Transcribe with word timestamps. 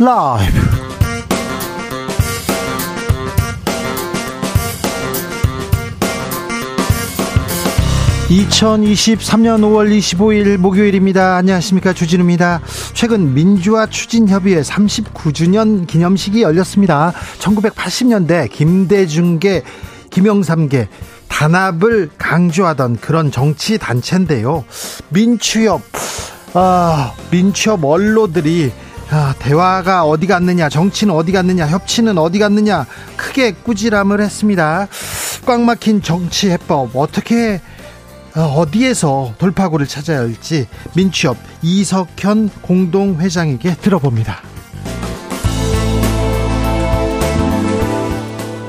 라이브 0.00 0.52
2023년 8.28 9.62
5월 9.62 9.90
25일 9.98 10.56
목요일입니다. 10.58 11.34
안녕하십니까. 11.34 11.92
주진우입니다. 11.92 12.60
최근 12.94 13.34
민주화 13.34 13.86
추진협의회 13.86 14.60
39주년 14.60 15.88
기념식이 15.88 16.42
열렸습니다. 16.42 17.12
1980년대 17.40 18.52
김대중계, 18.52 19.64
김영삼계, 20.10 20.88
단합을 21.26 22.10
강조하던 22.18 22.98
그런 22.98 23.32
정치 23.32 23.78
단체인데요. 23.78 24.64
민추협, 25.08 25.82
아, 26.54 27.14
민추협 27.32 27.84
원로들이 27.84 28.70
아, 29.10 29.34
대화가 29.38 30.04
어디 30.04 30.26
갔느냐, 30.26 30.68
정치는 30.68 31.14
어디 31.14 31.32
갔느냐, 31.32 31.66
협치는 31.66 32.18
어디 32.18 32.38
갔느냐, 32.38 32.84
크게 33.16 33.52
꾸지람을 33.52 34.20
했습니다. 34.20 34.86
꽉 35.46 35.62
막힌 35.62 36.02
정치 36.02 36.50
해법, 36.50 36.94
어떻게 36.94 37.60
어, 38.36 38.42
어디에서 38.42 39.34
돌파구를 39.38 39.86
찾아야 39.86 40.18
할지 40.18 40.68
민취업 40.94 41.38
이석현 41.62 42.50
공동회장에게 42.60 43.76
들어봅니다. 43.76 44.42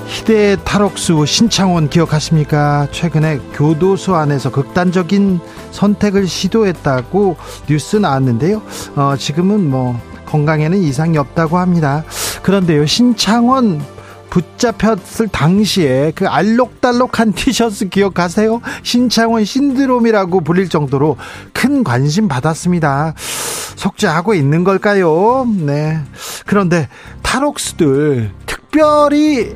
희대 0.07 0.55
탈옥수 0.63 1.25
신창원 1.25 1.89
기억하십니까? 1.89 2.87
최근에 2.91 3.39
교도소 3.53 4.15
안에서 4.15 4.51
극단적인 4.51 5.39
선택을 5.71 6.27
시도했다고 6.27 7.35
뉴스 7.67 7.97
나왔는데요. 7.97 8.61
어, 8.95 9.15
지금은 9.17 9.69
뭐 9.69 9.99
건강에는 10.29 10.77
이상이 10.77 11.17
없다고 11.17 11.57
합니다. 11.57 12.03
그런데요, 12.43 12.85
신창원 12.85 13.81
붙잡혔을 14.29 15.27
당시에 15.27 16.11
그 16.15 16.27
알록달록한 16.27 17.33
티셔츠 17.33 17.89
기억하세요? 17.89 18.61
신창원 18.83 19.43
신드롬이라고 19.43 20.41
불릴 20.41 20.69
정도로 20.69 21.17
큰 21.51 21.83
관심 21.83 22.27
받았습니다. 22.27 23.15
속죄하고 23.75 24.35
있는 24.35 24.63
걸까요? 24.63 25.47
네. 25.57 25.99
그런데 26.45 26.87
탈옥수들 27.23 28.31
특별히 28.45 29.55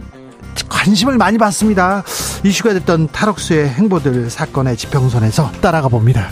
관심을 0.69 1.17
많이 1.17 1.37
받습니다. 1.37 2.03
이슈가 2.43 2.73
됐던 2.73 3.09
탈옥수의 3.11 3.69
행보들 3.69 4.29
사건의 4.29 4.77
지평선에서 4.77 5.51
따라가 5.61 5.87
봅니다. 5.87 6.29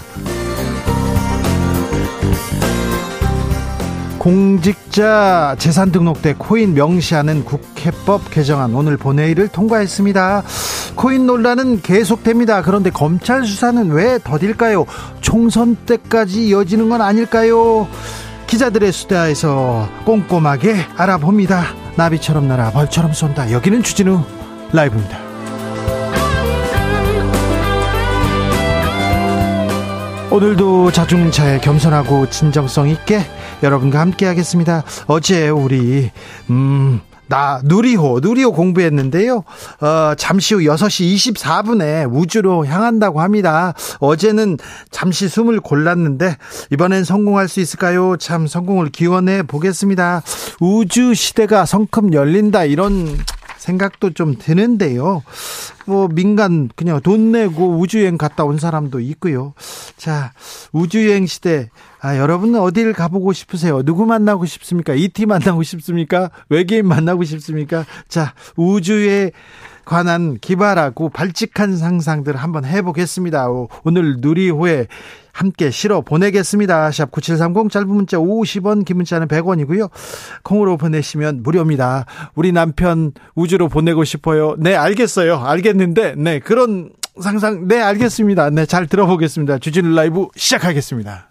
공직자 4.22 5.56
재산 5.58 5.92
등록 5.92 6.22
때 6.22 6.36
코인 6.38 6.76
명시하는 6.76 7.44
국회법 7.44 8.30
개정안 8.30 8.76
오늘 8.76 8.96
본회의를 8.96 9.48
통과했습니다. 9.48 10.44
코인 10.94 11.26
논란은 11.26 11.82
계속됩니다. 11.82 12.62
그런데 12.62 12.92
검찰 12.92 13.44
수사는 13.44 13.90
왜 13.90 14.20
더딜까요? 14.24 14.86
총선 15.22 15.76
때까지 15.76 16.50
이어지는 16.50 16.90
건 16.90 17.02
아닐까요? 17.02 17.88
기자들의 18.46 18.92
수다에서 18.92 19.90
꼼꼼하게 20.06 20.76
알아봅니다. 20.98 21.64
나비처럼 21.96 22.48
날아 22.48 22.74
벌처럼 22.74 23.14
쏜다. 23.14 23.52
여기는 23.52 23.82
주진우 23.82 24.22
라이브입니다. 24.72 25.18
오늘도 30.30 30.92
자중차에 30.92 31.60
겸손하고 31.62 32.30
진정성 32.30 32.88
있게 32.88 33.26
여러분과 33.64 34.00
함께 34.00 34.26
하겠습니다. 34.26 34.84
어제 35.08 35.50
우리 35.50 36.12
음, 36.50 37.02
나 37.32 37.62
누리호 37.64 38.20
누리호 38.22 38.52
공부했는데요. 38.52 39.44
어, 39.80 40.16
잠시 40.18 40.54
후 40.54 40.62
6시 40.62 41.34
24분에 41.34 42.10
우주로 42.12 42.66
향한다고 42.66 43.22
합니다. 43.22 43.74
어제는 44.00 44.58
잠시 44.92 45.30
숨을 45.30 45.62
골랐는데 45.62 46.36
이번엔 46.72 47.06
성공할 47.06 47.48
수 47.48 47.62
있을까요? 47.62 48.18
참 48.18 48.48
성공을 48.48 48.90
기원해 48.90 49.44
보겠습니다. 49.44 50.22
우주 50.60 51.14
시대가 51.14 51.66
성큼 51.66 52.14
열린다 52.14 52.66
이런 52.66 53.18
생각도 53.58 54.10
좀 54.12 54.36
드는데요. 54.38 55.24
뭐 55.86 56.10
민간 56.10 56.70
그냥 56.76 57.00
돈 57.00 57.32
내고 57.32 57.80
우주여행 57.80 58.18
갔다 58.18 58.44
온 58.44 58.58
사람도 58.58 59.00
있고요. 59.00 59.54
자, 59.96 60.34
우주여행 60.74 61.28
시대 61.28 61.70
아, 62.04 62.18
여러분은 62.18 62.60
어디를 62.60 62.94
가보고 62.94 63.32
싶으세요? 63.32 63.84
누구 63.84 64.08
만나고 64.08 64.46
싶습니까? 64.46 64.94
이티 64.96 65.28
만나고 65.28 65.62
싶습니까? 65.62 66.32
외계인 66.50 66.88
만나고 66.88 67.24
싶습니까? 67.24 67.86
자, 68.08 68.34
우주에 68.56 69.32
관한 69.86 70.38
기발하고 70.40 71.10
발칙한 71.10 71.78
상상들 71.78 72.36
한번 72.36 72.66
해보겠습니다. 72.66 73.48
오늘 73.84 74.16
누리호에 74.18 74.88
함께 75.32 75.70
실어 75.70 76.02
보내겠습니다. 76.02 76.92
샵 76.92 77.12
9730 77.12 77.72
짧은 77.72 77.88
문자 77.88 78.18
50원, 78.18 78.84
긴 78.84 78.98
문자는 78.98 79.28
100원이고요. 79.28 79.90
콩으로 80.44 80.78
보내시면 80.78 81.44
무료입니다. 81.44 82.06
우리 82.36 82.52
남편 82.52 83.12
우주로 83.36 83.70
보내고 83.70 84.04
싶어요. 84.06 84.56
네, 84.58 84.76
알겠어요. 84.76 85.38
알겠는데, 85.38 86.16
네, 86.18 86.40
그런 86.40 86.92
상상, 87.22 87.68
네, 87.68 87.80
알겠습니다. 87.80 88.50
네, 88.50 88.66
잘 88.66 88.88
들어보겠습니다. 88.88 89.60
주진우 89.60 89.94
라이브 89.94 90.28
시작하겠습니다. 90.36 91.31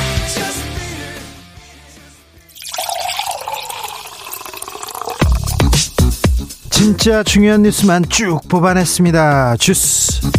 진짜 6.91 7.23
중요한 7.23 7.61
뉴스만 7.61 8.03
쭉 8.09 8.41
뽑아냈습니다. 8.49 9.55
주스. 9.55 10.29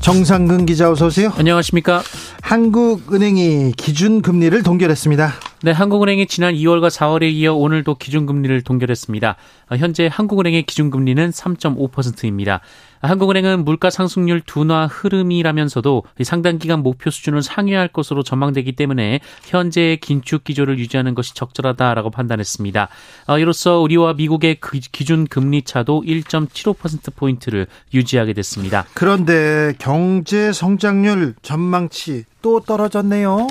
정상근 0.00 0.64
기자 0.64 0.90
어서 0.90 1.08
오세요. 1.08 1.30
안녕하십니까? 1.36 2.02
한국은행이 2.40 3.72
기준 3.76 4.22
금리를 4.22 4.62
동결했습니다. 4.62 5.34
네, 5.60 5.72
한국은행이 5.72 6.28
지난 6.28 6.54
2월과 6.54 6.88
4월에 6.88 7.32
이어 7.32 7.52
오늘도 7.52 7.96
기준금리를 7.96 8.62
동결했습니다. 8.62 9.34
현재 9.76 10.08
한국은행의 10.10 10.62
기준금리는 10.62 11.30
3.5%입니다. 11.30 12.60
한국은행은 13.02 13.64
물가 13.64 13.90
상승률 13.90 14.42
둔화 14.42 14.86
흐름이라면서도 14.86 16.04
상당 16.22 16.58
기간 16.58 16.84
목표 16.84 17.10
수준을 17.10 17.42
상회할 17.42 17.88
것으로 17.88 18.22
전망되기 18.22 18.72
때문에 18.72 19.18
현재의 19.46 19.96
긴축 19.96 20.44
기조를 20.44 20.78
유지하는 20.78 21.16
것이 21.16 21.34
적절하다라고 21.34 22.10
판단했습니다. 22.10 22.88
어, 23.26 23.38
이로써 23.38 23.80
우리와 23.80 24.14
미국의 24.14 24.58
그 24.60 24.78
기준 24.78 25.26
금리 25.26 25.62
차도 25.62 26.04
1.75% 26.06 27.16
포인트를 27.16 27.66
유지하게 27.92 28.32
됐습니다. 28.32 28.84
그런데 28.94 29.74
경제 29.78 30.52
성장률 30.52 31.34
전망치 31.42 32.26
또 32.42 32.60
떨어졌네요. 32.60 33.48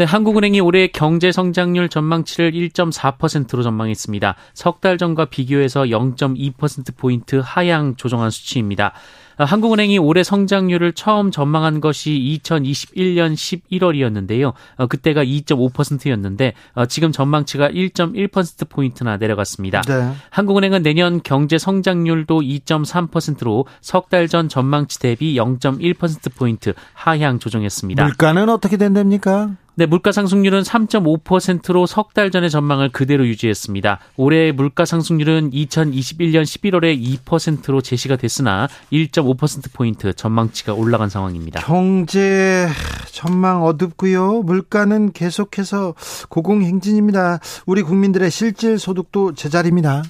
네, 0.00 0.06
한국은행이 0.06 0.60
올해 0.60 0.86
경제 0.86 1.30
성장률 1.30 1.90
전망치를 1.90 2.52
1.4%로 2.52 3.62
전망했습니다. 3.62 4.34
석 4.54 4.80
달 4.80 4.96
전과 4.96 5.26
비교해서 5.26 5.82
0.2%포인트 5.82 7.42
하향 7.44 7.96
조정한 7.96 8.30
수치입니다. 8.30 8.94
한국은행이 9.36 9.98
올해 9.98 10.22
성장률을 10.22 10.94
처음 10.94 11.30
전망한 11.30 11.82
것이 11.82 12.40
2021년 12.44 13.34
11월이었는데요. 13.34 14.54
어, 14.76 14.86
그때가 14.86 15.22
2.5%였는데 15.22 16.54
어, 16.74 16.86
지금 16.86 17.12
전망치가 17.12 17.68
1.1%포인트나 17.68 19.18
내려갔습니다. 19.18 19.82
네. 19.82 20.12
한국은행은 20.30 20.82
내년 20.82 21.20
경제 21.22 21.58
성장률도 21.58 22.40
2.3%로 22.40 23.66
석 23.82 24.08
달 24.08 24.28
전 24.28 24.48
전망치 24.48 24.98
대비 24.98 25.34
0.1%포인트 25.34 26.72
하향 26.94 27.38
조정했습니다. 27.38 28.02
물가는 28.04 28.48
어떻게 28.48 28.78
된답니까? 28.78 29.50
네, 29.80 29.86
물가 29.86 30.12
상승률은 30.12 30.60
3.5%로 30.60 31.86
석 31.86 32.12
달 32.12 32.30
전의 32.30 32.50
전망을 32.50 32.90
그대로 32.90 33.26
유지했습니다. 33.26 33.98
올해 34.18 34.52
물가 34.52 34.84
상승률은 34.84 35.52
2021년 35.52 36.42
11월에 36.42 37.00
2%로 37.24 37.80
제시가 37.80 38.16
됐으나 38.16 38.68
1.5%포인트 38.92 40.12
전망치가 40.12 40.74
올라간 40.74 41.08
상황입니다. 41.08 41.62
경제 41.62 42.68
전망 43.10 43.62
어둡고요. 43.64 44.42
물가는 44.42 45.12
계속해서 45.12 45.94
고공행진입니다. 46.28 47.38
우리 47.64 47.80
국민들의 47.80 48.30
실질 48.30 48.78
소득도 48.78 49.34
제자리입니다. 49.34 50.02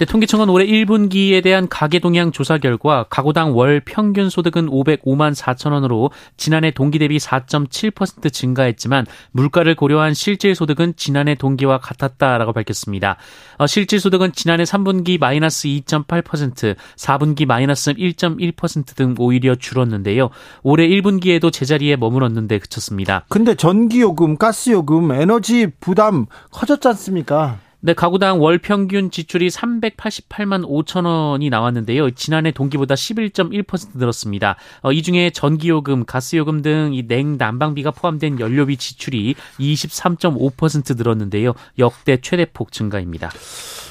네, 0.00 0.06
통계청은 0.06 0.48
올해 0.48 0.64
1분기에 0.64 1.42
대한 1.42 1.68
가계 1.68 1.98
동향 1.98 2.32
조사 2.32 2.56
결과 2.56 3.04
가구당 3.10 3.54
월 3.54 3.82
평균 3.84 4.30
소득은 4.30 4.70
505만 4.70 5.34
4천 5.34 5.72
원으로 5.72 6.10
지난해 6.38 6.70
동기 6.70 6.98
대비 6.98 7.18
4.7% 7.18 8.32
증가했지만 8.32 9.04
물가를 9.32 9.74
고려한 9.74 10.14
실질 10.14 10.54
소득은 10.54 10.94
지난해 10.96 11.34
동기와 11.34 11.80
같았다라고 11.80 12.54
밝혔습니다. 12.54 13.18
어, 13.58 13.66
실질 13.66 14.00
소득은 14.00 14.32
지난해 14.32 14.64
3분기 14.64 15.20
마이너스 15.20 15.68
2.8%, 15.68 16.76
4분기 16.96 17.44
마이너스 17.44 17.92
1.1%등 17.92 19.14
오히려 19.18 19.54
줄었는데요. 19.54 20.30
올해 20.62 20.88
1분기에도 20.88 21.52
제자리에 21.52 21.96
머물렀는데 21.96 22.58
그쳤습니다. 22.60 23.26
근데 23.28 23.54
전기요금, 23.54 24.38
가스요금, 24.38 25.12
에너지 25.12 25.66
부담 25.78 26.24
커졌지 26.50 26.88
않습니까? 26.88 27.58
네, 27.82 27.94
가구당 27.94 28.42
월 28.42 28.58
평균 28.58 29.10
지출이 29.10 29.48
388만 29.48 30.66
5천 30.68 31.06
원이 31.06 31.48
나왔는데요. 31.48 32.10
지난해 32.10 32.50
동기보다 32.50 32.94
11.1% 32.94 33.96
늘었습니다. 33.96 34.56
어, 34.82 34.92
이 34.92 35.02
중에 35.02 35.30
전기요금, 35.30 36.04
가스요금 36.04 36.60
등 36.60 36.90
이 36.92 37.06
냉, 37.06 37.38
난방비가 37.38 37.92
포함된 37.92 38.38
연료비 38.38 38.76
지출이 38.76 39.34
23.5% 39.58 40.96
늘었는데요. 40.98 41.54
역대 41.78 42.18
최대폭 42.20 42.70
증가입니다. 42.72 43.30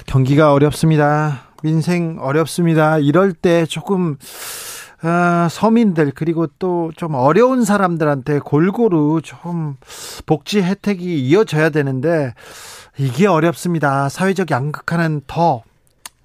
경기가 0.05 0.53
어렵습니다. 0.53 1.45
민생 1.63 2.17
어렵습니다. 2.19 2.99
이럴 2.99 3.33
때 3.33 3.65
조금 3.65 4.17
아, 5.01 5.47
서민들 5.49 6.11
그리고 6.13 6.45
또 6.59 6.91
좀 6.95 7.15
어려운 7.15 7.63
사람들한테 7.63 8.39
골고루 8.39 9.21
좀 9.23 9.77
복지 10.25 10.61
혜택이 10.61 11.21
이어져야 11.21 11.69
되는데 11.69 12.33
이게 12.99 13.27
어렵습니다. 13.27 14.09
사회적 14.09 14.51
양극화는 14.51 15.21
더 15.25 15.63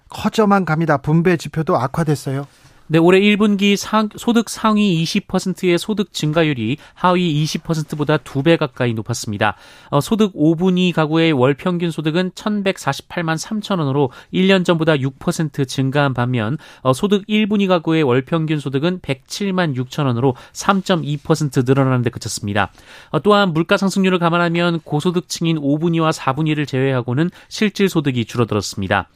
커져만 0.08 0.64
갑니다. 0.64 0.96
분배 0.96 1.36
지표도 1.36 1.76
악화됐어요. 1.76 2.48
네, 2.86 2.98
올해 2.98 3.18
1분기 3.18 3.76
상, 3.76 4.10
소득 4.14 4.50
상위 4.50 5.02
20%의 5.04 5.78
소득 5.78 6.12
증가율이 6.12 6.76
하위 6.92 7.44
20%보다 7.44 8.18
2배 8.18 8.58
가까이 8.58 8.92
높았습니다. 8.92 9.56
어, 9.88 10.02
소득 10.02 10.34
5분위 10.34 10.92
가구의 10.92 11.32
월 11.32 11.54
평균 11.54 11.90
소득은 11.90 12.32
1,148만 12.32 13.38
3천 13.38 13.78
원으로 13.78 14.10
1년 14.34 14.66
전보다 14.66 14.96
6% 14.96 15.66
증가한 15.66 16.12
반면 16.12 16.58
어, 16.82 16.92
소득 16.92 17.26
1분위 17.26 17.68
가구의 17.68 18.02
월 18.02 18.20
평균 18.22 18.60
소득은 18.60 19.00
107만 19.00 19.74
6천 19.74 20.04
원으로 20.04 20.36
3.2% 20.52 21.66
늘어나는 21.66 22.02
데 22.02 22.10
그쳤습니다. 22.10 22.70
어, 23.08 23.20
또한 23.20 23.54
물가 23.54 23.78
상승률을 23.78 24.18
감안하면 24.18 24.80
고소득층인 24.80 25.58
5분위와 25.58 26.12
4분위를 26.12 26.68
제외하고는 26.68 27.30
실질 27.48 27.88
소득이 27.88 28.26
줄어들었습니다. 28.26 29.08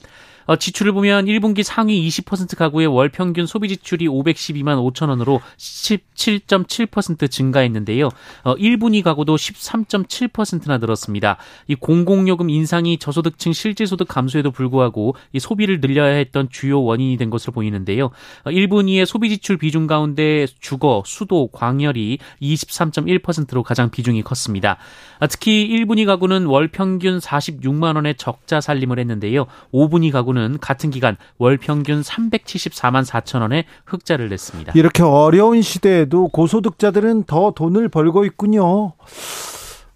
어, 0.49 0.57
지출을 0.57 0.93
보면 0.93 1.27
1분기 1.27 1.63
상위 1.63 2.09
20% 2.09 2.57
가구의 2.57 2.87
월 2.87 3.11
평균 3.11 3.45
소비 3.45 3.69
지출이 3.69 4.09
512만 4.09 4.79
5천 4.93 5.11
원으로 5.11 5.43
17.7% 5.59 7.31
증가했는데요. 7.31 8.09
어, 8.45 8.55
1분위 8.57 9.03
가구도 9.03 9.37
13.7%나 9.37 10.79
늘었습니다. 10.79 11.37
이 11.67 11.75
공공요금 11.75 12.49
인상이 12.49 12.97
저소득층 12.97 13.53
실질소득 13.53 14.09
감소에도 14.09 14.51
불구하고 14.51 15.17
이 15.35 15.39
소비를 15.39 15.83
늘려야 15.83 16.15
했던 16.15 16.49
주요 16.51 16.83
원인이 16.83 17.19
된 17.19 17.29
것으로 17.29 17.53
보이는데요. 17.53 18.07
어, 18.07 18.51
1분위의 18.51 19.05
소비 19.05 19.29
지출 19.29 19.59
비중 19.59 19.87
가운데 19.87 20.47
주거, 20.61 21.03
수도, 21.05 21.49
광열이 21.49 22.21
23.1%로 22.41 23.63
가장 23.63 23.91
비중이 23.91 24.23
컸습니다. 24.23 24.79
아, 25.19 25.27
특히 25.27 25.69
1분위 25.69 26.07
가구는 26.07 26.47
월 26.47 26.69
평균 26.69 27.19
46만 27.19 27.97
원의 27.97 28.15
적자 28.17 28.63
살림을 28.63 28.99
했는데요. 28.99 29.45
5분위 29.75 30.11
가구는 30.11 30.38
정부는 30.39 30.59
같은 30.61 30.91
기간 30.91 31.17
월 31.37 31.59
평균 31.59 32.01
374만 32.01 33.05
4천 33.05 33.41
원의 33.41 33.65
흑자를 33.85 34.29
냈습니다. 34.29 34.73
이렇게 34.77 35.03
어려운 35.03 35.61
시대에도 35.61 36.29
고소득자들은 36.29 37.25
더 37.25 37.51
돈을 37.51 37.89
벌고 37.89 38.25
있군요. 38.25 38.93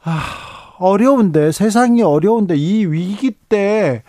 아, 0.02 0.22
어려운데 0.78 1.52
세상이 1.52 2.02
어려운데 2.02 2.56
이 2.56 2.84
위기 2.84 3.30
때 3.30 4.02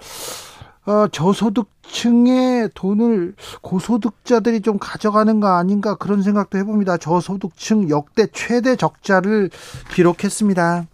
어, 0.85 1.07
저소득층의 1.11 2.71
돈을 2.73 3.35
고소득자들이 3.61 4.61
좀 4.61 4.79
가져가는 4.79 5.39
거 5.39 5.47
아닌가 5.47 5.95
그런 5.95 6.23
생각도 6.23 6.57
해봅니다. 6.57 6.97
저소득층 6.97 7.89
역대 7.89 8.27
최대 8.33 8.75
적자를 8.75 9.49
기록했습니다. 9.93 10.85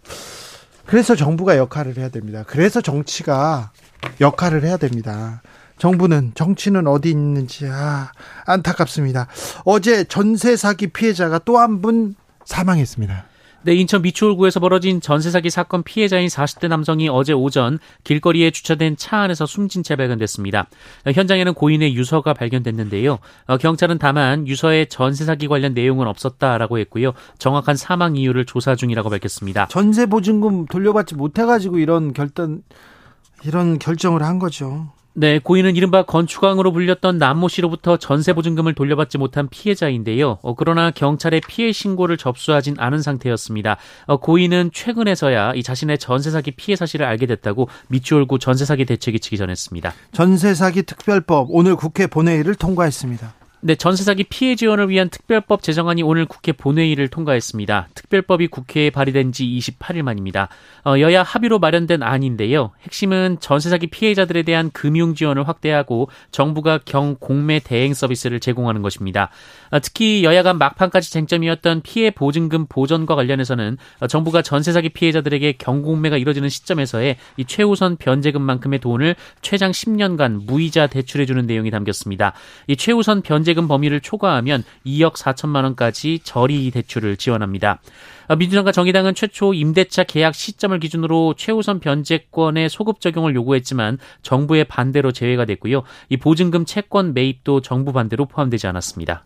그래서 0.86 1.16
정부가 1.16 1.56
역할을 1.56 1.96
해야 1.96 2.08
됩니다. 2.08 2.44
그래서 2.46 2.80
정치가 2.80 3.70
역할을 4.20 4.64
해야 4.64 4.76
됩니다. 4.76 5.42
정부는 5.78 6.32
정치는 6.34 6.86
어디 6.86 7.10
있는지 7.10 7.66
아, 7.66 8.12
안타깝습니다. 8.46 9.28
어제 9.64 10.04
전세 10.04 10.56
사기 10.56 10.88
피해자가 10.88 11.38
또 11.40 11.56
한 11.58 11.80
분 11.80 12.14
사망했습니다. 12.44 13.24
네, 13.62 13.74
인천 13.74 14.00
미추홀구에서 14.00 14.58
벌어진 14.58 15.02
전세 15.02 15.30
사기 15.30 15.50
사건 15.50 15.82
피해자인 15.82 16.28
40대 16.28 16.68
남성이 16.68 17.10
어제 17.10 17.34
오전 17.34 17.78
길거리에 18.04 18.50
주차된 18.50 18.96
차 18.96 19.18
안에서 19.18 19.44
숨진 19.44 19.82
채 19.82 19.96
발견됐습니다. 19.96 20.66
현장에는 21.04 21.52
고인의 21.52 21.94
유서가 21.94 22.32
발견됐는데요. 22.32 23.18
어, 23.46 23.56
경찰은 23.58 23.98
다만 23.98 24.48
유서에 24.48 24.86
전세 24.86 25.26
사기 25.26 25.46
관련 25.46 25.74
내용은 25.74 26.06
없었다라고 26.06 26.78
했고요. 26.78 27.12
정확한 27.38 27.76
사망 27.76 28.16
이유를 28.16 28.46
조사 28.46 28.74
중이라고 28.74 29.10
밝혔습니다. 29.10 29.66
전세 29.70 30.06
보증금 30.06 30.64
돌려받지 30.64 31.14
못해가지고 31.14 31.78
이런 31.78 32.14
결단 32.14 32.62
이런 33.42 33.78
결정을 33.78 34.22
한 34.22 34.38
거죠. 34.38 34.88
네, 35.12 35.40
고인은 35.40 35.74
이른바 35.74 36.04
건축왕으로 36.04 36.72
불렸던 36.72 37.18
남모 37.18 37.48
씨로부터 37.48 37.96
전세 37.96 38.32
보증금을 38.32 38.74
돌려받지 38.74 39.18
못한 39.18 39.48
피해자인데요. 39.48 40.38
어, 40.40 40.54
그러나 40.54 40.92
경찰에 40.92 41.40
피해 41.46 41.72
신고를 41.72 42.16
접수하진 42.16 42.76
않은 42.78 43.02
상태였습니다. 43.02 43.76
어, 44.06 44.18
고인은 44.18 44.70
최근에서야 44.72 45.54
이 45.54 45.62
자신의 45.64 45.98
전세 45.98 46.30
사기 46.30 46.52
피해 46.52 46.76
사실을 46.76 47.06
알게 47.06 47.26
됐다고 47.26 47.68
미추홀구 47.88 48.38
전세 48.38 48.64
사기 48.64 48.84
대책이 48.84 49.18
측이 49.18 49.36
전했습니다. 49.36 49.92
전세 50.12 50.54
사기 50.54 50.84
특별법 50.84 51.48
오늘 51.50 51.74
국회 51.74 52.06
본회의를 52.06 52.54
통과했습니다. 52.54 53.39
네, 53.62 53.74
전세 53.74 54.04
사기 54.04 54.24
피해 54.24 54.56
지원을 54.56 54.88
위한 54.88 55.10
특별법 55.10 55.62
제정안이 55.62 56.02
오늘 56.02 56.24
국회 56.24 56.50
본회의를 56.50 57.08
통과했습니다. 57.08 57.88
특별법이 57.94 58.46
국회에 58.46 58.88
발의된 58.88 59.32
지 59.32 59.44
28일 59.44 60.00
만입니다. 60.00 60.48
어, 60.86 60.98
여야 60.98 61.22
합의로 61.22 61.58
마련된 61.58 62.02
안인데요. 62.02 62.70
핵심은 62.84 63.36
전세 63.40 63.68
사기 63.68 63.88
피해자들에 63.88 64.44
대한 64.44 64.70
금융 64.72 65.14
지원을 65.14 65.46
확대하고 65.46 66.08
정부가 66.30 66.78
경 66.86 67.16
공매 67.20 67.58
대행 67.58 67.92
서비스를 67.92 68.40
제공하는 68.40 68.80
것입니다. 68.80 69.28
어, 69.70 69.78
특히 69.78 70.24
여야 70.24 70.42
간 70.42 70.56
막판까지 70.56 71.12
쟁점이었던 71.12 71.82
피해 71.82 72.10
보증금 72.10 72.64
보전과 72.66 73.14
관련해서는 73.14 73.76
어, 73.98 74.06
정부가 74.06 74.40
전세 74.40 74.72
사기 74.72 74.88
피해자들에게 74.88 75.52
경공매가 75.58 76.16
이뤄지는 76.16 76.48
시점에서의 76.48 77.18
이 77.36 77.44
최우선 77.44 77.96
변제금만큼의 77.98 78.78
돈을 78.78 79.16
최장 79.42 79.70
10년간 79.70 80.46
무이자 80.46 80.86
대출해 80.86 81.26
주는 81.26 81.44
내용이 81.44 81.70
담겼습니다. 81.70 82.32
이 82.66 82.76
최우선 82.76 83.20
변제 83.20 83.49
변제금 83.50 83.68
범위를 83.68 84.00
초과하면 84.00 84.64
2억 84.86 85.14
4천만 85.14 85.64
원까지 85.64 86.20
저리 86.24 86.70
대출을 86.70 87.16
지원합니다. 87.16 87.80
아, 88.28 88.36
민주당과 88.36 88.72
정의당은 88.72 89.14
최초 89.14 89.54
임대차 89.54 90.04
계약 90.04 90.34
시점을 90.34 90.78
기준으로 90.78 91.34
최우선 91.36 91.80
변제권의 91.80 92.68
소급 92.68 93.00
적용을 93.00 93.34
요구했지만 93.34 93.98
정부의 94.22 94.64
반대로 94.64 95.12
제외가 95.12 95.44
됐고요. 95.44 95.82
이 96.08 96.16
보증금 96.16 96.64
채권 96.64 97.14
매입도 97.14 97.60
정부 97.60 97.92
반대로 97.92 98.26
포함되지 98.26 98.66
않았습니다. 98.66 99.24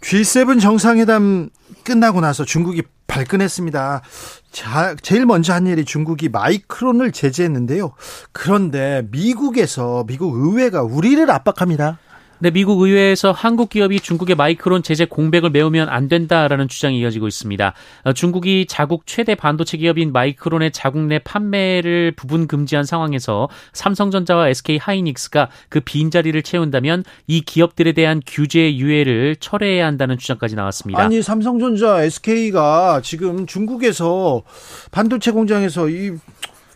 G7 0.00 0.60
정상회담 0.60 1.50
끝나고 1.84 2.20
나서 2.20 2.44
중국이 2.44 2.82
발끈했습니다. 3.06 4.02
자, 4.50 4.96
제일 5.02 5.26
먼저 5.26 5.52
한 5.52 5.66
일이 5.66 5.84
중국이 5.84 6.28
마이크론을 6.30 7.12
제재했는데요. 7.12 7.92
그런데 8.32 9.06
미국에서 9.10 10.04
미국 10.06 10.34
의회가 10.34 10.82
우리를 10.82 11.30
압박합니다. 11.30 11.98
네, 12.42 12.50
미국 12.50 12.80
의회에서 12.80 13.30
한국 13.30 13.70
기업이 13.70 14.00
중국의 14.00 14.34
마이크론 14.34 14.82
제재 14.82 15.04
공백을 15.04 15.50
메우면 15.50 15.88
안 15.88 16.08
된다라는 16.08 16.66
주장이 16.66 16.98
이어지고 16.98 17.28
있습니다. 17.28 17.72
어, 18.02 18.12
중국이 18.12 18.66
자국 18.68 19.06
최대 19.06 19.36
반도체 19.36 19.76
기업인 19.76 20.10
마이크론의 20.10 20.72
자국 20.72 21.02
내 21.02 21.20
판매를 21.20 22.14
부분 22.16 22.48
금지한 22.48 22.84
상황에서 22.84 23.48
삼성전자와 23.74 24.48
SK 24.48 24.78
하이닉스가 24.78 25.50
그 25.68 25.78
빈자리를 25.78 26.42
채운다면 26.42 27.04
이 27.28 27.42
기업들에 27.42 27.92
대한 27.92 28.20
규제 28.26 28.74
유예를 28.74 29.36
철회해야 29.36 29.86
한다는 29.86 30.18
주장까지 30.18 30.56
나왔습니다. 30.56 31.00
아니, 31.00 31.22
삼성전자, 31.22 32.02
SK가 32.02 33.02
지금 33.04 33.46
중국에서 33.46 34.42
반도체 34.90 35.30
공장에서 35.30 35.88
이 35.88 36.16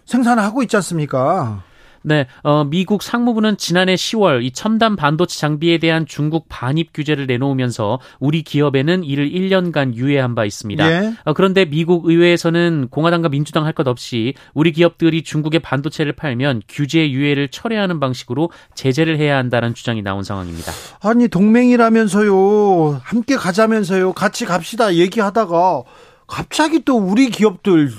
생산을 0.04 0.44
하고 0.44 0.62
있지 0.62 0.76
않습니까? 0.76 1.64
네, 2.08 2.28
어, 2.44 2.62
미국 2.62 3.02
상무부는 3.02 3.56
지난해 3.56 3.96
10월 3.96 4.44
이 4.44 4.52
첨단 4.52 4.94
반도체 4.94 5.40
장비에 5.40 5.78
대한 5.78 6.06
중국 6.06 6.46
반입 6.48 6.92
규제를 6.94 7.26
내놓으면서 7.26 7.98
우리 8.20 8.42
기업에는 8.42 9.02
이를 9.02 9.28
1년간 9.28 9.94
유예한 9.96 10.36
바 10.36 10.44
있습니다. 10.44 10.88
예. 10.88 11.12
어, 11.24 11.32
그런데 11.32 11.64
미국 11.64 12.06
의회에서는 12.08 12.88
공화당과 12.90 13.28
민주당 13.28 13.64
할 13.64 13.72
것 13.72 13.88
없이 13.88 14.34
우리 14.54 14.70
기업들이 14.72 15.22
중국의 15.22 15.60
반도체를 15.60 16.12
팔면 16.12 16.62
규제 16.68 17.10
유예를 17.10 17.48
철회하는 17.48 17.98
방식으로 17.98 18.50
제재를 18.74 19.18
해야 19.18 19.36
한다는 19.36 19.74
주장이 19.74 20.00
나온 20.00 20.22
상황입니다. 20.22 20.72
아니 21.02 21.26
동맹이라면서요, 21.28 23.00
함께 23.02 23.36
가자면서요, 23.36 24.12
같이 24.12 24.44
갑시다 24.44 24.94
얘기하다가 24.94 25.82
갑자기 26.26 26.84
또 26.84 26.96
우리 26.96 27.30
기업들 27.30 27.90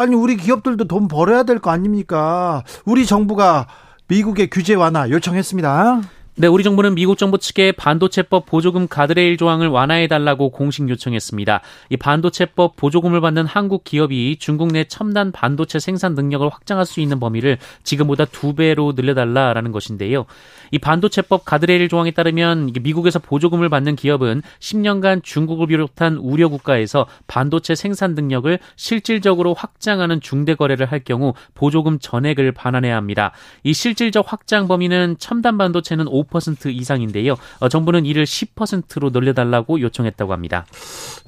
아니 0.00 0.14
우리 0.14 0.36
기업들도 0.36 0.86
돈 0.86 1.08
벌어야 1.08 1.42
될 1.42 1.58
거 1.60 1.70
아닙니까? 1.70 2.64
우리 2.86 3.04
정부가 3.04 3.66
미국의 4.08 4.48
규제 4.50 4.74
완화 4.74 5.08
요청했습니다. 5.10 6.00
네, 6.40 6.46
우리 6.46 6.64
정부는 6.64 6.94
미국 6.94 7.18
정부 7.18 7.36
측에 7.36 7.70
반도체법 7.72 8.46
보조금 8.46 8.88
가드레일 8.88 9.36
조항을 9.36 9.68
완화해달라고 9.68 10.48
공식 10.48 10.88
요청했습니다. 10.88 11.60
이 11.90 11.98
반도체법 11.98 12.76
보조금을 12.76 13.20
받는 13.20 13.44
한국 13.44 13.84
기업이 13.84 14.38
중국 14.38 14.72
내 14.72 14.84
첨단 14.84 15.32
반도체 15.32 15.78
생산 15.78 16.14
능력을 16.14 16.48
확장할 16.48 16.86
수 16.86 17.02
있는 17.02 17.20
범위를 17.20 17.58
지금보다 17.82 18.24
두 18.24 18.54
배로 18.54 18.94
늘려달라라는 18.96 19.70
것인데요. 19.70 20.24
이 20.70 20.78
반도체법 20.78 21.44
가드레일 21.44 21.90
조항에 21.90 22.12
따르면 22.12 22.72
미국에서 22.80 23.18
보조금을 23.18 23.68
받는 23.68 23.96
기업은 23.96 24.40
10년간 24.60 25.22
중국을 25.22 25.66
비롯한 25.66 26.16
우려 26.16 26.48
국가에서 26.48 27.04
반도체 27.26 27.74
생산 27.74 28.14
능력을 28.14 28.58
실질적으로 28.76 29.52
확장하는 29.52 30.22
중대 30.22 30.54
거래를 30.54 30.86
할 30.86 31.00
경우 31.00 31.34
보조금 31.52 31.98
전액을 31.98 32.52
반환해야 32.52 32.96
합니다. 32.96 33.32
이 33.62 33.74
실질적 33.74 34.32
확장 34.32 34.68
범위는 34.68 35.16
첨단 35.18 35.58
반도체는 35.58 36.06
5% 36.06 36.29
이상인데요. 36.70 37.36
어, 37.58 37.68
정부는 37.68 38.06
이를 38.06 38.24
10%로 38.24 39.10
늘려달라고 39.10 39.80
요청했다고 39.80 40.32
합니다. 40.32 40.66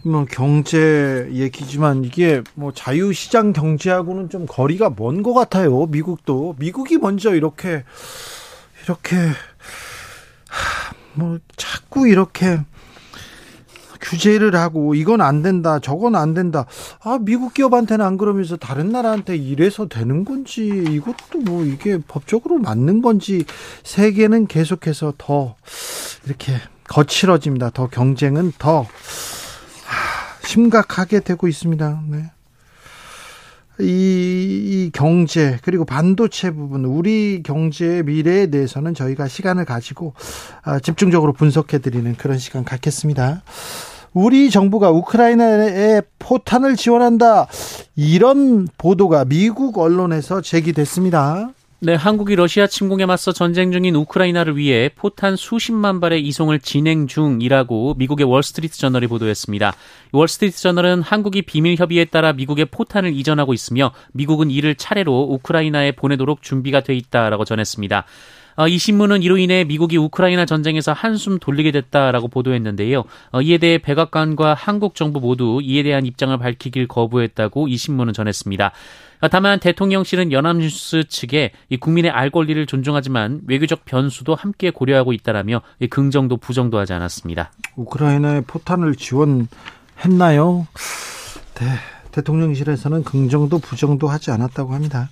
뭐 0.04 0.24
경제 0.30 1.28
얘기지만 1.32 2.04
이게 2.04 2.42
뭐 2.54 2.72
자유시장 2.72 3.52
경제하고는 3.52 4.30
좀 4.30 4.46
거리가 4.46 4.94
먼 4.96 5.22
것 5.22 5.34
같아요. 5.34 5.86
미국도 5.86 6.56
미국이 6.58 6.98
먼저 6.98 7.34
이렇게 7.34 7.84
이렇게 8.84 9.16
뭐 11.14 11.38
자꾸 11.56 12.08
이렇게 12.08 12.60
규제를 14.02 14.54
하고 14.54 14.94
이건 14.94 15.20
안 15.20 15.42
된다, 15.42 15.78
저건 15.78 16.16
안 16.16 16.34
된다. 16.34 16.66
아, 17.02 17.18
미국 17.20 17.54
기업한테는 17.54 18.04
안 18.04 18.18
그러면서 18.18 18.56
다른 18.56 18.90
나라한테 18.90 19.36
이래서 19.36 19.86
되는 19.86 20.24
건지 20.24 20.66
이것도 20.66 21.38
뭐 21.44 21.64
이게 21.64 21.98
법적으로 22.06 22.58
맞는 22.58 23.00
건지 23.00 23.44
세계는 23.84 24.48
계속해서 24.48 25.14
더 25.16 25.54
이렇게 26.26 26.54
거칠어집니다. 26.88 27.70
더 27.70 27.86
경쟁은 27.86 28.52
더 28.58 28.86
심각하게 30.44 31.20
되고 31.20 31.48
있습니다. 31.48 32.02
네. 32.08 32.30
이, 33.80 33.84
이, 33.84 34.90
경제 34.92 35.58
그리고 35.62 35.84
반도체 35.84 36.50
부분 36.50 36.84
우리 36.84 37.42
경제의 37.42 38.04
미래에 38.04 38.48
대해서는 38.48 38.94
저희가 38.94 39.28
시간을 39.28 39.64
가지고 39.64 40.12
아, 40.62 40.78
집중적으로 40.78 41.32
분석해 41.32 41.78
드리는 41.78 42.14
그런 42.16 42.38
시간 42.38 42.64
갖겠습니다. 42.64 43.42
우리 44.14 44.50
정부가 44.50 44.90
우크라이나에 44.90 46.02
포탄을 46.18 46.76
지원한다. 46.76 47.46
이런 47.96 48.68
보도가 48.76 49.24
미국 49.24 49.78
언론에서 49.78 50.40
제기됐습니다. 50.40 51.50
네, 51.84 51.94
한국이 51.96 52.36
러시아 52.36 52.68
침공에 52.68 53.06
맞서 53.06 53.32
전쟁 53.32 53.72
중인 53.72 53.96
우크라이나를 53.96 54.56
위해 54.56 54.88
포탄 54.94 55.34
수십만 55.34 55.98
발의 55.98 56.24
이송을 56.28 56.60
진행 56.60 57.08
중이라고 57.08 57.94
미국의 57.94 58.24
월스트리트 58.24 58.78
저널이 58.78 59.08
보도했습니다. 59.08 59.74
월스트리트 60.12 60.60
저널은 60.60 61.02
한국이 61.02 61.42
비밀 61.42 61.74
협의에 61.74 62.04
따라 62.04 62.32
미국에 62.34 62.66
포탄을 62.66 63.12
이전하고 63.16 63.52
있으며 63.52 63.90
미국은 64.12 64.52
이를 64.52 64.76
차례로 64.76 65.22
우크라이나에 65.30 65.90
보내도록 65.92 66.42
준비가 66.42 66.82
돼 66.82 66.94
있다라고 66.94 67.44
전했습니다. 67.44 68.04
어, 68.56 68.68
이 68.68 68.78
신문은 68.78 69.22
이로 69.22 69.38
인해 69.38 69.64
미국이 69.64 69.96
우크라이나 69.96 70.44
전쟁에서 70.44 70.92
한숨 70.92 71.38
돌리게 71.38 71.70
됐다라고 71.72 72.28
보도했는데요. 72.28 73.04
어, 73.32 73.42
이에 73.42 73.58
대해 73.58 73.78
백악관과 73.78 74.54
한국 74.54 74.94
정부 74.94 75.20
모두 75.20 75.60
이에 75.62 75.82
대한 75.82 76.06
입장을 76.06 76.36
밝히길 76.36 76.88
거부했다고 76.88 77.68
이 77.68 77.76
신문은 77.76 78.12
전했습니다. 78.12 78.72
어, 79.22 79.28
다만 79.28 79.60
대통령실은 79.60 80.32
연합뉴스 80.32 81.04
측에 81.08 81.52
이 81.68 81.76
국민의 81.76 82.10
알 82.10 82.30
권리를 82.30 82.66
존중하지만 82.66 83.42
외교적 83.46 83.84
변수도 83.84 84.34
함께 84.34 84.70
고려하고 84.70 85.12
있다라며 85.12 85.62
긍정도 85.90 86.36
부정도 86.36 86.78
하지 86.78 86.92
않았습니다. 86.92 87.52
우크라이나에 87.76 88.40
포탄을 88.42 88.96
지원했나요? 88.96 90.66
네, 91.54 91.66
대통령실에서는 92.10 93.04
긍정도 93.04 93.58
부정도 93.60 94.08
하지 94.08 94.32
않았다고 94.32 94.74
합니다. 94.74 95.08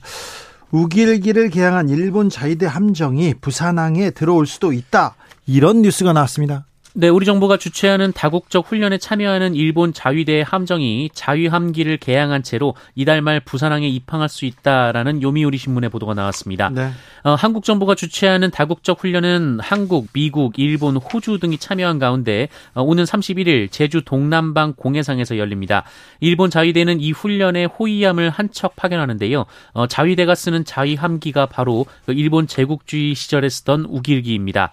우길기를 0.73 1.51
개항한 1.51 1.89
일본 1.89 2.29
자위대 2.29 2.67
함정이 2.67 3.35
부산항에 3.41 4.11
들어올 4.11 4.47
수도 4.47 4.73
있다. 4.73 5.15
이런 5.47 5.83
뉴스가 5.83 6.13
나왔습니다. 6.13 6.67
네, 6.93 7.09
우리 7.09 7.25
정부가 7.25 7.57
주최하는 7.57 8.13
다국적 8.13 8.67
훈련에 8.67 8.99
참여하는 8.99 9.55
일본 9.55 9.93
자위대의 9.93 10.43
함정이 10.43 11.11
자위 11.15 11.47
함기를 11.47 11.99
개항한 11.99 12.43
채로 12.43 12.75
이달 12.97 13.23
말 13.23 13.39
부산항에 13.39 13.87
입항할 13.89 14.29
수 14.29 14.45
있다라는 14.45 15.23
요미우리 15.23 15.57
신문의 15.57 15.89
보도가 15.89 16.15
나왔습니다. 16.15 16.69
네. 16.71 16.91
어, 17.23 17.35
한국 17.35 17.65
정부가 17.65 17.95
주최하는 17.95 18.51
다국적 18.51 19.01
훈련은 19.01 19.61
한국, 19.63 20.09
미국, 20.13 20.59
일본, 20.59 20.97
호주 20.97 21.39
등이 21.39 21.59
참여한 21.59 22.01
가운데 22.01 22.49
어, 22.75 22.83
오는 22.83 23.05
31일 23.05 23.71
제주 23.71 24.03
동남방 24.05 24.75
공해상에서 24.75 25.39
열립니다. 25.39 25.85
일본 26.19 26.51
자위대는 26.51 27.01
이 27.01 27.13
훈련에 27.13 27.65
호위함을 27.67 28.31
한 28.31 28.51
척 28.53 28.75
파견하는데요. 28.75 29.47
어, 29.75 29.87
자위대가 29.87 30.35
쓰는 30.35 30.65
자위 30.65 30.97
함기가 30.97 31.47
바로 31.47 31.87
그 32.05 32.13
일본 32.13 32.49
제국주의 32.49 33.15
시절에 33.15 33.49
쓰던 33.49 33.87
우길기입니다. 33.89 34.73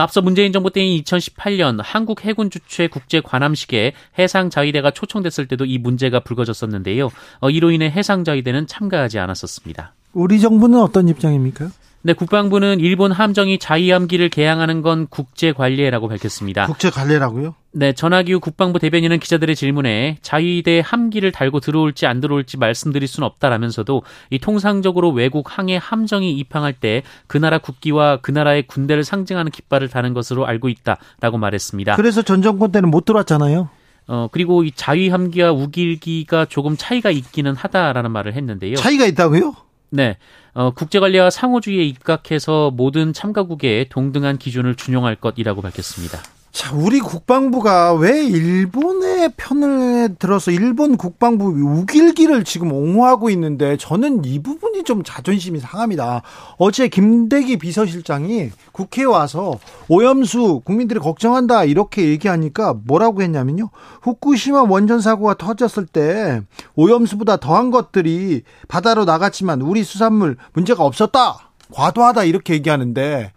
앞서 0.00 0.20
문재인 0.20 0.52
정부 0.52 0.70
때인 0.70 1.02
2018년 1.02 1.80
한국 1.82 2.24
해군 2.24 2.50
주최 2.50 2.88
국제 2.88 3.20
관함식에 3.20 3.92
해상 4.18 4.50
자위대가 4.50 4.90
초청됐을 4.90 5.46
때도 5.48 5.64
이 5.64 5.78
문제가 5.78 6.20
불거졌었는데요. 6.20 7.10
어, 7.40 7.50
이로 7.50 7.70
인해 7.70 7.86
해상 7.90 8.24
자위대는 8.24 8.66
참가하지 8.66 9.18
않았었습니다. 9.18 9.94
우리 10.12 10.40
정부는 10.40 10.80
어떤 10.80 11.08
입장입니까? 11.08 11.70
네, 12.06 12.12
국방부는 12.12 12.78
일본 12.78 13.10
함정이 13.10 13.58
자위함기를 13.58 14.28
개항하는 14.28 14.80
건 14.80 15.08
국제 15.10 15.50
관례라고 15.50 16.06
밝혔습니다. 16.06 16.66
국제 16.66 16.88
관례라고요? 16.88 17.56
네, 17.72 17.92
전하기후 17.92 18.38
국방부 18.38 18.78
대변인은 18.78 19.18
기자들의 19.18 19.56
질문에 19.56 20.18
자위대 20.22 20.82
함기를 20.84 21.32
달고 21.32 21.58
들어올지 21.58 22.06
안 22.06 22.20
들어올지 22.20 22.58
말씀드릴 22.58 23.08
수는 23.08 23.26
없다라면서도 23.26 24.02
이 24.30 24.38
통상적으로 24.38 25.10
외국 25.10 25.58
항해 25.58 25.78
함정이 25.82 26.32
입항할 26.34 26.74
때 26.74 27.02
그 27.26 27.38
나라 27.38 27.58
국기와 27.58 28.18
그 28.22 28.30
나라의 28.30 28.68
군대를 28.68 29.02
상징하는 29.02 29.50
깃발을 29.50 29.88
다는 29.88 30.14
것으로 30.14 30.46
알고 30.46 30.68
있다라고 30.68 31.38
말했습니다. 31.38 31.96
그래서 31.96 32.22
전 32.22 32.40
정권 32.40 32.70
때는 32.70 32.88
못 32.88 33.04
들어왔잖아요. 33.04 33.68
어, 34.06 34.28
그리고 34.30 34.62
이 34.62 34.70
자위함기와 34.70 35.50
우길기가 35.50 36.44
조금 36.44 36.76
차이가 36.76 37.10
있기는 37.10 37.56
하다라는 37.56 38.12
말을 38.12 38.34
했는데요. 38.34 38.76
차이가 38.76 39.06
있다고요? 39.06 39.54
네. 39.90 40.16
어, 40.56 40.70
국제관리와 40.70 41.28
상호주의에 41.28 41.84
입각해서 41.84 42.70
모든 42.70 43.12
참가국에 43.12 43.88
동등한 43.90 44.38
기준을 44.38 44.76
준용할 44.76 45.14
것이라고 45.14 45.60
밝혔습니다. 45.60 46.22
자, 46.56 46.74
우리 46.74 47.00
국방부가 47.00 47.92
왜 47.92 48.24
일본의 48.24 49.32
편을 49.36 50.16
들어서 50.18 50.50
일본 50.50 50.96
국방부 50.96 51.48
우길기를 51.48 52.44
지금 52.44 52.72
옹호하고 52.72 53.28
있는데 53.28 53.76
저는 53.76 54.24
이 54.24 54.42
부분이 54.42 54.84
좀 54.84 55.02
자존심이 55.04 55.60
상합니다. 55.60 56.22
어제 56.56 56.88
김대기 56.88 57.58
비서실장이 57.58 58.52
국회에 58.72 59.04
와서 59.04 59.58
오염수 59.88 60.62
국민들이 60.64 60.98
걱정한다 60.98 61.64
이렇게 61.64 62.08
얘기하니까 62.08 62.74
뭐라고 62.86 63.20
했냐면요. 63.20 63.68
후쿠시마 64.00 64.62
원전 64.62 65.02
사고가 65.02 65.34
터졌을 65.34 65.84
때 65.84 66.40
오염수보다 66.74 67.36
더한 67.36 67.70
것들이 67.70 68.44
바다로 68.66 69.04
나갔지만 69.04 69.60
우리 69.60 69.84
수산물 69.84 70.38
문제가 70.54 70.84
없었다. 70.84 71.50
과도하다 71.70 72.24
이렇게 72.24 72.54
얘기하는데 72.54 73.32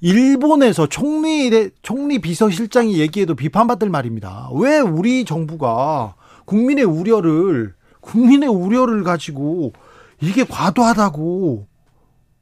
일본에서 0.00 0.86
총리 0.86 1.50
총리 1.82 2.20
비서실장이 2.20 2.98
얘기해도 2.98 3.34
비판받을 3.34 3.88
말입니다. 3.90 4.48
왜 4.54 4.78
우리 4.78 5.24
정부가 5.24 6.14
국민의 6.44 6.84
우려를 6.84 7.74
국민의 8.00 8.48
우려를 8.48 9.02
가지고 9.02 9.72
이게 10.20 10.44
과도하다고 10.44 11.66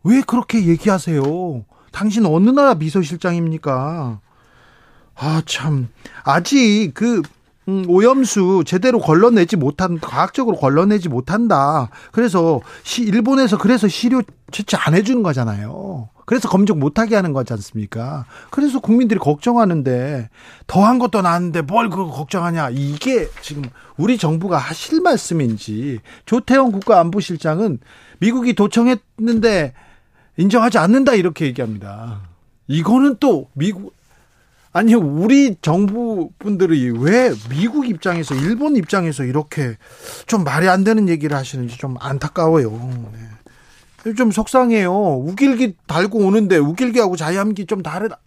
왜 0.05 0.23
그렇게 0.23 0.67
얘기하세요? 0.67 1.65
당신 1.93 2.27
어느 2.27 2.51
나라 2.51 2.75
비서실장입니까? 2.75 4.21
아, 5.19 5.43
참. 5.47 5.89
아직 6.25 6.93
그 6.95 7.23
음, 7.69 7.85
오염수 7.89 8.63
제대로 8.65 9.01
걸러내지 9.01 9.57
못한 9.57 9.99
과학적으로 9.99 10.57
걸러내지 10.57 11.09
못한다. 11.09 11.91
그래서 12.13 12.61
시, 12.85 13.03
일본에서 13.03 13.59
그래서 13.59 13.89
시료 13.89 14.23
채취 14.53 14.77
안 14.77 14.95
해주는 14.95 15.23
거잖아요. 15.23 16.09
그래서 16.27 16.49
검증 16.49 16.79
못하게 16.79 17.17
하는 17.17 17.33
거지 17.33 17.53
않습니까? 17.53 18.25
그래서 18.51 18.81
국민들이 18.81 19.19
걱정하는데 19.19 20.29
더한 20.67 20.99
것도 20.99 21.23
나는데 21.23 21.63
뭘 21.63 21.89
그거 21.89 22.11
걱정하냐? 22.11 22.71
이게 22.71 23.29
지금 23.43 23.63
우리 23.97 24.19
정부가 24.19 24.59
하실 24.59 25.01
말씀인지 25.01 26.01
조태영 26.27 26.73
국가안보실장은 26.73 27.79
미국이 28.19 28.55
도청했는데 28.55 29.73
인정하지 30.37 30.79
않는다 30.79 31.15
이렇게 31.15 31.47
얘기합니다. 31.47 32.21
이거는 32.69 33.17
또 33.21 33.49
미국 33.55 33.96
아니 34.77 34.93
우리 34.95 35.57
정부 35.63 36.29
분들이 36.39 36.91
왜 36.91 37.33
미국 37.49 37.89
입장에서 37.89 38.35
일본 38.35 38.77
입장에서 38.77 39.25
이렇게 39.25 39.79
좀 40.27 40.45
말이 40.45 40.69
안 40.69 40.85
되는 40.85 41.09
얘기를 41.09 41.35
하시는지 41.35 41.79
좀 41.79 41.95
안타까워요. 41.99 42.71
네. 44.05 44.13
좀 44.13 44.31
속상해요. 44.31 44.93
우길기 44.93 45.77
달고 45.87 46.19
오는데 46.19 46.59
우길기하고 46.59 47.17
자유함기 47.17 47.65
좀 47.65 47.83
다르다. 47.83 48.19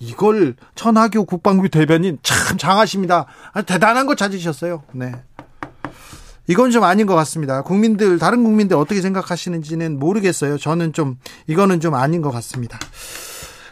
이걸 0.00 0.56
천하교 0.74 1.24
국방부 1.24 1.68
대변인 1.68 2.18
참 2.24 2.58
장하십니다. 2.58 3.26
아, 3.52 3.62
대단한 3.62 4.06
거 4.06 4.16
찾으셨어요. 4.16 4.82
네. 4.90 5.12
이건 6.48 6.72
좀 6.72 6.82
아닌 6.82 7.06
것 7.06 7.14
같습니다. 7.14 7.62
국민들 7.62 8.18
다른 8.18 8.42
국민들 8.42 8.76
어떻게 8.76 9.00
생각하시는지는 9.00 10.00
모르겠어요. 10.00 10.58
저는 10.58 10.94
좀 10.94 11.18
이거는 11.46 11.78
좀 11.78 11.94
아닌 11.94 12.22
것 12.22 12.32
같습니다. 12.32 12.80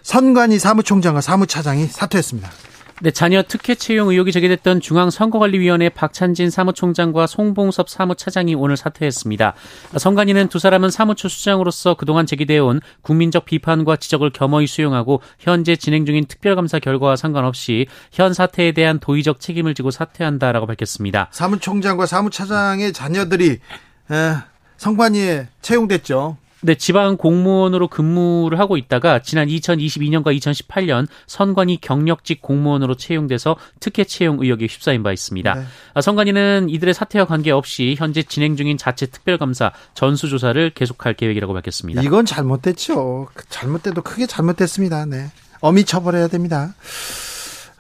선관위 0.03 0.59
사무총장과 0.59 1.21
사무차장이 1.21 1.87
사퇴했습니다. 1.87 2.51
네, 3.03 3.11
자녀 3.11 3.43
특혜 3.43 3.75
채용 3.75 4.11
의혹이 4.11 4.31
제기됐던 4.31 4.81
중앙선거관리위원회 4.81 5.89
박찬진 5.89 6.51
사무총장과 6.51 7.27
송봉섭 7.27 7.89
사무차장이 7.89 8.55
오늘 8.55 8.77
사퇴했습니다. 8.77 9.55
선관위는 9.97 10.49
두 10.49 10.59
사람은 10.59 10.91
사무처 10.91 11.29
수장으로서 11.31 11.95
그동안 11.95 12.27
제기되어 12.27 12.63
온 12.63 12.81
국민적 13.01 13.47
비판과 13.47 13.97
지적을 13.97 14.33
겸허히 14.33 14.67
수용하고 14.67 15.23
현재 15.39 15.77
진행 15.77 16.05
중인 16.05 16.27
특별감사 16.27 16.79
결과와 16.79 17.17
상관없이 17.17 17.87
현 18.13 18.35
사태에 18.35 18.73
대한 18.73 18.99
도의적 18.99 19.41
책임을 19.41 19.73
지고 19.73 19.91
사퇴한다라고 19.91 20.67
밝혔습니다. 20.67 21.29
사무총장과 21.33 22.05
사무차장의 22.05 22.93
자녀들이 22.93 23.61
선관위에 24.77 25.49
채용됐죠. 25.63 26.37
네, 26.63 26.75
지방 26.75 27.17
공무원으로 27.17 27.89
근무를 27.89 28.59
하고 28.59 28.77
있다가 28.77 29.21
지난 29.21 29.49
2022년과 29.49 30.37
2018년 30.39 31.07
선관위 31.27 31.79
경력직 31.79 32.43
공무원으로 32.43 32.97
채용돼서 32.97 33.57
특혜 33.81 34.05
채용 34.05 34.39
의혹에 34.41 34.67
휩싸인 34.67 35.03
바 35.03 35.13
있습니다. 35.13 35.55
네. 35.55 35.65
아, 35.95 36.01
선관위는 36.01 36.69
이들의 36.69 36.93
사퇴와 36.93 37.25
관계없이 37.25 37.95
현재 37.99 38.23
진행 38.23 38.57
중인 38.57 38.77
자체 38.77 39.07
특별감사 39.07 39.73
전수조사를 39.95 40.71
계속할 40.71 41.15
계획이라고 41.15 41.53
밝혔습니다. 41.55 42.03
이건 42.03 42.27
잘못됐죠. 42.27 43.29
잘못돼도 43.49 44.03
크게 44.03 44.27
잘못됐습니다. 44.27 45.07
네. 45.07 45.31
어미 45.61 45.85
처벌해야 45.85 46.29
됩니다. 46.29 46.75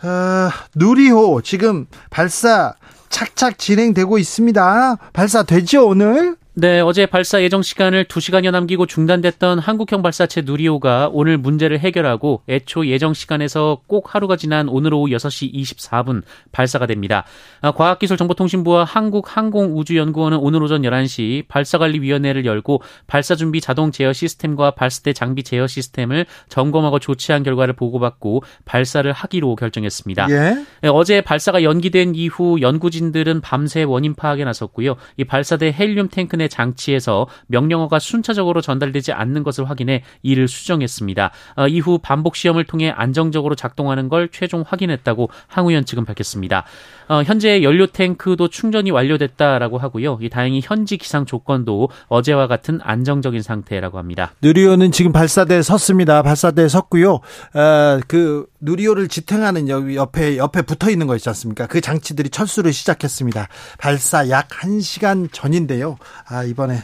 어, 0.02 0.50
누리호 0.74 1.42
지금 1.42 1.86
발사 2.08 2.74
착착 3.10 3.58
진행되고 3.58 4.18
있습니다. 4.18 4.96
발사 5.12 5.42
되죠 5.42 5.88
오늘? 5.88 6.36
네, 6.54 6.80
어제 6.80 7.06
발사 7.06 7.40
예정 7.42 7.62
시간을 7.62 8.06
2시간여 8.06 8.50
남기고 8.50 8.86
중단됐던 8.86 9.60
한국형 9.60 10.02
발사체 10.02 10.42
누리호가 10.42 11.08
오늘 11.12 11.38
문제를 11.38 11.78
해결하고 11.78 12.42
애초 12.48 12.88
예정 12.88 13.14
시간에서 13.14 13.82
꼭 13.86 14.16
하루가 14.16 14.34
지난 14.34 14.68
오늘 14.68 14.92
오후 14.92 15.10
6시 15.10 15.54
24분 15.54 16.22
발사가 16.50 16.86
됩니다. 16.86 17.24
아, 17.60 17.70
과학기술정보통신부와 17.70 18.82
한국항공우주연구원은 18.82 20.38
오늘 20.38 20.60
오전 20.64 20.82
11시 20.82 21.46
발사관리위원회를 21.46 22.44
열고 22.44 22.82
발사 23.06 23.36
준비 23.36 23.60
자동 23.60 23.92
제어 23.92 24.12
시스템과 24.12 24.72
발사대 24.72 25.12
장비 25.12 25.44
제어 25.44 25.68
시스템을 25.68 26.26
점검하고 26.48 26.98
조치한 26.98 27.44
결과를 27.44 27.74
보고받고 27.74 28.42
발사를 28.64 29.10
하기로 29.12 29.54
결정했습니다. 29.54 30.26
예? 30.30 30.64
네, 30.82 30.88
어제 30.88 31.20
발사가 31.20 31.62
연기된 31.62 32.16
이후 32.16 32.60
연구진들은 32.60 33.40
밤새 33.40 33.84
원인 33.84 34.16
파악에 34.16 34.42
나섰고요. 34.42 34.96
이 35.16 35.22
발사대 35.22 35.72
헬륨 35.78 36.08
탱크 36.08 36.39
내 36.40 36.48
장치에서 36.48 37.26
명령어가 37.48 37.98
순차적으로 37.98 38.62
전달되지 38.62 39.12
않는 39.12 39.42
것을 39.42 39.68
확인해 39.68 40.02
이를 40.22 40.48
수정했습니다. 40.48 41.30
어, 41.56 41.68
이후 41.68 41.98
반복 41.98 42.34
시험을 42.34 42.64
통해 42.64 42.90
안정적으로 42.90 43.54
작동하는 43.54 44.08
걸 44.08 44.28
최종 44.32 44.64
확인했다고 44.66 45.28
항우연 45.48 45.84
측은 45.84 46.06
밝혔습니다. 46.06 46.64
어, 47.08 47.22
현재 47.22 47.62
연료 47.62 47.86
탱크도 47.86 48.48
충전이 48.48 48.90
완료됐다라고 48.90 49.78
하고요. 49.78 50.18
다행히 50.30 50.60
현지 50.64 50.96
기상 50.96 51.26
조건도 51.26 51.90
어제와 52.08 52.46
같은 52.46 52.80
안정적인 52.82 53.42
상태라고 53.42 53.98
합니다. 53.98 54.32
누리호는 54.40 54.92
지금 54.92 55.12
발사대에 55.12 55.60
섰습니다. 55.60 56.22
발사대에 56.22 56.68
섰고요. 56.68 57.14
어, 57.54 58.00
그 58.08 58.46
누리호를 58.60 59.08
지탱하는 59.08 59.68
여기 59.68 59.96
옆에 59.96 60.36
옆에 60.36 60.62
붙어 60.62 60.90
있는 60.90 61.06
거 61.06 61.16
있지 61.16 61.28
않습니까? 61.28 61.66
그 61.66 61.80
장치들이 61.80 62.30
철수를 62.30 62.72
시작했습니다. 62.72 63.48
발사 63.78 64.28
약 64.28 64.48
1시간 64.48 65.28
전인데요. 65.32 65.96
아, 66.26 66.44
이번에 66.44 66.82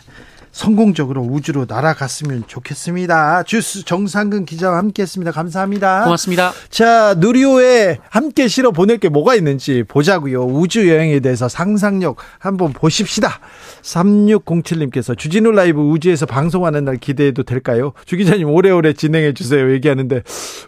성공적으로 0.57 1.21
우주로 1.21 1.67
날아갔으면 1.69 2.45
좋겠습니다. 2.47 3.43
주스 3.43 3.85
정상근 3.85 4.47
기자와 4.47 4.79
함께했습니다. 4.79 5.31
감사합니다. 5.31 6.05
고맙습니다. 6.05 6.53
자 6.71 7.13
누리호에 7.19 7.99
함께 8.09 8.49
실어 8.49 8.71
보낼 8.71 8.97
게 8.97 9.11
뭐가 9.11 9.35
있는지 9.35 9.85
보자고요. 9.87 10.47
우주 10.47 10.89
여행에 10.89 11.21
대해서 11.21 11.47
상상력 11.51 12.17
한번 12.39 12.73
보십시다. 12.73 13.39
3607님께서 13.83 15.17
주진우 15.17 15.51
라이브 15.53 15.83
우주에서 15.83 16.25
방송하는 16.25 16.87
날 16.87 16.97
기대해도 16.97 17.43
될까요? 17.43 17.93
주 18.07 18.17
기자님 18.17 18.49
오래오래 18.49 18.95
진행해 18.95 19.35
주세요. 19.35 19.71
얘기하는데 19.73 20.23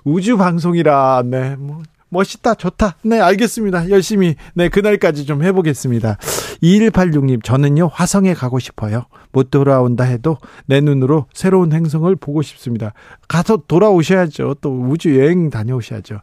우주 0.05 0.37
방송이라 0.37 1.22
네 1.24 1.57
뭐. 1.57 1.81
멋있다, 2.10 2.54
좋다. 2.54 2.96
네, 3.02 3.20
알겠습니다. 3.20 3.90
열심히, 3.90 4.36
네, 4.54 4.68
그날까지 4.68 5.26
좀 5.26 5.42
해보겠습니다. 5.42 6.18
2186님, 6.62 7.42
저는요, 7.44 7.88
화성에 7.92 8.34
가고 8.34 8.58
싶어요. 8.58 9.04
못 9.32 9.50
돌아온다 9.50 10.04
해도 10.04 10.38
내 10.66 10.80
눈으로 10.80 11.26
새로운 11.32 11.72
행성을 11.72 12.14
보고 12.16 12.42
싶습니다. 12.42 12.92
가서 13.28 13.62
돌아오셔야죠. 13.68 14.56
또 14.60 14.80
우주 14.88 15.18
여행 15.18 15.50
다녀오셔야죠. 15.50 16.20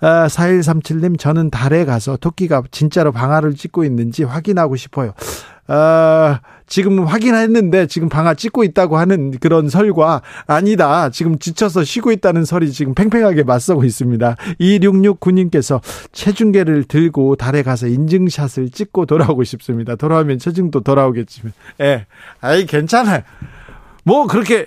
아, 0.00 0.26
4137님, 0.26 1.18
저는 1.18 1.50
달에 1.50 1.84
가서 1.84 2.16
토끼가 2.16 2.62
진짜로 2.70 3.12
방아를 3.12 3.54
찍고 3.54 3.84
있는지 3.84 4.24
확인하고 4.24 4.76
싶어요. 4.76 5.12
아, 5.72 6.40
지금 6.66 7.04
확인했는데 7.04 7.86
지금 7.86 8.08
방아 8.08 8.34
찍고 8.34 8.64
있다고 8.64 8.98
하는 8.98 9.30
그런 9.38 9.68
설과 9.68 10.20
아니다. 10.48 11.10
지금 11.10 11.38
지쳐서 11.38 11.84
쉬고 11.84 12.10
있다는 12.10 12.44
설이 12.44 12.72
지금 12.72 12.92
팽팽하게 12.92 13.44
맞서고 13.44 13.84
있습니다. 13.84 14.34
2669님께서 14.60 15.80
체중계를 16.10 16.84
들고 16.84 17.36
달에 17.36 17.62
가서 17.62 17.86
인증샷을 17.86 18.70
찍고 18.70 19.06
돌아오고 19.06 19.44
싶습니다. 19.44 19.94
돌아오면 19.94 20.40
체중도 20.40 20.80
돌아오겠지만. 20.80 21.52
예. 21.82 22.06
아이, 22.40 22.66
괜찮아요. 22.66 23.22
뭐 24.02 24.26
그렇게 24.26 24.66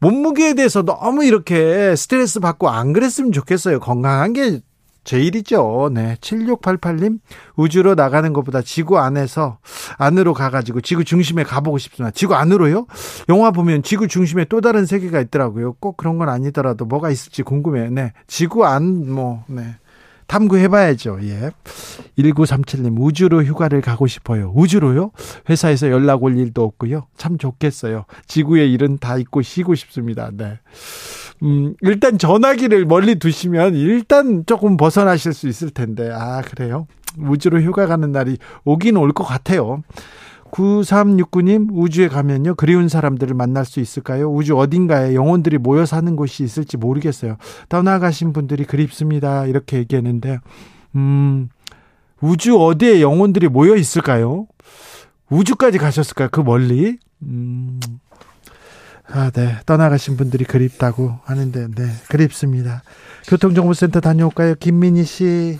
몸무게에 0.00 0.54
대해서 0.54 0.82
너무 0.82 1.24
이렇게 1.24 1.94
스트레스 1.94 2.40
받고 2.40 2.68
안 2.68 2.92
그랬으면 2.92 3.30
좋겠어요. 3.30 3.78
건강한 3.78 4.32
게 4.32 4.60
제일이죠. 5.04 5.90
네. 5.92 6.16
7688님, 6.20 7.20
우주로 7.56 7.94
나가는 7.94 8.32
것보다 8.32 8.62
지구 8.62 8.98
안에서, 8.98 9.58
안으로 9.98 10.34
가가지고 10.34 10.80
지구 10.80 11.04
중심에 11.04 11.42
가보고 11.44 11.78
싶습니다. 11.78 12.10
지구 12.10 12.34
안으로요? 12.34 12.86
영화 13.28 13.50
보면 13.50 13.82
지구 13.82 14.08
중심에 14.08 14.46
또 14.46 14.60
다른 14.60 14.86
세계가 14.86 15.20
있더라고요. 15.20 15.74
꼭 15.74 15.96
그런 15.96 16.18
건 16.18 16.28
아니더라도 16.28 16.84
뭐가 16.86 17.10
있을지 17.10 17.42
궁금해요. 17.42 17.90
네. 17.90 18.12
지구 18.26 18.64
안, 18.64 19.10
뭐, 19.10 19.44
네. 19.46 19.76
탐구해봐야죠. 20.26 21.18
예. 21.22 21.50
1937님, 22.18 22.96
우주로 22.98 23.42
휴가를 23.42 23.80
가고 23.80 24.06
싶어요. 24.06 24.52
우주로요? 24.54 25.10
회사에서 25.50 25.90
연락 25.90 26.22
올 26.22 26.38
일도 26.38 26.62
없고요. 26.62 27.06
참 27.16 27.38
좋겠어요. 27.38 28.04
지구의 28.26 28.72
일은 28.72 28.98
다 28.98 29.18
잊고 29.18 29.42
쉬고 29.42 29.74
싶습니다. 29.74 30.30
네. 30.32 30.58
음, 31.42 31.74
일단 31.82 32.16
전화기를 32.18 32.86
멀리 32.86 33.16
두시면 33.18 33.74
일단 33.74 34.44
조금 34.46 34.76
벗어나실 34.76 35.32
수 35.34 35.48
있을 35.48 35.70
텐데. 35.70 36.10
아, 36.12 36.40
그래요? 36.42 36.86
우주로 37.18 37.60
휴가 37.60 37.86
가는 37.86 38.10
날이 38.12 38.38
오긴 38.64 38.96
올 38.96 39.12
것 39.12 39.24
같아요. 39.24 39.82
9369님, 40.50 41.68
우주에 41.72 42.08
가면요, 42.08 42.54
그리운 42.54 42.88
사람들을 42.88 43.34
만날 43.34 43.64
수 43.64 43.80
있을까요? 43.80 44.32
우주 44.32 44.56
어딘가에 44.56 45.14
영혼들이 45.14 45.58
모여 45.58 45.84
사는 45.84 46.14
곳이 46.14 46.44
있을지 46.44 46.76
모르겠어요. 46.76 47.36
떠나가신 47.68 48.32
분들이 48.32 48.64
그립습니다. 48.64 49.46
이렇게 49.46 49.78
얘기했는데, 49.78 50.38
음, 50.94 51.48
우주 52.20 52.56
어디에 52.56 53.00
영혼들이 53.02 53.48
모여 53.48 53.74
있을까요? 53.74 54.46
우주까지 55.28 55.78
가셨을까요? 55.78 56.28
그 56.30 56.40
멀리? 56.40 56.98
음, 57.22 57.80
아, 59.06 59.30
네. 59.30 59.58
떠나가신 59.66 60.16
분들이 60.16 60.44
그립다고 60.44 61.18
하는데, 61.24 61.68
네. 61.74 61.90
그립습니다. 62.08 62.82
교통정보센터 63.26 64.00
다녀올까요? 64.00 64.54
김민희 64.56 65.04
씨. 65.04 65.58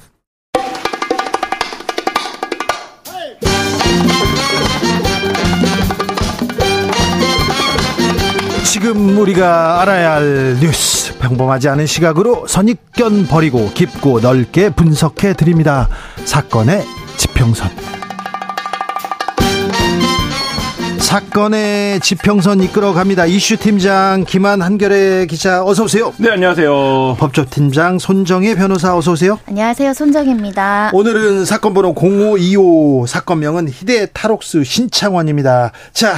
지금 8.64 9.16
우리가 9.18 9.80
알아야 9.82 10.14
할 10.14 10.56
뉴스 10.60 11.16
평범하지 11.18 11.68
않은 11.68 11.86
시각으로 11.86 12.46
선입견 12.48 13.28
버리고 13.28 13.70
깊고 13.72 14.20
넓게 14.20 14.70
분석해 14.70 15.34
드립니다 15.34 15.88
사건의 16.24 16.84
지평선 17.16 17.70
사건의 21.14 22.00
지평선 22.00 22.60
이끌어 22.64 22.92
갑니다. 22.92 23.24
이슈 23.24 23.56
팀장 23.56 24.24
김한 24.26 24.60
한결의 24.60 25.28
기자 25.28 25.64
어서 25.64 25.84
오세요. 25.84 26.12
네, 26.16 26.28
안녕하세요. 26.32 27.18
법조 27.20 27.44
팀장 27.48 28.00
손정혜 28.00 28.56
변호사 28.56 28.96
어서 28.96 29.12
오세요. 29.12 29.38
안녕하세요. 29.46 29.92
손정혜입니다. 29.92 30.90
오늘은 30.92 31.44
사건 31.44 31.72
번호 31.72 31.94
0525 31.96 33.06
사건명은 33.06 33.68
희대 33.68 34.08
탈옥수 34.12 34.64
신창원입니다. 34.64 35.70
자, 35.92 36.16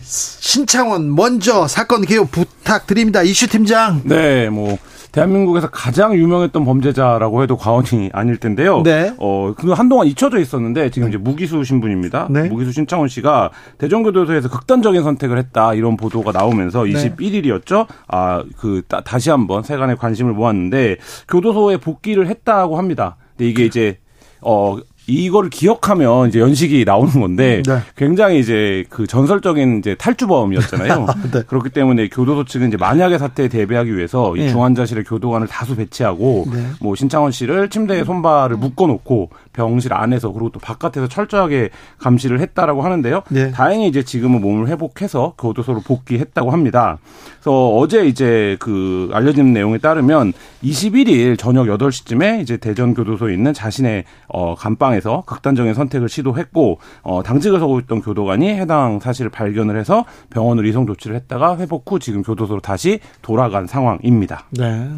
신창원 0.00 1.12
먼저 1.12 1.66
사건 1.66 2.06
개요 2.06 2.24
부탁드립니다. 2.24 3.24
이슈 3.24 3.48
팀장. 3.48 4.02
네, 4.04 4.48
뭐 4.48 4.78
대한민국에서 5.14 5.70
가장 5.70 6.14
유명했던 6.14 6.64
범죄자라고 6.64 7.42
해도 7.44 7.56
과언이 7.56 8.10
아닐 8.12 8.36
텐데요. 8.36 8.82
네. 8.82 9.14
어, 9.18 9.54
그 9.56 9.70
한동안 9.70 10.08
잊혀져 10.08 10.38
있었는데 10.40 10.90
지금 10.90 11.08
이제 11.08 11.16
무기수 11.16 11.62
신분입니다. 11.62 12.26
네. 12.30 12.48
무기수 12.48 12.72
신창원 12.72 13.06
씨가 13.08 13.50
대전교도소에서 13.78 14.48
극단적인 14.50 15.04
선택을 15.04 15.38
했다 15.38 15.72
이런 15.74 15.96
보도가 15.96 16.32
나오면서 16.32 16.82
네. 16.84 16.90
21일이었죠. 16.92 17.86
아, 18.08 18.42
그 18.58 18.82
따- 18.88 19.02
다시 19.02 19.30
한번 19.30 19.62
세간의 19.62 19.96
관심을 19.96 20.32
모았는데 20.32 20.96
교도소에 21.28 21.76
복귀를 21.76 22.26
했다고 22.26 22.76
합니다. 22.76 23.16
근데 23.36 23.48
이게 23.48 23.64
이제 23.66 23.98
어 24.40 24.76
이거를 25.06 25.50
기억하면 25.50 26.28
이제 26.28 26.40
연식이 26.40 26.84
나오는 26.84 27.12
건데 27.12 27.62
네. 27.66 27.78
굉장히 27.96 28.38
이제 28.38 28.84
그 28.88 29.06
전설적인 29.06 29.78
이제 29.78 29.94
탈주범이었잖아요. 29.96 31.06
네. 31.32 31.42
그렇기 31.46 31.70
때문에 31.70 32.08
교도소 32.08 32.44
측은 32.44 32.68
이제 32.68 32.76
만약의 32.76 33.18
사태에 33.18 33.48
대비하기 33.48 33.94
위해서 33.96 34.34
이 34.36 34.40
예. 34.40 34.48
중환자실에 34.48 35.02
교도관을 35.02 35.46
다수 35.46 35.76
배치하고 35.76 36.46
네. 36.52 36.66
뭐 36.80 36.94
신창원 36.94 37.32
씨를 37.32 37.68
침대에 37.68 38.04
손발을 38.04 38.56
묶어놓고 38.56 39.30
병실 39.52 39.92
안에서 39.92 40.32
그리고 40.32 40.50
또 40.50 40.58
바깥에서 40.58 41.08
철저하게 41.08 41.70
감시를 41.98 42.40
했다라고 42.40 42.82
하는데요. 42.82 43.22
네. 43.28 43.50
다행히 43.50 43.88
이제 43.88 44.02
지금은 44.02 44.40
몸을 44.40 44.68
회복해서 44.68 45.34
교도소로 45.38 45.80
복귀했다고 45.80 46.50
합니다. 46.50 46.98
그래서 47.44 47.76
어제 47.76 48.06
이제 48.06 48.56
그 48.58 49.10
알려진 49.12 49.52
내용에 49.52 49.76
따르면 49.76 50.32
21일 50.62 51.38
저녁 51.38 51.66
8시쯤에 51.66 52.40
이제 52.40 52.56
대전 52.56 52.94
교도소에 52.94 53.34
있는 53.34 53.52
자신의 53.52 54.04
어 54.28 54.54
감방에서 54.54 55.24
극단적인 55.26 55.74
선택을 55.74 56.08
시도했고 56.08 56.78
어 57.02 57.22
당직을 57.22 57.60
서고 57.60 57.78
있던 57.80 58.00
교도관이 58.00 58.48
해당 58.48 58.98
사실을 58.98 59.30
발견을 59.30 59.78
해서 59.78 60.06
병원으로 60.30 60.66
이송 60.66 60.86
조치를 60.86 61.16
했다가 61.16 61.58
회복 61.58 61.92
후 61.92 61.98
지금 61.98 62.22
교도소로 62.22 62.60
다시 62.60 63.00
돌아간 63.20 63.66
상황입니다. 63.66 64.44
네. 64.52 64.88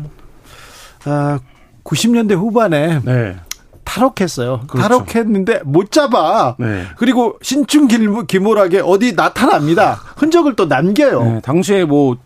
아, 1.07 1.41
90년대 1.83 2.37
후반에 2.37 3.01
네. 3.05 3.37
탈옥했어요. 3.83 4.61
그렇죠. 4.69 4.89
탈옥했는데 4.89 5.63
못 5.65 5.91
잡아. 5.91 6.55
네. 6.59 6.85
그리고 6.97 7.39
신춘 7.41 7.89
기모락에 8.27 8.81
어디 8.81 9.17
나타납니다. 9.17 10.01
흔적을 10.17 10.55
또 10.55 10.67
남겨요. 10.67 11.25
네, 11.25 11.41
당시에 11.41 11.85
뭐 11.85 12.17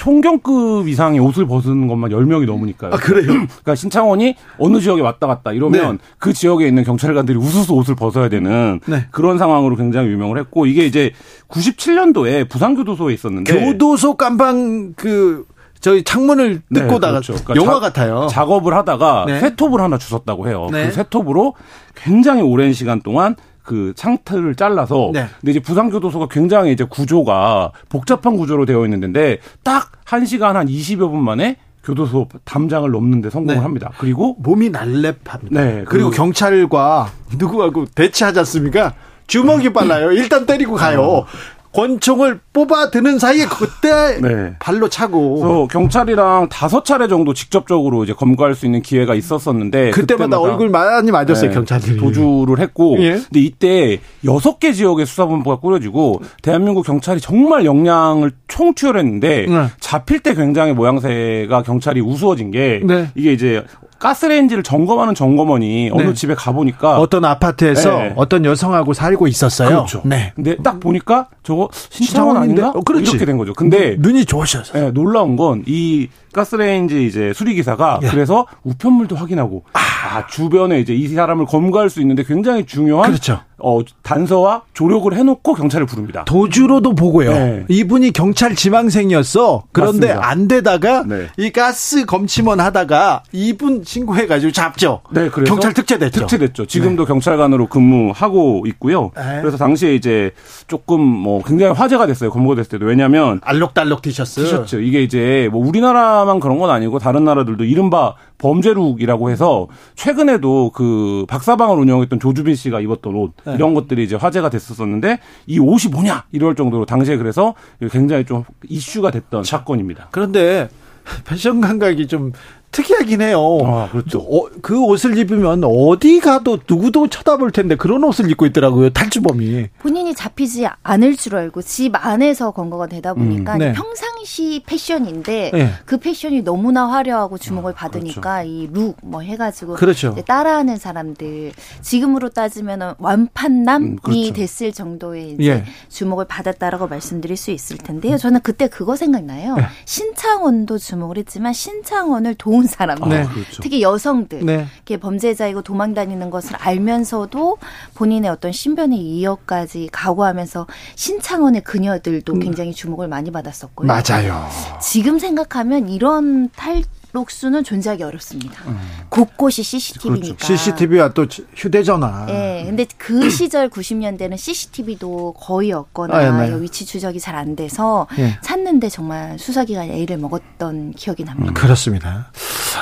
총경급 0.00 0.88
이상의 0.88 1.20
옷을 1.20 1.46
벗은 1.46 1.86
것만 1.86 2.10
10명이 2.10 2.46
넘으니까요. 2.46 2.94
아, 2.94 2.96
그래요? 2.96 3.26
그러니까 3.60 3.74
신창원이 3.74 4.34
어느 4.58 4.80
지역에 4.80 5.02
왔다 5.02 5.26
갔다 5.26 5.52
이러면 5.52 5.98
네. 5.98 6.04
그 6.18 6.32
지역에 6.32 6.66
있는 6.66 6.84
경찰관들이 6.84 7.36
우수수 7.36 7.74
옷을 7.74 7.96
벗어야 7.96 8.30
되는 8.30 8.80
네. 8.86 9.04
그런 9.10 9.36
상황으로 9.36 9.76
굉장히 9.76 10.08
유명을 10.08 10.38
했고 10.38 10.64
이게 10.64 10.86
이제 10.86 11.12
97년도에 11.48 12.48
부산교도소에 12.48 13.12
있었는데 13.12 13.52
교도소 13.52 14.14
깜방 14.16 14.94
그 14.96 15.44
저희 15.80 16.02
창문을 16.02 16.62
네, 16.70 16.80
뜯고 16.80 16.98
나가 16.98 17.20
그렇죠. 17.20 17.34
그러니까 17.44 17.56
영화 17.56 17.74
자- 17.74 17.80
같아요. 17.80 18.26
작업을 18.30 18.74
하다가 18.74 19.24
네. 19.26 19.40
쇠톱을 19.40 19.82
하나 19.82 19.98
주웠다고 19.98 20.48
해요. 20.48 20.68
네. 20.72 20.86
그 20.86 20.92
쇠톱으로 20.92 21.54
굉장히 21.94 22.40
오랜 22.40 22.72
시간 22.72 23.02
동안 23.02 23.36
그 23.70 23.92
창틀을 23.94 24.56
잘라서 24.56 25.10
네. 25.14 25.26
근데 25.40 25.52
이제 25.52 25.60
부산 25.60 25.90
교도소가 25.90 26.26
굉장히 26.28 26.72
이제 26.72 26.82
구조가 26.82 27.70
복잡한 27.88 28.36
구조로 28.36 28.66
되어 28.66 28.84
있는데 28.86 29.38
딱 29.62 29.92
1시간 30.06 30.54
한 30.54 30.66
20여 30.66 31.08
분 31.08 31.22
만에 31.22 31.56
교도소 31.84 32.26
담장을 32.44 32.90
넘는데 32.90 33.30
성공을 33.30 33.54
네. 33.54 33.60
합니다. 33.62 33.92
그리고 33.98 34.34
몸이 34.40 34.70
날렵합니다. 34.70 35.48
네, 35.50 35.84
그리고 35.86 36.10
그- 36.10 36.16
경찰과 36.16 37.12
누구하고 37.38 37.84
대치하지 37.94 38.40
않습니까? 38.40 38.94
주먹이 39.28 39.72
빨라요. 39.72 40.10
일단 40.10 40.46
때리고 40.46 40.74
가요. 40.74 41.24
권총을 41.72 42.40
뽑아 42.52 42.90
드는 42.90 43.18
사이에 43.18 43.46
그때 43.46 44.20
네. 44.20 44.54
발로 44.58 44.88
차고 44.88 45.36
그래서 45.36 45.66
경찰이랑 45.68 46.48
다섯 46.48 46.84
차례 46.84 47.06
정도 47.06 47.32
직접적으로 47.32 48.02
이제 48.02 48.12
검거할 48.12 48.54
수 48.54 48.66
있는 48.66 48.82
기회가 48.82 49.14
있었었는데 49.14 49.90
그때마다 49.90 50.40
얼굴 50.40 50.68
많이 50.68 51.10
맞았어요 51.12 51.50
네, 51.50 51.54
경찰들이. 51.54 51.96
도주를 51.96 52.58
했고 52.58 52.96
예. 52.98 53.12
근데 53.12 53.40
이때 53.40 54.00
여섯 54.24 54.58
개 54.58 54.72
지역의 54.72 55.06
수사본부가 55.06 55.56
꾸려지고 55.56 56.22
대한민국 56.42 56.84
경찰이 56.84 57.20
정말 57.20 57.64
역량을 57.64 58.32
총투혈했는데 58.48 59.46
네. 59.48 59.66
잡힐 59.78 60.20
때 60.20 60.34
굉장히 60.34 60.72
모양새가 60.72 61.62
경찰이 61.62 62.00
우스워진 62.00 62.50
게 62.50 62.80
네. 62.84 63.08
이게 63.14 63.32
이제 63.32 63.64
가스레인지를 64.00 64.62
점검하는 64.64 65.14
점검원이 65.14 65.90
어느 65.92 66.02
네. 66.08 66.14
집에 66.14 66.34
가보니까 66.34 66.98
어떤 66.98 67.24
아파트에서 67.24 67.90
네. 67.98 68.12
어떤 68.16 68.44
여성하고 68.44 68.94
살고 68.94 69.28
있었어요. 69.28 69.68
그렇죠. 69.68 70.02
네. 70.04 70.32
근데 70.34 70.56
딱 70.56 70.80
보니까 70.80 71.28
저거? 71.44 71.68
신창원 71.90 72.36
아닌가? 72.38 72.70
어, 72.70 72.80
그렇지. 72.80 73.10
이렇게 73.10 73.24
된 73.26 73.36
거죠. 73.36 73.52
근데 73.52 73.94
눈이 73.98 74.24
좋으셔서. 74.24 74.86
예, 74.86 74.90
놀라운 74.90 75.36
건 75.36 75.62
이 75.66 76.08
가스레인지 76.32 77.06
이제 77.06 77.32
수리 77.34 77.54
기사가 77.54 78.00
예. 78.02 78.08
그래서 78.08 78.46
우편물도 78.64 79.16
확인하고 79.16 79.64
아, 79.72 80.26
주변에 80.26 80.80
이제 80.80 80.94
이 80.94 81.08
사람을 81.08 81.46
검거할 81.46 81.90
수 81.90 82.00
있는데 82.00 82.24
굉장히 82.24 82.64
중요한 82.66 83.10
그렇죠. 83.10 83.40
어 83.62 83.80
단서와 84.02 84.62
조력을 84.72 85.12
해놓고 85.14 85.54
경찰을 85.54 85.86
부릅니다. 85.86 86.24
도주로도 86.24 86.94
보고요. 86.94 87.30
네. 87.32 87.64
이분이 87.68 88.12
경찰 88.12 88.54
지망생이었어. 88.54 89.64
그런데 89.72 90.08
맞습니다. 90.08 90.28
안 90.28 90.48
되다가 90.48 91.04
네. 91.06 91.26
이 91.36 91.50
가스 91.50 92.06
검침원 92.06 92.58
하다가 92.60 93.22
이분 93.32 93.82
신고해가지고 93.84 94.52
잡죠. 94.52 95.02
네, 95.10 95.28
그래서 95.28 95.52
경찰 95.52 95.74
특채됐죠. 95.74 96.20
특채됐죠. 96.20 96.66
지금도 96.66 97.04
경찰관으로 97.04 97.68
근무하고 97.68 98.64
있고요. 98.68 99.10
네. 99.14 99.40
그래서 99.42 99.58
당시에 99.58 99.94
이제 99.94 100.30
조금 100.66 101.02
뭐 101.02 101.42
굉장히 101.42 101.74
화제가 101.74 102.06
됐어요. 102.06 102.30
검거됐을 102.30 102.70
때도 102.70 102.86
왜냐하면 102.86 103.40
알록달록 103.44 104.00
티셔츠. 104.00 104.42
티셔츠 104.42 104.76
이게 104.76 105.02
이제 105.02 105.50
뭐 105.52 105.66
우리나라 105.66 106.19
만 106.24 106.40
그런 106.40 106.58
건 106.58 106.70
아니고 106.70 106.98
다른 106.98 107.24
나라들도 107.24 107.64
이른바 107.64 108.14
범죄룩이라고 108.38 109.30
해서 109.30 109.68
최근에도 109.94 110.70
그 110.74 111.24
박사방을 111.28 111.78
운영했던 111.78 112.20
조주빈 112.20 112.54
씨가 112.54 112.80
입었던 112.80 113.14
옷 113.14 113.32
네. 113.44 113.54
이런 113.54 113.74
것들이 113.74 114.04
이제 114.04 114.16
화제가 114.16 114.50
됐었었는데 114.50 115.18
이 115.46 115.58
옷이 115.58 115.90
뭐냐 115.92 116.24
이럴 116.32 116.54
정도로 116.54 116.86
당시에 116.86 117.16
그래서 117.16 117.54
굉장히 117.90 118.24
좀 118.24 118.44
이슈가 118.68 119.10
됐던 119.10 119.44
사건입니다. 119.44 120.08
그런데 120.10 120.68
패션 121.26 121.60
감각이 121.60 122.06
좀 122.06 122.32
특이하긴 122.72 123.20
해요. 123.20 123.58
아, 123.64 123.88
그렇죠. 123.90 124.20
어, 124.20 124.48
그 124.62 124.80
옷을 124.80 125.18
입으면 125.18 125.62
어디 125.64 126.20
가도 126.20 126.58
누구도 126.68 127.08
쳐다볼 127.08 127.50
텐데 127.50 127.74
그런 127.74 128.04
옷을 128.04 128.30
입고 128.30 128.46
있더라고요. 128.46 128.90
탈주범이. 128.90 129.68
본인이 129.80 130.14
잡히지 130.14 130.66
않을 130.82 131.16
줄 131.16 131.36
알고 131.36 131.62
집 131.62 131.92
안에서 131.94 132.52
검거가 132.52 132.86
되다 132.86 133.14
보니까 133.14 133.54
음, 133.54 133.58
네. 133.58 133.72
평상시 133.72 134.62
패션인데 134.66 135.50
네. 135.52 135.70
그 135.84 135.98
패션이 135.98 136.42
너무나 136.42 136.86
화려하고 136.88 137.38
주목을 137.38 137.74
받으니까 137.74 138.44
이룩 138.44 138.96
뭐 139.02 139.20
해가지고 139.20 139.74
그렇죠. 139.74 140.10
이제 140.12 140.22
따라하는 140.22 140.76
사람들 140.76 141.52
지금으로 141.82 142.28
따지면 142.30 142.94
완판남이 142.98 143.86
음, 143.86 143.96
그렇죠. 143.96 144.32
됐을 144.32 144.72
정도의 144.72 145.32
이제 145.32 145.50
예. 145.50 145.64
주목을 145.88 146.26
받았다라고 146.26 146.86
말씀드릴 146.86 147.36
수 147.36 147.50
있을 147.50 147.78
텐데요. 147.78 148.16
저는 148.16 148.40
그때 148.42 148.68
그거 148.68 148.94
생각나요. 148.94 149.56
네. 149.56 149.64
신창원도 149.84 150.78
주목을 150.78 151.18
했지만 151.18 151.52
신창원을 151.52 152.36
도운 152.60 152.66
사람들, 152.66 153.08
네. 153.08 153.24
그렇죠. 153.24 153.62
특히 153.62 153.80
여성들, 153.82 154.44
네. 154.44 154.66
이렇게 154.76 154.98
범죄자이고 154.98 155.62
도망 155.62 155.94
다니는 155.94 156.30
것을 156.30 156.56
알면서도 156.56 157.58
본인의 157.94 158.30
어떤 158.30 158.52
신변의 158.52 158.98
이역까지 158.98 159.88
각오하면서 159.92 160.66
신창원의 160.94 161.62
그녀들도 161.62 162.34
굉장히 162.34 162.72
주목을 162.74 163.08
많이 163.08 163.30
받았었고요. 163.30 163.86
맞아요. 163.86 164.46
지금 164.80 165.18
생각하면 165.18 165.88
이런 165.88 166.50
탈 166.50 166.82
록수는 167.12 167.64
존재하기 167.64 168.02
어렵습니다. 168.02 168.62
곳곳이 169.08 169.62
CCTV니까. 169.62 170.36
그렇죠. 170.36 170.56
CCTV와 170.56 171.12
또 171.12 171.26
휴대전화. 171.56 172.26
예, 172.30 172.62
근데 172.66 172.86
그 172.98 173.28
시절 173.30 173.68
90년대는 173.68 174.36
CCTV도 174.36 175.34
거의 175.34 175.72
없거나 175.72 176.14
아, 176.16 176.46
네. 176.46 176.60
위치 176.60 176.84
추적이 176.86 177.18
잘 177.18 177.34
안 177.34 177.56
돼서 177.56 178.06
예. 178.18 178.38
찾는데 178.42 178.88
정말 178.90 179.38
수사기관이 179.38 180.02
애를 180.02 180.18
먹었던 180.18 180.92
기억이 180.92 181.24
납니다. 181.24 181.52
그렇습니다. 181.54 182.30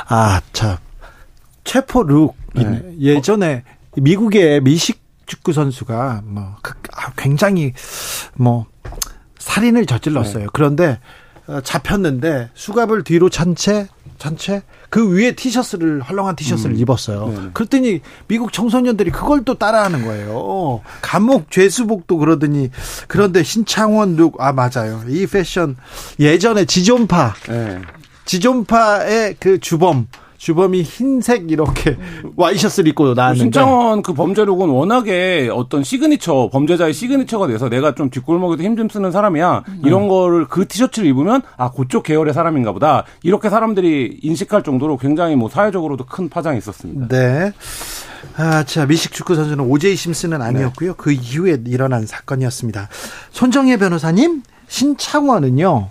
아, 0.09 0.41
자. 0.53 0.79
체포 1.65 2.03
룩. 2.03 2.35
네. 2.55 2.83
예전에 2.99 3.63
미국의 3.97 4.63
미식 4.63 5.01
축구 5.27 5.53
선수가 5.53 6.23
뭐 6.25 6.57
그- 6.63 6.75
아, 6.97 7.13
굉장히 7.17 7.75
뭐 8.35 8.67
살인을 9.39 9.85
저질렀어요. 9.87 10.47
그런데 10.55 10.99
어, 11.47 11.61
잡혔는데 11.61 12.49
수갑을 12.55 13.05
뒤로 13.05 13.29
찬 13.29 13.55
채 13.55 13.87
찬채 14.19 14.63
그 14.91 15.11
위에 15.11 15.33
티셔츠를 15.33 16.03
헐렁한 16.03 16.37
티셔츠를 16.37 16.75
음. 16.75 16.81
입었어요. 16.81 17.29
네 17.29 17.51
그랬더니 17.53 18.01
미국 18.27 18.53
청소년들이 18.53 19.11
그걸 19.11 19.45
또 19.45 19.55
따라하는 19.55 20.05
거예요. 20.05 20.83
감옥 21.01 21.51
죄수복도 21.51 22.19
그러더니 22.19 22.71
그런데 23.07 23.43
신창원 23.43 24.17
룩아 24.17 24.53
맞아요. 24.53 25.03
이 25.09 25.27
패션 25.27 25.77
예전에 26.19 26.65
지존파 26.65 27.35
네. 27.49 27.81
지존파의 28.25 29.37
그 29.41 29.59
주범 29.59 30.09
주범이 30.39 30.83
흰색 30.83 31.51
이렇게 31.51 31.99
와이셔츠를 32.37 32.89
입고 32.89 33.13
나왔는데 33.15 33.43
신창원 33.43 34.03
그 34.03 34.15
범죄룩은 34.15 34.69
워낙에 34.69 35.51
어떤 35.53 35.85
시그니처 35.85 36.49
범죄자의 36.53 36.95
시그니처가 36.95 37.49
돼서 37.49 37.69
내가 37.69 37.95
좀 37.95 38.09
뒷골목에도 38.09 38.63
힘 38.63 38.79
좀 38.79 38.89
쓰는 38.89 39.11
사람이야 39.11 39.65
이런 39.85 40.05
음. 40.05 40.09
거를 40.09 40.47
그 40.47 40.69
티셔츠를 40.69 41.09
입으면 41.09 41.43
아 41.57 41.73
그쪽 41.73 42.05
계열의 42.05 42.33
사람인가 42.33 42.71
보다 42.71 43.05
이렇게 43.25 43.51
사람들이 43.51 44.21
인식할 44.23 44.63
정도로 44.63 44.99
굉장히 44.99 45.35
뭐 45.35 45.49
사회적으로도 45.49 46.07
큰 46.07 46.29
파장이 46.29 46.59
있었습니다. 46.59 47.09
네. 47.09 47.53
아, 48.37 48.63
자, 48.63 48.87
미식 48.87 49.13
축구 49.13 49.35
선수는 49.35 49.65
오제이 49.65 49.97
심슨은 49.97 50.41
아니었고요. 50.43 50.91
네. 50.91 50.95
그 50.97 51.11
이후에 51.11 51.59
일어난 51.67 52.07
사건이었습니다. 52.07 52.89
손정혜 53.33 53.77
변호사님, 53.79 54.43
신창원은요, 54.69 55.91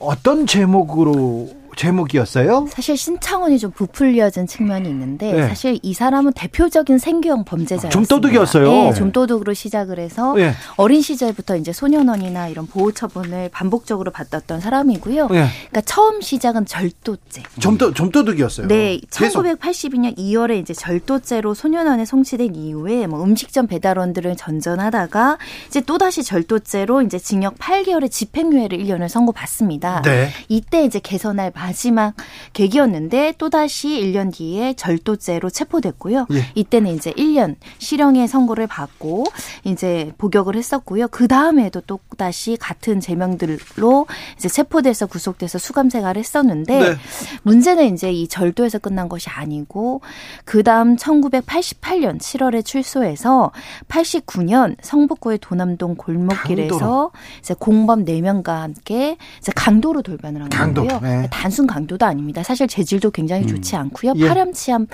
어떤 0.00 0.46
제목으로 0.46 1.48
제목이었어요? 1.78 2.66
사실 2.70 2.96
신창원이 2.96 3.58
좀 3.58 3.70
부풀려진 3.70 4.46
측면이 4.46 4.88
있는데 4.88 5.32
네. 5.32 5.48
사실 5.48 5.78
이 5.82 5.94
사람은 5.94 6.32
대표적인 6.32 6.98
생계형 6.98 7.44
범죄자였습니다. 7.44 7.90
좀도둑이었어요. 7.90 8.70
네, 8.70 8.94
좀도둑으로 8.94 9.54
시작을 9.54 10.00
해서 10.00 10.34
네. 10.34 10.52
어린 10.76 11.00
시절부터 11.00 11.56
이제 11.56 11.72
소년원이나 11.72 12.48
이런 12.48 12.66
보호 12.66 12.90
처분을 12.90 13.48
반복적으로 13.50 14.10
받았던 14.10 14.60
사람이고요. 14.60 15.28
네. 15.28 15.46
그러니까 15.70 15.80
처음 15.82 16.20
시작은 16.20 16.66
절도죄. 16.66 17.44
좀도 17.60 17.94
좀도둑이었어요. 17.94 18.66
네, 18.66 18.98
1982년 19.10 20.18
2월에 20.18 20.60
이제 20.60 20.74
절도죄로 20.74 21.54
소년원에 21.54 22.04
송치된 22.04 22.56
이후에 22.56 23.06
뭐 23.06 23.22
음식점 23.22 23.68
배달원들을 23.68 24.36
전전하다가 24.36 25.38
이제 25.68 25.80
또 25.82 25.96
다시 25.96 26.24
절도죄로 26.24 27.02
이제 27.02 27.18
징역 27.18 27.56
8개월의 27.58 28.10
집행유예를 28.10 28.78
1년을 28.78 29.08
선고받습니다. 29.08 30.02
네. 30.02 30.30
이때 30.48 30.84
이제 30.84 30.98
개선할 30.98 31.52
마지막 31.68 32.14
계기였는데 32.54 33.34
또다시 33.36 33.88
1년 33.88 34.32
뒤에 34.34 34.72
절도죄로 34.72 35.50
체포됐고요. 35.50 36.26
예. 36.32 36.44
이때는 36.54 36.94
이제 36.94 37.12
1년 37.12 37.56
실형의 37.76 38.26
선고를 38.26 38.66
받고 38.66 39.24
이제 39.64 40.12
복역을 40.16 40.56
했었고요. 40.56 41.08
그 41.08 41.28
다음에도 41.28 41.82
또다시 41.82 42.56
같은 42.56 43.00
제명들로 43.00 44.06
이제 44.38 44.48
체포돼서 44.48 45.06
구속돼서 45.06 45.58
수감 45.58 45.90
생활을 45.90 46.18
했었는데 46.20 46.78
네. 46.78 46.96
문제는 47.42 47.92
이제 47.92 48.10
이 48.10 48.28
절도에서 48.28 48.78
끝난 48.78 49.10
것이 49.10 49.28
아니고 49.28 50.00
그 50.46 50.62
다음 50.62 50.96
1988년 50.96 52.18
7월에 52.18 52.64
출소해서 52.64 53.52
89년 53.88 54.76
성북구의 54.80 55.38
도남동 55.42 55.96
골목길에서 55.96 56.78
강도로. 56.78 57.10
이제 57.40 57.54
공범 57.58 58.06
4명과 58.06 58.46
함께 58.60 59.18
이제 59.38 59.52
강도로 59.54 60.00
돌변을 60.00 60.42
한 60.42 60.48
강도. 60.48 60.86
거고요. 60.86 61.00
네. 61.00 61.28
단순 61.30 61.57
단순 61.58 61.66
강도도 61.66 62.06
아닙니다. 62.06 62.44
사실 62.44 62.68
재질도 62.68 63.10
굉장히 63.10 63.42
음. 63.42 63.48
좋지 63.48 63.74
않고요. 63.74 64.12
예. 64.14 64.28
파렴치한 64.28 64.86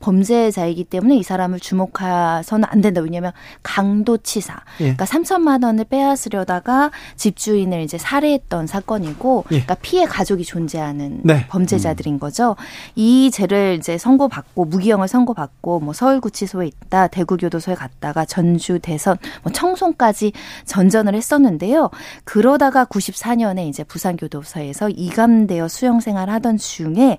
범죄자이기 0.00 0.84
때문에 0.84 1.16
이 1.16 1.22
사람을 1.22 1.60
주목해서는 1.60 2.66
안 2.68 2.82
된다. 2.82 3.00
왜냐하면 3.00 3.32
강도치사. 3.62 4.54
예. 4.80 4.94
그러니까 4.94 5.06
3천만 5.06 5.64
원을 5.64 5.84
빼앗으려다가 5.84 6.90
집주인을 7.16 7.80
이제 7.80 7.96
살해했던 7.96 8.66
사건이고, 8.66 9.44
예. 9.46 9.62
그러니까 9.62 9.76
피해 9.76 10.04
가족이 10.04 10.44
존재하는 10.44 11.20
네. 11.24 11.46
범죄자들인 11.48 12.14
음. 12.14 12.18
거죠. 12.18 12.56
이 12.96 13.30
죄를 13.30 13.76
이제 13.78 13.96
선고받고 13.96 14.66
무기형을 14.66 15.08
선고받고 15.08 15.80
뭐 15.80 15.94
서울구치소에 15.94 16.66
있다, 16.66 17.06
대구교도소에 17.06 17.76
갔다가 17.76 18.26
전주, 18.26 18.78
대선, 18.78 19.16
뭐 19.42 19.52
청송까지 19.52 20.32
전전을 20.66 21.14
했었는데요. 21.14 21.88
그러다가 22.24 22.84
94년에 22.84 23.68
이제 23.68 23.84
부산교도소에서 23.84 24.90
이감되어 24.90 25.68
수용 25.68 25.99
생 26.00 26.10
생활 26.10 26.28
하던 26.28 26.56
중에 26.58 27.18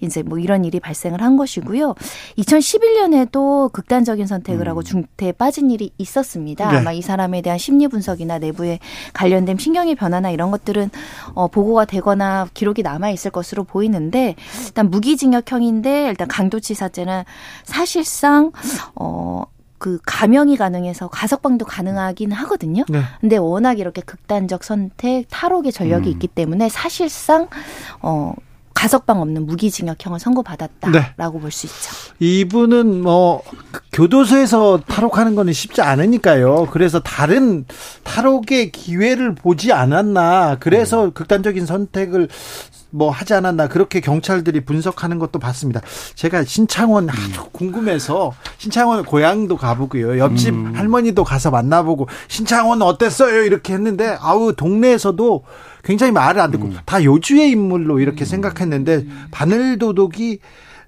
이제 0.00 0.22
뭐 0.22 0.38
이런 0.38 0.64
일이 0.64 0.80
발생을 0.80 1.22
한 1.22 1.36
것이고요. 1.36 1.94
2011년에도 2.38 3.70
극단적인 3.72 4.26
선택을 4.26 4.68
하고 4.68 4.80
음. 4.80 4.84
중태에 4.84 5.32
빠진 5.32 5.70
일이 5.70 5.92
있었습니다. 5.98 6.70
네. 6.70 6.78
아마 6.78 6.92
이 6.92 7.00
사람에 7.02 7.40
대한 7.40 7.58
심리 7.58 7.86
분석이나 7.86 8.38
내부에 8.38 8.80
관련된 9.12 9.58
신경의 9.58 9.94
변화나 9.94 10.30
이런 10.30 10.50
것들은 10.50 10.90
어, 11.34 11.48
보고가 11.48 11.84
되거나 11.84 12.48
기록이 12.52 12.82
남아 12.82 13.10
있을 13.10 13.30
것으로 13.30 13.64
보이는데 13.64 14.34
일단 14.66 14.90
무기징역형인데 14.90 16.08
일단 16.08 16.26
강도치사죄는 16.26 17.24
사실상 17.64 18.50
어. 18.96 19.44
그 19.82 19.98
감형이 20.06 20.56
가능해서 20.56 21.08
가석방도 21.08 21.64
가능하긴 21.64 22.30
하거든요. 22.30 22.84
네. 22.88 23.02
근데 23.20 23.36
워낙 23.36 23.80
이렇게 23.80 24.00
극단적 24.00 24.62
선택, 24.62 25.24
탈옥의 25.28 25.72
전력이 25.72 26.08
음. 26.08 26.12
있기 26.12 26.28
때문에 26.28 26.68
사실상 26.68 27.48
어 28.00 28.32
가석방 28.74 29.20
없는 29.20 29.44
무기징역형을 29.44 30.20
선고받았다라고 30.20 31.38
네. 31.38 31.40
볼수 31.40 31.66
있죠. 31.66 32.14
이분은 32.20 33.02
뭐 33.02 33.42
교도소에서 33.92 34.82
탈옥하는 34.86 35.34
거는 35.34 35.52
쉽지 35.52 35.82
않으니까요. 35.82 36.68
그래서 36.70 37.00
다른 37.00 37.64
탈옥의 38.04 38.70
기회를 38.70 39.34
보지 39.34 39.72
않았나. 39.72 40.58
그래서 40.60 41.06
음. 41.06 41.12
극단적인 41.12 41.66
선택을 41.66 42.28
뭐 42.94 43.10
하지 43.10 43.34
않았나 43.34 43.68
그렇게 43.68 44.00
경찰들이 44.00 44.64
분석하는 44.64 45.18
것도 45.18 45.38
봤습니다. 45.38 45.80
제가 46.14 46.44
신창원 46.44 47.08
아주 47.08 47.44
궁금해서 47.50 48.34
신창원 48.58 49.04
고향도 49.04 49.56
가보고요. 49.56 50.18
옆집 50.18 50.54
음. 50.54 50.72
할머니도 50.74 51.24
가서 51.24 51.50
만나보고 51.50 52.06
신창원 52.28 52.82
어땠어요? 52.82 53.44
이렇게 53.44 53.72
했는데 53.72 54.16
아우 54.20 54.52
동네에서도 54.54 55.42
굉장히 55.82 56.12
말을 56.12 56.40
안 56.40 56.50
듣고 56.50 56.66
음. 56.66 56.76
다 56.84 57.02
요주의 57.02 57.50
인물로 57.50 57.98
이렇게 57.98 58.24
음. 58.24 58.26
생각했는데 58.26 59.06
바늘 59.30 59.78
도둑이 59.78 60.38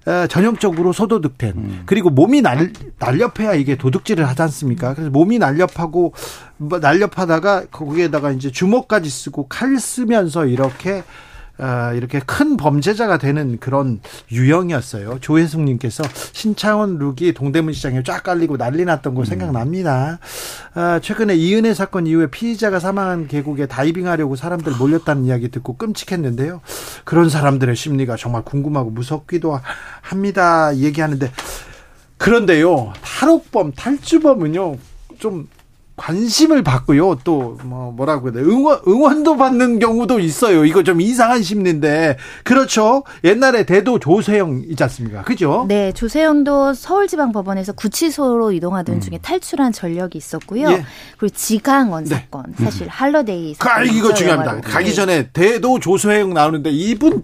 어, 0.05 0.27
전형적으로 0.27 0.93
소도둑된 0.93 1.53
음. 1.55 1.81
그리고 1.87 2.11
몸이 2.11 2.41
날 2.41 2.71
날렵해야 2.99 3.55
이게 3.55 3.75
도둑질을 3.75 4.27
하지 4.27 4.43
않습니까? 4.43 4.93
그래서 4.93 5.09
몸이 5.09 5.39
날렵하고 5.39 6.13
뭐 6.57 6.77
날렵하다가 6.77 7.65
거기에다가 7.71 8.29
이제 8.29 8.51
주먹까지 8.51 9.09
쓰고 9.09 9.47
칼 9.47 9.79
쓰면서 9.79 10.45
이렇게 10.45 10.99
아, 10.99 11.03
이렇게 11.95 12.19
큰 12.19 12.57
범죄자가 12.57 13.17
되는 13.17 13.57
그런 13.59 13.99
유형이었어요. 14.31 15.19
조혜숙님께서 15.21 16.03
신창원 16.33 16.97
룩이 16.97 17.33
동대문 17.33 17.73
시장에 17.73 18.03
쫙 18.03 18.23
깔리고 18.23 18.57
난리 18.57 18.85
났던 18.85 19.15
거 19.15 19.21
음. 19.21 19.25
생각납니다. 19.25 20.19
아, 20.73 20.99
최근에 21.01 21.35
이은혜 21.35 21.73
사건 21.73 22.07
이후에 22.07 22.27
피의자가 22.27 22.79
사망한 22.79 23.27
계곡에 23.27 23.67
다이빙하려고 23.67 24.35
사람들 24.35 24.73
몰렸다는 24.73 25.25
이야기 25.25 25.49
듣고 25.49 25.77
끔찍했는데요. 25.77 26.61
그런 27.03 27.29
사람들의 27.29 27.75
심리가 27.75 28.15
정말 28.15 28.43
궁금하고 28.43 28.89
무섭기도 28.89 29.59
합니다. 30.01 30.75
얘기하는데 30.75 31.31
그런데요, 32.17 32.93
탈옥범, 33.01 33.73
탈주범은요, 33.73 34.77
좀 35.19 35.47
관심을 35.97 36.61
받고요. 36.61 37.19
또 37.23 37.57
뭐 37.63 37.91
뭐라고 37.91 38.27
해야 38.27 38.33
돼? 38.33 38.39
응원 38.41 38.79
응원도 38.87 39.37
받는 39.37 39.79
경우도 39.79 40.19
있어요. 40.19 40.65
이거 40.65 40.83
좀 40.83 40.99
이상한 41.01 41.41
심리인데. 41.41 42.17
그렇죠. 42.43 43.03
옛날에 43.23 43.65
대도 43.65 43.99
조세영 43.99 44.63
있지 44.67 44.83
않습니까? 44.83 45.23
그죠? 45.23 45.65
네, 45.67 45.91
조세영도 45.93 46.73
서울지방법원에서 46.73 47.73
구치소로 47.73 48.51
이동하던 48.51 48.95
음. 48.95 49.01
중에 49.01 49.19
탈출한 49.21 49.71
전력이 49.71 50.17
있었고요. 50.17 50.69
예. 50.69 50.85
그리고 51.17 51.33
지강원 51.35 52.03
네. 52.05 52.15
사건. 52.15 52.43
사실 52.57 52.87
음. 52.87 52.89
할러데이 52.89 53.53
사건. 53.53 53.73
아, 53.73 53.83
이거 53.83 54.13
중요합니다. 54.13 54.61
가기 54.61 54.93
전에 54.93 55.29
대도 55.31 55.79
조세영 55.79 56.33
나오는데 56.33 56.71
이분 56.71 57.23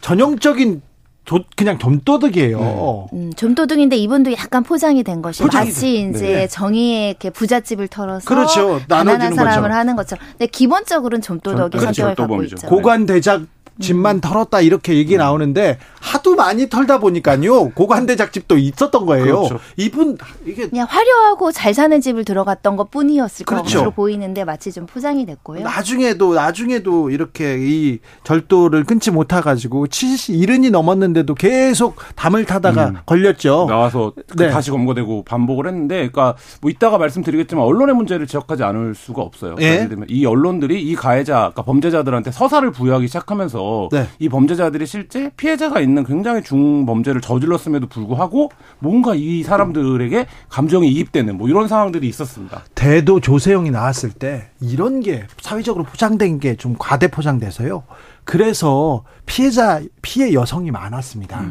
전형적인 0.00 0.82
조, 1.24 1.38
그냥 1.56 1.78
점도둑이에요. 1.78 2.58
네. 2.58 3.08
음, 3.12 3.32
점도둑인데 3.36 3.96
이분도 3.96 4.32
약간 4.32 4.64
포장이 4.64 5.04
된 5.04 5.22
것이 5.22 5.42
포장이 5.42 5.66
마치 5.66 6.00
이제 6.00 6.32
네. 6.32 6.46
정의의 6.48 7.10
이렇게 7.10 7.30
부잣집을 7.30 7.88
털어서 7.88 8.26
그렇죠. 8.26 8.80
가난한 8.88 9.34
사람을 9.34 9.62
거죠. 9.68 9.74
하는 9.74 9.96
것처럼. 9.96 10.24
근데 10.32 10.46
기본적으로는 10.46 11.22
점도덕이 11.22 11.78
그렇죠. 11.78 12.02
성격을 12.02 12.14
갖고 12.16 12.42
있죠. 12.44 12.66
고관 12.66 13.06
대작 13.06 13.42
집만 13.80 14.20
털었다 14.20 14.60
이렇게 14.60 14.96
얘기 14.96 15.16
나오는데 15.16 15.78
하도 16.00 16.34
많이 16.34 16.68
털다 16.68 16.98
보니까요 16.98 17.70
고관대 17.70 18.16
작 18.16 18.32
집도 18.32 18.58
있었던 18.58 19.06
거예요. 19.06 19.24
그렇죠. 19.24 19.58
이분 19.76 20.18
이게 20.44 20.68
그냥 20.68 20.86
화려하고 20.88 21.52
잘 21.52 21.74
사는 21.74 22.00
집을 22.00 22.24
들어갔던 22.24 22.76
것 22.76 22.90
뿐이었을 22.90 23.46
그렇죠. 23.46 23.64
것으로 23.64 23.90
보이는데 23.92 24.44
마치 24.44 24.72
좀 24.72 24.86
포장이 24.86 25.26
됐고요. 25.26 25.62
나중에도 25.62 26.34
나중에도 26.34 27.10
이렇게 27.10 27.56
이 27.58 27.98
절도를 28.24 28.84
끊지 28.84 29.10
못해 29.10 29.40
가지고 29.40 29.86
70 29.86 30.32
70이 30.32 30.70
넘었는데도 30.70 31.34
계속 31.34 31.96
담을 32.14 32.44
타다가 32.44 32.88
음. 32.88 32.96
걸렸죠. 33.06 33.66
나와서 33.68 34.12
그 34.28 34.36
네. 34.36 34.50
다시 34.50 34.70
검거되고 34.70 35.24
반복을 35.24 35.66
했는데, 35.66 35.96
그러니까 35.96 36.36
뭐 36.60 36.70
이따가 36.70 36.98
말씀드리겠지만 36.98 37.64
언론의 37.64 37.94
문제를 37.94 38.26
지적하지 38.26 38.62
않을 38.64 38.94
수가 38.94 39.22
없어요. 39.22 39.56
예. 39.60 39.66
예를 39.66 39.88
들면 39.88 40.06
이 40.08 40.26
언론들이 40.26 40.82
이 40.82 40.94
가해자, 40.94 41.34
그러니까 41.34 41.62
범죄자들한테 41.62 42.30
서사를 42.32 42.70
부여하기 42.70 43.06
시작하면서 43.06 43.61
네. 43.90 44.06
이 44.18 44.28
범죄자들이 44.28 44.86
실제 44.86 45.30
피해자가 45.36 45.80
있는 45.80 46.04
굉장히 46.04 46.42
중범죄를 46.42 47.20
저질렀음에도 47.20 47.86
불구하고 47.88 48.50
뭔가 48.78 49.14
이 49.14 49.42
사람들에게 49.42 50.26
감정이 50.48 50.90
이입되는 50.92 51.36
뭐 51.36 51.48
이런 51.48 51.68
상황들이 51.68 52.08
있었습니다. 52.08 52.62
대도 52.74 53.20
조세형이 53.20 53.70
나왔을 53.70 54.10
때 54.10 54.48
이런 54.60 55.00
게 55.00 55.24
사회적으로 55.40 55.84
포장된 55.84 56.38
게 56.40 56.56
좀 56.56 56.76
과대 56.78 57.08
포장돼서요. 57.08 57.82
그래서 58.24 59.04
피해자 59.26 59.80
피해 60.02 60.32
여성이 60.32 60.70
많았습니다. 60.70 61.44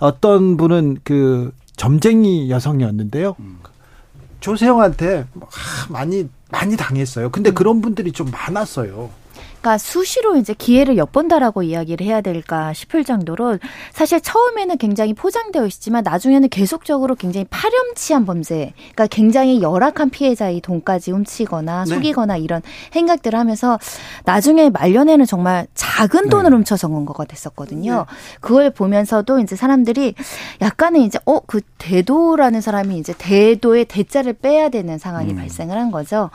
어떤 0.00 0.56
분은 0.56 0.98
그 1.04 1.52
점쟁이 1.76 2.50
여성이었는데요. 2.50 3.36
조세형한테 4.40 5.26
아, 5.40 5.46
많이 5.88 6.28
많이 6.50 6.76
당했어요. 6.76 7.30
근데 7.30 7.50
그런 7.52 7.80
분들이 7.80 8.12
좀 8.12 8.30
많았어요. 8.30 9.10
그러니까 9.60 9.78
수시로 9.78 10.36
이제 10.36 10.54
기회를 10.54 10.96
엿본다라고 10.96 11.62
이야기를 11.62 12.06
해야 12.06 12.22
될까 12.22 12.72
싶을 12.72 13.04
정도로 13.04 13.58
사실 13.92 14.20
처음에는 14.20 14.78
굉장히 14.78 15.12
포장되어 15.12 15.66
있지만 15.66 16.02
나중에는 16.02 16.48
계속적으로 16.48 17.14
굉장히 17.14 17.46
파렴치한 17.50 18.24
범죄, 18.24 18.72
그러니까 18.76 19.06
굉장히 19.08 19.60
열악한 19.60 20.10
피해자의 20.10 20.60
돈까지 20.62 21.10
훔치거나 21.10 21.84
네. 21.84 21.94
속이거나 21.94 22.38
이런 22.38 22.62
행각들을 22.94 23.38
하면서 23.38 23.78
나중에 24.24 24.70
말년에는 24.70 25.26
정말 25.26 25.66
작은 25.74 26.30
돈을 26.30 26.54
훔쳐서 26.54 26.88
온 26.88 27.04
거가 27.04 27.24
됐었거든요. 27.24 28.06
그걸 28.40 28.70
보면서도 28.70 29.40
이제 29.40 29.56
사람들이 29.56 30.14
약간은 30.62 31.00
이제 31.00 31.18
어 31.26 31.40
그 31.50 31.62
대도라는 31.78 32.60
사람이 32.60 32.96
이제 32.98 33.12
대도의 33.18 33.86
대자를 33.86 34.34
빼야 34.34 34.68
되는 34.68 34.98
상황이 34.98 35.34
발생을 35.34 35.76
한 35.76 35.90
거죠. 35.90 36.30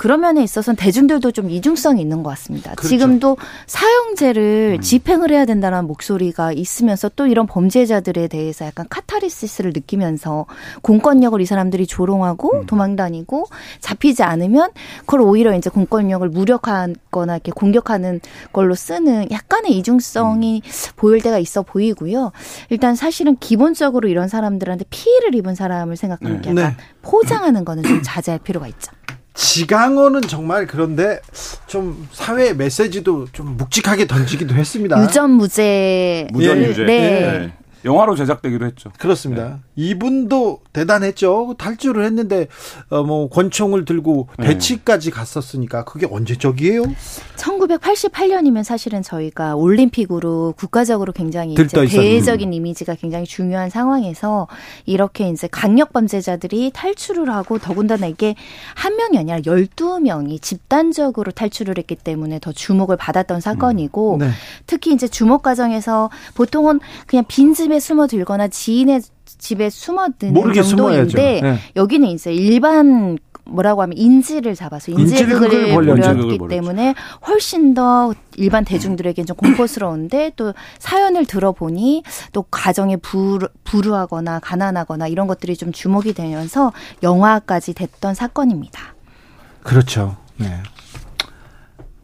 그런 0.00 0.22
면에 0.22 0.42
있어서는 0.42 0.76
대중들도 0.76 1.30
좀 1.30 1.50
이중성이 1.50 2.00
있는 2.00 2.22
것 2.22 2.30
같습니다. 2.30 2.70
그렇죠. 2.70 2.88
지금도 2.88 3.36
사형제를 3.66 4.78
집행을 4.80 5.30
해야 5.30 5.44
된다는 5.44 5.86
목소리가 5.86 6.52
있으면서 6.52 7.10
또 7.16 7.26
이런 7.26 7.46
범죄자들에 7.46 8.28
대해서 8.28 8.64
약간 8.64 8.86
카타르시스를 8.88 9.72
느끼면서 9.74 10.46
공권력을 10.80 11.38
이 11.38 11.44
사람들이 11.44 11.86
조롱하고 11.86 12.64
도망다니고 12.64 13.44
잡히지 13.80 14.22
않으면 14.22 14.70
그걸 15.00 15.20
오히려 15.20 15.54
이제 15.54 15.68
공권력을 15.68 16.26
무력하거나 16.30 17.34
이렇게 17.34 17.52
공격하는 17.52 18.20
걸로 18.54 18.74
쓰는 18.74 19.30
약간의 19.30 19.76
이중성이 19.76 20.62
보일 20.96 21.20
때가 21.20 21.38
있어 21.38 21.60
보이고요. 21.60 22.32
일단 22.70 22.94
사실은 22.94 23.36
기본적으로 23.36 24.08
이런 24.08 24.28
사람들한테 24.28 24.86
피해를 24.88 25.34
입은 25.34 25.54
사람을 25.54 25.98
생각하면 25.98 26.40
네. 26.40 26.50
약간 26.52 26.74
네. 26.78 26.84
포장하는 27.02 27.66
거는 27.66 27.82
좀 27.82 28.00
자제할 28.02 28.38
필요가 28.38 28.66
있죠. 28.66 28.92
지강호는 29.34 30.22
정말 30.22 30.66
그런데 30.66 31.20
좀 31.66 32.08
사회 32.12 32.52
메시지도 32.52 33.26
좀 33.32 33.56
묵직하게 33.56 34.06
던지기도 34.06 34.54
했습니다. 34.54 35.02
유전 35.02 35.30
무죄 35.32 36.26
무전 36.32 36.58
유죄. 36.62 36.84
네. 36.84 37.52
영화로 37.84 38.14
제작되기도 38.16 38.66
했죠. 38.66 38.90
그렇습니다. 38.98 39.58
이분도 39.76 40.60
대단했죠. 40.72 41.54
탈주를 41.58 42.04
했는데 42.04 42.48
어 42.88 43.00
뭐 43.10 43.28
권총을 43.28 43.84
들고 43.86 44.28
네. 44.38 44.46
배치까지 44.48 45.10
갔었으니까 45.10 45.84
그게 45.84 46.06
언제적이에요? 46.08 46.82
1988년이면 47.36 48.62
사실은 48.62 49.02
저희가 49.02 49.56
올림픽으로 49.56 50.54
국가적으로 50.56 51.12
굉장히 51.12 51.54
있었는데. 51.54 51.86
대외적인 51.86 52.52
이미지가 52.52 52.94
굉장히 52.96 53.24
중요한 53.24 53.70
상황에서 53.70 54.46
이렇게 54.86 55.28
이제 55.28 55.48
강력 55.50 55.92
범죄자들이 55.92 56.70
탈출을 56.74 57.30
하고 57.30 57.58
더군다나 57.58 58.06
이게 58.06 58.34
한 58.74 58.96
명이 58.96 59.18
아니라 59.18 59.38
12명이 59.40 60.40
집단적으로 60.42 61.32
탈출을 61.32 61.78
했기 61.78 61.96
때문에 61.96 62.38
더 62.38 62.52
주목을 62.52 62.96
받았던 62.96 63.40
사건이고 63.40 64.18
네. 64.20 64.30
특히 64.66 64.92
이제 64.92 65.08
주목 65.08 65.42
과정에서 65.42 66.10
보통은 66.34 66.80
그냥 67.06 67.24
빈집 67.26 67.69
에 67.72 67.80
숨어들거나 67.80 68.48
지인의 68.48 69.02
집에 69.24 69.70
숨어드는 69.70 70.34
모르게. 70.34 70.62
정도인데 70.62 71.40
네. 71.42 71.58
여기는 71.76 72.08
이제 72.08 72.32
일반 72.32 73.18
뭐라고 73.44 73.82
하면 73.82 73.96
인지를 73.98 74.54
잡아서 74.54 74.92
인지극을 74.92 75.72
벌였죠. 75.74 76.48
때문에 76.48 76.94
훨씬 77.26 77.74
더 77.74 78.14
일반 78.36 78.64
대중들에게 78.64 79.24
좀 79.24 79.36
공포스러운데 79.36 80.32
또 80.36 80.54
사연을 80.78 81.26
들어보니 81.26 82.04
또 82.32 82.42
가정에 82.42 82.96
불, 82.96 83.48
불우하거나 83.64 84.40
가난하거나 84.40 85.08
이런 85.08 85.26
것들이 85.26 85.56
좀 85.56 85.72
주목이 85.72 86.12
되면서 86.14 86.72
영화까지 87.02 87.74
됐던 87.74 88.14
사건입니다. 88.14 88.94
그렇죠. 89.62 90.16
네. 90.36 90.62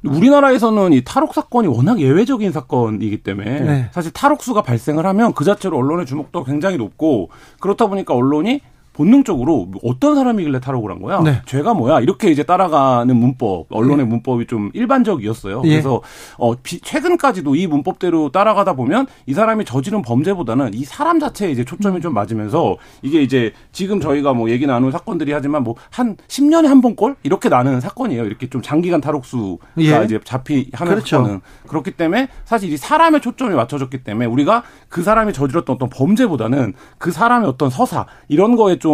우리나라에서는 0.06 0.92
이 0.92 1.02
탈옥 1.04 1.34
사건이 1.34 1.68
워낙 1.68 2.00
예외적인 2.00 2.52
사건이기 2.52 3.18
때문에 3.18 3.60
네. 3.60 3.88
사실 3.92 4.12
탈옥수가 4.12 4.62
발생을 4.62 5.06
하면 5.06 5.32
그 5.34 5.44
자체로 5.44 5.78
언론의 5.78 6.06
주목도가 6.06 6.50
굉장히 6.50 6.76
높고 6.76 7.30
그렇다 7.60 7.86
보니까 7.86 8.14
언론이 8.14 8.60
본능적으로 8.96 9.68
어떤 9.84 10.14
사람이길래 10.14 10.58
탈옥을 10.60 10.90
한 10.90 11.02
거야? 11.02 11.20
네. 11.20 11.42
죄가 11.44 11.74
뭐야? 11.74 12.00
이렇게 12.00 12.30
이제 12.30 12.42
따라가는 12.42 13.14
문법, 13.14 13.66
언론의 13.70 14.06
문법이 14.06 14.46
좀 14.46 14.70
일반적이었어요. 14.72 15.62
예. 15.66 15.68
그래서 15.68 16.00
어 16.38 16.54
비- 16.62 16.80
최근까지도 16.80 17.54
이 17.56 17.66
문법대로 17.66 18.30
따라가다 18.30 18.72
보면 18.74 19.06
이 19.26 19.34
사람이 19.34 19.66
저지른 19.66 20.00
범죄보다는 20.02 20.72
이 20.72 20.84
사람 20.84 21.20
자체에 21.20 21.50
이제 21.50 21.62
초점이 21.64 22.00
좀 22.00 22.14
맞으면서 22.14 22.76
이게 23.02 23.22
이제 23.22 23.52
지금 23.70 24.00
저희가 24.00 24.32
뭐 24.32 24.48
얘기 24.50 24.66
나눈 24.66 24.90
사건들이 24.90 25.32
하지만 25.32 25.62
뭐 25.62 25.74
한 25.90 26.16
10년에 26.28 26.66
한 26.66 26.80
번꼴 26.80 27.16
이렇게 27.22 27.48
나는 27.48 27.80
사건이에요. 27.80 28.24
이렇게 28.24 28.48
좀 28.48 28.60
장기간 28.62 29.00
탈옥수가 29.02 29.58
예. 29.80 30.04
이제 30.04 30.18
잡히 30.24 30.70
하는 30.72 30.94
그렇죠. 30.94 31.16
사건은 31.18 31.40
그렇기 31.68 31.92
때문에 31.92 32.28
사실 32.44 32.72
이 32.72 32.76
사람의 32.78 33.20
초점이 33.20 33.54
맞춰졌기 33.54 34.02
때문에 34.04 34.26
우리가 34.26 34.62
그 34.88 35.02
사람이 35.02 35.32
저질렀던 35.34 35.76
어떤 35.76 35.88
범죄보다는 35.90 36.72
그 36.98 37.10
사람의 37.12 37.48
어떤 37.48 37.68
서사 37.70 38.06
이런 38.28 38.56
거에 38.56 38.78
좀 38.78 38.85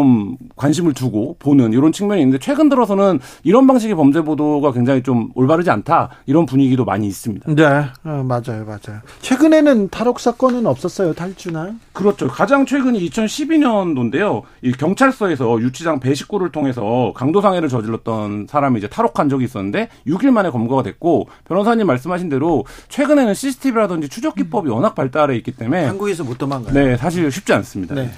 관심을 0.57 0.95
두고 0.95 1.37
보는 1.39 1.73
이런 1.73 1.93
측면이 1.93 2.23
있는데 2.23 2.39
최근 2.43 2.69
들어서는 2.69 3.21
이런 3.43 3.67
방식의 3.67 3.95
범죄 3.97 4.23
보도가 4.23 4.73
굉장히 4.73 5.03
좀 5.03 5.31
올바르지 5.35 5.71
않다 5.71 6.11
이런 6.27 6.47
분위기도 6.47 6.85
많이 6.85 7.07
있습니다. 7.07 7.55
네, 7.55 7.65
어, 8.05 8.25
맞아요, 8.25 8.65
맞아요. 8.65 9.01
최근에는 9.21 9.89
탈옥 9.91 10.21
사건은 10.21 10.67
없었어요, 10.67 11.13
탈주나? 11.15 11.73
그렇죠. 11.93 12.29
가장 12.29 12.67
최근이 12.67 13.09
2012년도인데요. 13.11 14.43
이 14.63 14.73
경찰서에서 14.73 15.61
유치장 15.61 16.01
배식구를 16.01 16.51
통해서 16.53 17.13
강도상해를 17.15 17.69
저질렀던 17.69 18.47
사람이 18.49 18.79
이제 18.79 18.89
탈옥한 18.89 19.29
적이 19.29 19.45
있었는데 19.45 19.89
6일 20.07 20.31
만에 20.31 20.51
검거가 20.51 20.83
됐고 20.83 21.29
변호사님 21.47 21.87
말씀하신 21.87 22.29
대로 22.29 22.65
최근에는 22.89 23.35
CCTV라든지 23.35 24.09
추적 24.09 24.35
기법이 24.35 24.69
워낙 24.71 24.95
발달해 24.95 25.37
있기 25.37 25.53
때문에 25.53 25.87
한국에서 25.87 26.25
못 26.25 26.39
도망가요. 26.39 26.75
네 26.75 26.97
사실 26.97 27.31
쉽지 27.31 27.53
않습니다. 27.53 27.95
네. 27.95 28.11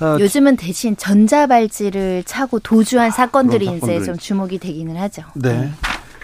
어, 0.00 0.16
요즘은 0.20 0.56
대신 0.56 0.96
전자발찌를 0.96 2.22
차고 2.24 2.60
도주한 2.60 3.10
사건들이 3.10 3.66
그런 3.66 3.76
이제 3.78 3.86
사건들. 3.86 4.04
좀 4.06 4.16
주목이 4.16 4.58
되기는 4.58 4.96
하죠. 4.96 5.22
네. 5.34 5.70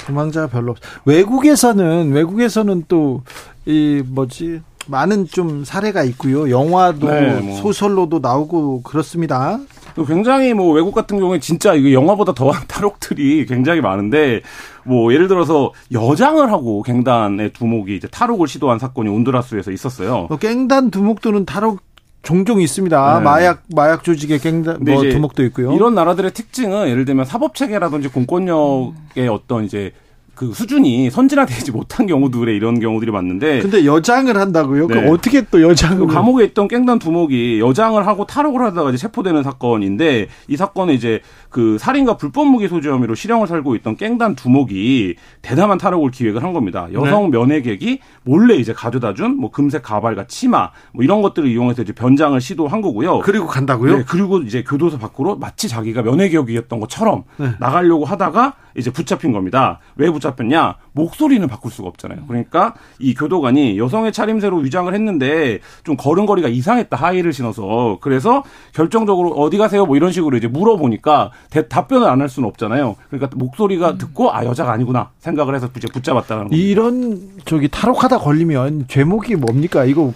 도망자 0.06 0.46
별로 0.46 0.72
없. 0.72 0.78
외국에서는 1.04 2.12
외국에서는 2.12 2.84
또 2.88 3.22
이 3.66 4.02
뭐지 4.06 4.60
많은 4.86 5.26
좀 5.26 5.64
사례가 5.64 6.04
있고요. 6.04 6.50
영화도 6.50 7.08
네, 7.08 7.40
뭐. 7.40 7.56
소설로도 7.56 8.18
나오고 8.18 8.82
그렇습니다. 8.82 9.58
또 9.94 10.04
굉장히 10.04 10.52
뭐 10.52 10.72
외국 10.74 10.94
같은 10.94 11.18
경우에 11.18 11.38
진짜 11.38 11.72
이거 11.72 11.92
영화보다 11.92 12.34
더한 12.34 12.64
탈옥들이 12.68 13.46
굉장히 13.46 13.80
많은데 13.80 14.42
뭐 14.84 15.14
예를 15.14 15.28
들어서 15.28 15.72
여장을 15.92 16.52
하고 16.52 16.82
갱단의 16.82 17.54
두목이 17.54 17.96
이제 17.96 18.06
탈옥을 18.08 18.46
시도한 18.48 18.78
사건이 18.78 19.08
온두라스에서 19.08 19.70
있었어요. 19.70 20.26
뭐 20.28 20.36
갱단 20.36 20.90
두목들은 20.90 21.46
탈옥 21.46 21.80
종종 22.24 22.60
있습니다. 22.60 23.18
네. 23.18 23.24
마약 23.24 23.62
마약 23.74 24.02
조직의 24.02 24.40
갱단 24.40 24.82
뭐 24.84 25.02
두목도 25.02 25.44
있고요. 25.44 25.72
이런 25.72 25.94
나라들의 25.94 26.32
특징은 26.32 26.88
예를 26.88 27.04
들면 27.04 27.24
사법 27.26 27.54
체계라든지 27.54 28.08
공권력의 28.08 29.28
어떤 29.30 29.64
이제 29.64 29.92
그 30.34 30.52
수준이 30.52 31.10
선진화되지 31.10 31.72
못한 31.72 32.06
경우들에 32.06 32.54
이런 32.54 32.80
경우들이 32.80 33.10
많는데 33.10 33.60
근데 33.60 33.84
여장을 33.84 34.34
한다고요? 34.36 34.86
네. 34.88 35.02
그 35.02 35.10
어떻게 35.12 35.42
또 35.42 35.62
여장을 35.62 36.06
그 36.06 36.12
감옥에 36.12 36.44
있던 36.46 36.68
깽단 36.68 36.98
두목이 36.98 37.60
여장을 37.60 38.04
하고 38.06 38.26
탈옥을 38.26 38.62
하다가 38.62 38.88
이제 38.90 38.98
체포되는 38.98 39.42
사건인데 39.42 40.28
이 40.48 40.56
사건은 40.56 40.94
이제 40.94 41.20
그 41.50 41.78
살인과 41.78 42.16
불법 42.16 42.46
무기 42.46 42.66
소지 42.68 42.88
혐의로 42.88 43.14
실형을 43.14 43.46
살고 43.46 43.76
있던 43.76 43.96
깽단 43.96 44.34
두목이 44.34 45.16
대담한 45.42 45.78
탈옥을 45.78 46.10
기획을 46.10 46.42
한 46.42 46.52
겁니다. 46.52 46.88
여성 46.92 47.30
네. 47.30 47.38
면회객이 47.38 48.00
몰래 48.22 48.54
이제 48.56 48.72
가져다 48.72 49.12
준 49.14 49.34
뭐 49.34 49.50
금색 49.50 49.82
가발과 49.82 50.26
치마 50.26 50.70
뭐 50.92 51.04
이런 51.04 51.22
것들을 51.22 51.48
이용해서 51.48 51.82
이제 51.82 51.92
변장을 51.92 52.40
시도한 52.40 52.80
거고요. 52.80 53.20
그리고 53.20 53.46
간다고요? 53.46 53.98
네, 53.98 54.04
그리고 54.06 54.38
이제 54.38 54.62
교도소 54.62 54.98
밖으로 54.98 55.36
마치 55.36 55.68
자기가 55.68 56.02
면회객이었던 56.02 56.80
것처럼 56.80 57.24
네. 57.36 57.50
나가려고 57.58 58.04
하다가 58.04 58.54
이제 58.76 58.90
붙잡힌 58.90 59.32
겁니다. 59.32 59.78
왜 59.96 60.10
붙잡혔냐? 60.10 60.76
목소리는 60.92 61.46
바꿀 61.48 61.70
수가 61.70 61.88
없잖아요. 61.88 62.24
그러니까 62.26 62.74
이 62.98 63.14
교도관이 63.14 63.78
여성의 63.78 64.12
차림새로 64.12 64.58
위장을 64.58 64.92
했는데 64.92 65.60
좀 65.84 65.96
걸음걸이가 65.96 66.48
이상했다. 66.48 66.96
하의를 66.96 67.32
신어서. 67.32 67.98
그래서 68.00 68.42
결정적으로 68.72 69.30
어디 69.32 69.58
가세요? 69.58 69.86
뭐 69.86 69.96
이런 69.96 70.10
식으로 70.12 70.36
이제 70.36 70.48
물어보니까 70.48 71.30
대- 71.50 71.68
답변을 71.68 72.08
안 72.08 72.20
할 72.20 72.28
수는 72.28 72.48
없잖아요. 72.48 72.96
그러니까 73.10 73.36
목소리가 73.36 73.98
듣고 73.98 74.32
아 74.32 74.44
여자가 74.44 74.72
아니구나 74.72 75.10
생각을 75.18 75.54
해서 75.54 75.68
이제 75.76 75.86
붙잡았다는 75.92 76.44
겁니다. 76.44 76.56
이런 76.64 77.28
저기 77.44 77.68
탈옥하다 77.68 78.18
걸리면 78.18 78.86
죄목이 78.88 79.36
뭡니까? 79.36 79.84
이거 79.84 80.12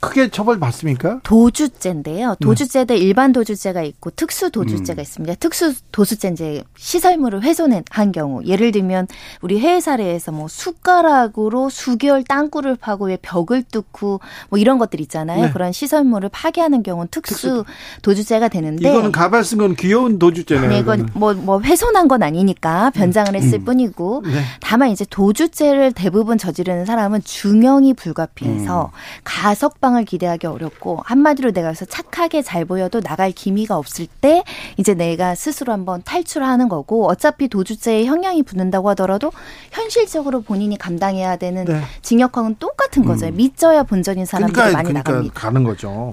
크게 0.00 0.30
처벌 0.30 0.58
받습니까? 0.58 1.20
도주죄인데요. 1.22 2.36
도주죄도 2.40 2.94
일반 2.94 3.32
도주죄가 3.32 3.82
있고 3.82 4.10
특수 4.10 4.50
도주죄가 4.50 5.02
있습니다. 5.02 5.34
특수 5.34 5.74
도주죄 5.92 6.28
이제 6.28 6.64
시설물을 6.78 7.42
훼손한 7.42 8.12
경우, 8.12 8.42
예를 8.44 8.72
들면 8.72 9.08
우리 9.42 9.60
해외 9.60 9.80
사례에서 9.80 10.32
뭐 10.32 10.48
숟가락으로 10.48 11.68
수개월 11.68 12.24
땅굴을 12.24 12.76
파고 12.76 13.06
왜 13.08 13.18
벽을 13.20 13.62
뚫고 13.62 14.20
뭐 14.48 14.58
이런 14.58 14.78
것들 14.78 15.00
있잖아요. 15.02 15.46
네. 15.46 15.52
그런 15.52 15.72
시설물을 15.72 16.30
파괴하는 16.30 16.82
경우는 16.82 17.08
특수 17.10 17.64
도주죄가 18.00 18.48
되는데 18.48 18.88
이거는 18.88 19.12
가발 19.12 19.44
쓴 19.44 19.58
건 19.58 19.76
귀여운 19.76 20.18
도주죄네요. 20.18 20.70
네. 20.70 20.78
이건 20.78 21.10
뭐, 21.12 21.34
뭐 21.34 21.60
훼손한 21.60 22.08
건 22.08 22.22
아니니까 22.22 22.88
변장을 22.90 23.34
했을 23.34 23.58
뿐이고 23.58 24.22
네. 24.24 24.40
다만 24.60 24.88
이제 24.90 25.04
도주죄를 25.10 25.92
대부분 25.92 26.38
저지르는 26.38 26.86
사람은 26.86 27.20
중형이 27.22 27.92
불가피해서 27.94 28.92
가석방 29.24 29.89
을 29.96 30.04
기대하기 30.04 30.46
어렵고 30.46 31.00
한마디로 31.04 31.52
내가 31.52 31.68
그래서 31.68 31.84
착하게 31.84 32.42
잘 32.42 32.64
보여도 32.64 33.00
나갈 33.00 33.32
기미가 33.32 33.76
없을 33.76 34.06
때 34.20 34.44
이제 34.76 34.94
내가 34.94 35.34
스스로 35.34 35.72
한번 35.72 36.02
탈출하는 36.04 36.68
거고 36.68 37.08
어차피 37.08 37.48
도주죄에 37.48 38.04
형량이 38.04 38.42
붙는다고 38.42 38.88
하더라도 38.90 39.32
현실적으로 39.70 40.42
본인이 40.42 40.76
감당해야 40.78 41.36
되는 41.36 41.64
네. 41.64 41.80
징역형은 42.02 42.56
똑같은 42.58 43.04
거죠. 43.04 43.30
믿져야 43.30 43.82
본전인 43.82 44.26
사람들이 44.26 44.52
그러니까 44.54 44.76
많이 44.76 44.88
그러니까 44.88 45.10
나갑니다. 45.10 45.40
가는 45.40 45.64
거죠. 45.64 46.12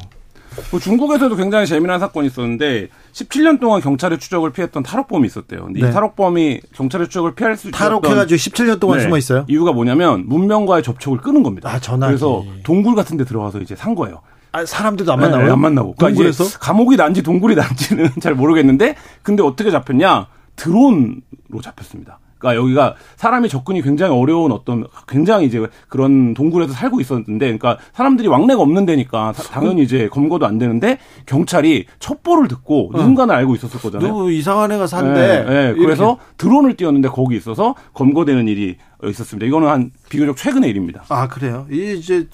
뭐 0.71 0.79
중국에서도 0.79 1.35
굉장히 1.35 1.65
재미난 1.67 1.99
사건이 1.99 2.27
있었는데 2.27 2.89
17년 3.13 3.59
동안 3.59 3.81
경찰의 3.81 4.19
추적을 4.19 4.51
피했던 4.51 4.83
탈옥범이 4.83 5.25
있었대요. 5.27 5.65
근데 5.65 5.81
네. 5.81 5.89
이 5.89 5.91
탈옥범이 5.91 6.61
경찰의 6.73 7.07
추적을 7.07 7.35
피할 7.35 7.55
수 7.55 7.71
탈옥해가지고 7.71 8.35
17년 8.37 8.79
동안 8.79 8.97
네. 8.97 9.03
숨어 9.03 9.17
있어요. 9.17 9.45
이유가 9.47 9.71
뭐냐면 9.71 10.25
문명과의 10.27 10.83
접촉을 10.83 11.19
끊은 11.19 11.43
겁니다. 11.43 11.69
아, 11.69 11.79
전화기. 11.79 12.11
그래서 12.11 12.43
동굴 12.63 12.95
같은 12.95 13.17
데 13.17 13.23
들어가서 13.25 13.59
이제 13.59 13.75
산 13.75 13.95
거예요. 13.95 14.21
아, 14.51 14.65
사람들도 14.65 15.11
안 15.11 15.19
네, 15.19 15.29
만나요? 15.29 15.53
안 15.53 15.59
만나고. 15.59 15.95
그러니까 15.95 16.17
동굴에서? 16.17 16.59
감옥이 16.59 16.95
난지 16.95 17.21
동굴이 17.21 17.53
난지는 17.55 18.11
잘 18.21 18.33
모르겠는데 18.33 18.95
근데 19.23 19.43
어떻게 19.43 19.71
잡혔냐? 19.71 20.27
드론으로 20.55 21.61
잡혔습니다. 21.61 22.19
그러니까 22.37 22.61
여기가 22.61 22.95
사람이 23.15 23.49
접근이 23.49 23.81
굉장히 23.81 24.13
어려운 24.15 24.51
어떤 24.51 24.85
굉장히 25.07 25.45
이제 25.47 25.65
그런 25.89 26.33
동굴에서 26.33 26.73
살고 26.73 27.01
있었는데, 27.01 27.45
그러니까 27.57 27.77
사람들이 27.93 28.27
왕래가 28.27 28.61
없는 28.61 28.85
데니까 28.85 29.33
사- 29.33 29.43
당연히 29.51 29.83
이제 29.83 30.07
검거도 30.09 30.45
안 30.45 30.57
되는데 30.57 30.97
경찰이 31.25 31.85
첩보를 31.99 32.47
듣고 32.47 32.91
누군가는 32.93 33.33
알고 33.33 33.55
있었을 33.55 33.79
거잖아요. 33.79 34.07
누구 34.07 34.31
이상한 34.31 34.71
애가 34.71 34.87
산대. 34.87 35.19
네, 35.19 35.43
네. 35.43 35.63
이렇게. 35.69 35.81
그래서 35.81 36.17
드론을 36.37 36.75
띄웠는데 36.77 37.09
거기 37.09 37.35
있어서 37.37 37.75
검거되는 37.93 38.47
일이 38.47 38.77
있었습니다. 39.03 39.45
이거는 39.45 39.67
한 39.67 39.91
비교적 40.09 40.37
최근의 40.37 40.69
일입니다. 40.69 41.03
아 41.09 41.27
그래요. 41.27 41.65
이 41.71 41.95
이제 41.97 42.27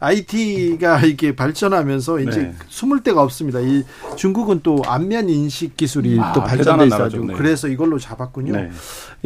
IT가 0.00 1.00
이게 1.02 1.36
발전하면서 1.36 2.20
이제 2.20 2.40
네. 2.42 2.54
숨을 2.68 3.02
데가 3.02 3.22
없습니다. 3.22 3.60
이 3.60 3.84
중국은 4.16 4.60
또 4.62 4.82
안면 4.86 5.28
인식 5.28 5.76
기술이 5.76 6.18
아, 6.18 6.32
또 6.32 6.42
발전돼 6.42 6.86
있어가지고. 6.86 7.26
네. 7.26 7.34
그래서 7.34 7.68
이걸로 7.68 7.98
잡았군요. 7.98 8.52
네. 8.52 8.70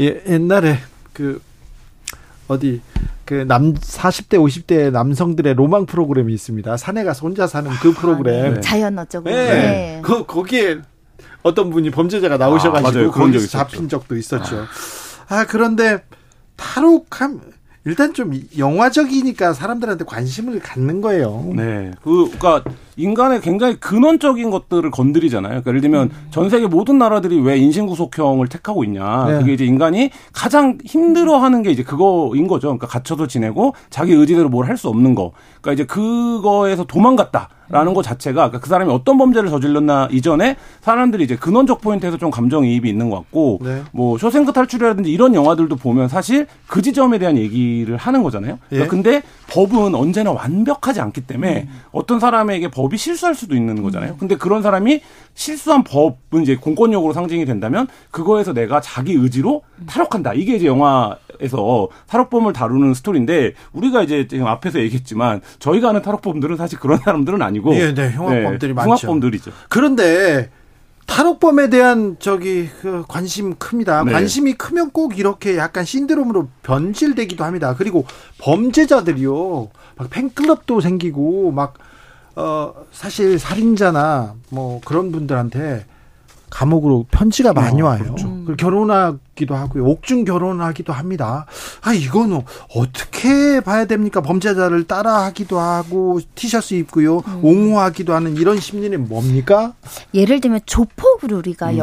예, 0.00 0.22
옛날에 0.28 0.78
그 1.12 1.40
어디 2.48 2.82
그 3.24 3.44
남 3.46 3.72
40대 3.72 4.34
50대 4.38 4.90
남성들의 4.90 5.54
로망 5.54 5.86
프로그램이 5.86 6.34
있습니다. 6.34 6.76
산에 6.76 7.04
가서 7.04 7.26
혼자 7.26 7.46
사는 7.46 7.70
그 7.80 7.92
프로그램. 7.94 8.54
네. 8.54 8.60
자연 8.60 8.98
어쩌고. 8.98 9.30
네. 9.30 9.34
네. 9.34 10.00
그 10.04 10.26
거기에 10.26 10.80
어떤 11.42 11.70
분이 11.70 11.90
범죄자가 11.90 12.36
나오셔가지고 12.36 12.88
아, 12.88 12.92
맞아요. 12.92 13.10
그런 13.12 13.28
거기서 13.28 13.32
적이 13.32 13.44
있었죠. 13.44 13.58
잡힌 13.58 13.88
적도 13.88 14.16
있었죠. 14.16 14.64
아 15.28 15.46
그런데 15.46 16.04
탈옥함 16.56 17.40
일단 17.86 18.14
좀 18.14 18.32
영화적이니까 18.56 19.52
사람들한테 19.52 20.04
관심을 20.06 20.58
갖는 20.60 21.02
거예요. 21.02 21.50
네. 21.54 21.90
그, 22.02 22.24
그니까, 22.28 22.64
인간의 22.96 23.42
굉장히 23.42 23.78
근원적인 23.78 24.50
것들을 24.50 24.90
건드리잖아요. 24.90 25.50
그러니까 25.50 25.68
예를 25.70 25.80
들면, 25.82 26.10
전 26.30 26.48
세계 26.48 26.66
모든 26.66 26.96
나라들이 26.96 27.38
왜 27.40 27.58
인신구속형을 27.58 28.48
택하고 28.48 28.84
있냐. 28.84 29.26
네. 29.26 29.38
그게 29.40 29.52
이제 29.52 29.64
인간이 29.66 30.10
가장 30.32 30.78
힘들어 30.84 31.36
하는 31.38 31.62
게 31.62 31.70
이제 31.70 31.82
그거인 31.82 32.46
거죠. 32.48 32.68
그러니까 32.68 32.86
갇혀서 32.86 33.26
지내고, 33.26 33.74
자기 33.90 34.12
의지대로 34.12 34.48
뭘 34.48 34.64
할 34.64 34.78
수 34.78 34.88
없는 34.88 35.14
거. 35.14 35.32
그러니까 35.60 35.72
이제 35.74 35.84
그거에서 35.84 36.84
도망갔다. 36.84 37.50
라는 37.68 37.94
것 37.94 38.02
자체가 38.02 38.34
그러니까 38.34 38.60
그 38.60 38.68
사람이 38.68 38.92
어떤 38.92 39.16
범죄를 39.18 39.48
저질렀나 39.48 40.08
이전에 40.10 40.56
사람들이 40.82 41.24
이제 41.24 41.36
근원적 41.36 41.80
포인트에서 41.80 42.18
좀 42.18 42.30
감정이입이 42.30 42.88
있는 42.88 43.10
것 43.10 43.16
같고 43.16 43.60
네. 43.62 43.82
뭐 43.92 44.18
쇼생크 44.18 44.52
탈출이라든지 44.52 45.10
이런 45.10 45.34
영화들도 45.34 45.76
보면 45.76 46.08
사실 46.08 46.46
그 46.66 46.82
지점에 46.82 47.18
대한 47.18 47.38
얘기를 47.38 47.96
하는 47.96 48.22
거잖아요. 48.22 48.58
그러니까 48.68 48.84
예. 48.84 48.88
근데 48.88 49.22
법은 49.48 49.94
언제나 49.94 50.32
완벽하지 50.32 51.00
않기 51.00 51.22
때문에 51.22 51.66
음. 51.68 51.80
어떤 51.92 52.20
사람에게 52.20 52.68
법이 52.68 52.96
실수할 52.96 53.34
수도 53.34 53.54
있는 53.54 53.82
거잖아요. 53.82 54.16
근데 54.18 54.36
그런 54.36 54.62
사람이 54.62 55.00
실수한 55.34 55.84
법은 55.84 56.42
이제 56.42 56.56
공권력으로 56.56 57.12
상징이 57.12 57.44
된다면 57.44 57.86
그거에서 58.10 58.52
내가 58.52 58.80
자기 58.80 59.12
의지로 59.12 59.62
탈옥한다. 59.86 60.34
이게 60.34 60.56
이제 60.56 60.66
영화에서 60.66 61.88
탈옥범을 62.08 62.52
다루는 62.52 62.94
스토리인데 62.94 63.54
우리가 63.72 64.02
이제 64.02 64.26
지금 64.28 64.46
앞에서 64.46 64.78
얘기했지만 64.80 65.40
저희가 65.58 65.90
아는 65.90 66.02
탈옥범들은 66.02 66.56
사실 66.56 66.78
그런 66.78 66.98
사람들은 66.98 67.42
아니 67.42 67.53
고 67.60 67.74
예, 67.74 67.94
네, 67.94 68.10
흉악범들이 68.10 68.72
많죠. 68.74 68.90
흉악범들이죠. 68.90 69.52
그런데 69.68 70.50
탈옥범에 71.06 71.68
대한 71.68 72.16
저기 72.18 72.68
그 72.80 73.04
관심 73.06 73.56
큽니다. 73.56 74.04
네. 74.04 74.12
관심이 74.12 74.54
크면 74.54 74.90
꼭 74.90 75.18
이렇게 75.18 75.56
약간 75.56 75.84
신드롬으로 75.84 76.48
변질되기도 76.62 77.44
합니다. 77.44 77.74
그리고 77.76 78.06
범죄자들이요, 78.38 79.68
막 79.96 80.10
팬클럽도 80.10 80.80
생기고 80.80 81.52
막 81.52 81.74
어, 82.36 82.74
사실 82.90 83.38
살인자나 83.38 84.34
뭐 84.50 84.80
그런 84.84 85.12
분들한테 85.12 85.84
감옥으로 86.50 87.06
편지가 87.10 87.52
많이 87.52 87.82
아, 87.82 87.86
와요. 87.86 88.02
그렇죠. 88.02 88.56
결혼하 88.56 89.18
기도 89.34 89.54
하고요. 89.54 89.84
옥중 89.84 90.24
결혼하기도 90.24 90.92
합니다. 90.92 91.46
아, 91.82 91.92
이거는 91.92 92.42
어떻게 92.74 93.60
봐야 93.60 93.84
됩니까? 93.84 94.20
범죄자를 94.20 94.84
따라하기도 94.84 95.58
하고 95.58 96.20
티셔츠 96.34 96.74
입고요. 96.74 97.22
옹호하기도 97.42 98.14
하는 98.14 98.36
이런 98.36 98.58
심리는 98.58 99.08
뭡니까? 99.08 99.74
예를 100.14 100.40
들면 100.40 100.60
조폭을 100.66 101.32
우리가 101.32 101.70
음. 101.72 101.78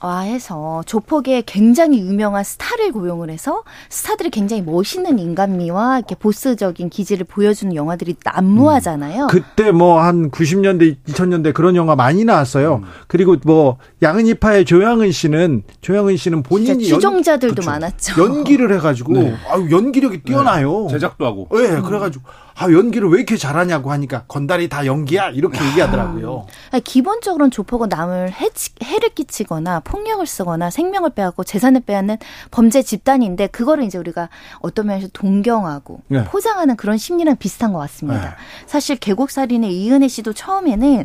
영화화해서 0.00 0.82
조폭에 0.86 1.42
굉장히 1.46 2.00
유명한 2.00 2.44
스타를 2.44 2.92
고용을 2.92 3.30
해서 3.30 3.62
스타들이 3.90 4.30
굉장히 4.30 4.62
멋있는 4.62 5.18
인간미와 5.18 5.98
이렇게 5.98 6.14
보스적인 6.14 6.90
기질을 6.90 7.26
보여주는 7.28 7.74
영화들이 7.74 8.16
난무하잖아요. 8.24 9.28
그때 9.28 9.70
뭐 9.72 9.96
한 10.00 10.30
90년대, 10.30 10.96
2000년대 11.08 11.52
그런 11.54 11.74
영화 11.76 11.96
많이 11.96 12.24
나왔어요. 12.24 12.82
그리고 13.06 13.36
뭐 13.44 13.78
양은이파의 14.02 14.64
조양은 14.64 15.10
씨는 15.12 15.62
조양은 15.80 16.16
씨는 16.16 16.42
본인 16.42 16.65
이 16.74 16.84
추종자들도 16.84 17.56
그쵸. 17.56 17.70
많았죠. 17.70 18.22
연기를 18.22 18.72
해가지고 18.74 19.12
네. 19.14 19.36
아유 19.50 19.68
연기력이 19.70 20.22
뛰어나요. 20.22 20.88
제작도 20.90 21.24
하고. 21.24 21.48
예, 21.54 21.80
그래가지고 21.80 22.24
아 22.58 22.70
연기를 22.72 23.10
왜 23.10 23.18
이렇게 23.18 23.36
잘하냐고 23.36 23.92
하니까 23.92 24.24
건달이 24.28 24.68
다 24.68 24.86
연기야 24.86 25.28
이렇게 25.30 25.62
얘기하더라고요. 25.66 26.46
아니, 26.70 26.82
기본적으로는 26.82 27.50
조폭은 27.50 27.88
남을 27.90 28.32
해, 28.32 28.48
해를 28.82 29.10
끼치거나 29.10 29.80
폭력을 29.80 30.24
쓰거나 30.26 30.70
생명을 30.70 31.10
빼앗고 31.10 31.44
재산을 31.44 31.82
빼앗는 31.82 32.16
범죄 32.50 32.82
집단인데 32.82 33.48
그거를 33.48 33.84
이제 33.84 33.98
우리가 33.98 34.30
어떤 34.60 34.86
면에서 34.86 35.08
동경하고 35.12 36.00
네. 36.08 36.24
포장하는 36.24 36.76
그런 36.76 36.96
심리랑 36.96 37.36
비슷한 37.36 37.72
것 37.72 37.78
같습니다. 37.80 38.20
네. 38.20 38.30
사실 38.66 38.96
계곡살인의 38.96 39.76
이은혜 39.76 40.08
씨도 40.08 40.32
처음에는 40.32 41.04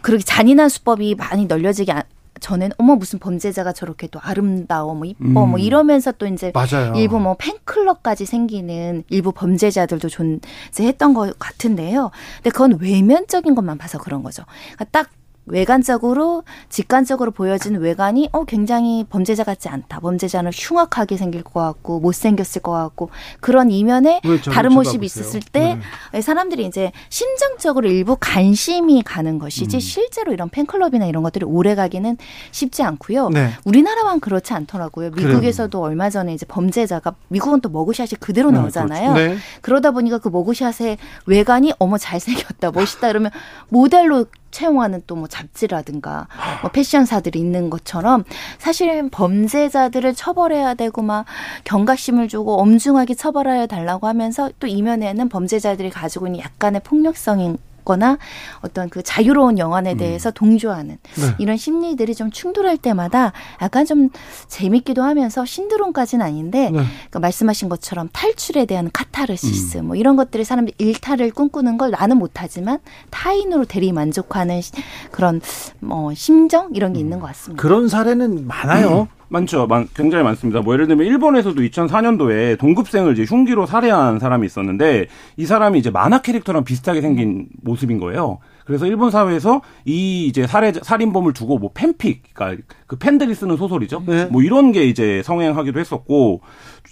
그렇게 0.00 0.24
잔인한 0.24 0.68
수법이 0.68 1.16
많이 1.16 1.46
널려지기 1.46 1.92
안- 2.38 2.40
전에는 2.40 2.74
어머 2.78 2.94
무슨 2.96 3.18
범죄자가 3.18 3.72
저렇게 3.72 4.06
또 4.08 4.20
아름다워 4.22 4.94
뭐 4.94 5.04
이뻐 5.04 5.24
음. 5.44 5.50
뭐 5.50 5.58
이러면서 5.58 6.12
또 6.12 6.26
이제 6.26 6.52
맞아요. 6.54 6.94
일부 6.96 7.18
뭐 7.20 7.36
팬클럽까지 7.38 8.24
생기는 8.26 9.04
일부 9.08 9.32
범죄자들도 9.32 10.08
존재했던 10.08 11.14
것 11.14 11.38
같은데요. 11.38 12.10
근데 12.36 12.50
그건 12.50 12.78
외면적인 12.80 13.54
것만 13.54 13.78
봐서 13.78 13.98
그런 13.98 14.22
거죠. 14.22 14.44
그러니까 14.74 14.84
딱 14.86 15.10
외관적으로 15.50 16.44
직관적으로 16.68 17.30
보여진 17.30 17.76
외관이 17.76 18.28
어 18.32 18.44
굉장히 18.44 19.04
범죄자 19.08 19.44
같지 19.44 19.68
않다. 19.68 20.00
범죄자는 20.00 20.50
흉악하게 20.54 21.16
생길 21.16 21.42
것 21.42 21.60
같고 21.60 22.00
못생겼을 22.00 22.62
것 22.62 22.72
같고 22.72 23.10
그런 23.40 23.70
이면에 23.70 24.20
다른 24.52 24.72
모습이? 24.72 25.06
있었을 25.06 25.40
때 25.40 25.78
네. 26.12 26.20
사람들이 26.20 26.66
이제 26.66 26.92
심정적으로 27.08 27.88
일부 27.88 28.16
관심이 28.20 29.02
가는 29.02 29.38
것이지 29.38 29.76
음. 29.76 29.80
실제로 29.80 30.32
이런 30.32 30.48
팬클럽이나 30.48 31.06
이런 31.06 31.22
것들이 31.22 31.44
오래 31.44 31.74
가기는 31.74 32.16
쉽지 32.50 32.82
않고요. 32.82 33.30
네. 33.30 33.50
우리나라만 33.64 34.20
그렇지 34.20 34.52
않더라고요. 34.52 35.10
미국에서도 35.10 35.80
얼마 35.80 36.10
전에 36.10 36.34
이제 36.34 36.44
범죄자가 36.46 37.14
미국은 37.28 37.60
또 37.60 37.68
머그샷이 37.68 38.10
그대로 38.20 38.50
네, 38.50 38.58
나오잖아요. 38.58 39.14
네. 39.14 39.36
그러다 39.62 39.92
보니까 39.92 40.18
그 40.18 40.28
머그샷의 40.28 40.98
외관이 41.26 41.72
어머 41.78 41.96
잘생겼다 41.98 42.70
멋있다 42.72 43.08
이러면 43.08 43.30
모델로 43.68 44.26
채용하는 44.50 45.02
또 45.06 45.18
뭐 45.18 45.26
잡지라든가 45.26 46.28
뭐 46.62 46.70
패션사들이 46.70 47.38
있는 47.40 47.70
것처럼 47.70 48.24
사실은 48.58 49.10
범죄자들을 49.10 50.14
처벌해야 50.14 50.74
되고 50.74 51.02
막 51.02 51.24
경각심을 51.64 52.28
주고 52.28 52.60
엄중하게 52.60 53.14
처벌하여 53.14 53.66
달라고 53.66 54.06
하면서 54.06 54.50
또 54.60 54.66
이면에는 54.68 55.28
범죄자들이 55.28 55.90
가지고 55.90 56.28
있는 56.28 56.40
약간의 56.40 56.82
폭력성인 56.84 57.58
거나 57.88 58.18
어떤 58.60 58.90
그 58.90 59.02
자유로운 59.02 59.56
영안에 59.58 59.94
대해서 59.96 60.30
동조하는 60.30 60.98
네. 61.16 61.34
이런 61.38 61.56
심리들이 61.56 62.14
좀 62.14 62.30
충돌할 62.30 62.76
때마다 62.76 63.32
약간 63.62 63.86
좀 63.86 64.10
재밌기도 64.46 65.02
하면서 65.02 65.46
신드롬까지는 65.46 66.24
아닌데 66.24 66.64
네. 66.70 66.80
그러니까 66.82 67.18
말씀하신 67.20 67.70
것처럼 67.70 68.10
탈출에 68.12 68.66
대한 68.66 68.90
카타르시스 68.92 69.78
뭐 69.78 69.96
이런 69.96 70.16
것들이 70.16 70.44
사람들이 70.44 70.74
일탈을 70.76 71.30
꿈꾸는 71.30 71.78
걸 71.78 71.90
나는 71.92 72.18
못하지만 72.18 72.78
타인으로 73.08 73.64
대리 73.64 73.90
만족하는 73.92 74.60
시- 74.60 74.72
그런 75.10 75.40
뭐 75.80 76.12
심정 76.14 76.68
이런 76.74 76.92
게 76.92 77.00
있는 77.00 77.20
것 77.20 77.26
같습니다. 77.28 77.60
그런 77.62 77.88
사례는 77.88 78.46
많아요. 78.46 79.08
많죠. 79.28 79.66
많- 79.66 79.88
굉장히 79.94 80.24
많습니다. 80.24 80.60
뭐 80.60 80.74
예를 80.74 80.86
들면 80.86 81.06
일본에서도 81.06 81.60
2004년도에 81.60 82.58
동급생을 82.58 83.12
이제 83.12 83.24
흉기로 83.24 83.66
살해한 83.66 84.18
사람이 84.18 84.46
있었는데 84.46 85.06
이 85.36 85.46
사람이 85.46 85.78
이제 85.78 85.90
만화 85.90 86.20
캐릭터랑 86.22 86.64
비슷하게 86.64 87.00
생긴 87.00 87.46
모습인 87.62 87.98
거예요. 88.00 88.38
그래서 88.68 88.84
일본 88.84 89.10
사회에서 89.10 89.62
이 89.86 90.26
이제 90.26 90.46
살해 90.46 90.74
살인범을 90.74 91.32
두고 91.32 91.56
뭐 91.56 91.70
팬픽, 91.72 92.22
그러니까 92.34 92.62
그 92.86 92.96
팬들이 92.96 93.34
쓰는 93.34 93.56
소설이죠. 93.56 94.02
네. 94.06 94.26
뭐 94.26 94.42
이런 94.42 94.72
게 94.72 94.84
이제 94.84 95.22
성행하기도 95.24 95.80
했었고 95.80 96.42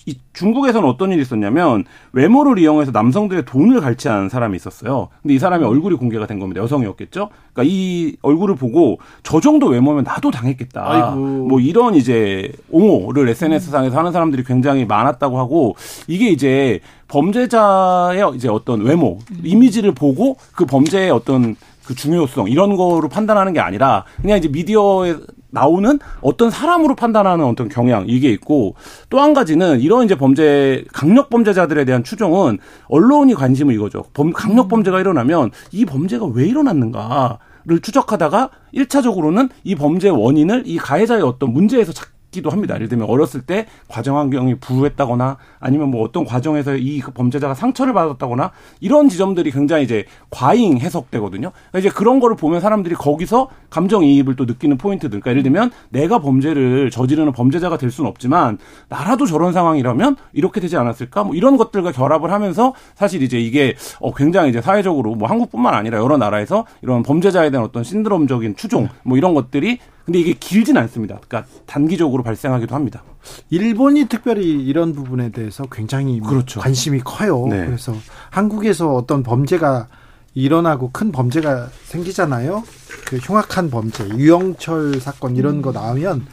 이 0.06 0.16
중국에서는 0.32 0.88
어떤 0.88 1.12
일이 1.12 1.20
있었냐면 1.20 1.84
외모를 2.12 2.58
이용해서 2.58 2.92
남성들의 2.92 3.44
돈을 3.44 3.80
갈취한 3.80 4.30
사람이 4.30 4.56
있었어요. 4.56 5.08
근데 5.20 5.34
이 5.34 5.38
사람이 5.38 5.64
얼굴이 5.64 5.96
공개가 5.96 6.26
된 6.26 6.38
겁니다. 6.38 6.62
여성이었겠죠. 6.62 7.28
그러니까 7.52 7.62
이 7.64 8.16
얼굴을 8.22 8.54
보고 8.54 8.98
저 9.22 9.40
정도 9.40 9.66
외모면 9.66 10.04
나도 10.04 10.30
당했겠다. 10.30 10.90
아이고. 10.90 11.16
뭐 11.16 11.60
이런 11.60 11.94
이제 11.94 12.52
옹호를 12.70 13.28
SNS 13.28 13.70
상에서 13.70 13.98
하는 13.98 14.12
사람들이 14.12 14.44
굉장히 14.44 14.86
많았다고 14.86 15.38
하고 15.38 15.76
이게 16.06 16.28
이제 16.30 16.80
범죄자의 17.08 18.22
이제 18.34 18.48
어떤 18.48 18.82
외모, 18.82 19.18
이미지를 19.42 19.92
보고 19.92 20.36
그 20.52 20.66
범죄의 20.66 21.10
어떤 21.10 21.56
그 21.84 21.94
중요성 21.94 22.48
이런 22.50 22.76
거로 22.76 23.08
판단하는 23.08 23.52
게 23.52 23.60
아니라 23.60 24.04
그냥 24.20 24.38
이제 24.38 24.48
미디어에 24.48 25.16
나오는 25.50 25.98
어떤 26.20 26.50
사람으로 26.50 26.96
판단하는 26.96 27.44
어떤 27.44 27.68
경향 27.68 28.04
이게 28.08 28.30
있고 28.30 28.74
또 29.08 29.20
한 29.20 29.32
가지는 29.32 29.80
이런 29.80 30.04
이제 30.04 30.16
범죄 30.16 30.84
강력 30.92 31.30
범죄자들에 31.30 31.84
대한 31.84 32.04
추종은 32.04 32.58
언론이 32.88 33.34
관심을 33.34 33.72
이거죠. 33.74 34.04
범, 34.12 34.32
강력 34.32 34.68
범죄가 34.68 35.00
일어나면 35.00 35.52
이 35.72 35.84
범죄가 35.84 36.26
왜 36.26 36.46
일어났는가 36.46 37.38
를 37.68 37.80
추적하다가 37.80 38.50
1차적으로는 38.74 39.50
이 39.64 39.74
범죄 39.74 40.08
원인을 40.08 40.62
이 40.66 40.76
가해자의 40.76 41.22
어떤 41.22 41.52
문제에서 41.52 41.92
찾 41.92 42.06
기도 42.36 42.50
합니다. 42.50 42.74
예를 42.74 42.88
들면 42.88 43.08
어렸을 43.08 43.40
때 43.40 43.66
과정 43.88 44.18
환경이 44.18 44.56
불우했다거나 44.56 45.38
아니면 45.58 45.90
뭐 45.90 46.02
어떤 46.04 46.24
과정에서 46.24 46.76
이 46.76 47.00
범죄자가 47.00 47.54
상처를 47.54 47.92
받았다거나 47.92 48.52
이런 48.80 49.08
지점들이 49.08 49.50
굉장히 49.50 49.84
이제 49.84 50.04
과잉 50.30 50.78
해석되거든요. 50.78 51.50
그러니까 51.50 51.78
이제 51.78 51.88
그런 51.88 52.20
거를 52.20 52.36
보면 52.36 52.60
사람들이 52.60 52.94
거기서 52.94 53.48
감정이입을 53.70 54.36
또 54.36 54.44
느끼는 54.44 54.76
포인트들. 54.78 55.20
그러니까 55.20 55.30
예를 55.30 55.42
들면 55.42 55.70
내가 55.88 56.18
범죄를 56.18 56.90
저지르는 56.90 57.32
범죄자가 57.32 57.78
될 57.78 57.90
수는 57.90 58.08
없지만 58.10 58.58
나라도 58.88 59.26
저런 59.26 59.52
상황이라면 59.52 60.16
이렇게 60.32 60.60
되지 60.60 60.76
않았을까? 60.76 61.24
뭐 61.24 61.34
이런 61.34 61.56
것들과 61.56 61.92
결합을 61.92 62.30
하면서 62.30 62.74
사실 62.94 63.22
이제 63.22 63.40
이게 63.40 63.74
어 64.00 64.12
굉장히 64.12 64.50
이제 64.50 64.60
사회적으로 64.60 65.14
뭐 65.14 65.28
한국뿐만 65.28 65.74
아니라 65.74 65.98
여러 65.98 66.16
나라에서 66.18 66.66
이런 66.82 67.02
범죄자에 67.02 67.50
대한 67.50 67.64
어떤 67.64 67.82
신드롬적인 67.82 68.56
추종 68.56 68.88
뭐 69.02 69.16
이런 69.16 69.34
것들이 69.34 69.78
근데 70.06 70.20
이게 70.20 70.32
길진 70.32 70.76
않습니다. 70.76 71.18
그러니까 71.26 71.50
단기적으로 71.66 72.22
발생하기도 72.22 72.74
합니다. 72.74 73.02
일본이 73.50 74.06
특별히 74.06 74.64
이런 74.64 74.94
부분에 74.94 75.30
대해서 75.30 75.64
굉장히 75.70 76.20
그렇죠. 76.20 76.60
관심이 76.60 77.00
커요. 77.00 77.44
네. 77.50 77.66
그래서 77.66 77.92
한국에서 78.30 78.94
어떤 78.94 79.24
범죄가 79.24 79.88
일어나고 80.34 80.90
큰 80.92 81.10
범죄가 81.10 81.70
생기잖아요. 81.84 82.62
그 83.06 83.16
흉악한 83.16 83.70
범죄, 83.70 84.08
유영철 84.10 85.00
사건 85.00 85.34
이런 85.34 85.60
거 85.60 85.72
나오면 85.72 86.26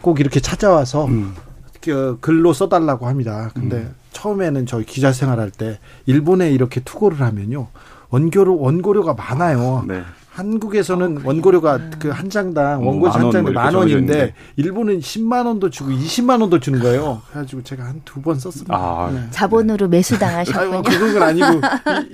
꼭 0.00 0.20
이렇게 0.20 0.40
찾아와서 0.40 1.04
음. 1.04 1.34
그 1.82 2.16
글로 2.22 2.54
써달라고 2.54 3.06
합니다. 3.06 3.50
근데 3.52 3.90
처음에는 4.12 4.64
저희 4.64 4.86
기자 4.86 5.12
생활할 5.12 5.50
때 5.50 5.78
일본에 6.06 6.50
이렇게 6.50 6.80
투고를 6.80 7.20
하면요 7.20 7.68
원고료 8.08 8.58
원고료가 8.58 9.14
많아요. 9.14 9.84
네. 9.86 10.02
한국에서는 10.38 11.20
원고료가 11.24 11.90
그 11.98 12.08
한 12.12 12.30
장당 12.30 12.82
뭐만한 12.84 13.22
원, 13.22 13.32
장당 13.32 13.42
뭐 13.42 13.50
이렇게 13.50 13.64
만 13.64 13.74
원인데. 13.74 14.34
일본은 14.56 15.00
10만 15.00 15.46
원도 15.46 15.68
주고 15.70 15.90
20만 15.90 16.40
원도 16.40 16.58
주는 16.60 16.78
거예요. 16.80 17.20
그래가지고 17.30 17.62
제가 17.64 17.84
한 17.84 18.00
두 18.04 18.22
번 18.22 18.38
썼습니다. 18.38 18.74
아. 18.74 19.10
네. 19.12 19.20
자본으로 19.30 19.84
아유, 19.86 19.90
매수당하셨군요. 19.90 20.70
뭐 20.70 20.82
그건 20.82 21.22
아니고 21.22 21.46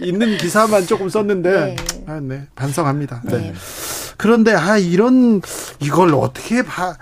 이- 0.01 0.09
있는 0.09 0.37
기사만 0.39 0.87
조금 0.87 1.09
썼는데 1.09 1.51
네. 1.51 1.77
아, 2.07 2.20
네. 2.20 2.47
반성합니다. 2.55 3.22
네. 3.25 3.37
네. 3.39 3.55
그런데 4.16 4.53
아 4.55 4.79
이런 4.79 5.41
이걸 5.81 6.14
어떻게 6.14 6.62
봐 6.62 6.91
아, 6.91 6.97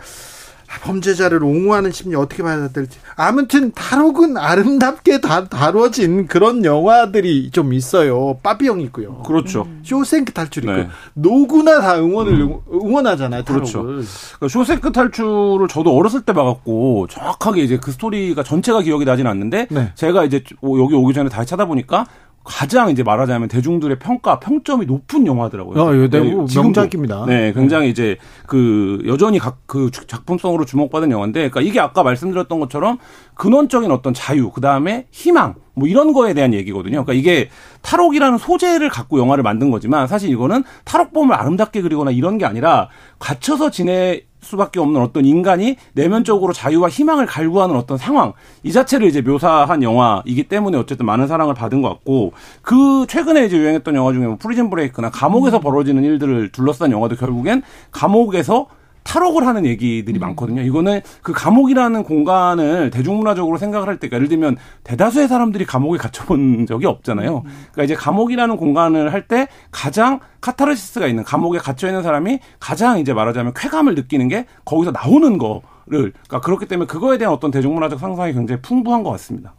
범죄자를 0.81 1.43
옹호하는 1.43 1.93
심리 1.93 2.15
어떻게 2.17 2.43
될지 2.73 2.99
아무튼 3.17 3.73
탈옥은 3.73 4.37
아름답게 4.37 5.21
다, 5.21 5.49
다뤄진 5.49 6.27
그런 6.27 6.65
영화들이 6.65 7.51
좀 7.51 7.73
있어요. 7.73 8.39
빠비형 8.43 8.81
있고요. 8.83 9.23
그렇죠. 9.23 9.67
쇼생크 9.83 10.33
탈출 10.33 10.65
있고 10.65 10.75
네. 10.75 10.89
노구나 11.15 11.81
다 11.81 11.99
응원을 11.99 12.57
응원하잖아요. 12.73 13.45
탈옥을. 13.45 13.73
그렇죠. 13.73 13.83
그러니까 13.83 14.49
쇼생크 14.49 14.93
탈출을 14.93 15.69
저도 15.69 15.95
어렸을 15.95 16.23
때 16.23 16.33
봐갖고 16.33 17.07
정확하게 17.09 17.63
이제 17.63 17.77
그 17.77 17.93
스토리가 17.93 18.43
전체가 18.43 18.83
기억이 18.83 19.05
나진 19.05 19.27
않는데 19.27 19.67
네. 19.71 19.93
제가 19.95 20.25
이제 20.25 20.43
여기 20.63 20.95
오기 20.95 21.15
전에 21.15 21.29
다시 21.29 21.49
찾아보니까 21.49 22.07
가장 22.45 22.91
이제 22.91 23.03
말하자면 23.03 23.49
대중들의 23.49 23.99
평가 23.99 24.41
평점이 24.41 24.87
높은 24.87 25.27
영화더라고요. 25.27 25.81
어, 25.81 25.95
이거 25.95 26.09
네, 26.09 26.23
지금도. 26.25 26.63
명작입니다. 26.63 27.25
네, 27.27 27.53
굉장히 27.53 27.91
이제 27.91 28.17
그 28.47 29.03
여전히 29.07 29.39
각 29.39 29.63
그 29.73 29.91
작품성으로 29.91 30.67
주목받은 30.67 31.11
영화인데, 31.11 31.49
그러니까 31.49 31.63
이게 31.63 31.81
아까 31.81 32.03
말씀드렸던 32.03 32.61
것처럼 32.61 32.99
근원적인 33.37 33.91
어떤 33.91 34.13
자유, 34.13 34.51
그 34.51 34.61
다음에 34.61 35.07
희망, 35.11 35.55
뭐 35.73 35.89
이런 35.89 36.13
거에 36.13 36.35
대한 36.35 36.53
얘기거든요. 36.53 37.05
그러니까 37.05 37.15
이게 37.15 37.49
탈옥이라는 37.81 38.37
소재를 38.37 38.91
갖고 38.91 39.19
영화를 39.19 39.43
만든 39.43 39.71
거지만 39.71 40.07
사실 40.09 40.29
이거는 40.29 40.65
탈옥범을 40.85 41.35
아름답게 41.35 41.81
그리거나 41.81 42.11
이런 42.11 42.37
게 42.37 42.45
아니라 42.45 42.91
갇혀서 43.19 43.71
지낼 43.71 44.27
수밖에 44.43 44.81
없는 44.81 45.01
어떤 45.01 45.25
인간이 45.25 45.77
내면적으로 45.95 46.53
자유와 46.53 46.89
희망을 46.89 47.27
갈구하는 47.27 47.77
어떤 47.77 47.97
상황. 47.97 48.33
이 48.63 48.73
자체를 48.73 49.07
이제 49.07 49.23
묘사한 49.23 49.83
영화이기 49.83 50.45
때문에 50.45 50.77
어쨌든 50.77 51.07
많은 51.07 51.27
사랑을 51.27 51.55
받은 51.55 51.81
것 51.83 51.89
같고 51.89 52.33
그 52.61 53.07
최근에 53.09 53.47
이제 53.47 53.57
유행했던 53.57 53.95
영화 53.95 54.13
중에 54.13 54.27
뭐 54.27 54.37
프리즌 54.37 54.69
브레이크나 54.71 55.11
감옥에서 55.11 55.61
벌어지는 55.61 56.05
일들을 56.05 56.53
둘러싼 56.53 56.91
영화도 56.93 57.17
결국엔 57.17 57.63
감옥에서 57.91 58.67
탈옥을 59.05 59.47
하는 59.47 59.67
얘기들이 59.67 60.19
많거든요. 60.19 60.63
이거는 60.63 61.01
그 61.23 61.33
감옥이라는 61.33 62.03
공간을 62.05 62.91
대중문화적으로 62.91 63.59
생각을 63.59 63.89
할 63.89 63.99
때, 63.99 64.09
그러니까 64.09 64.17
예를 64.17 64.29
들면 64.29 64.57
대다수의 64.85 65.29
사람들이 65.29 65.65
감옥에 65.65 65.99
갇혀본 65.99 66.67
적이 66.69 66.87
없잖아요. 66.87 67.43
그러니까 67.45 67.85
이제 67.85 67.95
감옥이라는 67.95 68.57
공간을 68.57 69.13
할 69.13 69.23
때 69.29 69.47
가장 69.71 70.19
카타르시스가 70.41 71.07
있는 71.07 71.23
감옥에 71.23 71.59
갇혀 71.59 71.87
있는 71.87 72.03
사람이 72.03 72.41
가장 72.59 72.99
이제 72.99 73.13
말하자면 73.15 73.53
쾌감을 73.55 73.95
느끼는 73.95 74.27
게 74.27 74.47
거기서 74.65 74.91
나오는 74.91 75.39
거를, 75.39 75.73
그러니까 75.87 76.41
그렇기 76.41 76.67
때문에 76.67 76.87
그거에 76.89 77.19
대한 77.19 77.33
어떤 77.33 77.53
대중문화적 77.53 78.01
상상이 78.01 78.33
굉장히 78.33 78.61
풍부한 78.63 79.05
것 79.05 79.11
같습니다. 79.13 79.55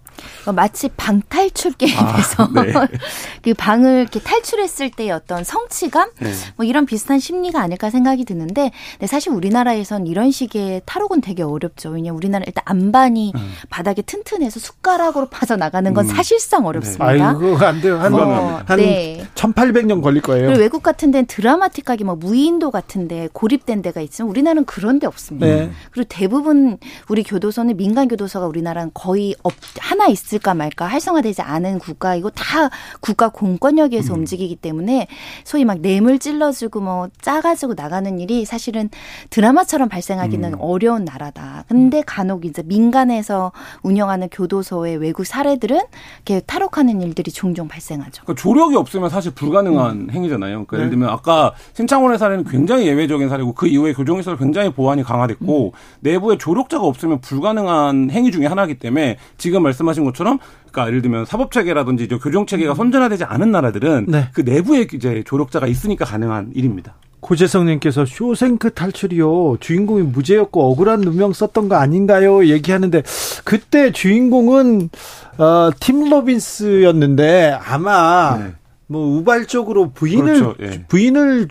어, 0.45 0.51
마치 0.51 0.89
방 0.89 1.21
탈출 1.29 1.73
게임에서 1.73 2.43
아, 2.43 2.63
네. 2.63 2.73
그 3.41 3.53
방을 3.53 4.01
이렇게 4.01 4.19
탈출했을 4.19 4.91
때의 4.91 5.11
어떤 5.11 5.43
성취감 5.43 6.09
네. 6.19 6.31
뭐 6.55 6.65
이런 6.65 6.85
비슷한 6.85 7.19
심리가 7.19 7.61
아닐까 7.61 7.89
생각이 7.89 8.25
드는데 8.25 8.71
네, 8.99 9.07
사실 9.07 9.31
우리나라에선 9.31 10.07
이런 10.07 10.31
식의 10.31 10.81
탈옥은 10.85 11.21
되게 11.21 11.43
어렵죠. 11.43 11.89
왜냐 11.89 12.11
우리나라 12.11 12.43
일단 12.45 12.63
안반이 12.65 13.33
음. 13.35 13.53
바닥에 13.69 14.01
튼튼해서 14.01 14.59
숟가락으로 14.59 15.27
파져 15.29 15.55
나가는 15.55 15.93
건 15.93 16.05
음. 16.05 16.13
사실상 16.13 16.65
어렵습니다. 16.65 17.11
네. 17.11 17.21
아이고 17.21 17.57
안 17.57 17.81
돼요. 17.81 17.99
한, 17.99 18.13
어, 18.13 18.61
한 18.65 18.77
네. 18.77 19.25
1800년 19.35 20.01
걸릴 20.01 20.21
거예요. 20.21 20.47
그리고 20.47 20.61
외국 20.61 20.83
같은 20.83 21.11
데는 21.11 21.25
드라마틱하게 21.27 22.03
뭐 22.03 22.15
무인도 22.15 22.71
같은 22.71 23.07
데 23.07 23.29
고립된 23.31 23.81
데가 23.81 24.01
있지만 24.01 24.29
우리나라는 24.29 24.65
그런 24.65 24.99
데 24.99 25.07
없습니다. 25.07 25.45
네. 25.45 25.71
그리고 25.91 26.07
대부분 26.09 26.77
우리 27.07 27.23
교도소는 27.23 27.77
민간 27.77 28.07
교도소가 28.07 28.47
우리나라는 28.47 28.91
거의 28.93 29.35
없, 29.43 29.53
하나 29.79 30.02
있을까 30.07 30.53
말까 30.53 30.85
활성화되지 30.85 31.41
않은 31.41 31.79
국가이고 31.79 32.29
다 32.31 32.69
국가 32.99 33.29
공권력에서 33.29 34.13
음. 34.13 34.19
움직이기 34.19 34.55
때문에 34.55 35.07
소위 35.43 35.65
막 35.65 35.79
뇌물 35.81 36.19
찔러주고 36.19 36.81
뭐 36.81 37.09
짜가지고 37.21 37.73
나가는 37.75 38.19
일이 38.19 38.45
사실은 38.45 38.89
드라마처럼 39.29 39.89
발생하기는 39.89 40.53
음. 40.53 40.59
어려운 40.59 41.05
나라다. 41.05 41.65
근데 41.67 42.01
간혹 42.05 42.45
이제 42.45 42.63
민간에서 42.63 43.51
운영하는 43.83 44.29
교도소의 44.29 44.97
외국 44.97 45.25
사례들은 45.25 45.81
이렇게 46.25 46.39
탈옥하는 46.41 47.01
일들이 47.01 47.31
종종 47.31 47.67
발생하죠. 47.67 48.23
그러니까 48.23 48.41
조력이 48.41 48.75
없으면 48.75 49.09
사실 49.09 49.33
불가능한 49.33 49.91
음. 49.91 50.09
행위잖아요. 50.11 50.65
그러니까 50.65 50.77
네. 50.77 50.81
예를 50.81 50.89
들면 50.91 51.09
아까 51.09 51.53
신창원의 51.73 52.17
사례는 52.17 52.45
굉장히 52.45 52.87
예외적인 52.87 53.29
사례고 53.29 53.53
그 53.53 53.67
이후에 53.67 53.93
교정에서 53.93 54.37
굉장히 54.37 54.71
보안이 54.71 55.03
강화됐고 55.03 55.67
음. 55.67 55.71
내부에 55.99 56.37
조력자가 56.37 56.85
없으면 56.85 57.21
불가능한 57.21 58.09
행위 58.11 58.31
중에 58.31 58.45
하나이기 58.45 58.75
때문에 58.75 59.17
지금 59.37 59.63
말씀하신 59.63 59.92
것처럼 60.01 60.39
그러니까 60.71 60.87
예를 60.87 61.01
들면 61.01 61.25
사법 61.25 61.51
체계라든지 61.51 62.07
교정 62.07 62.45
체계가 62.45 62.73
음. 62.73 62.75
선진화되지 62.75 63.25
않은 63.25 63.51
나라들은 63.51 64.05
네. 64.07 64.29
그 64.33 64.41
내부에 64.41 64.87
이제 64.93 65.23
조력자가 65.25 65.67
있으니까 65.67 66.05
가능한 66.05 66.51
일입니다. 66.55 66.95
고재성님께서 67.23 68.05
쇼생크 68.05 68.73
탈출이요 68.73 69.57
주인공이 69.59 70.03
무죄였고 70.03 70.71
억울한 70.71 71.01
누명 71.01 71.33
썼던 71.33 71.69
거 71.69 71.75
아닌가요? 71.75 72.45
얘기하는데 72.45 73.01
그때 73.43 73.91
주인공은 73.91 74.89
어, 75.37 75.69
팀 75.79 76.09
로빈스였는데 76.09 77.57
아마 77.63 78.37
네. 78.37 78.53
뭐 78.87 79.17
우발적으로 79.17 79.91
부인을 79.91 80.33
그렇죠. 80.35 80.55
예. 80.61 80.85
부인을 80.87 81.47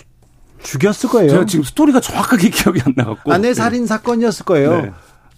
죽였을 0.62 1.09
거예요. 1.11 1.30
제가 1.30 1.47
지금 1.47 1.64
스토리가 1.64 2.01
정확하게 2.01 2.51
기억이 2.51 2.80
안 2.84 2.93
나갖고 2.97 3.32
아내 3.32 3.55
살인 3.55 3.82
네. 3.82 3.86
사건이었을 3.86 4.45
거예요. 4.45 4.82
네. 4.82 4.93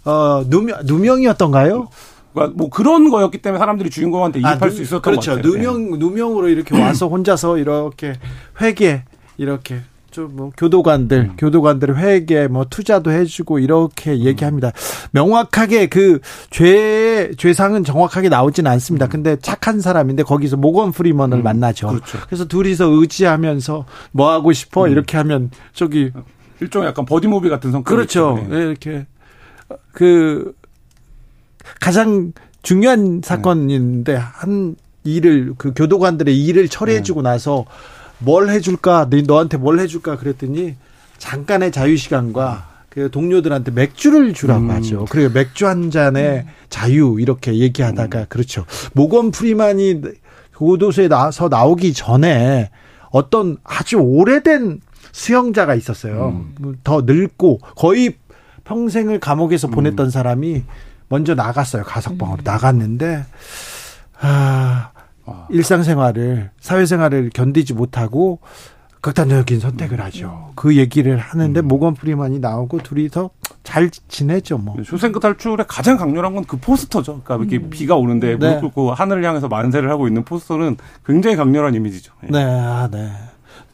어 0.04 0.44
누명 0.48 0.80
누명이었던가요? 0.84 1.88
그러니까 2.34 2.56
뭐 2.56 2.68
그런 2.68 3.10
거였기 3.10 3.38
때문에 3.38 3.58
사람들이 3.58 3.88
주인공한테 3.90 4.40
아, 4.44 4.52
이입할 4.52 4.68
아, 4.68 4.72
수 4.72 4.82
있었던 4.82 5.00
그렇죠. 5.00 5.30
것 5.32 5.36
같아요. 5.36 5.52
누명 5.52 5.92
네. 5.92 5.98
누명으로 5.98 6.48
이렇게 6.48 6.78
와서 6.78 7.08
혼자서 7.08 7.58
이렇게 7.58 8.14
회계 8.60 9.04
이렇게 9.38 9.80
좀뭐 10.10 10.52
교도관들 10.56 11.18
음. 11.18 11.34
교도관들 11.36 11.96
회계 11.98 12.46
뭐 12.46 12.64
투자도 12.70 13.10
해주고 13.10 13.58
이렇게 13.58 14.12
음. 14.12 14.18
얘기합니다. 14.18 14.72
명확하게 15.10 15.88
그 15.88 16.20
죄 16.50 17.32
죄상은 17.36 17.84
정확하게 17.84 18.28
나오지는 18.28 18.70
않습니다. 18.72 19.06
음. 19.06 19.08
근데 19.08 19.36
착한 19.40 19.80
사람인데 19.80 20.22
거기서 20.22 20.56
모건 20.56 20.92
프리먼을 20.92 21.38
음. 21.38 21.42
만나죠. 21.42 21.88
그렇죠. 21.88 22.18
그래서 22.26 22.44
둘이서 22.44 22.86
의지하면서 22.90 23.84
뭐 24.12 24.30
하고 24.30 24.52
싶어 24.52 24.84
음. 24.84 24.90
이렇게 24.92 25.16
하면 25.16 25.50
저기 25.72 26.12
일종의 26.60 26.88
약간 26.88 27.04
buddy 27.04 27.26
movie 27.26 27.48
같은 27.48 27.72
성격 27.72 27.92
그렇죠. 27.92 28.44
네. 28.48 28.56
이렇게 28.58 29.06
그 29.92 30.54
가장 31.80 32.32
중요한 32.62 33.20
사건인데 33.22 34.14
한 34.14 34.76
일을 35.04 35.54
그 35.58 35.72
교도관들의 35.74 36.36
일을 36.44 36.68
처리해주고 36.68 37.22
네. 37.22 37.30
나서 37.30 37.64
뭘 38.18 38.48
해줄까? 38.48 39.08
너한테 39.26 39.56
뭘 39.58 39.78
해줄까? 39.78 40.16
그랬더니 40.16 40.76
잠깐의 41.18 41.72
자유 41.72 41.96
시간과 41.96 42.74
그 42.88 43.10
동료들한테 43.10 43.72
맥주를 43.72 44.32
주라고 44.34 44.62
음. 44.62 44.70
하죠. 44.70 45.04
그리고 45.10 45.32
맥주 45.32 45.66
한 45.66 45.90
잔에 45.90 46.44
음. 46.46 46.50
자유 46.68 47.16
이렇게 47.18 47.54
얘기하다가 47.54 48.20
음. 48.20 48.26
그렇죠. 48.28 48.64
모건 48.92 49.30
프리만이 49.30 50.00
교도소에 50.56 51.08
나서 51.08 51.48
나오기 51.48 51.92
전에 51.92 52.70
어떤 53.10 53.56
아주 53.64 53.96
오래된 53.96 54.80
수형자가 55.12 55.74
있었어요. 55.74 56.44
음. 56.60 56.78
더 56.84 57.02
늙고 57.02 57.58
거의 57.76 58.14
평생을 58.64 59.18
감옥에서 59.18 59.68
보냈던 59.68 60.06
음. 60.06 60.10
사람이 60.10 60.62
먼저 61.08 61.34
나갔어요. 61.34 61.82
가석방으로 61.84 62.38
음. 62.42 62.44
나갔는데 62.44 63.24
아 64.20 64.90
와. 65.24 65.46
일상생활을 65.50 66.50
사회생활을 66.60 67.30
견디지 67.32 67.74
못하고 67.74 68.40
극단적인 69.00 69.60
선택을 69.60 70.00
하죠. 70.00 70.52
그 70.54 70.76
얘기를 70.76 71.18
하는데 71.18 71.60
음. 71.60 71.68
모건 71.68 71.92
프리만이 71.92 72.38
나오고 72.38 72.78
둘이서 72.78 73.30
잘 73.62 73.90
지내죠, 73.90 74.56
뭐. 74.56 74.76
쇼생크 74.82 75.20
탈출의 75.20 75.66
가장 75.68 75.98
강렬한 75.98 76.34
건 76.34 76.44
그 76.46 76.56
포스터죠. 76.56 77.20
그러니까 77.22 77.36
이렇게 77.36 77.64
음. 77.66 77.70
비가 77.70 77.96
오는데 77.96 78.38
네. 78.38 78.48
무릎 78.48 78.60
꿇고 78.62 78.94
하늘을 78.94 79.22
향해서 79.24 79.48
만세를 79.48 79.90
하고 79.90 80.06
있는 80.08 80.24
포스터는 80.24 80.78
굉장히 81.04 81.36
강렬한 81.36 81.74
이미지죠. 81.74 82.12
예. 82.24 82.28
네, 82.28 82.44
아, 82.44 82.88
네. 82.90 83.10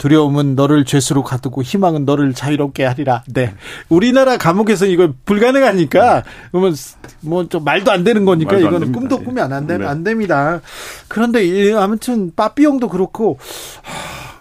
두려움은 0.01 0.55
너를 0.55 0.87
죄수로 0.87 1.23
가두고 1.23 1.63
희망은 1.63 2.07
너를 2.07 2.33
자유롭게 2.33 2.87
하리라. 2.87 3.23
네. 3.29 3.53
우리나라 3.91 4.39
감옥에서 4.39 4.87
이거 4.87 5.13
불가능하니까 5.27 6.25
그러면 6.51 6.75
뭐좀 7.21 7.65
말도 7.65 7.93
안 7.93 8.03
되는 8.03 8.25
거니까 8.25 8.57
이거는 8.57 8.93
꿈도 8.93 9.19
예. 9.21 9.25
꾸면 9.25 9.53
안, 9.53 9.67
되, 9.67 9.77
네. 9.77 9.87
안 9.87 10.03
됩니다. 10.03 10.63
그런데 11.07 11.75
아무튼 11.75 12.33
빠삐용도 12.35 12.89
그렇고 12.89 13.39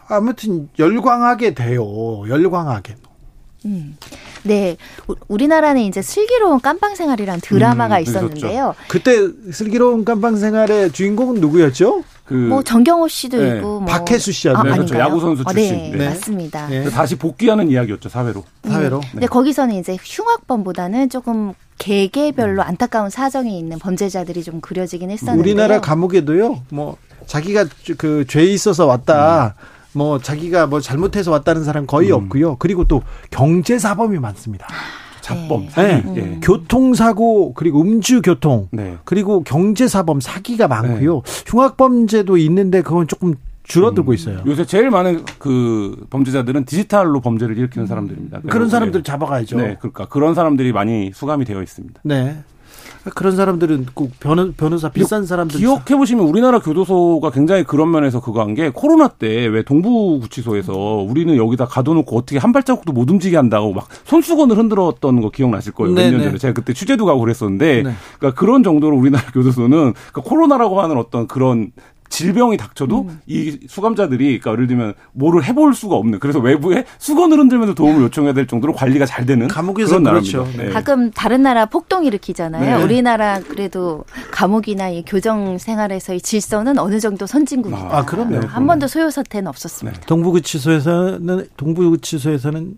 아무튼 0.07 0.69
열광하게 0.79 1.53
돼요. 1.55 1.83
열광하게. 2.29 2.95
음. 3.65 3.97
네. 4.43 4.77
우리나라는 5.27 5.81
이제 5.81 6.01
슬기로운 6.01 6.61
깜빵 6.61 6.95
생활이란 6.95 7.41
드라마가 7.41 7.97
음, 7.97 8.01
있었는데요. 8.01 8.75
그때 8.87 9.27
슬기로운 9.51 10.05
깜빵 10.05 10.37
생활의 10.37 10.91
주인공은 10.91 11.41
누구였죠? 11.41 12.03
그 12.25 12.35
뭐 12.35 12.61
정경호 12.61 13.07
씨도 13.07 13.37
네. 13.41 13.57
있고 13.57 13.79
뭐 13.81 13.85
박혜수 13.85 14.31
씨였나요? 14.31 14.71
아, 14.73 14.75
그렇죠. 14.75 14.97
야구 14.99 15.19
선수 15.19 15.43
어, 15.45 15.51
출신. 15.51 15.91
네, 15.91 15.97
네. 15.97 16.09
맞습니다. 16.09 16.67
네. 16.67 16.83
다시 16.89 17.15
복귀하는 17.15 17.69
이야기였죠 17.71 18.07
사회로. 18.07 18.43
음. 18.65 18.69
사회로. 18.69 19.01
근데 19.11 19.25
거기서는 19.27 19.75
이제 19.75 19.97
흉악범보다는 20.01 21.09
조금 21.09 21.53
개개별로 21.79 22.61
음. 22.61 22.67
안타까운 22.67 23.09
사정이 23.09 23.57
있는 23.57 23.79
범죄자들이 23.79 24.43
좀 24.43 24.61
그려지긴 24.61 25.09
했었는데 25.09 25.39
우리나라 25.41 25.81
감옥에도요. 25.81 26.63
뭐 26.69 26.97
자기가 27.25 27.65
그 27.97 28.23
죄 28.27 28.43
있어서 28.43 28.85
왔다. 28.85 29.55
음. 29.57 29.78
뭐 29.93 30.19
자기가 30.19 30.67
뭐 30.67 30.79
잘못해서 30.79 31.31
왔다는 31.31 31.63
사람 31.63 31.85
거의 31.85 32.09
음. 32.11 32.15
없고요. 32.15 32.57
그리고 32.57 32.83
또 32.85 33.01
경제 33.31 33.79
사범이 33.79 34.19
많습니다. 34.19 34.67
잡범, 35.21 35.67
네. 35.75 36.01
네. 36.01 36.03
음. 36.05 36.15
예. 36.17 36.39
교통사고 36.41 37.53
그리고 37.53 37.81
음주교통 37.81 38.69
네. 38.71 38.97
그리고 39.03 39.43
경제사범 39.43 40.21
사기가 40.21 40.67
많고요. 40.67 41.21
네. 41.23 41.43
흉악범죄도 41.45 42.37
있는데 42.37 42.81
그건 42.81 43.07
조금 43.07 43.35
줄어들고 43.63 44.11
음. 44.11 44.13
있어요. 44.15 44.41
요새 44.47 44.65
제일 44.65 44.89
많은 44.89 45.25
그 45.37 46.07
범죄자들은 46.09 46.65
디지털로 46.65 47.21
범죄를 47.21 47.57
일으키는 47.57 47.85
사람들입니다. 47.85 48.41
그런 48.49 48.69
사람들 48.69 49.03
잡아가야죠. 49.03 49.57
네, 49.57 49.75
그러니까 49.79 50.07
그런 50.07 50.33
사람들이 50.33 50.71
많이 50.71 51.11
수감이 51.13 51.45
되어 51.45 51.61
있습니다. 51.61 52.01
네. 52.03 52.43
그런 53.15 53.35
사람들은 53.35 53.87
꼭 53.93 54.11
변호, 54.19 54.51
변호사 54.51 54.89
비싼 54.89 55.25
사람들 55.25 55.59
기억해 55.59 55.95
보시면 55.95 56.25
우리나라 56.25 56.59
교도소가 56.59 57.31
굉장히 57.31 57.63
그런 57.63 57.89
면에서 57.91 58.19
그거 58.21 58.41
한 58.41 58.53
게 58.55 58.69
코로나 58.73 59.07
때 59.07 59.47
왜 59.47 59.63
동부구치소에서 59.63 60.73
우리는 61.07 61.35
여기다 61.37 61.65
가둬놓고 61.65 62.17
어떻게 62.17 62.37
한 62.37 62.51
발자국도 62.51 62.91
못 62.91 63.09
움직이게 63.09 63.37
한다고 63.37 63.73
막 63.73 63.87
손수건을 64.05 64.57
흔들었던 64.57 65.21
거 65.21 65.29
기억나실 65.29 65.73
거예요. 65.73 65.93
몇 65.93 66.11
년 66.11 66.23
전에. 66.23 66.37
제가 66.37 66.53
그때 66.53 66.73
취재도 66.73 67.05
가고 67.05 67.19
그랬었는데 67.21 67.83
네. 67.83 67.91
그러니까 68.19 68.39
그런 68.39 68.63
정도로 68.63 68.97
우리나라 68.97 69.23
교도소는 69.31 69.93
그러니까 69.93 70.21
코로나라고 70.21 70.81
하는 70.81 70.97
어떤 70.97 71.27
그런 71.27 71.71
질병이 72.09 72.57
닥쳐도 72.57 73.01
음. 73.03 73.19
이 73.27 73.59
수감자들이 73.67 74.39
그러니까 74.39 74.51
예를 74.51 74.67
들면 74.67 74.93
뭐를 75.13 75.43
해볼 75.43 75.73
수가 75.73 75.95
없는 75.95 76.19
그래서 76.19 76.39
외부에 76.39 76.85
수건을 76.97 77.37
흔들면서 77.39 77.73
도움을 77.73 78.01
요청해야 78.03 78.33
될 78.33 78.47
정도로 78.47 78.73
관리가 78.73 79.05
잘 79.05 79.25
되는 79.25 79.47
감옥에서 79.47 79.99
그렇죠. 79.99 80.47
네. 80.57 80.69
가끔 80.69 81.11
다른 81.11 81.43
나라 81.43 81.65
폭동 81.65 82.05
일으키잖아요. 82.05 82.77
네. 82.77 82.83
우리나라 82.83 83.39
그래도 83.39 84.05
감옥이나 84.31 84.89
이 84.89 85.03
교정 85.05 85.57
생활에서의 85.57 86.21
질서는 86.21 86.79
어느 86.79 86.99
정도 86.99 87.25
선진국이다. 87.27 87.89
아, 87.91 88.05
그럼요. 88.05 88.47
한 88.47 88.67
번도 88.67 88.87
소요 88.87 89.09
사태는 89.09 89.47
없었습니다. 89.47 89.99
네. 89.99 90.05
동부구치소에서는 90.07 91.47
동부구치소에서는 91.57 92.77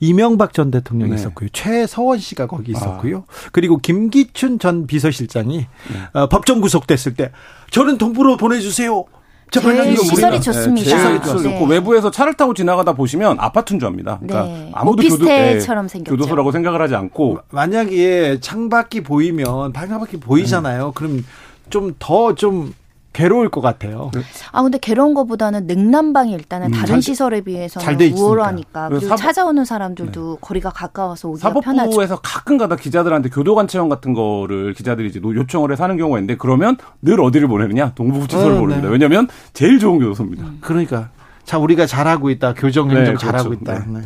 이명박 0.00 0.52
전 0.52 0.70
대통령이 0.70 1.10
네. 1.10 1.16
있었고요. 1.16 1.48
최서원 1.52 2.18
씨가 2.18 2.46
거기 2.46 2.72
있었고요. 2.72 3.24
아. 3.28 3.48
그리고 3.52 3.78
김기춘 3.78 4.58
전 4.58 4.86
비서실장이 4.86 5.58
네. 5.58 5.66
어, 6.12 6.28
법정 6.28 6.60
구속됐을 6.60 7.14
때 7.14 7.30
저는 7.70 7.98
동부로 7.98 8.36
보내주세요. 8.36 9.04
제일 9.50 9.96
시설이 9.96 10.40
좋습니다. 10.40 10.90
시설이 10.90 11.20
좋고 11.22 11.42
네. 11.42 11.66
외부에서 11.68 12.10
차를 12.10 12.34
타고 12.34 12.52
지나가다 12.52 12.92
보시면 12.92 13.38
아파트인 13.40 13.80
줄 13.80 13.88
압니다. 13.88 14.18
그러니까 14.20 14.52
네. 14.52 14.70
아무도 14.74 15.02
교도, 15.02 15.24
네, 15.24 15.58
교도소라고 16.04 16.52
생각을 16.52 16.82
하지 16.82 16.94
않고 16.94 17.38
만약에 17.50 18.40
창밖이 18.40 19.02
보이면 19.02 19.72
방향밖이 19.72 20.18
보이잖아요. 20.18 20.88
음. 20.88 20.92
그럼 20.94 21.24
좀 21.70 21.94
더좀 21.98 22.34
좀 22.36 22.74
괴로울 23.12 23.48
것 23.48 23.60
같아요. 23.60 24.10
아 24.52 24.62
근데 24.62 24.78
괴로운 24.78 25.14
것보다는 25.14 25.66
냉난방이 25.66 26.32
일단은 26.32 26.70
다른 26.70 26.86
잘- 26.86 27.02
시설에 27.02 27.40
비해서는. 27.40 28.12
우월하니까 28.12 28.88
그리고 28.90 29.06
사법- 29.06 29.16
찾아오는 29.16 29.64
사람들도 29.64 30.38
거리가 30.40 30.70
가까워서 30.70 31.28
오기가 31.28 31.52
편하죠. 31.54 31.90
사법부에서 31.90 32.20
가끔가다 32.20 32.76
기자들한테 32.76 33.30
교도관 33.30 33.66
체험 33.66 33.88
같은 33.88 34.12
거를 34.14 34.72
기자들이 34.74 35.08
이제 35.08 35.20
노- 35.20 35.34
요청을 35.34 35.72
해서 35.72 35.82
하는 35.84 35.96
경우가 35.96 36.18
있는데 36.18 36.36
그러면 36.36 36.76
늘 37.02 37.20
어디를 37.20 37.48
보내느냐 37.48 37.92
동부구치소를 37.94 38.56
어, 38.56 38.60
보냅니다. 38.60 38.88
네. 38.88 38.92
왜냐하면 38.92 39.26
제일 39.52 39.78
좋은 39.78 39.98
교도소입니다. 39.98 40.44
그러니까 40.60 41.08
자 41.44 41.58
우리가 41.58 41.86
잘하고 41.86 42.30
있다 42.30 42.54
교정 42.54 42.90
행정 42.90 43.14
네, 43.14 43.18
잘하고 43.18 43.48
그렇죠. 43.50 43.62
있다. 43.64 43.84
네. 43.88 44.00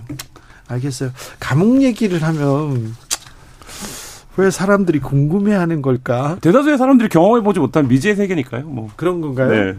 알겠어요. 0.68 1.10
감옥 1.38 1.82
얘기를 1.82 2.22
하면 2.22 2.94
왜 4.36 4.50
사람들이 4.50 5.00
궁금해하는 5.00 5.82
걸까? 5.82 6.38
대다수의 6.40 6.78
사람들이 6.78 7.08
경험해보지 7.08 7.60
못한 7.60 7.88
미지의 7.88 8.16
세계니까요. 8.16 8.62
뭐. 8.64 8.88
그런 8.96 9.20
건가요? 9.20 9.48
네. 9.50 9.74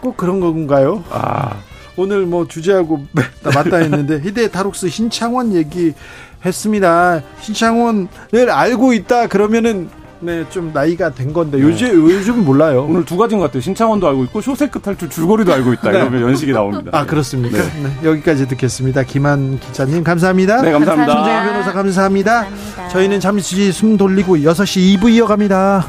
꼭 0.00 0.16
그런 0.16 0.40
건가요? 0.40 1.04
아, 1.10 1.56
오늘 1.96 2.26
뭐 2.26 2.46
주제하고 2.46 3.04
나 3.42 3.50
맞다 3.54 3.76
했는데 3.78 4.20
희대 4.20 4.50
다룩스 4.50 4.88
신창원 4.88 5.54
얘기 5.54 5.92
했습니다. 6.44 7.22
신창원을 7.40 8.50
알고 8.50 8.92
있다 8.92 9.26
그러면은 9.26 9.88
네 10.20 10.44
좀 10.50 10.70
나이가 10.72 11.10
된 11.10 11.32
건데 11.32 11.58
요즘 11.60 12.08
요즘 12.10 12.44
몰라요. 12.44 12.86
오늘 12.88 13.04
두 13.04 13.16
가지인 13.16 13.38
것 13.38 13.46
같아요. 13.46 13.60
신창원도 13.60 14.08
알고 14.08 14.24
있고 14.24 14.40
쇼세크 14.40 14.80
탈출 14.80 15.10
줄거리도 15.10 15.52
알고 15.52 15.72
있다. 15.74 15.90
네. 15.90 15.98
이러면 15.98 16.22
연식이 16.22 16.52
나옵니다. 16.52 16.90
아 16.94 17.04
그렇습니까? 17.04 17.58
네. 17.58 17.96
여기까지 18.04 18.48
듣겠습니다. 18.48 19.02
김한 19.02 19.58
기자님 19.60 20.02
감사합니다. 20.04 20.62
네, 20.62 20.72
감사합니다. 20.72 21.12
손정혜 21.12 21.46
변호사 21.46 21.72
감사합니다. 21.72 22.32
감사합니다. 22.44 22.88
저희는 22.88 23.20
잠시 23.20 23.72
숨 23.72 23.96
돌리고 23.96 24.38
6시 24.38 24.98
2부 25.00 25.10
이어갑니다. 25.10 25.84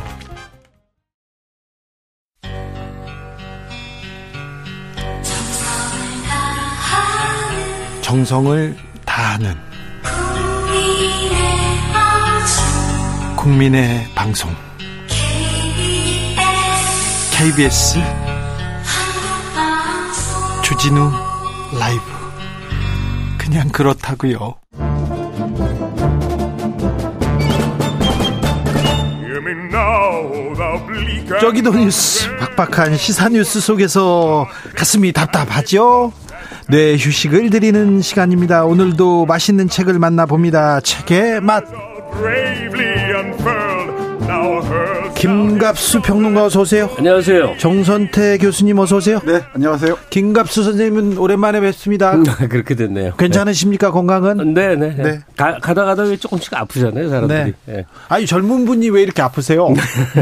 정성을 8.01 8.75
다하는 9.05 9.55
국민의 13.47 14.05
방송 14.13 14.53
KBS 17.31 17.97
주진우 20.61 21.09
라이브 21.79 22.01
그냥 23.37 23.69
그렇다고요. 23.69 24.55
저기도 31.39 31.71
뉴스 31.71 32.29
빡빡한 32.35 32.97
시사 32.97 33.29
뉴스 33.29 33.61
속에서 33.61 34.45
가슴이 34.75 35.13
답답하죠. 35.13 36.11
뇌 36.67 36.97
휴식을 36.97 37.49
드리는 37.49 38.01
시간입니다. 38.01 38.65
오늘도 38.65 39.25
맛있는 39.25 39.69
책을 39.69 39.99
만나봅니다. 39.99 40.81
책의 40.81 41.39
맛. 41.39 41.63
김갑수 45.17 46.01
평론가 46.03 46.45
어서 46.45 46.61
오세요. 46.61 46.91
안녕하세요. 46.95 47.55
정선태 47.57 48.37
교수님 48.37 48.77
어서 48.77 48.97
오세요. 48.97 49.19
네, 49.25 49.41
안녕하세요. 49.53 49.97
김갑수 50.11 50.63
선생님은 50.63 51.17
오랜만에 51.17 51.59
뵙습니다. 51.59 52.15
그렇게 52.49 52.75
됐네요. 52.75 53.15
괜찮으십니까 53.15 53.89
건강은? 53.89 54.53
네, 54.53 54.75
네. 54.75 54.95
네. 54.95 55.03
네. 55.03 55.19
가, 55.35 55.57
가다 55.57 55.85
가다 55.85 56.03
왜 56.03 56.17
조금씩 56.17 56.53
아프잖아요, 56.53 57.09
사람들이. 57.09 57.53
네. 57.65 57.85
아니 58.09 58.27
젊은 58.27 58.65
분이 58.65 58.91
왜 58.91 59.01
이렇게 59.01 59.23
아프세요? 59.23 59.67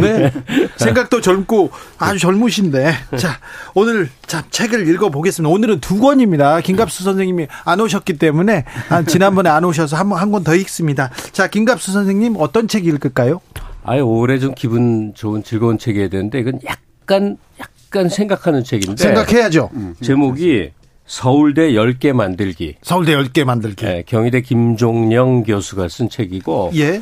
네. 0.01 0.31
생각도 0.77 1.19
젊고 1.19 1.71
아주 1.97 2.17
젊으신데. 2.19 2.93
자, 3.17 3.37
오늘 3.73 4.09
자, 4.25 4.45
책을 4.49 4.87
읽어 4.87 5.09
보겠습니다. 5.09 5.53
오늘은 5.53 5.81
두 5.81 5.99
권입니다. 5.99 6.61
김갑수 6.61 7.03
선생님이 7.03 7.47
안 7.65 7.81
오셨기 7.81 8.13
때문에 8.17 8.63
아, 8.87 9.03
지난번에 9.03 9.49
안 9.49 9.65
오셔서 9.65 9.97
한한권더 9.97 10.55
읽습니다. 10.55 11.09
자, 11.33 11.47
김갑수 11.47 11.91
선생님 11.91 12.35
어떤 12.37 12.69
책 12.69 12.87
읽을까요? 12.87 13.41
아예 13.85 13.99
올해 13.99 14.39
좀 14.39 14.53
기분 14.55 15.13
좋은 15.13 15.43
즐거운 15.43 15.77
책이어야 15.77 16.09
되는데 16.09 16.39
이건 16.39 16.59
약간 16.65 17.37
약간 17.59 18.09
생각하는 18.09 18.63
책인데 18.63 19.01
생각해야죠. 19.01 19.69
제목이 20.01 20.71
서울대 21.05 21.71
10개 21.73 22.13
만들기. 22.13 22.75
서울대 22.81 23.15
10개 23.15 23.43
만들기. 23.43 23.85
네, 23.85 24.03
경희대 24.05 24.41
김종영 24.41 25.43
교수가 25.43 25.87
쓴 25.87 26.09
책이고 26.09 26.71
예. 26.75 27.01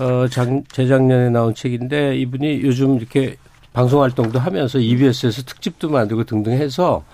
어, 0.00 0.26
작, 0.28 0.48
재작년에 0.72 1.30
나온 1.30 1.54
책인데 1.54 2.16
이분이 2.16 2.60
요즘 2.62 2.96
이렇게 2.96 3.36
방송 3.72 4.02
활동도 4.02 4.38
하면서 4.38 4.78
EBS에서 4.78 5.42
특집도 5.42 5.88
만들고 5.90 6.24
등등 6.24 6.52
해서 6.52 7.04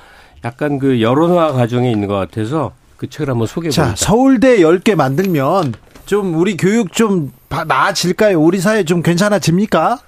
약간 0.44 0.78
그 0.78 1.00
여론화 1.00 1.52
과정에 1.52 1.90
있는 1.90 2.08
것 2.08 2.14
같아서 2.14 2.72
그 2.96 3.08
책을 3.08 3.30
한번 3.30 3.46
소개해 3.46 3.70
자, 3.70 3.82
보겠습니다. 3.84 4.06
서울대 4.06 4.58
10개 4.58 4.94
만들면 4.94 5.74
좀 6.12 6.34
우리 6.34 6.58
교육 6.58 6.92
좀 6.92 7.32
바- 7.48 7.64
나아질까요? 7.64 8.38
우리 8.38 8.58
사회 8.58 8.84
좀 8.84 9.00
괜찮아집니까? 9.00 9.98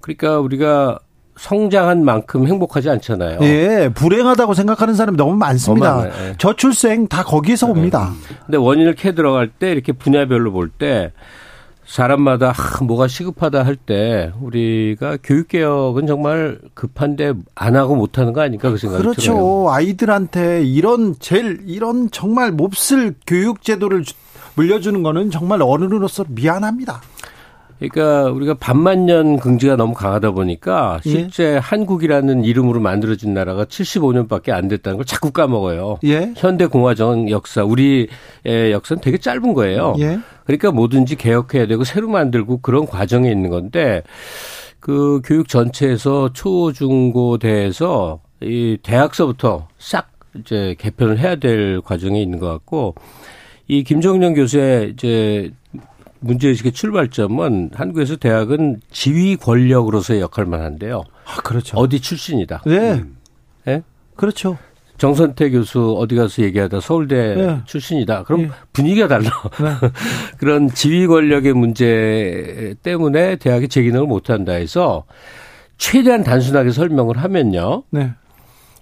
그러니까 0.00 0.38
우리가 0.38 0.98
성장한 1.36 2.02
만큼 2.02 2.46
행복하지 2.48 2.88
않잖아요. 2.88 3.40
예, 3.42 3.90
불행하다고 3.94 4.54
생각하는 4.54 4.94
사람이 4.94 5.18
너무 5.18 5.34
많습니다. 5.36 5.96
많아요. 5.96 6.12
예. 6.30 6.34
저출생 6.38 7.06
다 7.08 7.22
거기서 7.22 7.66
옵니다. 7.66 8.12
근데 8.46 8.56
원인을 8.56 8.94
캐 8.94 9.12
들어갈 9.14 9.48
때 9.48 9.70
이렇게 9.72 9.92
분야별로 9.92 10.52
볼 10.52 10.70
때 10.70 11.12
사람마다 11.84 12.50
아, 12.56 12.84
뭐가 12.84 13.08
시급하다 13.08 13.64
할 13.64 13.76
때 13.76 14.32
우리가 14.40 15.18
교육 15.22 15.48
개혁은 15.48 16.06
정말 16.06 16.58
급한데 16.74 17.32
안 17.54 17.76
하고 17.76 17.96
못 17.96 18.18
하는 18.18 18.32
거 18.32 18.40
아닐까 18.40 18.70
그 18.70 18.76
생각이 18.76 19.02
그렇죠. 19.02 19.20
들어요. 19.20 19.66
아이들한테 19.70 20.62
이런 20.64 21.14
제일 21.18 21.60
이런 21.66 22.10
정말 22.10 22.52
몹쓸 22.52 23.14
교육 23.26 23.62
제도를 23.62 24.04
주- 24.04 24.14
물려주는 24.54 25.02
거는 25.02 25.30
정말 25.30 25.62
어른으로서 25.62 26.24
미안합니다. 26.28 27.00
그러니까 27.88 28.30
우리가 28.30 28.54
반만년 28.54 29.38
긍지가 29.38 29.76
너무 29.76 29.94
강하다 29.94 30.30
보니까 30.32 31.00
예. 31.06 31.10
실제 31.10 31.56
한국이라는 31.56 32.44
이름으로 32.44 32.80
만들어진 32.80 33.34
나라가 33.34 33.64
75년밖에 33.64 34.50
안 34.50 34.68
됐다는 34.68 34.98
걸 34.98 35.04
자꾸 35.04 35.32
까먹어요. 35.32 35.98
예. 36.04 36.32
현대 36.36 36.66
공화정 36.66 37.28
역사 37.30 37.64
우리의 37.64 38.08
역사는 38.44 39.00
되게 39.00 39.18
짧은 39.18 39.54
거예요. 39.54 39.94
예. 39.98 40.18
그러니까 40.44 40.70
뭐든지 40.70 41.16
개혁해야 41.16 41.66
되고 41.66 41.82
새로 41.82 42.08
만들고 42.08 42.58
그런 42.58 42.86
과정에 42.86 43.30
있는 43.30 43.50
건데 43.50 44.02
그 44.78 45.20
교육 45.24 45.48
전체에서 45.48 46.32
초, 46.32 46.72
중, 46.72 47.12
고, 47.12 47.38
대에서 47.38 48.20
이 48.40 48.76
대학서부터 48.82 49.68
싹 49.78 50.10
이제 50.36 50.74
개편을 50.78 51.18
해야 51.18 51.36
될 51.36 51.80
과정에 51.80 52.20
있는 52.20 52.38
것 52.38 52.48
같고 52.48 52.94
이 53.68 53.84
김정년 53.84 54.34
교수의 54.34 54.90
이제 54.90 55.52
문제의식의 56.22 56.72
출발점은 56.72 57.70
한국에서 57.74 58.16
대학은 58.16 58.80
지휘 58.90 59.36
권력으로서의 59.36 60.20
역할만 60.20 60.60
한데요. 60.62 61.04
아, 61.24 61.40
그렇죠. 61.42 61.76
어디 61.76 62.00
출신이다. 62.00 62.62
네. 62.66 63.02
예? 63.68 63.82
그렇죠. 64.16 64.58
정선태 64.98 65.50
교수 65.50 65.96
어디 65.98 66.14
가서 66.14 66.42
얘기하다 66.42 66.80
서울대 66.80 67.34
네. 67.34 67.60
출신이다. 67.64 68.22
그럼 68.22 68.42
예. 68.42 68.50
분위기가 68.72 69.08
달라. 69.08 69.30
그런 70.38 70.68
지휘 70.68 71.06
권력의 71.06 71.54
문제 71.54 72.74
때문에 72.82 73.36
대학이 73.36 73.68
재기능을 73.68 74.06
못한다 74.06 74.52
해서 74.52 75.04
최대한 75.76 76.22
단순하게 76.22 76.70
설명을 76.70 77.18
하면요. 77.18 77.82
네. 77.90 78.12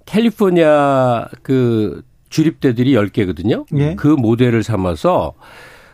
캘리포니아 0.05 1.27
그 1.43 2.03
주립대들이 2.29 2.95
10개거든요. 2.95 3.65
예. 3.79 3.95
그 3.97 4.09
모델을 4.09 4.63
삼아서 4.63 5.33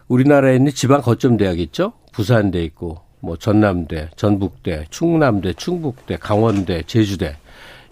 우리나라에 0.09 0.57
있는 0.57 0.72
지방 0.72 1.00
거점 1.00 1.36
대학 1.36 1.59
있죠. 1.59 1.92
부산대 2.12 2.62
있고 2.64 3.00
뭐 3.20 3.36
전남대, 3.36 4.11
전북대, 4.16 4.86
충남대, 4.90 5.54
충북대, 5.54 6.16
강원대, 6.16 6.82
제주대 6.86 7.36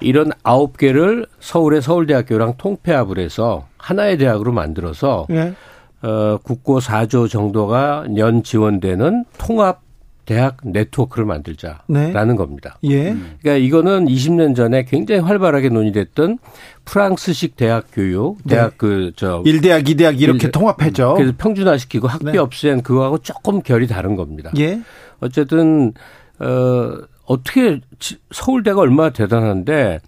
이런 0.01 0.31
아홉 0.43 0.77
개를 0.77 1.27
서울의 1.41 1.83
서울대학교랑 1.83 2.55
통폐합을 2.59 3.19
해서 3.19 3.67
하나의 3.79 4.19
대학으로 4.19 4.53
만들어서 4.53 5.27
예. 5.31 5.55
어, 6.03 6.39
국고 6.43 6.81
4조 6.81 7.29
정도가 7.31 8.05
년 8.11 8.43
지원되는 8.43 9.25
통합 9.39 9.83
대학 10.27 10.57
네트워크를 10.63 11.27
만들자라는 11.27 11.83
네. 11.89 12.35
겁니다. 12.37 12.79
예. 12.85 13.15
그러니까 13.43 13.57
이거는 13.57 14.07
20년 14.07 14.57
전에 14.57 14.85
굉장히 14.85 15.21
활발하게 15.21 15.69
논의됐던 15.69 16.39
프랑스식 16.85 17.57
대학 17.57 17.87
교육, 17.93 18.39
네. 18.45 18.55
대학 18.57 18.79
그저 18.79 19.43
1대학, 19.45 19.87
2대학 19.87 20.21
이렇게 20.21 20.47
일- 20.47 20.53
통합했죠. 20.53 21.15
그래서 21.17 21.35
평준화시키고 21.37 22.09
학비 22.09 22.33
네. 22.33 22.39
없앤 22.39 22.83
그거하고 22.83 23.19
조금 23.19 23.61
결이 23.63 23.87
다른 23.87 24.17
겁니다. 24.17 24.51
예. 24.59 24.81
어쨌든 25.21 25.93
어 26.41 26.99
어떻게 27.27 27.81
지- 27.99 28.17
서울대가 28.33 28.81
얼마나 28.81 29.11
대단한데 29.11 30.01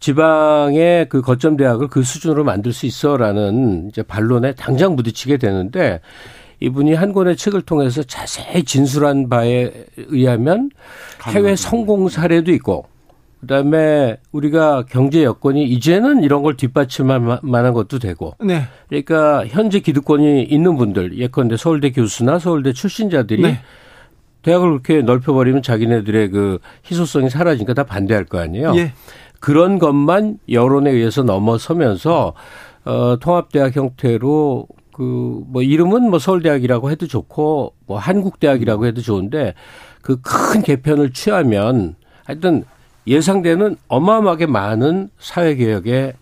지방의 0.00 1.08
그 1.08 1.20
거점 1.22 1.56
대학을 1.56 1.88
그 1.88 2.02
수준으로 2.02 2.42
만들 2.44 2.72
수 2.72 2.86
있어라는 2.86 3.88
이제 3.88 4.02
반론에 4.02 4.52
당장 4.54 4.96
부딪히게 4.96 5.36
되는데 5.36 6.00
이분이 6.62 6.94
한 6.94 7.12
권의 7.12 7.36
책을 7.36 7.62
통해서 7.62 8.02
자세히 8.02 8.62
진술한 8.62 9.28
바에 9.28 9.72
의하면 9.96 10.70
해외 11.28 11.56
성공 11.56 12.08
사례도 12.08 12.52
있고 12.52 12.86
그다음에 13.40 14.18
우리가 14.30 14.84
경제 14.88 15.24
여건이 15.24 15.64
이제는 15.64 16.22
이런 16.22 16.42
걸 16.42 16.56
뒷받침할 16.56 17.40
만한 17.42 17.72
것도 17.72 17.98
되고 17.98 18.36
네. 18.40 18.62
그러니까 18.88 19.44
현재 19.48 19.80
기득권이 19.80 20.44
있는 20.44 20.76
분들 20.76 21.18
예컨대 21.18 21.56
서울대 21.56 21.90
교수나 21.90 22.38
서울대 22.38 22.72
출신자들이 22.72 23.42
네. 23.42 23.60
대학을 24.42 24.70
그렇게 24.70 25.02
넓혀버리면 25.02 25.62
자기네들의 25.62 26.30
그 26.30 26.58
희소성이 26.84 27.30
사라지니까 27.30 27.74
다 27.74 27.84
반대할 27.84 28.24
거 28.24 28.38
아니에요. 28.38 28.74
예. 28.76 28.92
그런 29.40 29.80
것만 29.80 30.38
여론에 30.48 30.90
의해서 30.90 31.24
넘어서면서 31.24 32.34
어 32.84 33.16
통합대학 33.20 33.74
형태로 33.74 34.66
그 34.92 35.42
뭐 35.48 35.62
이름은 35.62 36.10
뭐 36.10 36.18
서울대학이라고 36.18 36.90
해도 36.90 37.06
좋고 37.06 37.74
뭐 37.86 37.98
한국대학이라고 37.98 38.86
해도 38.86 39.00
좋은데 39.00 39.54
그 40.02 40.20
큰 40.22 40.62
개편을 40.62 41.12
취하면 41.12 41.94
하여튼 42.24 42.64
예상되는 43.06 43.76
어마어마하게 43.88 44.46
많은 44.46 45.10
사회개혁의 45.18 46.14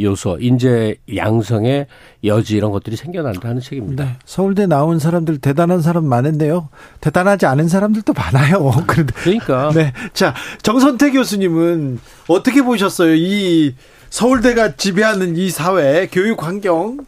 요소, 0.00 0.38
인재 0.40 0.94
양성의 1.16 1.86
여지 2.22 2.56
이런 2.56 2.70
것들이 2.70 2.94
생겨난다는 2.94 3.60
책입니다. 3.60 4.04
네. 4.04 4.16
서울대 4.24 4.66
나온 4.66 5.00
사람들 5.00 5.38
대단한 5.38 5.80
사람 5.80 6.04
많은데요. 6.04 6.68
대단하지 7.00 7.46
않은 7.46 7.66
사람들도 7.66 8.12
많아요. 8.12 8.70
그런데 8.86 9.12
그러니까 9.14 9.70
네. 9.74 9.92
자, 10.12 10.34
정선태 10.62 11.10
교수님은 11.10 11.98
어떻게 12.28 12.62
보셨어요? 12.62 13.14
이 13.16 13.74
서울대가 14.10 14.76
지배하는 14.76 15.36
이 15.36 15.50
사회 15.50 16.06
교육 16.12 16.44
환경. 16.44 16.98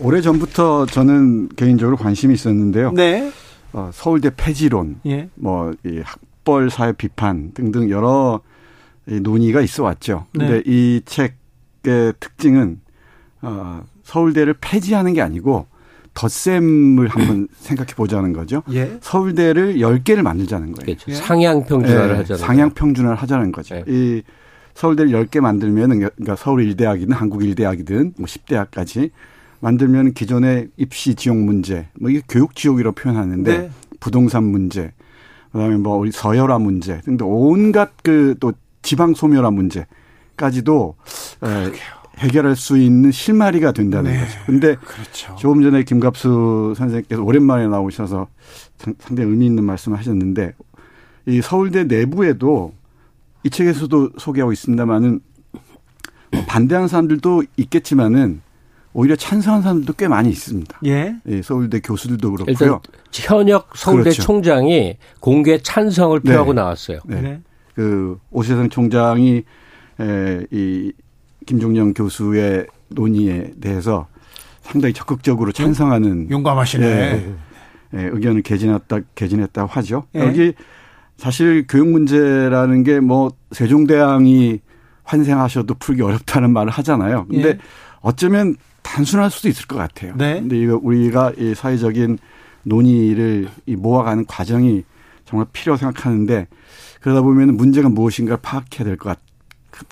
오래 0.00 0.20
전부터 0.20 0.86
저는 0.86 1.48
개인적으로 1.56 1.96
관심이 1.96 2.34
있었는데요. 2.34 2.92
네. 2.92 3.32
어, 3.72 3.90
서울대 3.92 4.30
폐지론, 4.34 5.00
예. 5.06 5.28
뭐이 5.34 6.02
학벌 6.04 6.70
사회 6.70 6.92
비판 6.92 7.52
등등 7.52 7.90
여러 7.90 8.40
이 9.08 9.20
논의가 9.20 9.60
있어 9.60 9.82
왔죠. 9.82 10.26
근데 10.32 10.54
네. 10.54 10.62
이 10.66 11.02
책의 11.04 12.14
특징은 12.20 12.80
어, 13.42 13.82
서울대를 14.04 14.54
폐지하는 14.60 15.14
게 15.14 15.20
아니고 15.20 15.66
덧셈을 16.14 17.08
한번 17.08 17.48
생각해 17.58 17.94
보자는 17.94 18.32
거죠. 18.32 18.62
예. 18.72 18.98
서울대를 19.00 19.76
10개를 19.76 20.22
만들자는 20.22 20.72
거예요. 20.72 20.86
그렇죠. 20.86 21.10
예. 21.10 21.14
상향 21.14 21.64
평준화를 21.64 22.14
예, 22.14 22.18
하잖아요. 22.18 22.44
상향 22.46 22.70
평준화를 22.70 23.16
하자는 23.16 23.52
거죠. 23.52 23.74
네. 23.74 23.84
이 23.86 24.22
서울대를 24.74 25.10
10개 25.12 25.40
만들면은 25.40 25.98
그러니까 25.98 26.36
서울 26.36 26.62
일대학이든 26.62 27.12
한국 27.12 27.44
일대학이든 27.44 28.14
뭐 28.16 28.26
10대학까지 28.26 29.10
만들면 29.60 30.12
기존의 30.14 30.68
입시 30.76 31.14
지옥 31.14 31.36
문제, 31.38 31.88
뭐 32.00 32.10
이게 32.10 32.22
교육 32.28 32.54
지옥이라고 32.54 32.94
표현하는데 32.94 33.58
네. 33.58 33.70
부동산 34.00 34.44
문제, 34.44 34.92
그다음에 35.52 35.76
뭐 35.76 35.96
우리 35.96 36.10
서열화 36.12 36.58
문제 36.58 37.00
등등 37.02 37.26
온갖 37.28 37.90
그 38.02 38.34
또 38.40 38.52
지방 38.82 39.14
소멸화 39.14 39.50
문제까지도 39.50 40.94
에, 41.42 41.72
해결할 42.18 42.56
수 42.56 42.78
있는 42.78 43.10
실마리가 43.10 43.72
된다는 43.72 44.12
네. 44.12 44.20
거죠. 44.20 44.38
근데 44.46 44.74
그렇죠. 44.76 45.36
조금 45.36 45.62
전에 45.62 45.82
김갑수 45.82 46.74
선생님께서 46.76 47.22
오랜만에 47.22 47.66
나오셔서 47.68 48.28
상- 48.78 48.94
상당히 48.98 49.30
의미 49.30 49.46
있는 49.46 49.64
말씀을 49.64 49.98
하셨는데 49.98 50.52
이 51.26 51.40
서울대 51.42 51.84
내부에도 51.84 52.72
이 53.44 53.50
책에서도 53.50 54.10
소개하고 54.18 54.52
있습니다만은 54.52 55.20
뭐 56.32 56.44
반대하는 56.46 56.88
사람들도 56.88 57.44
있겠지만은 57.56 58.40
오히려 58.92 59.16
찬성하는 59.16 59.62
사람들도 59.62 59.92
꽤 59.94 60.08
많이 60.08 60.28
있습니다. 60.30 60.80
예. 60.86 61.16
이 61.26 61.42
서울대 61.42 61.80
교수들도 61.80 62.36
일단 62.46 62.54
그렇고요. 62.54 62.80
현역 63.12 63.70
서울대 63.76 64.04
그렇죠. 64.04 64.22
총장이 64.22 64.96
공개 65.20 65.58
찬성을 65.58 66.20
네. 66.24 66.32
표하고 66.32 66.52
나왔어요. 66.52 67.00
네. 67.06 67.20
네. 67.20 67.40
그 67.74 68.18
오세상 68.30 68.70
총장이 68.70 69.44
에, 70.00 70.46
이 70.50 70.92
김종영 71.46 71.94
교수의 71.94 72.66
논의에 72.88 73.52
대해서 73.60 74.06
상당히 74.62 74.92
적극적으로 74.94 75.52
찬성하는 75.52 76.30
용감하시네. 76.30 76.86
예, 76.86 77.34
예, 77.94 78.02
의견을 78.12 78.42
개진했다 78.42 79.00
개진했다고 79.14 79.68
하죠. 79.68 80.04
예. 80.14 80.20
여기 80.20 80.52
사실 81.16 81.66
교육 81.68 81.88
문제라는 81.88 82.82
게 82.84 83.00
뭐 83.00 83.30
세종대왕이 83.52 84.60
환생하셔도 85.04 85.74
풀기 85.74 86.02
어렵다는 86.02 86.52
말을 86.52 86.70
하잖아요. 86.70 87.26
근데 87.28 87.48
예. 87.50 87.58
어쩌면 88.00 88.56
단순할 88.88 89.30
수도 89.30 89.48
있을 89.48 89.66
것 89.66 89.76
같아요. 89.76 90.14
네. 90.16 90.40
근데 90.40 90.58
이거 90.58 90.80
우리가 90.82 91.32
이 91.36 91.54
사회적인 91.54 92.18
논의를 92.62 93.48
이 93.66 93.76
모아가는 93.76 94.24
과정이 94.26 94.84
정말 95.26 95.46
필요하고 95.52 95.78
생각하는데 95.78 96.46
그러다 97.02 97.20
보면 97.20 97.56
문제가 97.56 97.90
무엇인가를 97.90 98.38
파악해야 98.42 98.84
될 98.84 98.96
것 98.96 99.18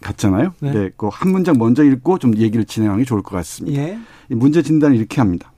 같잖아요. 0.02 0.54
네. 0.60 0.72
네. 0.72 0.90
그한 0.96 1.30
문장 1.30 1.58
먼저 1.58 1.84
읽고 1.84 2.18
좀 2.18 2.36
얘기를 2.38 2.64
진행하는 2.64 3.04
게 3.04 3.06
좋을 3.06 3.22
것 3.22 3.36
같습니다. 3.36 3.80
예. 3.80 3.98
이 4.30 4.34
문제 4.34 4.62
진단을 4.62 4.96
이렇게 4.96 5.20
합니다. 5.20 5.52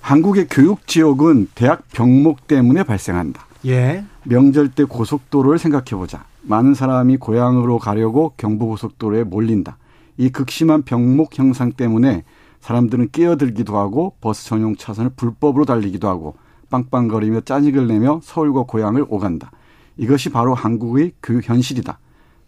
한국의 0.00 0.46
교육 0.50 0.86
지역은 0.86 1.48
대학 1.54 1.88
병목 1.92 2.46
때문에 2.46 2.82
발생한다. 2.84 3.46
예. 3.66 4.04
명절 4.24 4.68
때 4.72 4.84
고속도로를 4.84 5.58
생각해 5.58 5.90
보자. 5.92 6.24
많은 6.42 6.74
사람이 6.74 7.16
고향으로 7.16 7.78
가려고 7.78 8.34
경부고속도로에 8.36 9.24
몰린다. 9.24 9.78
이 10.18 10.28
극심한 10.28 10.82
병목 10.82 11.38
형상 11.38 11.72
때문에 11.72 12.22
사람들은 12.62 13.10
끼어들기도 13.10 13.76
하고 13.76 14.14
버스 14.20 14.46
전용 14.46 14.76
차선을 14.76 15.10
불법으로 15.16 15.64
달리기도 15.64 16.08
하고 16.08 16.36
빵빵거리며 16.70 17.40
짜증을 17.40 17.88
내며 17.88 18.20
서울과 18.22 18.62
고향을 18.62 19.04
오간다. 19.08 19.50
이것이 19.96 20.30
바로 20.30 20.54
한국의 20.54 21.12
교육 21.22 21.48
현실이다. 21.48 21.98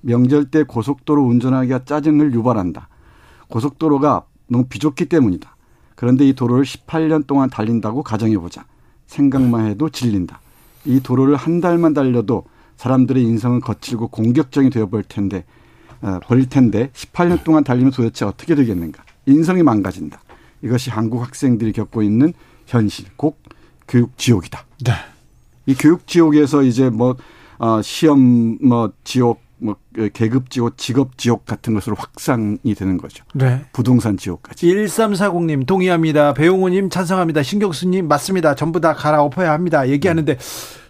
명절 0.00 0.50
때 0.50 0.62
고속도로 0.62 1.22
운전하기가 1.22 1.84
짜증을 1.84 2.32
유발한다. 2.32 2.88
고속도로가 3.48 4.24
너무 4.46 4.66
비좁기 4.66 5.06
때문이다. 5.06 5.56
그런데 5.96 6.26
이 6.26 6.32
도로를 6.32 6.64
18년 6.64 7.26
동안 7.26 7.50
달린다고 7.50 8.02
가정해보자. 8.02 8.64
생각만 9.06 9.66
해도 9.66 9.88
질린다. 9.88 10.40
이 10.84 11.00
도로를 11.00 11.34
한 11.36 11.60
달만 11.60 11.92
달려도 11.92 12.44
사람들의 12.76 13.22
인성은 13.22 13.60
거칠고 13.60 14.08
공격적이 14.08 14.70
되어버릴 14.70 15.06
텐데, 15.08 15.44
어, 16.02 16.20
버릴 16.24 16.48
텐데 16.48 16.90
18년 16.92 17.44
동안 17.44 17.64
달리면 17.64 17.92
도대체 17.92 18.24
어떻게 18.24 18.54
되겠는가? 18.54 19.03
인성이 19.26 19.62
망가진다. 19.62 20.20
이것이 20.62 20.90
한국 20.90 21.22
학생들이 21.22 21.72
겪고 21.72 22.02
있는 22.02 22.32
현실, 22.66 23.06
곧 23.16 23.36
교육 23.86 24.16
지옥이다. 24.16 24.64
네. 24.84 24.92
이 25.66 25.74
교육 25.74 26.06
지옥에서 26.06 26.62
이제 26.62 26.90
뭐 26.90 27.16
어, 27.58 27.80
시험 27.82 28.58
뭐 28.60 28.92
지옥, 29.04 29.40
뭐 29.58 29.76
계급 30.12 30.50
지옥, 30.50 30.76
직업 30.76 31.16
지옥 31.18 31.46
같은 31.46 31.74
것으로 31.74 31.96
확산이 31.96 32.74
되는 32.76 32.96
거죠. 32.96 33.24
네. 33.34 33.64
부동산 33.72 34.16
지옥까지. 34.16 34.66
1340님 34.66 35.66
동의합니다. 35.66 36.34
배용우님 36.34 36.90
찬성합니다. 36.90 37.42
신경수 37.42 37.88
님 37.88 38.08
맞습니다. 38.08 38.54
전부 38.54 38.80
다 38.80 38.94
갈아엎어야 38.94 39.52
합니다. 39.52 39.88
얘기하는데 39.88 40.36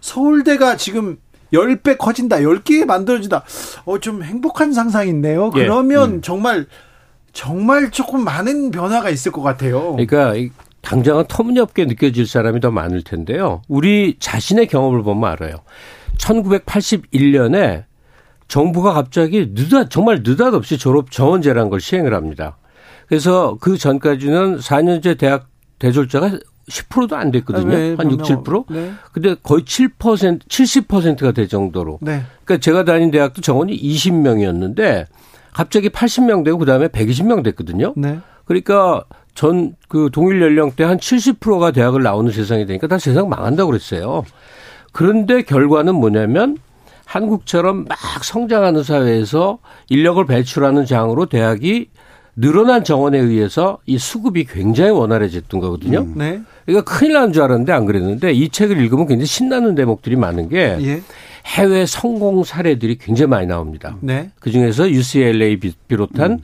서울대가 0.01 0.77
지금 0.77 1.19
10배 1.53 1.99
커진다. 1.99 2.39
10개 2.39 2.85
만들어진다. 2.85 3.45
어, 3.85 3.99
좀 3.99 4.23
행복한 4.23 4.73
상상인데요. 4.73 5.51
예. 5.57 5.61
그러면 5.61 6.23
정말 6.23 6.67
정말 7.45 7.91
조금 7.91 8.25
많은 8.25 8.71
변화가 8.71 9.11
있을 9.11 9.33
것 9.33 9.43
같아요. 9.43 9.93
그러니까 9.93 10.35
이 10.37 10.51
당장은 10.81 11.25
터무니없게 11.29 11.85
느껴질 11.87 12.27
사람이 12.27 12.61
더 12.61 12.71
많을 12.71 13.03
텐데요. 13.03 13.61
우리 13.69 14.17
자신의 14.19 14.69
경험을 14.69 15.03
보면 15.03 15.31
알아요. 15.31 15.57
1981년에 16.19 17.85
정부가 18.49 18.93
갑자기 18.93 19.53
느닷 19.55 19.91
정말 19.91 20.23
느닷없이 20.25 20.79
졸업 20.79 21.11
정원제라는 21.11 21.71
걸 21.71 21.81
시행을 21.81 22.15
합니다. 22.15 22.57
그래서 23.09 23.57
그 23.61 23.77
전까지는 23.77 24.59
4년제 24.59 25.19
대학 25.19 25.49
대졸자가 25.79 26.39
10%도 26.69 27.17
안 27.17 27.31
됐거든요. 27.31 27.69
네, 27.69 27.95
한 27.97 28.11
6, 28.11 28.19
분명- 28.19 28.45
7%. 28.45 28.65
네. 28.71 28.93
근데 29.13 29.35
거의 29.43 29.63
7%, 29.65 30.41
70%가 30.49 31.33
될 31.33 31.49
정도로. 31.49 31.99
네. 32.01 32.23
그러니까 32.45 32.63
제가 32.63 32.85
다닌 32.85 33.11
대학도 33.11 33.43
정원이 33.43 33.77
20명이었는데 33.77 35.07
갑자기 35.55 35.89
80명 35.89 36.45
되고 36.45 36.59
그다음에 36.59 36.89
120명 36.89 37.43
됐거든요. 37.43 37.95
네. 37.97 38.19
그러니까 38.45 39.05
전 39.35 39.75
그 39.95 40.11
동일 40.13 40.43
연령대 40.43 40.83
한 40.83 40.99
70%가 40.99 41.71
대학을 41.71 42.03
나오는 42.03 42.33
세상이 42.33 42.67
되니까 42.67 42.89
다 42.89 42.99
세상 42.99 43.29
망한다고 43.29 43.71
그랬어요. 43.71 44.25
그런데 44.91 45.43
결과는 45.43 45.95
뭐냐면 45.95 46.59
한국처럼 47.05 47.85
막 47.85 47.97
성장하는 48.25 48.83
사회에서 48.83 49.59
인력을 49.89 50.27
배출하는 50.27 50.85
장으로 50.85 51.27
대학이 51.27 51.91
늘어난 52.35 52.83
정원에 52.83 53.19
의해서 53.21 53.79
이 53.87 53.99
수급이 53.99 54.47
굉장히 54.47 54.91
원활해졌던 54.91 55.61
거거든요. 55.61 56.09
네. 56.17 56.41
그러니까 56.67 56.93
큰일 56.93 57.13
나는 57.13 57.33
줄 57.33 57.45
알았는데 57.45 57.73
안 57.73 57.87
그랬는데 57.87 58.33
이 58.33 58.49
책을 58.49 58.77
읽으면 58.79 59.07
굉장히 59.07 59.27
신나는 59.27 59.77
대목들이 59.77 60.17
많은 60.17 60.49
게 60.49 60.77
예. 60.81 61.03
해외 61.47 61.87
성공 61.87 62.43
사례들이 62.45 62.97
굉장히 62.99 63.29
많이 63.29 63.47
나옵니다. 63.47 63.97
네. 64.01 64.31
그 64.41 64.51
중에서 64.51 64.91
UCLA 64.91 65.59
비- 65.61 65.75
비롯한 65.89 66.41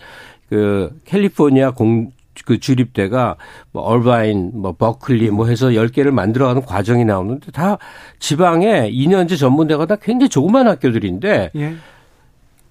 그 0.48 0.90
캘리포니아 1.04 1.70
공 1.72 2.10
그 2.46 2.58
주립대가 2.58 3.36
뭐 3.70 3.82
얼바인, 3.82 4.52
뭐 4.54 4.72
버클리 4.72 5.30
뭐 5.30 5.46
해서 5.48 5.68
10개를 5.68 6.10
만들어가는 6.10 6.62
과정이 6.62 7.04
나오는데 7.04 7.50
다 7.50 7.76
지방에 8.18 8.90
2년제 8.90 9.36
전문대가 9.36 9.84
다 9.84 9.96
굉장히 9.96 10.30
조그만 10.30 10.66
학교들인데 10.66 11.50
예. 11.54 11.74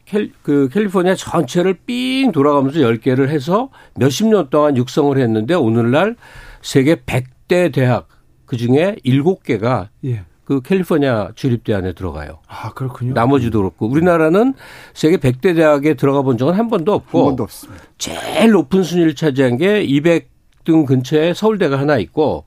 캘, 0.05 0.29
그 0.41 0.69
캘리포니아 0.71 1.13
전체를 1.13 1.75
삥 1.85 2.31
돌아가면서 2.31 2.79
10개를 2.79 3.27
해서 3.29 3.69
몇십 3.95 4.27
년 4.27 4.49
동안 4.49 4.75
육성을 4.75 5.15
했는데 5.17 5.53
오늘날 5.53 6.15
세계 6.63 6.95
100대 6.95 7.71
대학 7.71 8.07
그 8.45 8.57
중에 8.57 8.95
7개가 9.05 9.89
예. 10.05 10.23
그 10.49 10.61
캘리포니아 10.61 11.29
주립대 11.35 11.75
안에 11.75 11.93
들어가요. 11.93 12.39
아, 12.47 12.73
그렇군요. 12.73 13.13
나머지도 13.13 13.59
그렇고 13.59 13.85
우리나라는 13.87 14.55
세계 14.95 15.17
100대 15.17 15.55
대학에 15.55 15.93
들어가 15.93 16.23
본 16.23 16.39
적은 16.39 16.55
한 16.55 16.69
번도 16.69 16.91
없고 16.91 17.19
한 17.19 17.25
번도 17.27 17.43
없습니다. 17.43 17.83
제일 17.99 18.49
높은 18.49 18.81
순위를 18.81 19.13
차지한 19.13 19.57
게 19.57 19.85
200등 19.85 20.87
근처에 20.87 21.35
서울대가 21.35 21.77
하나 21.77 21.99
있고 21.99 22.45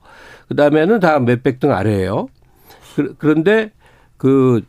그다음에는 0.49 0.99
다 0.99 1.17
몇백 1.19 1.61
등 1.61 1.71
아래예요. 1.71 2.27
그- 2.97 3.15
그런데 3.17 3.71
그 4.17 4.59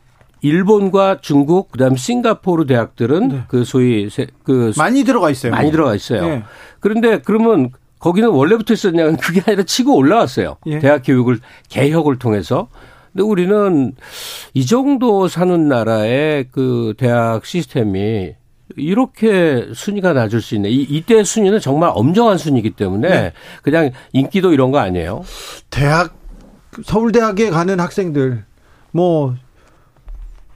일본과 0.40 1.18
중국 1.20 1.72
그다음 1.72 1.96
싱가포르 1.96 2.66
대학들은 2.66 3.28
네. 3.30 3.42
그 3.48 3.64
소위 3.64 4.10
세- 4.10 4.28
그 4.44 4.70
수- 4.72 4.78
많이 4.78 5.02
들어가 5.02 5.28
있어요. 5.30 5.50
많이 5.50 5.72
들어가 5.72 5.96
있어요. 5.96 6.24
예. 6.24 6.42
그런데 6.78 7.18
그러면 7.18 7.70
거기는 7.98 8.28
원래부터 8.28 8.74
있었냐면 8.74 9.16
그게 9.16 9.42
아니라 9.44 9.64
치고 9.64 9.96
올라왔어요. 9.96 10.58
예. 10.66 10.78
대학 10.78 11.02
교육을 11.04 11.40
개혁을 11.68 12.20
통해서. 12.20 12.68
근데 13.14 13.22
우리는 13.22 13.94
이 14.54 14.66
정도 14.66 15.28
사는 15.28 15.68
나라의 15.68 16.48
그 16.50 16.94
대학 16.98 17.46
시스템이 17.46 18.34
이렇게 18.76 19.68
순위가 19.72 20.14
낮을 20.14 20.40
수 20.40 20.56
있네. 20.56 20.68
이, 20.68 20.82
이때 20.82 21.22
순위는 21.22 21.60
정말 21.60 21.92
엄정한 21.94 22.38
순위이기 22.38 22.70
때문에 22.70 23.08
네. 23.08 23.32
그냥 23.62 23.92
인기도 24.12 24.52
이런 24.52 24.72
거 24.72 24.78
아니에요. 24.78 25.22
대학 25.70 26.16
서울대학에 26.84 27.50
가는 27.50 27.78
학생들 27.78 28.44
뭐 28.90 29.36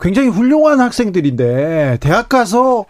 굉장히 0.01 0.29
훌륭한 0.29 0.81
학생들인데 0.81 1.99
대학 2.01 2.29
가서 2.29 2.87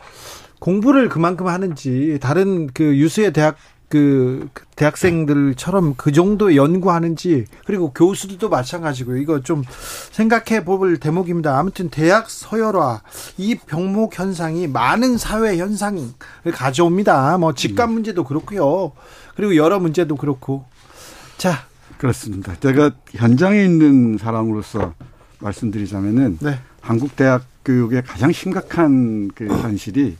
공부를 0.60 1.10
그만큼 1.10 1.46
하는지 1.46 2.18
다른 2.22 2.68
그 2.68 2.96
유수의 2.96 3.34
대학 3.34 3.56
그 3.88 4.48
대학생들처럼 4.76 5.94
그 5.96 6.12
정도 6.12 6.54
연구하는지 6.54 7.46
그리고 7.64 7.92
교수들도 7.92 8.48
마찬가지고 8.50 9.16
이거 9.16 9.40
좀 9.40 9.64
생각해 10.12 10.64
볼 10.64 10.98
대목입니다. 10.98 11.58
아무튼 11.58 11.88
대학 11.88 12.28
서열화 12.28 13.02
이 13.38 13.54
병목 13.54 14.18
현상이 14.18 14.66
많은 14.66 15.16
사회 15.16 15.56
현상을 15.56 16.12
가져옵니다. 16.52 17.38
뭐 17.38 17.54
직감 17.54 17.92
문제도 17.92 18.22
그렇고요. 18.24 18.92
그리고 19.34 19.56
여러 19.56 19.78
문제도 19.78 20.14
그렇고 20.16 20.66
자 21.38 21.66
그렇습니다. 21.96 22.54
제가 22.60 22.90
현장에 23.12 23.64
있는 23.64 24.18
사람으로서 24.18 24.94
말씀드리자면은 25.40 26.38
네. 26.40 26.58
한국 26.80 27.16
대학 27.16 27.44
교육의 27.64 28.02
가장 28.02 28.32
심각한 28.32 29.30
그 29.34 29.46
현실이 29.46 30.16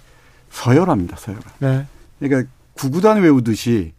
서열화입니다. 0.51 1.17
서열화. 1.17 1.43
네. 1.61 1.87
그러니까 2.19 2.51
구구단 2.79 3.21
외우듯이 3.23 3.93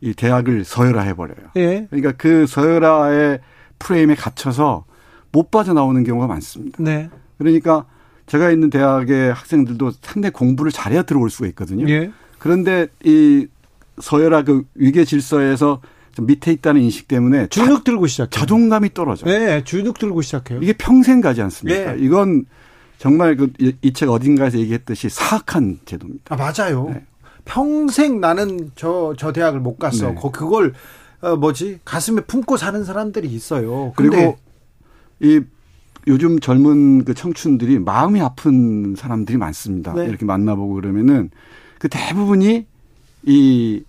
이 0.00 0.14
대학을 0.14 0.64
서열화 0.64 1.02
해 1.02 1.14
버려요. 1.14 1.48
예. 1.56 1.86
그러니까 1.90 2.12
그 2.12 2.46
서열화의 2.46 3.40
프레임에 3.78 4.14
갇혀서 4.14 4.84
못 5.32 5.50
빠져나오는 5.50 6.02
경우가 6.04 6.26
많습니다. 6.26 6.82
네. 6.82 7.08
그러니까 7.38 7.86
제가 8.26 8.50
있는 8.50 8.70
대학의 8.70 9.32
학생들도 9.32 9.92
상당히 10.02 10.32
공부를 10.32 10.70
잘해야 10.72 11.02
들어올 11.02 11.30
수가 11.30 11.48
있거든요. 11.48 11.88
예. 11.88 12.10
그런데 12.38 12.86
이 13.04 13.46
서열화 14.00 14.42
그 14.44 14.64
위계 14.74 15.04
질서에서 15.04 15.80
좀 16.14 16.26
밑에 16.26 16.52
있다는 16.52 16.80
인식 16.80 17.06
때문에 17.08 17.46
주눅 17.48 17.84
들고. 17.84 18.06
자, 18.08 18.26
자존감이 18.30 18.94
떨어져요. 18.94 19.32
네, 19.38 19.62
주눅 19.64 19.98
들고 19.98 20.22
시작해요. 20.22 20.60
이게 20.62 20.72
평생 20.72 21.20
가지 21.20 21.40
않습니까? 21.42 21.96
예. 21.96 22.00
이건 22.00 22.44
정말 22.98 23.36
그 23.36 23.48
이 23.60 23.92
책 23.92 24.08
어딘가에서 24.10 24.58
얘기했듯이 24.58 25.08
사악한 25.08 25.80
제도입니다. 25.84 26.34
아, 26.34 26.36
맞아요. 26.36 26.90
네. 26.90 27.04
평생 27.44 28.20
나는 28.20 28.70
저, 28.74 29.14
저 29.18 29.32
대학을 29.32 29.60
못 29.60 29.78
갔어. 29.78 30.08
네. 30.10 30.14
거- 30.14 30.30
그걸, 30.30 30.72
어, 31.20 31.36
뭐지? 31.36 31.80
가슴에 31.84 32.22
품고 32.22 32.56
사는 32.56 32.82
사람들이 32.84 33.28
있어요. 33.28 33.92
그리고 33.96 34.36
이 35.20 35.40
요즘 36.06 36.40
젊은 36.40 37.04
그 37.04 37.12
청춘들이 37.14 37.78
마음이 37.78 38.20
아픈 38.20 38.94
사람들이 38.96 39.36
많습니다. 39.38 39.92
네. 39.92 40.06
이렇게 40.06 40.24
만나보고 40.24 40.74
그러면은 40.74 41.30
그 41.78 41.88
대부분이 41.88 42.66
이 43.24 43.82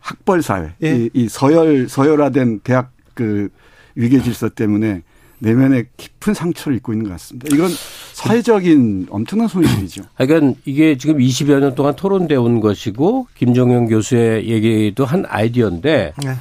학벌 0.00 0.42
사회, 0.42 0.74
예. 0.82 0.96
이, 0.96 1.10
이 1.12 1.28
서열 1.28 1.88
서열화된 1.88 2.60
대학 2.62 2.92
그 3.14 3.48
위계 3.96 4.20
질서 4.22 4.48
때문에 4.48 5.02
내면에 5.40 5.84
깊은 5.96 6.34
상처를 6.34 6.76
입고 6.78 6.92
있는 6.92 7.06
것 7.06 7.12
같습니다. 7.12 7.48
이건 7.54 7.70
사회적인 8.12 9.06
엄청난 9.10 9.48
손실이죠. 9.48 10.02
그러니까 10.16 10.58
이게 10.64 10.96
지금 10.98 11.18
20여 11.18 11.60
년 11.60 11.74
동안 11.74 11.94
토론되어 11.94 12.40
온 12.40 12.60
것이고 12.60 13.28
김종영 13.36 13.86
교수의 13.86 14.48
얘기도 14.48 15.04
한 15.04 15.24
아이디어인데 15.28 16.14
네. 16.22 16.34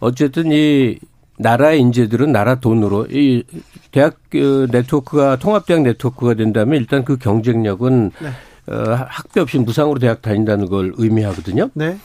어쨌든 0.00 0.50
이 0.50 0.98
나라의 1.38 1.80
인재들은 1.80 2.32
나라 2.32 2.56
돈으로 2.56 3.06
이 3.10 3.44
대학 3.92 4.16
그 4.28 4.68
네트워크가 4.70 5.36
통합대학 5.36 5.82
네트워크가 5.82 6.34
된다면 6.34 6.78
일단 6.78 7.04
그 7.04 7.16
경쟁력은 7.16 8.10
네. 8.20 8.28
어, 8.72 9.06
학비 9.08 9.40
없이 9.40 9.58
무상으로 9.58 9.98
대학 9.98 10.22
다닌다는 10.22 10.68
걸 10.68 10.92
의미하거든요. 10.96 11.70
네. 11.74 11.98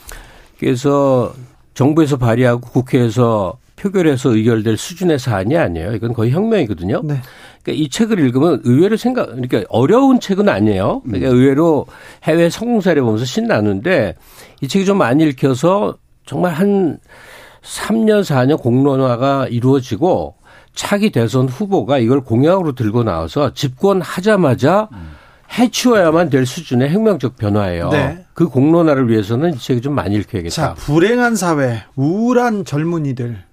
그래서 0.57 1.33
정부에서 1.73 2.17
발의하고 2.17 2.61
국회에서 2.61 3.57
표결해서 3.75 4.35
의결될 4.35 4.77
수준의 4.77 5.19
사안이 5.19 5.57
아니에요. 5.57 5.93
이건 5.93 6.13
거의 6.13 6.31
혁명이거든요. 6.31 7.01
네. 7.03 7.21
그러니까 7.63 7.83
이 7.83 7.89
책을 7.89 8.19
읽으면 8.19 8.61
의외로 8.63 8.95
생각, 8.97 9.27
그러니까 9.27 9.63
어려운 9.69 10.19
책은 10.19 10.47
아니에요. 10.47 11.01
그러니까 11.01 11.29
의외로 11.29 11.85
해외 12.23 12.49
성공 12.49 12.81
사례 12.81 13.01
보면서 13.01 13.25
신나는데 13.25 14.15
이 14.61 14.67
책이 14.67 14.85
좀 14.85 14.97
많이 14.97 15.23
읽혀서 15.25 15.97
정말 16.25 16.53
한 16.53 16.99
3년, 17.63 18.23
4년 18.23 18.59
공론화가 18.59 19.47
이루어지고 19.47 20.35
차기 20.73 21.09
대선 21.09 21.47
후보가 21.47 21.97
이걸 21.99 22.21
공약으로 22.21 22.73
들고 22.73 23.03
나와서 23.03 23.53
집권하자마자 23.53 24.89
해치워야만 25.57 26.29
될 26.29 26.45
수준의 26.45 26.89
혁명적 26.89 27.37
변화예요. 27.37 27.89
네. 27.89 28.25
그 28.33 28.49
공론화를 28.49 29.09
위해서는 29.09 29.53
이 29.53 29.57
책이 29.57 29.81
좀 29.81 29.95
많이 29.95 30.15
읽혀야겠다. 30.15 30.53
자, 30.53 30.73
불행한 30.73 31.35
사회, 31.35 31.83
우울한 31.95 32.65
젊은이들. 32.65 33.44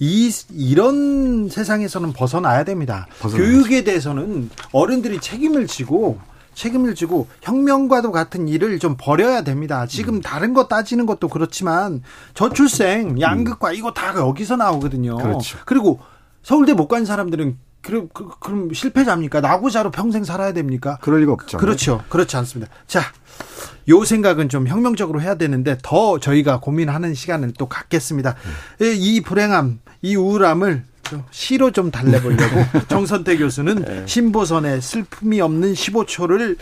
이, 0.00 0.30
이런 0.52 1.48
세상에서는 1.48 2.12
벗어나야 2.12 2.64
됩니다. 2.64 3.06
벗어나야죠. 3.20 3.36
교육에 3.52 3.82
대해서는 3.84 4.48
어른들이 4.72 5.20
책임을 5.20 5.66
지고, 5.66 6.20
책임을 6.54 6.94
지고, 6.94 7.26
혁명과도 7.42 8.12
같은 8.12 8.46
일을 8.48 8.78
좀 8.78 8.96
버려야 8.98 9.42
됩니다. 9.42 9.86
지금 9.86 10.20
다른 10.20 10.54
거 10.54 10.68
따지는 10.68 11.04
것도 11.06 11.28
그렇지만, 11.28 12.02
저출생, 12.34 13.20
양극화, 13.20 13.72
이거 13.72 13.92
다 13.92 14.14
여기서 14.16 14.56
나오거든요. 14.56 15.16
그렇죠. 15.16 15.58
그리고 15.66 16.00
서울대 16.42 16.72
못 16.74 16.86
간 16.88 17.04
사람들은, 17.04 17.58
그럼, 17.82 18.08
그- 18.12 18.28
그럼 18.40 18.72
실패자입니까? 18.72 19.40
나고자로 19.40 19.90
평생 19.90 20.22
살아야 20.24 20.52
됩니까? 20.52 20.98
그럴 21.00 21.20
리가 21.20 21.32
없죠. 21.32 21.58
그렇죠. 21.58 22.02
그렇지 22.08 22.36
않습니다. 22.36 22.70
자, 22.86 23.02
요 23.88 24.04
생각은 24.04 24.48
좀 24.48 24.66
혁명적으로 24.68 25.20
해야 25.20 25.36
되는데 25.36 25.76
더 25.82 26.18
저희가 26.20 26.60
고민하는 26.60 27.14
시간을 27.14 27.52
또 27.58 27.66
갖겠습니다. 27.68 28.36
이- 28.80 28.96
이 29.16 29.20
불행함, 29.22 29.80
이 30.02 30.14
우울함을 30.16 30.84
좀 31.04 31.24
시로 31.30 31.70
좀 31.70 31.90
달래보려고 31.90 32.56
정선태 32.88 33.38
교수는 33.38 34.06
신보선의 34.06 34.82
슬픔이 34.82 35.40
없는 35.40 35.72
15초를 35.72 36.56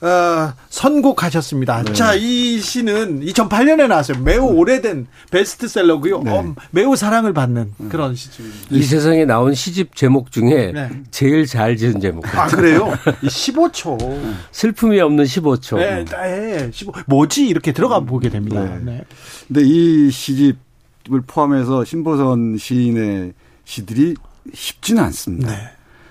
어, 0.00 0.52
선곡하셨습니다. 0.68 1.84
자, 1.92 2.14
이 2.14 2.60
시는 2.60 3.20
2008년에 3.20 3.88
나왔어요. 3.88 4.18
매우 4.22 4.46
오래된 4.46 5.08
베스트셀러고요. 5.30 6.22
네. 6.22 6.30
어, 6.30 6.54
매우 6.70 6.94
사랑을 6.94 7.32
받는 7.32 7.74
그런 7.88 8.14
시집입니다. 8.14 8.66
이 8.70 8.82
세상에 8.82 9.24
나온 9.24 9.54
시집 9.54 9.96
제목 9.96 10.30
중에 10.30 10.72
네. 10.72 10.90
제일 11.10 11.46
잘 11.46 11.76
지은 11.76 12.00
제목. 12.00 12.26
아, 12.36 12.46
그래요? 12.46 12.92
이 13.22 13.26
15초. 13.26 14.22
슬픔이 14.52 15.00
없는 15.00 15.24
15초. 15.24 15.78
네, 15.78 16.04
네, 16.04 16.70
15. 16.72 16.92
뭐지? 17.06 17.48
이렇게 17.48 17.72
들어가 17.72 18.00
보게 18.00 18.28
됩니다. 18.28 18.62
네. 18.62 18.78
네. 18.82 19.04
근데 19.48 19.62
이 19.64 20.10
시집을 20.10 21.22
포함해서 21.26 21.84
신보선 21.84 22.56
시인의 22.56 23.32
시들이 23.64 24.14
쉽지는 24.54 25.02
않습니다. 25.04 25.50
네. 25.50 25.70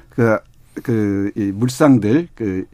그, 0.10 0.38
그, 0.84 1.32
이 1.36 1.52
물상들, 1.54 2.28
그, 2.36 2.66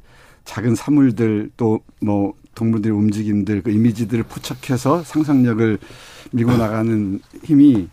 작은 0.46 0.76
사물들, 0.76 1.50
또 1.58 1.80
뭐, 2.02 2.34
동물들의 2.56 2.96
움직임들, 2.96 3.64
그 3.64 3.72
이미지들을 3.72 4.24
포착해서 4.26 5.04
상상력을 5.04 5.80
밀고 6.32 6.56
나가는 6.58 7.20
힘이 7.44 7.88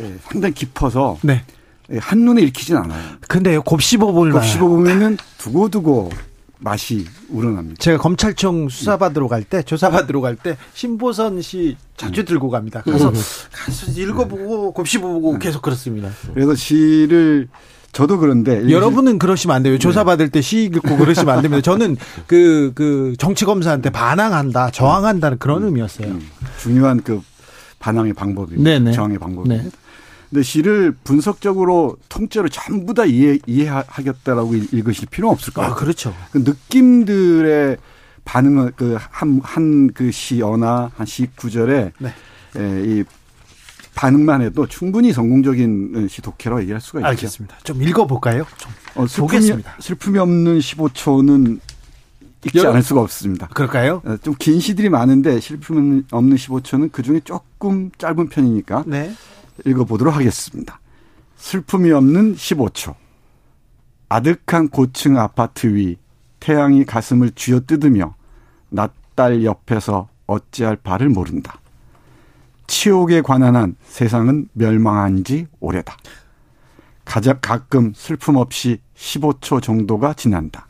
예, 0.00 0.16
상당히 0.22 0.54
깊어서 0.54 1.18
네. 1.22 1.44
예, 1.92 1.98
한눈에 1.98 2.42
읽히진 2.42 2.76
않아요. 2.76 3.16
근데요, 3.28 3.62
곱씹어 3.62 4.12
볼 4.12 4.32
곱씹어 4.32 4.66
보면은 4.66 5.16
두고두고 5.38 6.10
맛이 6.58 7.06
우러납니다. 7.28 7.76
제가 7.78 7.98
검찰청 7.98 8.68
수사받으러 8.68 9.28
갈 9.28 9.44
때, 9.44 9.62
조사받으러 9.62 10.20
갈 10.20 10.34
때, 10.34 10.56
신보선 10.72 11.42
씨 11.42 11.76
자주 11.96 12.22
음. 12.22 12.24
들고 12.24 12.48
갑니다. 12.48 12.82
가서, 12.82 13.12
가서 13.52 14.00
읽어보고, 14.00 14.72
곱씹어보고 14.72 15.38
계속 15.38 15.62
그렇습니다. 15.62 16.10
그래서 16.32 16.54
시를 16.54 17.48
저도 17.94 18.18
그런데 18.18 18.68
여러분은 18.70 19.18
그러시면 19.18 19.56
안 19.56 19.62
돼요. 19.62 19.78
조사 19.78 20.04
받을 20.04 20.28
때시 20.28 20.64
읽고 20.64 20.96
그러시면 20.98 21.34
안 21.36 21.42
됩니다. 21.42 21.62
저는 21.62 21.96
그, 22.26 22.72
그, 22.74 23.14
정치 23.18 23.44
검사한테 23.44 23.90
반항한다, 23.90 24.70
저항한다는 24.72 25.38
그런 25.38 25.64
의미였어요. 25.64 26.08
음, 26.08 26.20
중요한 26.60 27.00
그 27.02 27.22
반항의 27.78 28.12
방법입니다. 28.12 28.62
네네. 28.70 28.92
저항의 28.92 29.18
방법입니다. 29.18 29.62
네. 29.64 29.70
근데 30.30 30.42
시를 30.42 30.94
분석적으로 31.04 31.96
통째로 32.08 32.48
전부 32.48 32.92
다 32.94 33.04
이해, 33.04 33.38
이해하겠다라고 33.46 34.54
읽- 34.56 34.72
읽으실 34.74 35.06
필요는 35.08 35.32
없을 35.32 35.52
것 35.52 35.62
아. 35.62 35.74
그렇죠. 35.74 36.12
그 36.32 36.38
느낌들의 36.38 37.76
반응을 38.24 38.72
그 38.72 38.96
한 39.12 39.40
한 39.42 39.90
그 39.94 40.10
시어나 40.10 40.90
한 40.96 41.06
시 41.06 41.28
구절에 41.36 41.92
네. 41.98 42.08
에, 42.56 42.82
이 42.84 43.04
반응만 43.94 44.42
해도 44.42 44.66
충분히 44.66 45.12
성공적인 45.12 46.08
시 46.08 46.20
독해라고 46.22 46.60
얘기할 46.62 46.80
수가 46.80 47.00
있죠. 47.00 47.06
알겠습니다. 47.08 47.56
좀 47.62 47.82
읽어볼까요? 47.82 48.44
좀. 48.56 48.72
어, 48.96 49.06
슬픔이, 49.06 49.28
보겠습니다. 49.28 49.76
슬픔이 49.80 50.18
없는 50.18 50.58
15초는 50.58 51.60
읽지 52.46 52.58
여러- 52.58 52.70
않을 52.70 52.82
수가 52.82 53.00
없습니다. 53.02 53.46
그럴까요? 53.48 54.02
어, 54.04 54.16
좀긴 54.22 54.60
시들이 54.60 54.88
많은데 54.88 55.40
슬픔이 55.40 56.02
없는 56.10 56.36
15초는 56.36 56.90
그 56.92 57.02
중에 57.02 57.20
조금 57.24 57.90
짧은 57.98 58.28
편이니까 58.28 58.84
네. 58.86 59.14
읽어보도록 59.64 60.14
하겠습니다. 60.14 60.80
슬픔이 61.36 61.90
없는 61.92 62.34
15초. 62.36 62.94
아득한 64.08 64.68
고층 64.68 65.18
아파트 65.18 65.66
위 65.74 65.96
태양이 66.40 66.84
가슴을 66.84 67.30
쥐어뜯으며 67.32 68.14
낯딸 68.70 69.44
옆에서 69.44 70.08
어찌할 70.26 70.76
바를 70.76 71.08
모른다. 71.08 71.58
치욕에 72.66 73.22
관한 73.22 73.56
한 73.56 73.76
세상은 73.84 74.48
멸망한 74.52 75.24
지 75.24 75.46
오래다. 75.60 75.96
가자, 77.04 77.34
가끔 77.34 77.92
슬픔 77.94 78.36
없이 78.36 78.80
15초 78.96 79.62
정도가 79.62 80.14
지난다. 80.14 80.66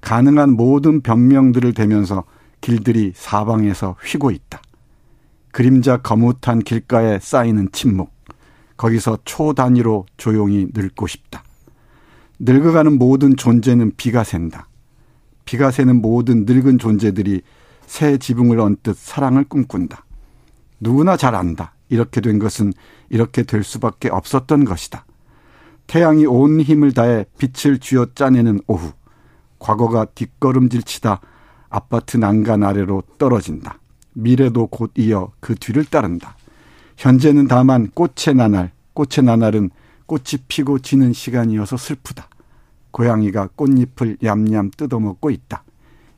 가능한 0.00 0.52
모든 0.52 1.00
변명들을 1.00 1.74
대면서 1.74 2.24
길들이 2.60 3.12
사방에서 3.14 3.96
휘고 4.02 4.30
있다. 4.30 4.60
그림자 5.50 5.96
거뭇한 5.96 6.60
길가에 6.60 7.18
쌓이는 7.20 7.70
침묵. 7.72 8.14
거기서 8.76 9.18
초 9.24 9.54
단위로 9.54 10.06
조용히 10.16 10.68
늙고 10.74 11.06
싶다. 11.06 11.42
늙어가는 12.38 12.98
모든 12.98 13.36
존재는 13.36 13.92
비가 13.96 14.22
샌다. 14.22 14.68
비가 15.46 15.70
새는 15.70 16.02
모든 16.02 16.44
늙은 16.44 16.78
존재들이 16.78 17.40
새 17.86 18.18
지붕을 18.18 18.60
얹듯 18.60 18.96
사랑을 18.96 19.44
꿈꾼다. 19.44 20.05
누구나 20.80 21.16
잘 21.16 21.34
안다. 21.34 21.74
이렇게 21.88 22.20
된 22.20 22.38
것은 22.38 22.72
이렇게 23.08 23.42
될 23.42 23.62
수밖에 23.62 24.08
없었던 24.08 24.64
것이다. 24.64 25.04
태양이 25.86 26.26
온 26.26 26.60
힘을 26.60 26.92
다해 26.92 27.26
빛을 27.38 27.78
쥐어 27.78 28.08
짜내는 28.14 28.60
오후. 28.66 28.92
과거가 29.58 30.06
뒷걸음질 30.06 30.82
치다 30.82 31.20
아파트 31.68 32.16
난간 32.16 32.62
아래로 32.62 33.02
떨어진다. 33.18 33.78
미래도 34.14 34.66
곧 34.66 34.92
이어 34.96 35.32
그 35.40 35.54
뒤를 35.54 35.84
따른다. 35.84 36.36
현재는 36.96 37.46
다만 37.46 37.90
꽃의 37.90 38.34
나날, 38.34 38.72
꽃의 38.94 39.24
나날은 39.24 39.70
꽃이 40.06 40.44
피고 40.48 40.78
지는 40.78 41.12
시간이어서 41.12 41.76
슬프다. 41.76 42.28
고양이가 42.90 43.50
꽃잎을 43.56 44.18
얌얌 44.24 44.70
뜯어먹고 44.76 45.30
있다. 45.30 45.64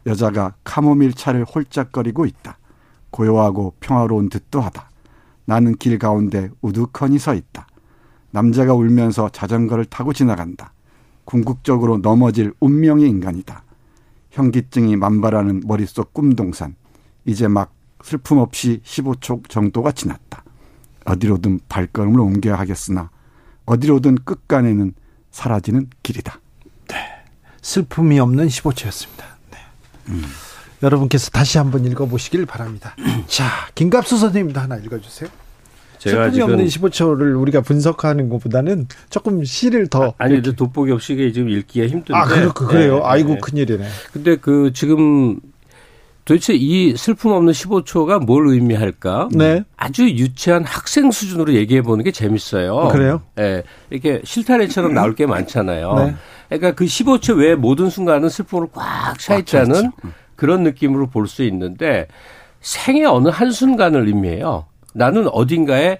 여자가 0.07 0.55
카모밀 0.63 1.13
차를 1.13 1.45
홀짝거리고 1.45 2.25
있다. 2.25 2.59
고요하고 3.11 3.75
평화로운 3.81 4.29
듯도 4.29 4.61
하다. 4.61 4.91
나는 5.45 5.77
길 5.77 5.99
가운데 5.99 6.51
우두커니 6.61 7.19
서 7.19 7.35
있다. 7.35 7.67
남자가 8.31 8.75
울면서 8.75 9.31
자전거를 9.31 9.87
타고 9.87 10.13
지나간다. 10.13 10.73
궁극적으로 11.25 11.99
넘어질 11.99 12.53
운명의 12.61 13.09
인간이다. 13.09 13.63
현기증이 14.31 14.97
만발하는 14.97 15.63
머릿속 15.67 16.13
꿈동산. 16.13 16.75
이제 17.25 17.49
막 17.49 17.75
슬픔 18.03 18.39
없이 18.39 18.81
15초 18.85 19.49
정도가 19.49 19.93
지났다. 19.93 20.45
어디로든 21.05 21.61
발걸음을 21.69 22.21
옮겨야 22.21 22.59
하겠으나 22.59 23.11
어디로든 23.65 24.17
끝간에는 24.25 24.95
사라지는 25.31 25.89
길이다. 26.03 26.41
슬픔이 27.63 28.19
없는 28.19 28.47
15초였습니다. 28.47 29.25
네. 29.51 29.59
여러분께서 30.83 31.31
다시 31.31 31.59
한번 31.59 31.85
읽어보시길 31.85 32.47
바랍니다. 32.47 32.95
자, 33.26 33.47
김갑수 33.74 34.18
선생님도 34.18 34.61
하나 34.61 34.76
읽어주세요. 34.76 35.29
제가 35.99 36.31
슬픔이 36.31 36.33
지금 36.35 36.51
없는 36.53 36.66
15초를 36.66 37.41
우리가 37.41 37.61
분석하는 37.61 38.29
것보다는 38.29 38.87
조금 39.11 39.45
시를 39.45 39.89
더. 39.89 40.14
아니 40.18 40.35
근데 40.35 40.53
돋보기 40.55 40.93
없이 40.93 41.14
이게 41.14 41.33
지금 41.33 41.49
읽기가 41.49 41.87
힘든데. 41.87 42.14
아, 42.14 42.24
그렇, 42.24 42.53
그래요? 42.53 42.99
네, 42.99 43.03
아이고, 43.05 43.35
네. 43.35 43.41
큰일이네. 43.41 43.89
근데 44.12 44.37
그 44.37 44.70
지금 44.72 45.41
도대체 46.24 46.53
이 46.55 46.95
슬픔 46.97 47.33
없는 47.33 47.53
15초가 47.53 48.24
뭘 48.24 48.47
의미할까? 48.49 49.31
네. 49.33 49.64
아주 49.76 50.09
유치한 50.09 50.62
학생 50.62 51.11
수준으로 51.11 51.55
얘기해 51.55 51.83
보는 51.83 52.05
게 52.05 52.12
재밌어요. 52.12 52.91
그래요? 52.93 53.22
예. 53.41 53.64
이렇게 53.91 54.20
실타래처럼 54.24 54.95
나올 54.95 55.14
게 55.14 55.26
많잖아요. 55.26 55.95
네. 55.95 56.14
그러니까 56.49 56.72
그 56.72 56.85
15초 56.85 57.39
외에 57.39 57.55
모든 57.57 57.91
순간은 57.91 58.29
슬픔으로 58.29 58.68
꽉 58.68 59.18
차 59.18 59.37
있다는 59.37 59.91
그런 60.39 60.62
느낌으로 60.62 61.09
볼 61.09 61.26
수 61.26 61.43
있는데 61.45 62.07
생의 62.61 63.05
어느 63.05 63.28
한 63.28 63.51
순간을 63.51 64.07
의미해요. 64.07 64.66
나는 64.95 65.28
어딘가에 65.28 65.99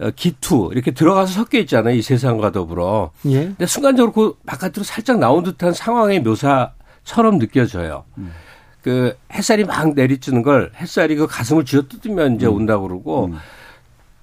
어, 0.00 0.10
기투 0.16 0.70
이렇게 0.72 0.92
들어가서 0.92 1.32
섞여 1.32 1.58
있잖아요. 1.58 1.94
이 1.94 2.00
세상과 2.02 2.52
더불어. 2.52 3.10
예. 3.26 3.44
근데 3.44 3.66
순간적으로 3.66 4.12
그 4.12 4.36
바깥으로 4.46 4.84
살짝 4.84 5.18
나온 5.18 5.42
듯한 5.42 5.72
상황의 5.74 6.20
묘사처럼 6.20 7.38
느껴져요. 7.38 8.04
그 8.82 9.16
햇살이 9.32 9.64
막 9.64 9.94
내리쬐는 9.94 10.42
걸 10.42 10.70
햇살이 10.76 11.14
그 11.16 11.26
가슴을 11.26 11.64
쥐어뜯으면 11.64 12.36
이제 12.36 12.46
온다고 12.46 12.88
그러고 12.88 13.30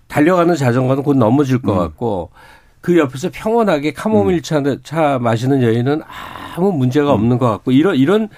달려가는 0.07 0.55
자전거는 0.55 1.03
곧 1.03 1.16
넘어질 1.18 1.62
것 1.62 1.76
같고 1.76 2.32
그 2.82 2.97
옆에서 2.97 3.30
평온하게 3.32 3.93
카모밀 3.93 4.41
차, 4.41 4.62
차 4.84 5.20
마시는 5.20 5.62
여인은 5.64 6.01
아무 6.55 6.72
문제가 6.72 7.12
없는 7.14 7.38
것 7.38 7.49
같고 7.49 7.72
이런 7.72 7.95
이런 7.95 8.30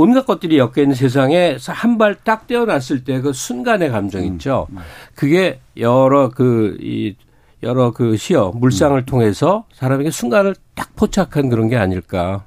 온갖 0.00 0.24
것들이 0.26 0.58
엮여 0.58 0.72
있는 0.78 0.94
세상에서 0.94 1.72
한 1.72 1.98
발 1.98 2.16
딱 2.24 2.46
떼어놨을 2.46 3.04
때 3.04 3.20
그 3.20 3.32
순간의 3.32 3.90
감정 3.90 4.24
있죠. 4.24 4.66
그게 5.14 5.60
여러 5.76 6.28
그 6.30 6.76
이 6.80 7.16
여러 7.62 7.92
그 7.92 8.16
시어 8.16 8.52
물상을 8.54 9.04
통해서 9.04 9.66
사람에게 9.74 10.10
순간을 10.10 10.54
딱 10.74 10.96
포착한 10.96 11.50
그런 11.50 11.68
게 11.68 11.76
아닐까. 11.76 12.44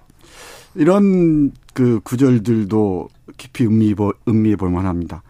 이런 0.76 1.52
그 1.74 2.00
구절들도 2.04 3.10
깊이 3.38 3.66
음미해, 3.68 3.94
볼- 3.96 4.16
음미해 4.28 4.56
볼 4.56 4.72
만합니다. 4.72 5.22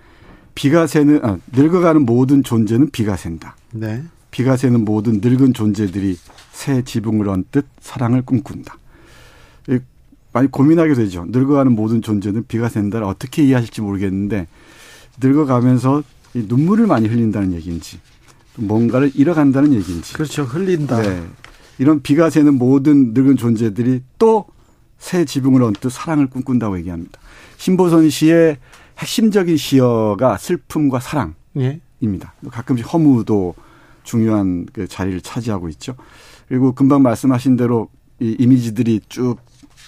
비가 0.56 0.88
새는 0.88 1.20
아, 1.26 1.38
늙어가는 1.52 2.06
모든 2.06 2.44
존재는 2.44 2.92
비가 2.92 3.18
샌다. 3.18 3.58
네. 3.74 4.04
비가 4.32 4.56
새는 4.56 4.86
모든 4.86 5.20
늙은 5.22 5.54
존재들이 5.54 6.18
새 6.52 6.82
지붕을 6.84 7.28
얹듯 7.28 7.66
사랑을 7.82 8.22
꿈꾼다. 8.22 8.76
이, 10.34 10.36
많이 10.36 10.48
고민하게 10.50 10.94
되죠. 10.96 11.26
늙어가는 11.30 11.72
모든 11.72 12.02
존재는 12.02 12.46
비가 12.48 12.70
샌다를 12.70 13.06
어떻게 13.06 13.44
이해하실지 13.44 13.82
모르겠는데 13.82 14.48
늙어가면서 15.22 16.04
이 16.34 16.46
눈물을 16.48 16.88
많이 16.88 17.08
흘린다는 17.08 17.54
얘기인지 17.54 18.00
뭔가를 18.58 19.12
잃어간다는 19.16 19.74
얘기인지 19.74 20.14
그렇죠. 20.14 20.44
흘린다. 20.44 21.02
네. 21.02 21.24
이런 21.80 22.02
비가 22.02 22.30
새는 22.30 22.56
모든 22.56 23.14
늙은 23.14 23.38
존재들이 23.38 24.02
또 24.18 24.54
새 25.04 25.26
지붕을 25.26 25.62
얹듯 25.62 25.92
사랑을 25.92 26.28
꿈꾼다고 26.28 26.78
얘기합니다. 26.80 27.20
신보선 27.58 28.10
씨의 28.10 28.58
핵심적인 28.98 29.58
시어가 29.58 30.38
슬픔과 30.38 31.02
사랑. 31.02 31.36
예. 31.58 31.82
입니다. 32.00 32.34
가끔씩 32.50 32.92
허무도 32.92 33.54
중요한 34.04 34.66
그 34.72 34.88
자리를 34.88 35.20
차지하고 35.20 35.68
있죠. 35.70 35.96
그리고 36.48 36.72
금방 36.72 37.02
말씀하신 37.02 37.58
대로 37.58 37.90
이 38.22 38.34
이미지들이 38.40 39.02
쭉 39.10 39.36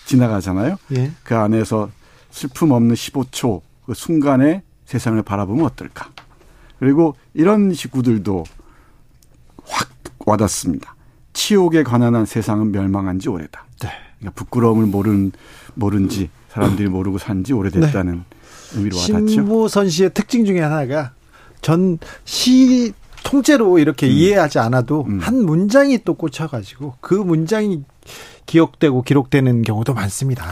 지나가잖아요. 0.06 0.78
예. 0.96 1.12
그 1.24 1.36
안에서 1.36 1.90
슬픔 2.32 2.72
없는 2.72 2.96
15초 2.96 3.62
그 3.86 3.94
순간에 3.94 4.64
세상을 4.86 5.22
바라보면 5.24 5.66
어떨까. 5.66 6.10
그리고 6.80 7.16
이런 7.34 7.74
식구들도 7.74 8.44
확 9.66 9.90
와닿습니다. 10.20 10.96
치욕에 11.34 11.84
관한 11.84 12.16
한 12.16 12.26
세상은 12.26 12.72
멸망한 12.72 13.20
지 13.20 13.30
오래다. 13.30 13.66
네. 13.82 13.90
그러니까 14.20 14.32
부끄러움을 14.40 14.86
모른, 14.86 15.32
모른지 15.74 16.30
사람들이 16.50 16.88
모르고 16.90 17.18
산지 17.18 17.54
오래됐다는 17.54 18.24
의미로 18.76 18.98
와닿죠. 18.98 19.28
신보선 19.28 19.90
씨의 19.90 20.14
특징 20.14 20.46
중에 20.46 20.62
하나가 20.62 21.12
전 21.62 21.98
시 22.24 22.94
통째로 23.26 23.80
이렇게 23.80 24.08
이해하지 24.08 24.60
않아도 24.60 25.04
음. 25.08 25.20
한 25.20 25.44
문장이 25.46 26.00
또 26.06 26.14
꽂혀가지고 26.14 26.96
그 27.02 27.16
문장이 27.16 27.84
기억되고 28.46 29.02
기록되는 29.02 29.62
경우도 29.64 29.94
많습니다. 29.94 30.46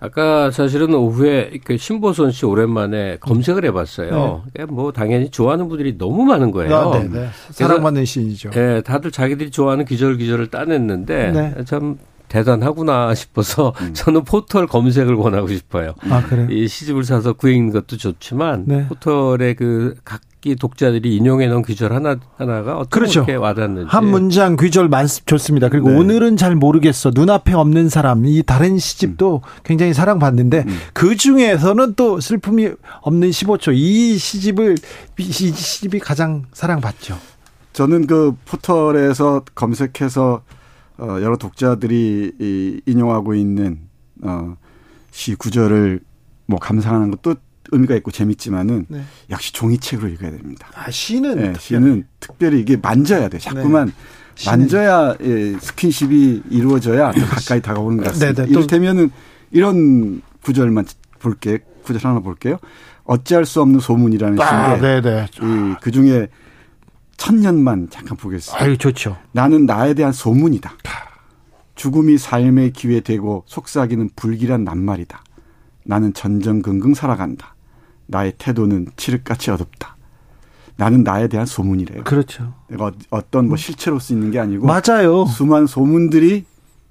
아까 0.00 0.50
사실은 0.50 0.94
오후에 0.94 1.52
그 1.64 1.76
신보선 1.76 2.30
씨 2.32 2.46
오랜만에 2.46 3.18
검색을 3.20 3.64
해봤어요. 3.66 4.44
네. 4.54 4.64
뭐 4.64 4.92
당연히 4.92 5.30
좋아하는 5.30 5.68
분들이 5.68 5.96
너무 5.96 6.24
많은 6.24 6.50
거예요. 6.50 6.76
아, 6.76 6.98
네, 6.98 7.08
네. 7.08 7.28
사랑받는 7.50 8.04
시인이죠. 8.04 8.50
네, 8.50 8.80
다들 8.82 9.10
자기들이 9.10 9.50
좋아하는 9.50 9.84
기절기절을 9.84 10.48
따냈는데 10.48 11.32
네. 11.32 11.64
참 11.64 11.98
대단하구나 12.28 13.14
싶어서 13.14 13.74
음. 13.80 13.92
저는 13.94 14.24
포털 14.24 14.66
검색을 14.66 15.16
권하고 15.16 15.48
싶어요. 15.48 15.94
아? 16.08 16.22
이 16.50 16.66
시집을 16.66 17.04
사서 17.04 17.34
구행는 17.34 17.72
것도 17.72 17.96
좋지만 17.96 18.64
네. 18.66 18.86
포털의 18.88 19.54
그 19.54 19.94
각 20.04 20.20
기 20.42 20.56
독자들이 20.56 21.16
인용해 21.16 21.46
놓은 21.46 21.62
귀절 21.62 21.92
하나 21.92 22.16
하나가 22.36 22.76
어떻게 22.76 22.98
그렇죠. 22.98 23.24
와닿는지 23.40 23.86
한 23.88 24.04
문장 24.06 24.56
귀절 24.56 24.88
많 24.88 25.06
좋습니다. 25.06 25.68
그리고 25.68 25.88
네. 25.88 25.96
오늘은 25.96 26.36
잘 26.36 26.56
모르겠어 26.56 27.12
눈앞에 27.14 27.54
없는 27.54 27.88
사람 27.88 28.26
이 28.26 28.42
다른 28.42 28.76
시집도 28.76 29.36
음. 29.36 29.60
굉장히 29.62 29.94
사랑받는데 29.94 30.64
음. 30.66 30.78
그 30.92 31.16
중에서는 31.16 31.94
또 31.94 32.18
슬픔이 32.20 32.70
없는 33.02 33.30
15초 33.30 33.72
이 33.72 34.18
시집을 34.18 34.76
이 35.18 35.32
시집이 35.32 36.00
가장 36.00 36.42
사랑받죠. 36.52 37.16
저는 37.72 38.08
그 38.08 38.34
포털에서 38.44 39.44
검색해서 39.54 40.42
어, 40.98 41.06
여러 41.22 41.36
독자들이 41.36 42.32
이, 42.40 42.80
인용하고 42.84 43.34
있는 43.34 43.78
어, 44.24 44.56
시 45.12 45.36
구절을 45.36 46.00
뭐 46.46 46.58
감상하는 46.58 47.12
것도 47.12 47.36
의미가 47.70 47.94
있고 47.96 48.10
재밌지만은 48.10 48.86
네. 48.88 49.02
역시 49.30 49.52
종이책으로 49.52 50.08
읽어야 50.08 50.30
됩니다. 50.30 50.68
아, 50.74 50.90
시는 50.90 51.36
네, 51.36 51.52
시는 51.58 52.06
특별히 52.20 52.60
이게 52.60 52.76
만져야 52.76 53.28
돼. 53.28 53.38
자꾸만 53.38 53.86
네. 53.86 54.46
만져야 54.46 55.16
예, 55.22 55.56
스킨십이 55.60 56.42
이루어져야 56.50 57.12
더 57.12 57.26
가까이 57.26 57.60
다가오는 57.62 57.98
것 57.98 58.04
같습니다. 58.04 58.42
네, 58.42 58.48
네, 58.48 58.52
이를테면은 58.52 59.10
이런 59.50 60.22
구절만 60.42 60.86
볼게 61.18 61.60
구절 61.84 62.00
하나 62.02 62.20
볼게요. 62.20 62.58
어찌할 63.04 63.44
수 63.44 63.60
없는 63.60 63.80
소문이라는 63.80 64.40
아, 64.40 64.76
시인데 64.78 65.00
네, 65.00 65.26
그 65.80 65.90
중에 65.90 66.28
천년만 67.16 67.88
잠깐 67.90 68.16
보겠습니다. 68.16 68.64
아유, 68.64 68.76
좋죠. 68.78 69.16
나는 69.32 69.66
나에 69.66 69.94
대한 69.94 70.12
소문이다. 70.12 70.72
죽음이 71.74 72.18
삶의 72.18 72.72
기회 72.72 73.00
되고 73.00 73.44
속삭이는 73.46 74.10
불길한 74.16 74.64
낱말이다. 74.64 75.22
나는 75.84 76.12
전전긍긍 76.14 76.94
살아간다. 76.94 77.51
나의 78.06 78.34
태도는 78.38 78.88
칠흑같이 78.96 79.50
어둡다. 79.50 79.96
나는 80.76 81.04
나에 81.04 81.28
대한 81.28 81.46
소문이래요. 81.46 82.04
그렇죠. 82.04 82.54
내가 82.68 82.92
어떤 83.10 83.48
뭐 83.48 83.56
실체로 83.56 83.98
쓰이는 83.98 84.30
게 84.30 84.38
아니고 84.38 84.66
맞아요. 84.66 85.26
수많은 85.26 85.66
소문들이 85.66 86.44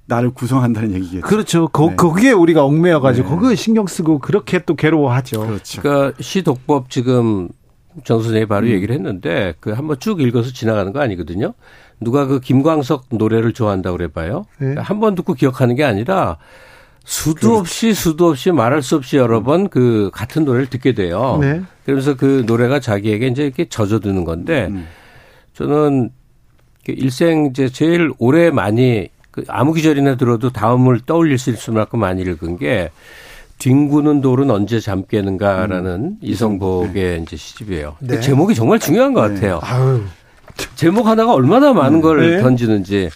나를 0.05 0.31
구성한다는 0.31 0.93
얘기겠죠. 0.93 1.21
그렇죠. 1.21 1.67
거, 1.69 1.89
네. 1.89 1.95
거기에 1.95 2.31
우리가 2.31 2.65
얽매여 2.65 2.99
가지고 2.99 3.29
네. 3.29 3.35
거기에 3.35 3.55
신경 3.55 3.87
쓰고 3.87 4.19
그렇게 4.19 4.59
또 4.59 4.75
괴로워하죠. 4.75 5.41
그렇죠. 5.41 5.81
그러니까 5.81 6.17
시독법 6.21 6.89
지금 6.89 7.49
정 8.03 8.21
선생이 8.21 8.45
바로 8.45 8.67
음. 8.67 8.71
얘기를 8.71 8.93
했는데 8.93 9.53
그 9.59 9.71
한번 9.71 9.99
쭉 9.99 10.21
읽어서 10.21 10.51
지나가는 10.51 10.91
거 10.91 10.99
아니거든요. 10.99 11.53
누가 11.99 12.25
그 12.25 12.39
김광석 12.39 13.05
노래를 13.11 13.53
좋아한다고 13.53 13.97
그래 13.97 14.07
봐요. 14.07 14.45
네. 14.59 14.75
한번 14.77 15.15
듣고 15.15 15.33
기억하는 15.33 15.75
게 15.75 15.83
아니라 15.83 16.37
수도 17.03 17.33
그렇죠. 17.35 17.57
없이 17.57 17.93
수도 17.93 18.29
없이 18.29 18.51
말할 18.51 18.81
수 18.81 18.95
없이 18.95 19.17
여러 19.17 19.41
번 19.43 19.67
그 19.69 20.09
같은 20.13 20.45
노래를 20.45 20.67
듣게 20.67 20.93
돼요. 20.93 21.37
네. 21.41 21.61
그러면서 21.85 22.15
그 22.15 22.43
노래가 22.45 22.79
자기에게 22.79 23.27
이제 23.27 23.43
이렇게 23.43 23.67
젖어드는 23.67 24.23
건데 24.23 24.67
음. 24.69 24.87
저는 25.53 26.11
그 26.85 26.91
일생 26.93 27.47
이제 27.47 27.69
제일 27.69 28.11
오래 28.17 28.49
많이 28.51 29.09
그 29.31 29.43
아무 29.47 29.73
기절이나 29.73 30.15
들어도 30.15 30.49
다음을 30.51 31.01
떠올릴 31.05 31.37
수 31.37 31.49
있을 31.51 31.73
만큼 31.73 31.99
많이 31.99 32.21
읽은 32.21 32.57
게 32.57 32.91
뒹구는 33.59 34.21
돌은 34.21 34.49
언제 34.49 34.79
잠깨는가라는 34.79 35.91
음. 36.03 36.17
이성복의 36.21 36.93
네. 36.93 37.19
이제 37.23 37.35
시집이에요. 37.37 37.95
네. 37.99 38.19
제목이 38.19 38.55
정말 38.55 38.79
중요한 38.79 39.13
것 39.13 39.27
네. 39.27 39.35
같아요. 39.35 39.59
아유. 39.63 40.01
제목 40.75 41.07
하나가 41.07 41.33
얼마나 41.33 41.71
많은 41.73 41.99
음. 41.99 42.01
걸 42.01 42.31
네. 42.37 42.41
던지는지. 42.41 43.09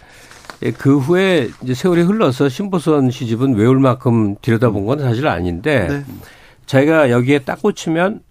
예, 0.65 0.71
그 0.71 0.97
후에 0.97 1.51
이제 1.61 1.75
세월이 1.75 2.01
흘러서 2.01 2.49
신보선 2.49 3.11
시집은 3.11 3.53
외울 3.53 3.79
만큼 3.79 4.35
들여다본 4.41 4.87
건 4.87 4.99
사실 4.99 5.27
아닌데 5.27 5.87
네. 5.87 6.05
자기가 6.65 7.11
여기에 7.11 7.39
딱 7.39 7.61
꽂히면 7.61 8.21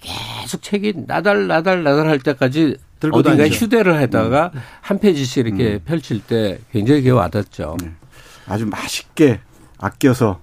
계속 0.00 0.62
책이 0.62 1.04
나달 1.06 1.46
나달 1.46 1.84
나달 1.84 2.08
할 2.08 2.18
때까지 2.18 2.76
어딘가 3.00 3.36
다니죠. 3.36 3.54
휴대를 3.54 3.96
하다가 4.00 4.50
음. 4.52 4.60
한 4.80 4.98
페이지씩 4.98 5.46
이렇게 5.46 5.74
음. 5.74 5.80
펼칠 5.84 6.20
때 6.20 6.58
굉장히 6.72 7.02
그게 7.02 7.10
와닿죠. 7.10 7.76
네. 7.80 7.92
아주 8.48 8.66
맛있게 8.66 9.38
아껴서 9.78 10.40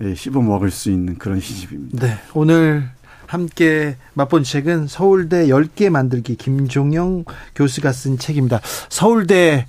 예, 0.00 0.14
씹어 0.14 0.40
먹을 0.40 0.70
수 0.70 0.90
있는 0.90 1.18
그런 1.18 1.38
시집입니다. 1.38 2.06
네. 2.06 2.18
오늘 2.32 2.88
함께 3.26 3.96
맛본 4.14 4.42
책은 4.42 4.86
서울대 4.86 5.48
10개 5.48 5.90
만들기 5.90 6.36
김종영 6.36 7.24
교수가 7.54 7.92
쓴 7.92 8.16
책입니다. 8.16 8.60
서울대 8.88 9.66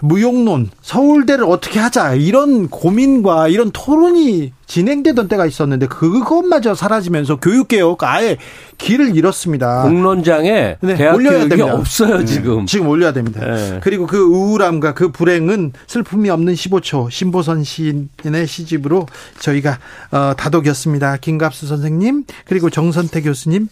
무용론, 0.00 0.70
서울대를 0.82 1.44
어떻게 1.44 1.78
하자 1.80 2.14
이런 2.14 2.68
고민과 2.68 3.48
이런 3.48 3.70
토론이 3.72 4.52
진행되던 4.66 5.28
때가 5.28 5.46
있었는데 5.46 5.86
그것마저 5.86 6.74
사라지면서 6.74 7.36
교육개혁 7.36 8.02
아예 8.02 8.36
길을 8.78 9.14
잃었습니다. 9.16 9.82
공론장에 9.82 10.76
네, 10.80 10.94
대학 10.96 11.14
올려야 11.14 11.48
됩니다. 11.48 11.74
없어요 11.74 12.18
네. 12.18 12.24
지금. 12.24 12.66
지금 12.66 12.88
올려야 12.88 13.12
됩니다. 13.12 13.44
네. 13.44 13.80
그리고 13.82 14.06
그 14.06 14.18
우울함과 14.18 14.94
그 14.94 15.10
불행은 15.10 15.72
슬픔이 15.86 16.30
없는 16.30 16.54
15초 16.54 17.10
신보선 17.10 17.62
시인의 17.62 18.46
시집으로 18.46 19.06
저희가 19.38 19.78
어, 20.10 20.32
다독였습니다. 20.36 21.18
김갑수 21.18 21.66
선생님 21.66 22.24
그리고 22.46 22.70
정선태 22.70 23.22
교수님 23.22 23.68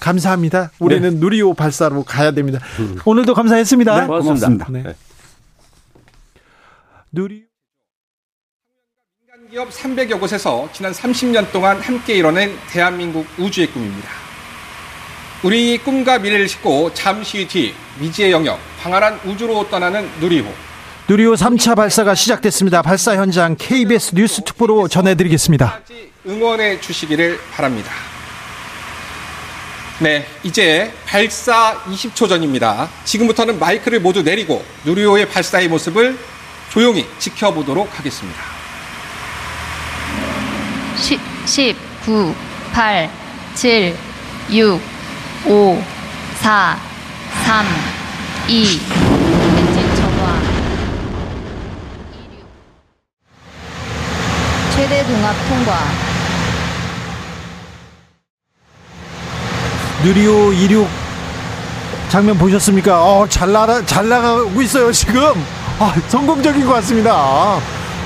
감사합니다. 0.00 0.70
우리는 0.78 1.10
네. 1.10 1.16
누리호 1.18 1.54
발사로 1.54 2.04
가야 2.04 2.32
됩니다. 2.32 2.58
음. 2.78 2.98
오늘도 3.04 3.34
감사했습니다. 3.34 4.00
네, 4.00 4.06
고맙습니다. 4.06 4.46
고맙습니다. 4.48 5.09
누리 7.12 7.42
민간 9.18 9.50
기업 9.50 9.70
300여 9.70 10.20
곳에서 10.20 10.68
지난 10.72 10.92
30년 10.92 11.50
동안 11.50 11.80
함께 11.80 12.14
이뤄낸 12.14 12.56
대한민국 12.70 13.26
우주의 13.36 13.66
꿈입니다. 13.66 14.08
우리 15.42 15.78
꿈과 15.78 16.20
미래를 16.20 16.48
싣고 16.48 16.94
잠시 16.94 17.48
뒤 17.48 17.74
미지의 17.98 18.30
영역 18.30 18.60
광활한 18.80 19.18
우주로 19.24 19.68
떠나는 19.68 20.08
누리호. 20.20 20.52
누리호 21.08 21.34
3차 21.34 21.74
발사가 21.74 22.14
시작됐습니다. 22.14 22.82
발사 22.82 23.16
현장 23.16 23.56
KBS 23.58 24.14
뉴스 24.14 24.44
특보로 24.44 24.86
전해드리겠습니다. 24.86 25.80
응원해 26.28 26.80
주시기를 26.80 27.40
바랍니다. 27.50 27.90
네, 29.98 30.24
이제 30.44 30.92
발사 31.06 31.74
20초 31.86 32.28
전입니다. 32.28 32.88
지금부터는 33.04 33.58
마이크를 33.58 33.98
모두 33.98 34.22
내리고 34.22 34.64
누리호의 34.84 35.28
발사의 35.28 35.66
모습을 35.66 36.16
조용히 36.70 37.06
지켜보도록 37.18 37.98
하겠습니다. 37.98 38.40
10, 40.96 41.20
10 41.46 41.76
9, 42.04 42.34
8, 42.72 43.10
7, 43.54 43.96
6, 44.50 44.80
5, 45.46 45.82
4, 46.36 46.78
3, 47.44 47.66
2, 48.48 48.80
엔진 49.58 49.94
점화. 49.96 50.40
최대 54.74 55.06
동압 55.06 55.36
통과. 55.48 55.78
누리호 60.04 60.52
26 60.54 60.88
장면 62.08 62.38
보셨습니까? 62.38 63.04
어, 63.04 63.28
잘 63.28 63.52
나가, 63.52 63.84
잘 63.84 64.08
나가고 64.08 64.62
있어요, 64.62 64.90
지금. 64.90 65.34
아, 65.82 65.94
성공적인 66.08 66.66
것 66.66 66.74
같습니다. 66.74 67.58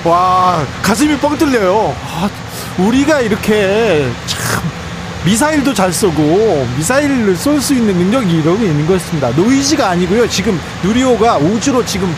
와, 0.05 0.65
가슴이 0.81 1.19
뻥 1.19 1.37
뚫려요. 1.37 1.93
아, 2.07 2.31
우리가 2.79 3.21
이렇게 3.21 4.09
참 4.27 4.63
미사일도 5.25 5.75
잘 5.75 5.93
쏘고 5.93 6.69
미사일을 6.77 7.35
쏠 7.35 7.61
수 7.61 7.75
있는 7.75 7.97
능력이 7.97 8.33
이러고 8.39 8.63
있는 8.63 8.87
것입니다. 8.87 9.31
노이즈가 9.31 9.89
아니고요. 9.91 10.29
지금 10.29 10.61
누리호가 10.85 11.39
우주로 11.39 11.85
지금 11.85 12.15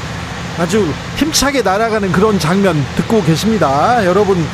아주 0.59 0.87
힘차게 1.17 1.63
날아가는 1.63 2.13
그런 2.13 2.39
장면 2.39 2.85
듣고 2.97 3.23
계십니다. 3.23 4.05
여러분은 4.05 4.45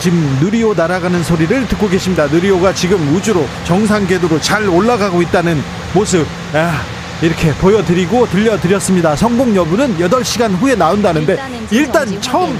지금 0.00 0.38
누리호 0.40 0.74
날아가는 0.74 1.22
소리를 1.22 1.68
듣고 1.68 1.88
계십니다. 1.88 2.26
누리호가 2.26 2.74
지금 2.74 3.14
우주로 3.14 3.46
정상 3.62 4.08
궤도로 4.08 4.40
잘 4.40 4.68
올라가고 4.68 5.22
있다는 5.22 5.62
모습. 5.94 6.26
아, 6.52 6.80
이렇게 7.22 7.54
보여드리고 7.54 8.26
들려드렸습니다. 8.26 9.14
성공 9.14 9.54
여부는 9.54 9.96
8시간 9.98 10.52
후에 10.58 10.74
나온다는데 10.74 11.38
일단, 11.70 12.20
처음 12.20 12.58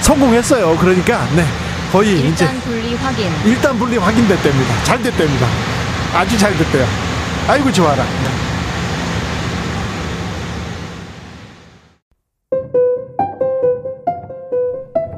성공했어요. 0.00 0.76
그러니까 0.78 1.26
네 1.34 1.44
거의 1.90 2.20
일단 2.20 2.32
이제 2.32 2.60
분리 2.64 2.94
확인. 2.94 3.28
일단 3.44 3.78
분리 3.78 3.96
확인됐답니다. 3.96 4.84
잘 4.84 5.02
됐답니다. 5.02 5.46
아주 6.14 6.38
잘 6.38 6.56
됐대요. 6.56 6.86
아이고 7.48 7.72
좋아라. 7.72 8.04
네. 8.04 8.44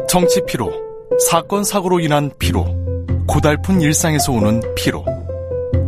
정치 0.08 0.40
피로, 0.46 0.72
사건 1.28 1.62
사고로 1.62 2.00
인한 2.00 2.30
피로, 2.38 2.64
고달픈 3.26 3.82
일상에서 3.82 4.32
오는 4.32 4.62
피로. 4.74 5.04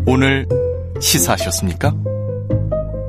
오늘 0.06 0.46
시사하셨습니까? 1.00 1.94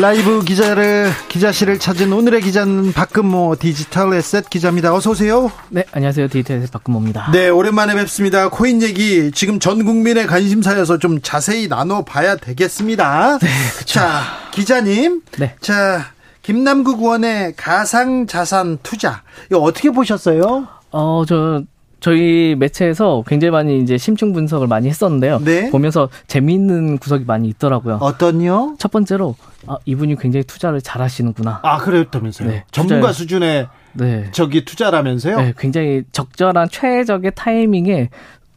라이브 0.00 0.44
기자를 0.44 1.10
기자실을 1.28 1.80
찾은 1.80 2.12
오늘의 2.12 2.42
기자는 2.42 2.92
박근모 2.92 3.56
디지털 3.58 4.14
에셋 4.14 4.48
기자입니다. 4.48 4.94
어서 4.94 5.10
오세요. 5.10 5.50
네, 5.70 5.84
안녕하세요. 5.90 6.28
디지털 6.28 6.58
에셋 6.58 6.70
박근모입니다. 6.70 7.32
네, 7.32 7.48
오랜만에 7.48 7.96
뵙습니다. 7.96 8.48
코인 8.48 8.80
얘기 8.80 9.32
지금 9.32 9.58
전 9.58 9.84
국민의 9.84 10.28
관심사여서 10.28 10.98
좀 10.98 11.20
자세히 11.20 11.66
나눠 11.66 12.04
봐야 12.04 12.36
되겠습니다. 12.36 13.38
네, 13.38 13.48
그렇죠. 13.74 13.94
자, 13.98 14.22
기자님. 14.52 15.22
네. 15.36 15.56
자, 15.60 16.12
김남국 16.42 17.00
의원의 17.00 17.54
가상 17.56 18.28
자산 18.28 18.78
투자 18.84 19.22
이거 19.50 19.58
어떻게 19.58 19.90
보셨어요? 19.90 20.68
어, 20.92 21.24
저 21.26 21.62
저희 22.00 22.54
매체에서 22.58 23.24
굉장히 23.26 23.50
많이 23.50 23.80
이제 23.80 23.98
심층 23.98 24.32
분석을 24.32 24.66
많이 24.66 24.88
했었는데요. 24.88 25.40
네. 25.40 25.70
보면서 25.70 26.08
재미있는 26.28 26.98
구석이 26.98 27.24
많이 27.24 27.48
있더라고요. 27.48 27.96
어떤요? 28.00 28.76
첫 28.78 28.90
번째로 28.92 29.34
아, 29.66 29.76
이분이 29.84 30.16
굉장히 30.16 30.44
투자를 30.44 30.80
잘하시는구나. 30.80 31.60
아, 31.62 31.78
그랬다면서요? 31.78 32.48
네, 32.48 32.64
전문가 32.70 33.08
투자를- 33.10 33.14
수준의 33.14 33.66
네. 33.94 34.28
저기 34.32 34.64
투자라면서요? 34.64 35.36
네, 35.40 35.54
굉장히 35.58 36.04
적절한 36.12 36.68
최적의 36.70 37.32
타이밍에 37.34 38.10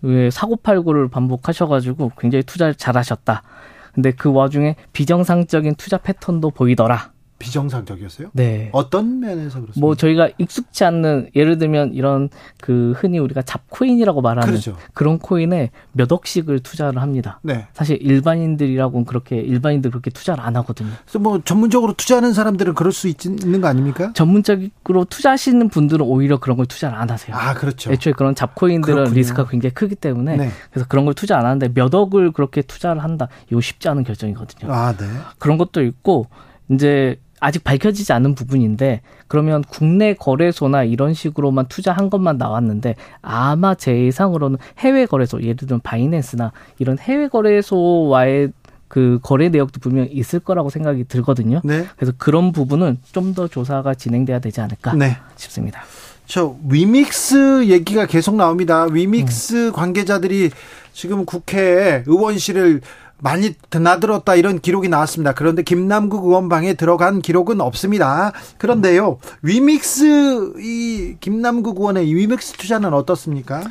왜 0.04 0.30
사고팔고를 0.30 1.10
반복하셔가지고 1.10 2.12
굉장히 2.20 2.44
투자를 2.44 2.76
잘하셨다. 2.76 3.42
근데 3.94 4.12
그 4.12 4.32
와중에 4.32 4.76
비정상적인 4.94 5.76
투자 5.76 5.98
패턴도 5.98 6.52
보이더라. 6.52 7.12
비정상적이었어요? 7.42 8.30
네. 8.34 8.70
어떤 8.72 9.20
면에서 9.20 9.60
그렇습니까? 9.60 9.80
뭐 9.80 9.96
저희가 9.96 10.30
익숙치 10.38 10.84
않는 10.86 11.32
예를 11.36 11.58
들면 11.58 11.94
이런 11.94 12.30
그 12.62 12.94
흔히 12.96 13.20
우리가 13.20 13.42
잡코인이라고 13.42 14.22
말하는 14.22 14.48
그렇죠. 14.48 14.78
런 14.96 15.18
코인에 15.20 15.72
몇 15.92 16.12
억씩을 16.12 16.60
투자를 16.60 17.02
합니다. 17.02 17.40
네. 17.42 17.68
사실 17.74 17.98
일반인들이라고는 18.02 19.06
그렇게 19.06 19.38
일반인들 19.38 19.92
그렇게 19.92 20.12
투자를 20.12 20.44
안 20.44 20.56
하거든요. 20.58 20.90
그래서 21.04 21.20
뭐 21.20 21.42
전문적으로 21.44 21.94
투자하는 21.94 22.34
사람들은 22.34 22.76
그럴 22.76 22.92
수 22.92 23.08
있, 23.08 23.26
있는 23.26 23.62
거 23.62 23.68
아닙니까? 23.68 24.12
전문적으로 24.14 25.06
투자하시는 25.10 25.70
분들은 25.70 26.06
오히려 26.06 26.40
그런 26.40 26.58
걸 26.58 26.66
투자를 26.68 26.98
안 26.98 27.10
하세요. 27.10 27.36
아, 27.36 27.54
그렇죠. 27.54 27.92
애초에 27.92 28.14
그런 28.14 28.36
잡코인들은 28.36 28.96
그렇군요. 28.96 29.16
리스크가 29.16 29.50
굉장히 29.50 29.74
크기 29.74 29.96
때문에 29.96 30.38
네. 30.38 30.52
그래서 30.72 30.88
그런 30.88 31.06
걸 31.06 31.14
투자 31.14 31.38
안 31.38 31.46
하는데 31.46 31.70
몇 31.74 31.94
억을 31.94 32.32
그렇게 32.32 32.62
투자를 32.62 33.04
한다. 33.04 33.28
이거 33.50 33.60
쉽지 33.62 33.90
않은 33.90 34.04
결정이거든요. 34.04 34.72
아, 34.72 34.94
네. 34.96 35.06
그런 35.40 35.58
것도 35.58 35.84
있고 35.84 36.28
이제 36.70 37.20
아직 37.42 37.64
밝혀지지 37.64 38.14
않은 38.14 38.36
부분인데 38.36 39.02
그러면 39.28 39.64
국내 39.68 40.14
거래소나 40.14 40.84
이런 40.84 41.14
식으로만 41.14 41.66
투자한 41.68 42.10
것만 42.10 42.38
나왔는데 42.38 42.96
아마 43.22 43.76
제 43.76 44.06
예상으로는 44.06 44.58
해외 44.78 45.06
거래소 45.06 45.42
예를 45.42 45.56
들면 45.56 45.82
바이낸스나 45.82 46.54
이런 46.80 46.98
해외 47.00 47.28
거래소와의 47.28 48.54
그 48.88 49.20
거래 49.24 49.50
내역도 49.50 49.80
분명 49.80 50.06
히 50.06 50.12
있을 50.12 50.40
거라고 50.40 50.70
생각이 50.70 51.06
들거든요. 51.06 51.62
네. 51.64 51.86
그래서 51.96 52.14
그런 52.18 52.52
부분은 52.52 53.00
좀 53.12 53.34
더 53.34 53.48
조사가 53.48 53.94
진행돼야 53.96 54.40
되지 54.40 54.60
않을까 54.60 54.94
네. 54.94 55.18
싶습니다. 55.38 55.82
저 56.26 56.56
위믹스 56.70 57.68
얘기가 57.68 58.06
계속 58.06 58.36
나옵니다. 58.36 58.86
위믹스 58.92 59.72
관계자들이 59.72 60.52
지금 60.94 61.26
국회에 61.26 62.04
의원실을 62.06 62.82
많이 63.22 63.54
드나들었다 63.70 64.36
이런 64.36 64.60
기록이 64.60 64.90
나왔습니다. 64.90 65.34
그런데 65.34 65.64
김남국 65.64 66.26
의원 66.26 66.50
방에 66.50 66.74
들어간 66.74 67.22
기록은 67.22 67.62
없습니다. 67.62 68.34
그런데요, 68.58 69.20
위믹스 69.44 70.54
이 70.60 71.16
김남국 71.20 71.78
의원의 71.80 72.10
이 72.10 72.16
위믹스 72.16 72.54
투자는 72.54 72.94
어떻습니까? 72.94 73.62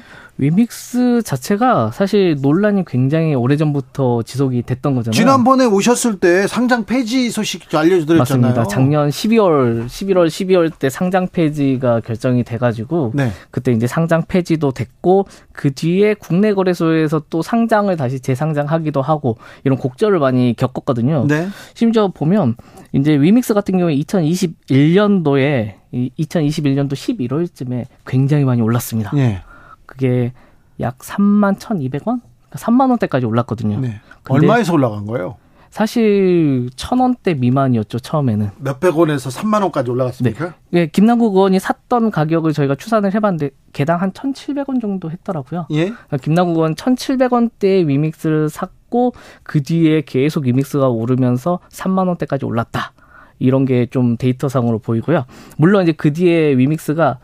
위믹스 0.41 1.23
자체가 1.23 1.91
사실 1.93 2.37
논란이 2.41 2.87
굉장히 2.87 3.35
오래전부터 3.35 4.23
지속이 4.23 4.62
됐던 4.62 4.95
거잖아요. 4.95 5.12
지난번에 5.12 5.67
오셨을 5.67 6.19
때 6.19 6.47
상장 6.47 6.85
폐지 6.85 7.31
소식 7.31 7.73
알려드렸잖아요. 7.75 8.55
맞습니다. 8.55 8.65
작년 8.67 9.11
12월, 9.11 9.87
11월, 9.87 10.29
12월 10.29 10.73
때 10.79 10.89
상장 10.89 11.29
폐지가 11.29 12.01
결정이 12.01 12.43
돼가지고 12.45 13.12
네. 13.15 13.31
그때 13.51 13.73
이제 13.73 13.87
상장 13.87 14.23
폐지도 14.27 14.73
됐고 14.73 15.27
그 15.53 15.75
뒤에 15.75 16.15
국내 16.15 16.55
거래소에서 16.55 17.23
또 17.29 17.43
상장을 17.43 17.95
다시 17.97 18.19
재상장하기도 18.21 19.03
하고 19.03 19.37
이런 19.65 19.77
곡절을 19.77 20.19
많이 20.21 20.55
겪었거든요. 20.57 21.27
네. 21.29 21.49
심지어 21.75 22.09
보면 22.09 22.57
이제 22.95 23.12
위믹스 23.12 23.53
같은 23.53 23.77
경우에 23.77 23.95
2021년도에 23.97 25.75
2021년도 25.93 26.93
11월쯤에 26.93 27.85
굉장히 28.07 28.45
많이 28.45 28.62
올랐습니다. 28.62 29.12
예. 29.17 29.43
그게 29.91 30.33
약 30.79 30.99
3만 30.99 31.59
1,200원? 31.59 32.21
3만 32.53 32.89
원대까지 32.91 33.27
올랐거든요. 33.27 33.81
네. 33.81 34.01
얼마에서 34.29 34.73
올라간 34.73 35.07
거예요? 35.07 35.37
사실 35.71 36.69
천 36.77 36.99
원대 37.01 37.35
미만이었죠 37.35 37.99
처음에는. 37.99 38.51
몇백 38.59 38.97
원에서 38.97 39.31
3만 39.31 39.62
원까지 39.62 39.91
올라갔습니까? 39.91 40.55
예, 40.73 40.87
김남국 40.87 41.35
의원이 41.37 41.59
샀던 41.61 42.11
가격을 42.11 42.53
저희가 42.53 42.75
추산을 42.77 43.15
해봤는데 43.15 43.51
개당 43.73 44.01
한 44.01 44.12
1,700원 44.12 44.81
정도 44.81 45.11
했더라고요. 45.11 45.67
예. 45.71 45.85
그러니까 45.91 46.17
김남국 46.17 46.57
의원 46.57 46.75
1,700원대의 46.75 47.87
위믹스를 47.87 48.49
샀고 48.49 49.12
그 49.43 49.62
뒤에 49.62 50.03
계속 50.03 50.45
위믹스가 50.47 50.89
오르면서 50.89 51.61
3만 51.71 52.07
원대까지 52.09 52.45
올랐다. 52.45 52.93
이런 53.39 53.65
게 53.65 53.87
좀 53.91 54.17
데이터상으로 54.17 54.79
보이고요. 54.81 55.25
물론 55.57 55.83
이제 55.83 55.93
그 55.93 56.12
뒤에 56.12 56.57
위믹스가 56.59 57.19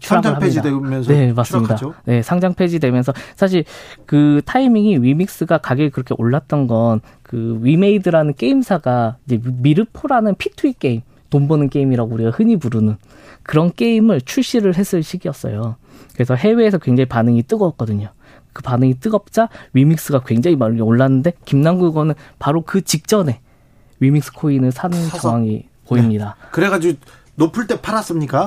상장 0.00 0.34
합니다. 0.34 0.38
폐지되면서 0.62 1.12
네, 1.12 1.32
맞습니다. 1.32 1.76
추락하죠? 1.76 2.00
네, 2.06 2.22
상장 2.22 2.54
폐지되면서 2.54 3.12
사실 3.36 3.64
그 4.06 4.42
타이밍이 4.44 4.98
위믹스가 4.98 5.58
가격이 5.58 5.90
그렇게 5.90 6.14
올랐던 6.18 6.66
건 6.66 7.00
그 7.26 7.58
위메이드라는 7.60 8.34
게임사가 8.34 9.16
이제 9.26 9.40
미르포라는 9.42 10.36
P2E 10.36 10.78
게임, 10.78 11.02
돈 11.28 11.48
버는 11.48 11.70
게임이라고 11.70 12.14
우리가 12.14 12.30
흔히 12.30 12.56
부르는 12.56 12.96
그런 13.42 13.72
게임을 13.72 14.20
출시를 14.20 14.76
했을 14.76 15.02
시기였어요. 15.02 15.74
그래서 16.14 16.34
해외에서 16.36 16.78
굉장히 16.78 17.06
반응이 17.06 17.42
뜨거웠거든요. 17.42 18.10
그 18.52 18.62
반응이 18.62 19.00
뜨겁자 19.00 19.48
위믹스가 19.72 20.20
굉장히 20.24 20.56
많이 20.56 20.80
올랐는데 20.80 21.32
김남국 21.44 21.94
의원은 21.96 22.14
바로 22.38 22.62
그 22.62 22.82
직전에 22.82 23.40
위믹스 23.98 24.32
코인을 24.32 24.70
산 24.70 24.92
사서. 24.92 25.18
상황이 25.18 25.64
보입니다. 25.88 26.36
그래가지고 26.52 26.96
높을 27.34 27.66
때 27.66 27.80
팔았습니까? 27.80 28.46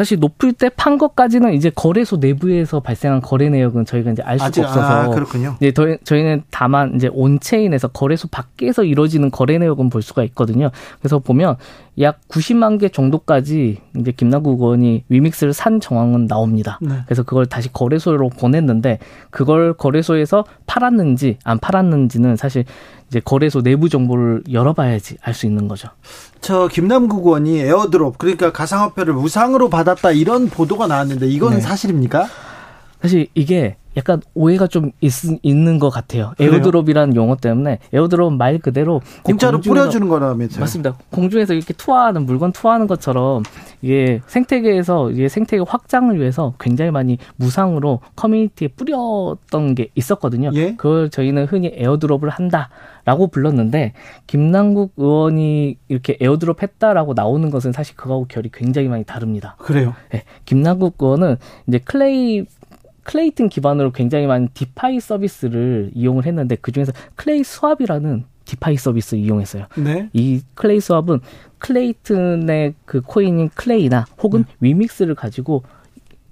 사실 0.00 0.18
높을 0.18 0.54
때 0.54 0.70
판 0.70 0.96
것까지는 0.96 1.52
이제 1.52 1.70
거래소 1.74 2.16
내부에서 2.16 2.80
발생한 2.80 3.20
거래 3.20 3.50
내역은 3.50 3.84
저희가 3.84 4.12
이제 4.12 4.22
알 4.22 4.38
수가 4.38 4.46
아직- 4.48 4.60
없어서 4.62 4.80
아, 4.82 5.08
그렇군요. 5.08 5.56
이제 5.60 5.72
저희, 5.72 5.98
저희는 6.04 6.44
다만 6.50 6.94
이제 6.94 7.10
온체인에서 7.12 7.88
거래소 7.88 8.26
밖에서 8.28 8.82
이루어지는 8.82 9.30
거래 9.30 9.58
내역은 9.58 9.90
볼 9.90 10.00
수가 10.00 10.22
있거든요. 10.24 10.70
그래서 11.00 11.18
보면 11.18 11.56
약 12.00 12.20
90만 12.28 12.80
개 12.80 12.88
정도까지 12.88 13.78
이제 13.98 14.12
김남국 14.12 14.60
의원이 14.60 15.04
위믹스를 15.08 15.52
산 15.52 15.80
정황은 15.80 16.26
나옵니다. 16.26 16.78
네. 16.80 16.94
그래서 17.04 17.22
그걸 17.22 17.46
다시 17.46 17.72
거래소로 17.72 18.30
보냈는데 18.30 18.98
그걸 19.30 19.74
거래소에서 19.74 20.44
팔았는지 20.66 21.38
안 21.44 21.58
팔았는지는 21.58 22.36
사실 22.36 22.64
이제 23.08 23.20
거래소 23.20 23.62
내부 23.62 23.88
정보를 23.88 24.44
열어봐야지 24.50 25.16
알 25.22 25.34
수 25.34 25.46
있는 25.46 25.68
거죠. 25.68 25.88
저 26.40 26.68
김남국 26.68 27.26
의원이 27.26 27.58
airdrop 27.60 28.18
그러니까 28.18 28.52
가상화폐를 28.52 29.14
무상으로 29.14 29.68
받았다 29.68 30.12
이런 30.12 30.48
보도가 30.48 30.86
나왔는데 30.86 31.26
이건 31.28 31.54
네. 31.54 31.60
사실입니까? 31.60 32.26
사실 33.02 33.26
이게 33.34 33.76
약간 33.96 34.22
오해가 34.34 34.66
좀 34.68 34.92
있, 35.00 35.12
있는 35.42 35.78
것 35.80 35.90
같아요. 35.90 36.32
airdrop이라는 36.38 37.16
용어 37.16 37.34
때문에 37.36 37.78
airdrop은 37.92 38.38
말 38.38 38.58
그대로 38.58 39.00
공짜로 39.24 39.58
공중에서- 39.58 39.64
뿌려주는 39.64 40.08
거라면서요? 40.08 40.60
맞습니다. 40.60 40.96
공중에서 41.10 41.54
이렇게 41.54 41.74
투하하는 41.74 42.24
물건 42.24 42.52
투하하는 42.52 42.86
것처럼 42.86 43.42
이게 43.82 44.20
생태계에서 44.26 45.10
이게 45.10 45.28
생태계 45.28 45.64
확장을 45.66 46.16
위해서 46.18 46.54
굉장히 46.60 46.90
많이 46.92 47.18
무상으로 47.36 48.00
커뮤니티에 48.14 48.68
뿌렸던 48.68 49.74
게 49.74 49.88
있었거든요. 49.96 50.50
예? 50.54 50.76
그걸 50.76 51.10
저희는 51.10 51.46
흔히 51.46 51.72
airdrop을 51.74 52.28
한다라고 52.28 53.26
불렀는데 53.32 53.94
김남국 54.28 54.92
의원이 54.98 55.78
이렇게 55.88 56.16
airdrop 56.20 56.62
했다라고 56.62 57.14
나오는 57.14 57.50
것은 57.50 57.72
사실 57.72 57.96
그거하고 57.96 58.26
결이 58.28 58.50
굉장히 58.52 58.88
많이 58.88 59.02
다릅니다. 59.04 59.56
그래요. 59.58 59.94
네, 60.12 60.22
김남국 60.44 60.94
의원은 61.00 61.36
이제 61.66 61.78
클레이 61.78 62.44
클레이튼 63.10 63.48
기반으로 63.48 63.90
굉장히 63.90 64.28
많은 64.28 64.50
DeFi 64.54 65.00
서비스를 65.00 65.90
이용을 65.94 66.26
했는데 66.26 66.54
그 66.54 66.70
중에서 66.70 66.92
클레이 67.16 67.42
스왑이라는 67.42 68.22
DeFi 68.44 68.76
서비스 68.76 69.16
이용했어요. 69.16 69.66
네. 69.78 70.08
이 70.12 70.42
클레이 70.54 70.80
스왑은 70.80 71.18
클레이튼의 71.58 72.74
그 72.84 73.00
코인인 73.00 73.48
클레이나 73.56 74.06
혹은 74.22 74.44
네. 74.44 74.54
위믹스를 74.60 75.16
가지고 75.16 75.64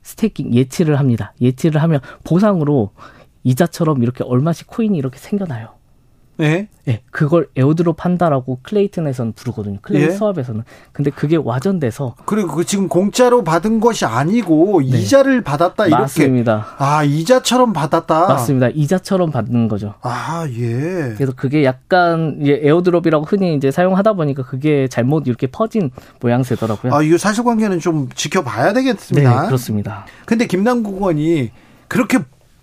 staking 0.02 0.54
예치를 0.54 1.00
합니다. 1.00 1.34
예치를 1.40 1.82
하면 1.82 1.98
보상으로 2.22 2.92
이자처럼 3.42 4.04
이렇게 4.04 4.22
얼마씩 4.22 4.68
코인이 4.68 4.96
이렇게 4.96 5.18
생겨나요. 5.18 5.77
네. 6.38 6.68
예, 6.86 7.02
그걸 7.10 7.48
airdrop 7.56 8.04
한다라고 8.04 8.60
클레이튼에서는 8.62 9.32
부르거든요. 9.32 9.78
클레이 9.82 10.04
예. 10.04 10.10
스왑에서는. 10.10 10.62
근데 10.92 11.10
그게 11.10 11.36
와전돼서 11.36 12.14
그리고 12.24 12.54
그 12.54 12.64
지금 12.64 12.88
공짜로 12.88 13.42
받은 13.44 13.80
것이 13.80 14.04
아니고 14.04 14.80
이자를 14.82 15.42
받았다 15.42 15.86
이렇게. 15.86 15.96
네. 15.96 16.00
맞습니다. 16.00 16.66
아 16.78 17.02
이자처럼 17.04 17.72
받았다. 17.72 18.28
맞습니다. 18.28 18.68
이자처럼 18.68 19.32
받는 19.32 19.68
거죠. 19.68 19.94
아 20.00 20.46
예. 20.48 21.14
그래서 21.16 21.32
그게 21.34 21.64
약간 21.64 22.38
airdrop이라고 22.40 23.24
흔히 23.24 23.54
이제 23.56 23.70
사용하다 23.70 24.12
보니까 24.14 24.44
그게 24.44 24.86
잘못 24.88 25.26
이렇게 25.26 25.48
퍼진 25.48 25.90
모양새더라고요. 26.20 26.94
아 26.94 27.02
이거 27.02 27.18
사실관계는 27.18 27.80
좀 27.80 28.08
지켜봐야 28.14 28.72
네, 28.72 28.84
되겠습니다. 28.84 29.46
그렇습니다. 29.46 30.06
근데 30.24 30.46
김남국 30.46 30.94
의원이 30.94 31.50
그렇게 31.88 32.18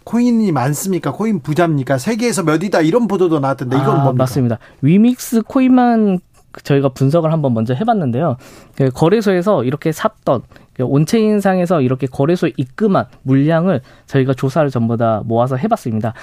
코인이 0.06 0.52
많습니까? 0.52 1.12
코인 1.12 1.42
부자입니까? 1.42 1.98
세계에서 1.98 2.44
몇 2.44 2.65
위다 2.65 2.82
이런 2.82 3.08
보도도 3.08 3.40
나왔던데 3.40 3.76
이건 3.76 3.90
아, 3.90 4.04
뭡니까? 4.04 4.14
맞습니다. 4.14 4.60
위믹스 4.82 5.42
코인만 5.42 6.20
저희가 6.64 6.90
분석을 6.90 7.34
한번 7.34 7.54
먼저 7.54 7.74
해봤는데요. 7.74 8.38
그 8.76 8.90
거래소에서 8.92 9.64
이렇게 9.64 9.92
샀던 9.92 10.44
그 10.74 10.84
on-chain상에서 10.84 11.82
이렇게 11.82 12.08
거래소에 12.08 12.54
입금한 12.56 13.06
물량을 13.24 13.82
저희가 14.06 14.34
조사를 14.34 14.70
전부 14.70 14.96
다 14.96 15.22
모아서 15.26 15.58
해봤습니다. 15.58 16.14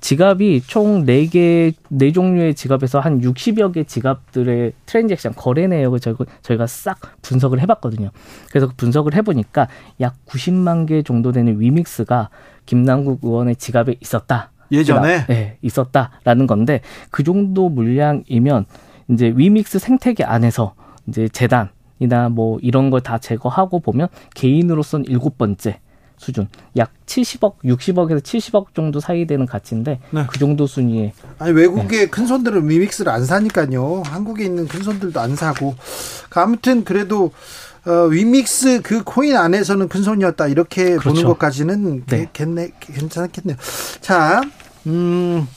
지갑이 0.00 0.62
총 0.66 1.04
4개, 1.06 1.72
4종류의 1.92 2.56
지갑에서 2.56 2.98
한 2.98 3.20
60여 3.20 3.72
개 3.72 3.84
지갑들의 3.84 4.72
transaction, 4.86 5.34
거래 5.36 5.68
내역을 5.68 6.00
저희가, 6.00 6.66
싹 6.66 6.98
분석을 7.22 7.60
해봤거든요. 7.60 8.10
그래서 8.50 8.66
그 8.66 8.74
분석을 8.76 9.14
해보니까 9.14 9.68
약 10.00 10.14
90만 10.26 10.88
개 10.88 11.02
정도 11.02 11.30
되는 11.30 11.60
위믹스가 11.60 12.30
김남국 12.66 13.20
의원의 13.22 13.56
지갑에 13.56 13.96
있었다. 14.00 14.50
예전에? 14.70 15.26
네, 15.26 15.58
있었다라는 15.62 16.46
건데 16.46 16.80
그 17.10 17.22
정도 17.24 17.68
물량이면 17.68 18.64
이제 19.08 19.32
위믹스 19.36 19.78
생태계 19.78 20.24
안에서 20.24 20.74
이제 21.06 21.28
재단 21.28 21.68
이나 21.98 22.28
뭐 22.28 22.58
이런 22.62 22.90
걸 22.90 23.00
다 23.00 23.18
제거하고 23.18 23.80
보면 23.80 24.08
개인으로선 24.34 25.04
일곱 25.06 25.36
번째 25.38 25.78
수준 26.16 26.46
약 26.76 26.92
70억, 27.06 27.56
60억에서 27.64 28.20
70억 28.22 28.74
정도 28.74 29.00
사이 29.00 29.26
되는 29.26 29.44
가치인데 29.44 29.98
네. 30.10 30.24
그 30.28 30.38
정도 30.38 30.66
순위에 30.66 31.12
아니 31.38 31.52
외국의 31.52 32.10
큰 32.10 32.26
손들은 32.26 32.68
위믹스를 32.70 33.10
안 33.12 33.24
사니까요. 33.24 34.02
한국에 34.06 34.44
있는 34.44 34.66
큰 34.68 34.82
손들도 34.82 35.18
안 35.20 35.34
사고. 35.36 35.74
그 36.30 36.40
아무튼 36.40 36.84
그래도 36.84 37.32
어, 37.86 38.06
위믹스 38.06 38.82
그 38.82 39.02
코인 39.02 39.36
안에서는 39.36 39.88
큰 39.88 40.02
손이었다 40.02 40.46
이렇게 40.46 40.96
그렇죠. 40.96 41.08
보는 41.08 41.24
것까지는 41.24 42.04
네. 42.06 42.28
괜네 42.32 42.70
괜찮겠네요. 42.80 43.56
자, 44.00 44.40
음. 44.86 45.48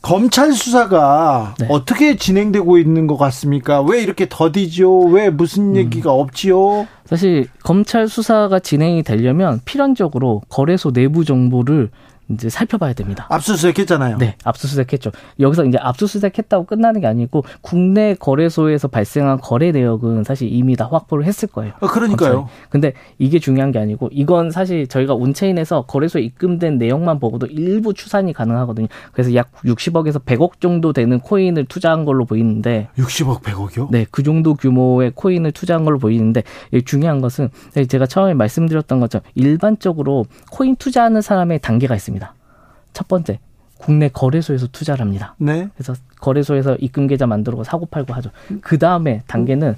검찰 0.00 0.52
수사가 0.52 1.54
네. 1.58 1.66
어떻게 1.68 2.16
진행되고 2.16 2.78
있는 2.78 3.06
것 3.06 3.16
같습니까? 3.18 3.82
왜 3.82 4.00
이렇게 4.00 4.26
더디죠? 4.28 5.00
왜 5.00 5.28
음. 5.28 5.36
무슨 5.36 5.76
얘기가 5.76 6.12
없지요? 6.12 6.86
사실 7.04 7.48
검찰 7.64 8.08
수사가 8.08 8.58
진행이 8.60 9.02
되려면 9.02 9.60
필연적으로 9.64 10.42
거래소 10.48 10.92
내부 10.92 11.24
정보를 11.24 11.90
이제 12.30 12.48
살펴봐야 12.48 12.92
됩니다. 12.92 13.26
압수수색 13.30 13.78
했잖아요. 13.78 14.18
네, 14.18 14.36
압수수색했죠. 14.44 15.10
여기서 15.40 15.64
이제 15.64 15.78
압수수색했다고 15.80 16.66
끝나는 16.66 17.00
게 17.00 17.06
아니고 17.06 17.44
국내 17.60 18.14
거래소에서 18.14 18.88
발생한 18.88 19.40
거래 19.40 19.72
내역은 19.72 20.24
사실 20.24 20.52
이미 20.52 20.76
다 20.76 20.88
확보를 20.90 21.24
했을 21.24 21.48
거예요. 21.48 21.72
어, 21.80 21.86
그러니까요. 21.86 22.32
검찰이. 22.34 22.68
근데 22.68 22.92
이게 23.18 23.38
중요한 23.38 23.72
게 23.72 23.78
아니고 23.78 24.10
이건 24.12 24.50
사실 24.50 24.86
저희가 24.86 25.14
온체인에서 25.14 25.82
거래소에 25.82 26.22
입금된 26.22 26.78
내용만 26.78 27.18
보고도 27.18 27.46
일부 27.46 27.94
추산이 27.94 28.32
가능하거든요. 28.32 28.88
그래서 29.12 29.34
약 29.34 29.50
60억에서 29.62 30.22
100억 30.24 30.60
정도 30.60 30.92
되는 30.92 31.20
코인을 31.20 31.64
투자한 31.64 32.04
걸로 32.04 32.24
보이는데 32.24 32.88
60억 32.98 33.42
100억이요? 33.42 33.88
네, 33.90 34.06
그 34.10 34.22
정도 34.22 34.54
규모의 34.54 35.12
코인을 35.14 35.52
투자한 35.52 35.84
걸로 35.84 35.98
보이는데 35.98 36.42
이 36.72 36.82
중요한 36.82 37.20
것은 37.20 37.48
제가 37.88 38.06
처음에 38.06 38.34
말씀드렸던 38.34 39.00
것처럼 39.00 39.24
일반적으로 39.34 40.26
코인 40.50 40.76
투자하는 40.76 41.22
사람의 41.22 41.60
단계가 41.60 41.94
있습니다. 41.94 42.17
첫 42.92 43.08
번째, 43.08 43.38
국내 43.78 44.08
거래소에서 44.08 44.66
투자를 44.68 45.00
합니다. 45.00 45.34
네. 45.38 45.68
그래서 45.74 45.94
거래소에서 46.20 46.76
입금 46.76 47.06
계좌 47.06 47.26
만들고 47.26 47.64
사고 47.64 47.86
팔고 47.86 48.12
하죠. 48.14 48.30
그 48.60 48.78
다음에 48.78 49.22
단계는 49.26 49.76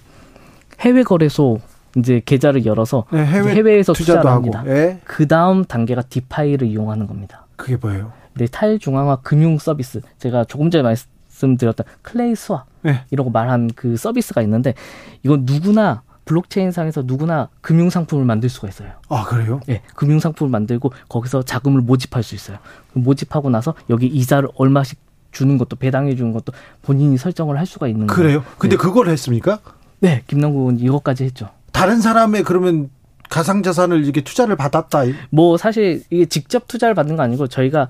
해외 0.81 1.03
거래소 1.03 1.61
이제 1.97 2.23
계좌를 2.24 2.65
열어서 2.65 3.05
네, 3.12 3.24
해외 3.24 3.82
투자도 3.82 3.93
투자를 3.93 4.20
하고. 4.31 4.31
합니다. 4.31 4.65
예. 4.66 5.01
그 5.05 5.27
다음 5.28 5.65
단계가 5.65 6.03
DeFi를 6.03 6.66
이용하는 6.69 7.07
겁니다. 7.07 7.47
그게 7.57 7.77
뭐예요? 7.77 8.12
네, 8.35 8.47
탈중앙화 8.47 9.16
금융 9.16 9.59
서비스. 9.59 10.01
제가 10.19 10.45
조금 10.45 10.70
전에 10.70 10.82
말씀드렸던 10.82 11.87
클레이스왑 12.03 12.65
네. 12.82 13.05
이라고 13.11 13.31
말한 13.31 13.70
그 13.74 13.97
서비스가 13.97 14.41
있는데 14.43 14.74
이건 15.23 15.43
누구나 15.45 16.03
블록체인 16.25 16.71
상에서 16.73 17.03
누구나 17.05 17.49
금융 17.61 17.91
상품을 17.91 18.25
만들 18.25 18.49
수가 18.49 18.69
있어요. 18.69 18.91
아, 19.09 19.25
그래요? 19.25 19.61
예, 19.69 19.83
금융 19.95 20.21
상품을 20.21 20.51
만들고 20.51 20.93
거기서 21.09 21.43
자금을 21.43 21.81
모집할 21.81 22.23
수 22.23 22.35
있어요. 22.35 22.59
그 22.93 22.99
모집하고 22.99 23.51
나서 23.51 23.75
여기 23.89 24.07
이자를 24.07 24.49
얼마씩 24.55 24.99
주는 25.33 25.59
것도 25.59 25.77
배당해 25.77 26.15
주는 26.17 26.33
것도 26.33 26.53
본인이 26.83 27.17
설정을 27.17 27.59
할 27.59 27.67
수가 27.67 27.89
있는 27.89 28.07
거예요. 28.07 28.17
그래요? 28.17 28.45
근데 28.59 28.77
네. 28.77 28.83
그걸 28.83 29.09
했습니까? 29.09 29.61
네, 30.01 30.23
김남국은 30.27 30.81
이것까지 30.81 31.25
했죠. 31.25 31.49
다른 31.73 32.01
사람의 32.01 32.43
그러면 32.45 32.91
가상자산을 33.29 34.05
이렇게 34.05 34.23
투자를 34.23 34.57
받았다. 34.57 35.03
뭐 35.31 35.57
사실 35.57 36.03
이게 36.11 36.27
직접 36.27 36.67
투자를 36.67 36.95
받는 36.95 37.17
거 37.17 37.23
아니고 37.23 37.47
저희가 37.47 37.89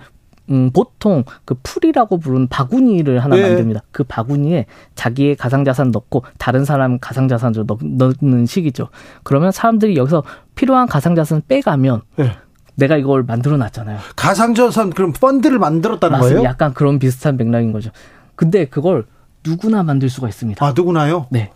음, 0.51 0.71
보통 0.73 1.25
그 1.45 1.55
풀이라고 1.63 2.19
부르는 2.19 2.49
바구니를 2.49 3.21
하나 3.21 3.37
네. 3.37 3.43
만듭니다. 3.43 3.83
그 3.93 4.05
바구니에 4.05 4.67
자기의 4.95 5.37
가상자산 5.37 5.91
넣고 5.93 6.25
다른 6.39 6.65
사람 6.65 6.99
가상자산을 6.99 7.65
넣, 7.67 7.79
넣는 8.21 8.47
식이죠. 8.47 8.89
그러면 9.23 9.53
사람들이 9.53 9.97
여기서 9.97 10.25
필요한 10.55 10.89
가상자산 10.89 11.43
빼가면 11.47 12.03
네. 12.17 12.33
내가 12.75 12.97
이걸 12.97 13.23
만들어 13.23 13.57
놨잖아요. 13.57 13.99
가상자산 14.17 14.91
그럼 14.91 15.13
펀드를 15.13 15.59
만들었다는 15.59 16.13
맞습니다. 16.13 16.41
거예요? 16.41 16.49
약간 16.49 16.75
그런 16.75 16.99
비슷한 16.99 17.37
맥락인 17.37 17.73
거죠. 17.73 17.91
근데 18.35 18.65
그걸 18.65 19.05
누구나 19.45 19.83
만들 19.83 20.09
수가 20.09 20.29
있습니다. 20.29 20.65
아, 20.65 20.73
누구나요? 20.75 21.27
네. 21.31 21.51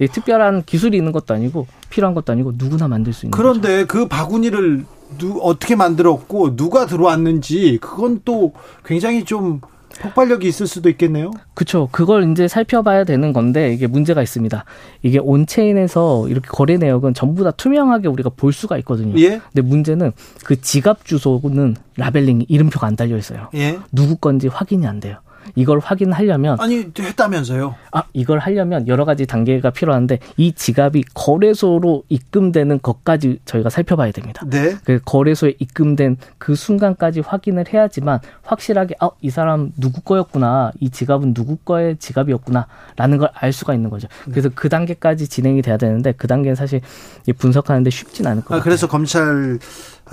이 0.00 0.08
특별한 0.08 0.64
기술이 0.64 0.96
있는 0.96 1.12
것도 1.12 1.34
아니고 1.34 1.66
필요한 1.88 2.14
것도 2.14 2.32
아니고 2.32 2.52
누구나 2.56 2.88
만들 2.88 3.12
수 3.12 3.26
있는 3.26 3.30
거죠. 3.30 3.42
그런데 3.42 3.84
그 3.86 4.08
바구니를 4.08 4.84
누, 5.18 5.38
어떻게 5.40 5.76
만들었고 5.76 6.56
누가 6.56 6.86
들어왔는지 6.86 7.78
그건 7.80 8.20
또 8.24 8.52
굉장히 8.84 9.24
좀 9.24 9.60
폭발력이 10.00 10.46
있을 10.48 10.66
수도 10.66 10.88
있겠네요. 10.88 11.30
그렇죠. 11.54 11.88
그걸 11.92 12.30
이제 12.32 12.48
살펴봐야 12.48 13.04
되는 13.04 13.32
건데 13.32 13.72
이게 13.72 13.86
문제가 13.86 14.22
있습니다. 14.22 14.64
이게 15.02 15.18
온체인에서 15.18 16.28
이렇게 16.28 16.48
거래 16.48 16.76
내역은 16.76 17.14
전부 17.14 17.44
다 17.44 17.50
투명하게 17.52 18.08
우리가 18.08 18.30
볼 18.30 18.52
수가 18.52 18.76
있거든요. 18.78 19.18
예? 19.20 19.40
근데 19.52 19.62
문제는 19.62 20.12
그 20.44 20.60
지갑 20.60 21.04
주소는 21.04 21.76
라벨링 21.96 22.46
이름표가 22.48 22.86
안 22.86 22.96
달려 22.96 23.16
있어요. 23.16 23.48
예. 23.54 23.78
누구 23.92 24.16
건지 24.16 24.48
확인이 24.48 24.86
안 24.86 25.00
돼요. 25.00 25.18
이걸 25.54 25.78
확인하려면 25.78 26.58
아니 26.60 26.86
했다면서요? 26.98 27.74
아 27.92 28.02
이걸 28.12 28.38
하려면 28.38 28.88
여러 28.88 29.04
가지 29.04 29.26
단계가 29.26 29.70
필요한데 29.70 30.18
이 30.36 30.52
지갑이 30.52 31.04
거래소로 31.14 32.04
입금되는 32.08 32.80
것까지 32.82 33.40
저희가 33.44 33.70
살펴봐야 33.70 34.10
됩니다. 34.12 34.44
네. 34.48 34.76
그 34.84 35.00
거래소에 35.04 35.54
입금된 35.58 36.16
그 36.38 36.54
순간까지 36.54 37.20
확인을 37.20 37.66
해야지만 37.72 38.20
확실하게 38.42 38.94
아, 39.00 39.10
이 39.20 39.30
사람 39.30 39.72
누구 39.78 40.00
거였구나. 40.00 40.72
이 40.80 40.90
지갑은 40.90 41.34
누구 41.34 41.56
거의 41.56 41.96
지갑이었구나라는 41.98 43.18
걸 43.18 43.28
알 43.34 43.52
수가 43.52 43.74
있는 43.74 43.90
거죠. 43.90 44.08
그래서 44.30 44.48
그 44.54 44.68
단계까지 44.68 45.28
진행이 45.28 45.60
돼야 45.62 45.76
되는데 45.76 46.12
그 46.12 46.26
단계는 46.26 46.54
사실 46.54 46.80
이 47.26 47.32
분석하는데 47.32 47.90
쉽진 47.90 48.26
않을 48.26 48.44
것 48.44 48.54
아. 48.54 48.60
그래서 48.62 48.86
검찰 48.86 49.22
아, 49.22 49.58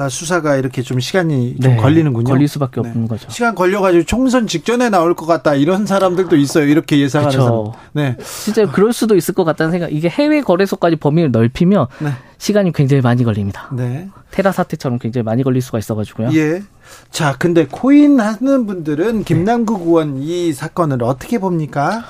수사가 0.10 0.56
이렇게 0.56 0.82
좀 0.82 1.00
시간이 1.00 1.58
좀 1.62 1.72
네, 1.72 1.78
걸리는군요. 1.78 2.26
걸릴 2.26 2.48
수밖에 2.48 2.82
네. 2.82 2.90
없는 2.90 3.08
거죠. 3.08 3.30
시간 3.30 3.54
걸려가지고 3.56 4.06
총선 4.06 4.48
직전에 4.48 4.90
나올 4.90 5.14
것 5.16 5.26
같다 5.26 5.54
이런 5.54 5.86
사람들도 5.86 6.36
있어요. 6.38 6.66
이렇게 6.66 7.00
예상하는. 7.00 7.32
사람. 7.34 7.66
네. 7.94 8.16
진짜 8.24 8.66
그럴 8.72 8.94
수도 8.94 9.16
있을 9.16 9.34
것 9.34 9.44
같다는 9.44 9.72
생각. 9.72 9.92
이게 9.94 10.08
해외 10.10 10.42
거래소까지 10.42 10.96
범위를 10.96 11.32
넓히면 11.32 11.88
네. 12.00 12.12
시간이 12.38 12.72
굉장히 12.72 13.02
많이 13.02 13.24
걸립니다. 13.24 13.70
네. 13.74 14.08
테라 14.32 14.52
사태처럼 14.52 14.98
굉장히 14.98 15.24
많이 15.24 15.44
걸릴 15.44 15.62
수가 15.62 15.78
있어가지고요. 15.78 16.30
예. 16.34 16.64
자, 17.12 17.36
근데 17.38 17.68
코인 17.68 18.20
하는 18.20 18.66
분들은 18.66 19.20
네. 19.20 19.24
김남국 19.24 19.82
의원 19.88 20.18
이 20.22 20.54
사건을 20.54 21.04
어떻게 21.04 21.38
봅니까? 21.38 22.04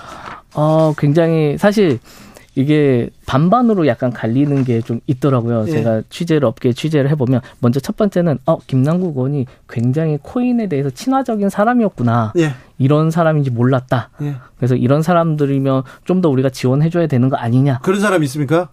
어, 0.53 0.93
굉장히 0.97 1.57
사실 1.57 1.99
이게 2.55 3.09
반반으로 3.25 3.87
약간 3.87 4.11
갈리는 4.11 4.63
게 4.65 4.81
좀 4.81 4.99
있더라고요. 5.07 5.65
예. 5.67 5.71
제가 5.71 6.01
취재를 6.09 6.45
업계 6.45 6.73
취재를 6.73 7.09
해보면 7.11 7.41
먼저 7.59 7.79
첫 7.79 7.95
번째는 7.95 8.39
어 8.45 8.57
김남국 8.67 9.15
의원이 9.17 9.45
굉장히 9.69 10.17
코인에 10.21 10.67
대해서 10.67 10.89
친화적인 10.89 11.49
사람이었구나. 11.49 12.33
예. 12.37 12.51
이런 12.77 13.11
사람인지 13.11 13.51
몰랐다. 13.51 14.09
예. 14.21 14.35
그래서 14.57 14.75
이런 14.75 15.01
사람들이면 15.01 15.83
좀 16.05 16.21
더 16.21 16.29
우리가 16.29 16.49
지원해줘야 16.49 17.07
되는 17.07 17.29
거 17.29 17.35
아니냐. 17.37 17.79
그런 17.83 17.99
사람 18.01 18.23
있습니까? 18.23 18.69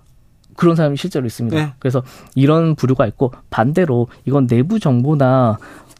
그런 0.56 0.74
사람이 0.74 0.96
실제로 0.96 1.24
있습니다. 1.24 1.56
네. 1.56 1.72
그래서 1.78 2.02
이런 2.34 2.74
부류가 2.74 3.06
있고 3.06 3.32
반대로 3.48 4.08
이건 4.24 4.48
내부 4.48 4.80
정보나 4.80 5.56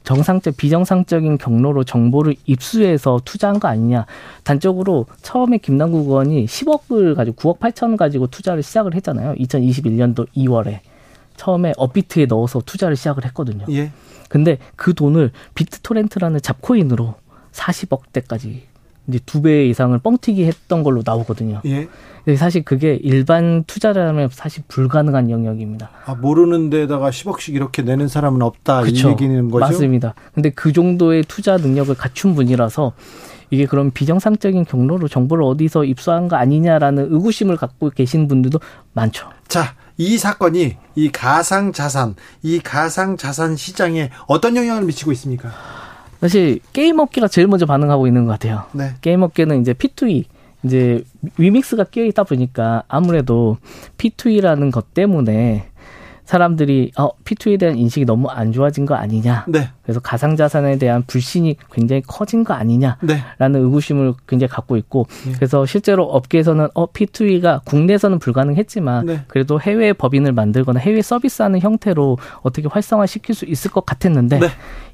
정상적 0.09 0.57
비정상적인 0.57 1.37
경로로 1.37 1.85
정보를 1.85 2.35
입수해서 2.47 3.21
투자한 3.27 3.61
거 3.61 3.69
아니냐. 3.69 4.07
단적으로 4.43 5.05
처음에 5.21 5.59
김남국 5.59 6.07
의원이 6.07 6.47
10억을 6.47 7.15
가지고 7.15 7.37
9억 7.37 7.59
8천 7.59 7.99
가지고 7.99 8.27
투자를 8.27 8.63
시작을 8.63 8.95
했잖아요. 8.95 9.35
2021년도 9.35 10.27
2월에 10.35 10.79
처음에 11.37 11.75
업비트에 11.77 12.25
넣어서 12.25 12.63
투자를 12.65 12.97
시작을 12.97 13.27
했거든요. 13.27 13.67
예. 13.69 13.91
근데 14.31 14.57
그 14.77 14.95
돈을 14.95 15.31
비트토렌트라는 15.55 16.41
잡코인으로 16.41 17.15
40억 17.53 18.05
대까지 18.11 18.63
이제 19.09 19.19
두 19.25 19.41
배 19.43 19.67
이상을 19.67 19.99
뻥튀기 19.99 20.45
했던 20.45 20.83
걸로 20.83 21.03
나오거든요. 21.05 21.61
예. 21.67 21.89
사실 22.37 22.63
그게 22.63 22.95
일반 23.03 23.65
투자자라면 23.67 24.29
사실 24.31 24.63
불가능한 24.69 25.31
영역입니다. 25.31 25.89
아, 26.05 26.15
모르는 26.15 26.69
데다가 26.69 27.09
10억씩 27.11 27.55
이렇게 27.55 27.81
내는 27.83 28.07
사람은 28.07 28.43
없다. 28.43 28.83
그쵸. 28.83 29.09
이 29.09 29.13
얘기는 29.13 29.51
거죠? 29.51 29.61
맞습니다. 29.65 30.15
근데 30.35 30.51
그 30.51 30.73
정도의 30.75 31.25
투자 31.27 31.57
능력을 31.57 31.95
갖춘 31.95 32.35
분이라서 32.35 32.93
이게 33.51 33.65
그럼 33.65 33.91
비정상적인 33.93 34.67
경로로 34.67 35.09
정보를 35.09 35.43
어디서 35.45 35.85
입수한 35.85 36.29
거 36.29 36.37
아니냐라는 36.37 37.09
의구심을 37.15 37.57
갖고 37.57 37.89
계신 37.89 38.29
분들도 38.29 38.61
많죠. 38.93 39.31
자, 39.49 39.75
이 39.97 40.19
사건이 40.19 40.77
이 40.97 41.09
가상 41.11 41.73
자산, 41.73 42.15
이 42.43 42.59
가상 42.59 43.17
자산 43.17 43.57
시장에 43.57 44.11
어떤 44.27 44.55
영향을 44.55 44.83
미치고 44.85 45.13
있습니까? 45.13 45.51
사실 46.21 46.61
게임 46.73 46.99
업계가 46.99 47.29
제일 47.29 47.47
먼저 47.47 47.67
반응하고 47.67 48.07
있는 48.07 48.27
것 48.27 48.33
같아요. 48.33 48.65
네. 48.73 48.95
게임 49.01 49.23
업계는 49.23 49.61
이제 49.61 49.73
P2E 49.73 50.25
이제 50.65 51.05
위믹스가 51.37 51.85
끼어 51.85 52.05
있다 52.05 52.25
보니까 52.25 52.83
아무래도 52.89 53.59
P2E라는 53.99 54.73
것 54.73 54.93
때문에 54.95 55.69
사람들이 56.29 56.93
어 56.99 57.09
P2E에 57.25 57.59
대한 57.59 57.79
인식이 57.79 58.05
너무 58.05 58.29
안 58.29 58.53
좋아진 58.53 58.85
거 58.85 58.95
아니냐. 58.95 59.47
네. 59.49 59.71
그래서 59.83 59.99
가상 59.99 60.37
자산에 60.37 60.77
대한 60.77 61.03
불신이 61.07 61.57
굉장히 61.73 62.03
커진 62.07 62.45
거 62.45 62.53
아니냐라는 62.53 62.99
네. 63.07 63.59
의구심을 63.59 64.13
굉장히 64.27 64.51
갖고 64.51 64.77
있고 64.77 65.07
네. 65.25 65.33
그래서 65.37 65.65
실제로 65.65 66.05
업계에서는 66.05 66.69
어 66.75 66.93
P2E가 66.93 67.65
국내에서는 67.65 68.19
불가능했지만 68.19 69.07
네. 69.07 69.25
그래도 69.27 69.59
해외 69.59 69.95
법인을 69.95 70.33
만들거나 70.33 70.81
해외 70.81 71.01
서비스하는 71.01 71.61
형태로 71.61 72.19
어떻게 72.43 72.69
활성화시킬 72.69 73.35
수 73.35 73.47
있을 73.47 73.71
것 73.71 73.87
같았는데 73.87 74.39
네. 74.39 74.49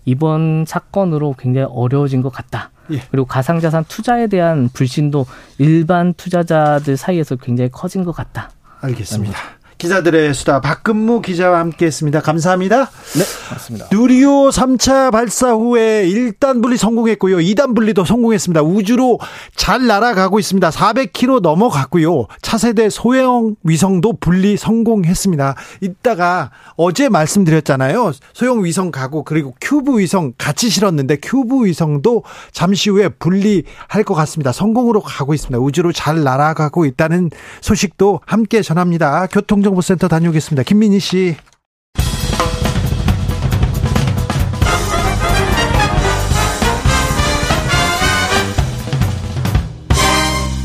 이번 0.05 0.65
사건으로 0.69 1.35
굉장히 1.37 1.67
어려워진 1.69 2.23
것 2.23 2.31
같다. 2.31 2.71
예. 2.93 3.01
그리고 3.11 3.27
가상자산 3.27 3.87
투자에 3.89 4.29
대한 4.29 4.69
불신도 4.73 5.27
일반 5.59 6.15
투자자들 6.15 6.97
사이에서 6.97 7.35
굉장히 7.35 7.71
커진 7.73 8.05
것 8.05 8.13
같다. 8.13 8.51
알겠습니다. 8.83 9.37
기자들의 9.85 10.33
수다 10.33 10.63
박근무 10.63 11.21
기자와 11.21 11.59
함께했습니다. 11.59 12.23
감사합니다. 12.23 12.87
네, 12.87 13.25
맞습니다. 13.51 13.89
누리호 13.93 14.49
3차 14.49 15.13
발사 15.13 15.53
후에 15.53 16.07
1단 16.07 16.63
분리 16.63 16.79
성공했고요. 16.79 17.37
2단 17.37 17.77
분리도 17.77 18.07
성공했습니다. 18.07 18.63
우주로 18.63 19.21
잘 19.55 19.87
날아가고 19.87 20.39
있습니다. 20.39 20.71
400km 20.71 21.41
넘어갔고요. 21.43 22.29
차세대 22.41 22.89
소형 22.89 23.57
위성도 23.63 24.15
분리 24.15 24.57
성공했습니다. 24.57 25.55
이따가 25.83 26.51
어제 26.77 27.11
말씀드렸잖아요. 27.11 28.13
소형 28.33 28.65
위성 28.65 28.91
가고 28.91 29.23
그리고 29.23 29.55
큐브 29.61 29.99
위성 29.99 30.33
같이 30.39 30.71
실었는데 30.71 31.19
큐브 31.23 31.67
위성도 31.67 32.23
잠시 32.53 32.89
후에 32.89 33.11
분리할 33.11 34.03
것 34.07 34.15
같습니다. 34.15 34.51
성공으로 34.51 35.03
가고 35.03 35.35
있습니다. 35.35 35.59
우주로 35.59 35.93
잘 35.93 36.25
날아가고 36.25 36.87
있다는 36.87 37.31
소식도 37.61 38.21
함께 38.25 38.63
전합니다. 38.63 39.27
교통 39.27 39.63
정 39.63 39.74
보센터 39.75 40.09
다녀오겠습니다. 40.09 40.63
김민희 40.63 41.01
씨. 41.01 41.37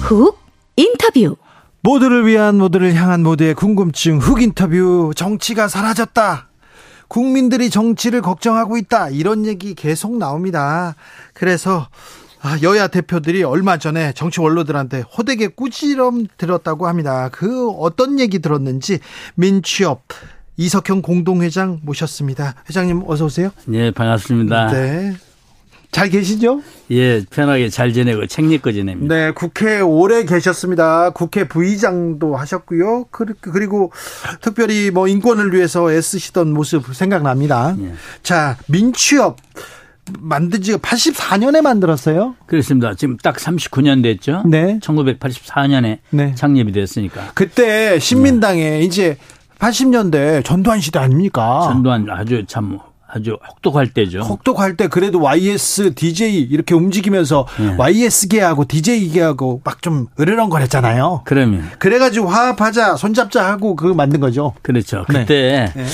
훅 0.02 0.40
인터뷰. 0.76 1.36
모두를 1.82 2.26
위한 2.26 2.58
모두를 2.58 2.96
향한 2.96 3.24
모두의 3.24 3.54
궁금증 3.54 4.18
흑 4.18 4.42
인터뷰 4.42 5.12
정치가 5.16 5.68
사라졌다. 5.68 6.50
국민들이 7.08 7.70
정치를 7.70 8.22
걱정하고 8.22 8.78
있다. 8.78 9.10
이런 9.10 9.46
얘기 9.46 9.74
계속 9.76 10.18
나옵니다. 10.18 10.96
그래서 11.34 11.88
아, 11.88 11.88
여야 12.64 12.88
대표들이 12.88 13.44
얼마 13.44 13.78
전에 13.78 14.14
정치 14.14 14.40
원로들한테 14.40 15.02
호되게 15.18 15.48
꾸지럼 15.48 16.28
들었다고 16.38 16.88
합니다. 16.88 17.30
그 17.32 17.70
어떤 17.72 18.20
얘기 18.20 18.40
들었는지 18.40 19.00
민취업 19.36 20.04
이석형 20.58 21.02
공동회장 21.02 21.80
모셨습니다. 21.84 22.56
회장님 22.70 23.04
어서 23.08 23.26
오세요. 23.26 23.50
네, 23.66 23.92
반갑습니다. 23.92 24.72
네. 24.72 25.14
잘 25.92 26.08
계시죠? 26.10 26.62
예, 26.92 27.26
편하게 27.32 27.70
잘 27.70 27.94
지내고 27.94 28.28
책 28.28 28.52
읽고 28.52 28.72
지냅니다. 28.72 29.16
네, 29.16 29.32
국회 29.32 29.80
오래 29.82 30.24
계셨습니다. 30.24 31.10
국회 31.12 31.48
부의장도 31.48 32.36
하셨고요. 32.36 33.06
그- 33.10 33.34
그리고 33.42 33.92
특별히 34.40 34.92
뭐 34.92 35.08
인권을 35.08 35.52
위해서 35.52 35.92
애쓰시던 35.92 36.54
모습 36.54 36.94
생각납니다. 36.94 37.76
예. 37.82 37.94
자, 38.22 38.56
민취업 38.68 39.38
만든 40.20 40.62
지가 40.62 40.78
84년에 40.80 41.62
만들었어요. 41.62 42.36
그렇습니다. 42.46 42.94
지금 42.96 43.18
딱 43.18 43.38
39년 43.38 44.04
됐죠? 44.04 44.44
네. 44.46 44.80
1984년에 44.82 46.00
네. 46.12 46.36
창립이 46.36 46.72
됐으니까. 46.72 47.32
그때 47.34 48.00
신민당에 48.00 48.80
이제 48.82 49.18
80년대 49.60 50.44
전두환 50.44 50.80
시대 50.80 51.00
아닙니까? 51.00 51.62
전두환 51.72 52.10
아주 52.10 52.46
참 52.48 52.80
아주 53.12 53.38
혹독할 53.48 53.88
때죠. 53.88 54.20
혹독할 54.20 54.78
때 54.78 54.88
그래도 54.88 55.20
YS 55.20 55.96
DJ 55.96 56.42
이렇게 56.42 56.76
움직이면서 56.76 57.48
예. 57.60 57.76
YS계하고 57.78 58.66
DJ계하고 58.66 59.62
막 59.64 59.80
좀 59.82 60.08
으르렁거렸잖아요. 60.20 61.22
그러면 61.24 61.70
그래가지고 61.80 62.28
화합하자, 62.28 62.98
손잡자 62.98 63.48
하고 63.48 63.78
그거 63.78 63.94
만든 63.94 64.20
거죠. 64.20 64.54
그렇죠. 64.62 65.06
네. 65.10 65.22
그때 65.22 65.72
네. 65.74 65.86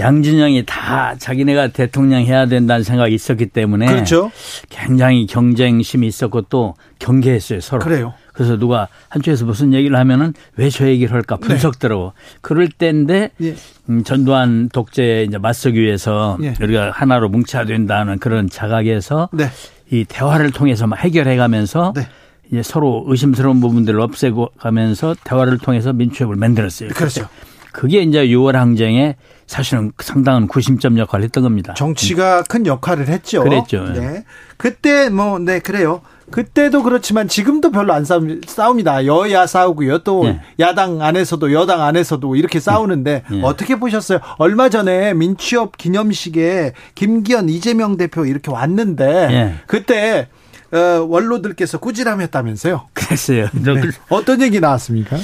양진영이 0.00 0.64
다 0.66 1.14
자기네가 1.16 1.68
대통령 1.68 2.22
해야 2.22 2.46
된다는 2.46 2.82
생각이 2.82 3.14
있었기 3.14 3.46
때문에 3.46 3.86
그렇죠. 3.86 4.32
굉장히 4.68 5.26
경쟁심이 5.26 6.06
있었고 6.08 6.42
또 6.42 6.74
경계했어요 6.98 7.60
서로. 7.60 7.80
그래요. 7.82 8.14
그래서 8.40 8.56
누가 8.56 8.88
한쪽에서 9.10 9.44
무슨 9.44 9.74
얘기를 9.74 9.98
하면은 9.98 10.32
왜 10.56 10.70
저 10.70 10.86
얘기를 10.86 11.12
할까 11.12 11.36
분석들하고 11.36 12.14
그럴 12.40 12.68
때인데 12.70 13.30
네. 13.36 13.48
예. 13.48 13.54
음, 13.90 14.02
전두환 14.02 14.70
독재에 14.70 15.24
이제 15.24 15.36
맞서기 15.36 15.78
위해서 15.78 16.38
예. 16.42 16.54
우리가 16.58 16.90
하나로 16.90 17.28
뭉쳐야 17.28 17.66
된다는 17.66 18.18
그런 18.18 18.48
자각에서 18.48 19.28
네. 19.34 19.50
이 19.90 20.06
대화를 20.08 20.52
통해서 20.52 20.86
막 20.86 20.98
해결해가면서 21.00 21.92
네. 21.94 22.08
이제 22.50 22.62
서로 22.62 23.04
의심스러운 23.08 23.60
부분들을 23.60 24.00
없애고 24.00 24.52
가면서 24.58 25.14
대화를 25.22 25.58
통해서 25.58 25.92
민주협을 25.92 26.36
만들었어요. 26.36 26.88
그렇죠. 26.90 27.28
그게 27.72 28.00
이제 28.00 28.26
6월 28.28 28.52
항쟁에 28.54 29.16
사실은 29.46 29.92
상당한 29.98 30.46
구심점 30.48 30.98
역할을 30.98 31.24
했던 31.24 31.42
겁니다. 31.42 31.74
정치가 31.74 32.42
큰 32.44 32.64
역할을 32.64 33.08
했죠. 33.08 33.42
그랬죠. 33.44 33.84
네. 33.92 34.24
그때 34.56 35.10
뭐, 35.10 35.38
네, 35.38 35.58
그래요. 35.58 36.00
그때도 36.30 36.82
그렇지만 36.82 37.28
지금도 37.28 37.70
별로 37.70 37.92
안 37.92 38.04
싸우, 38.04 38.26
싸웁니다. 38.46 39.06
여야 39.06 39.46
싸우고요. 39.46 39.98
또 39.98 40.26
예. 40.26 40.40
야당 40.58 41.02
안에서도 41.02 41.52
여당 41.52 41.82
안에서도 41.82 42.36
이렇게 42.36 42.60
싸우는데 42.60 43.22
예. 43.32 43.42
어떻게 43.42 43.76
보셨어요? 43.76 44.20
얼마 44.38 44.68
전에 44.68 45.14
민취업 45.14 45.76
기념식에 45.76 46.72
김기현 46.94 47.48
이재명 47.48 47.96
대표 47.96 48.24
이렇게 48.24 48.50
왔는데 48.50 49.28
예. 49.30 49.54
그때 49.66 50.28
어, 50.72 51.04
원로들께서 51.08 51.78
꾸지람했다면서요? 51.78 52.88
그랬어요. 52.92 53.48
네. 53.52 53.72
어떤 54.08 54.40
얘기 54.40 54.60
나왔습니까? 54.60 55.16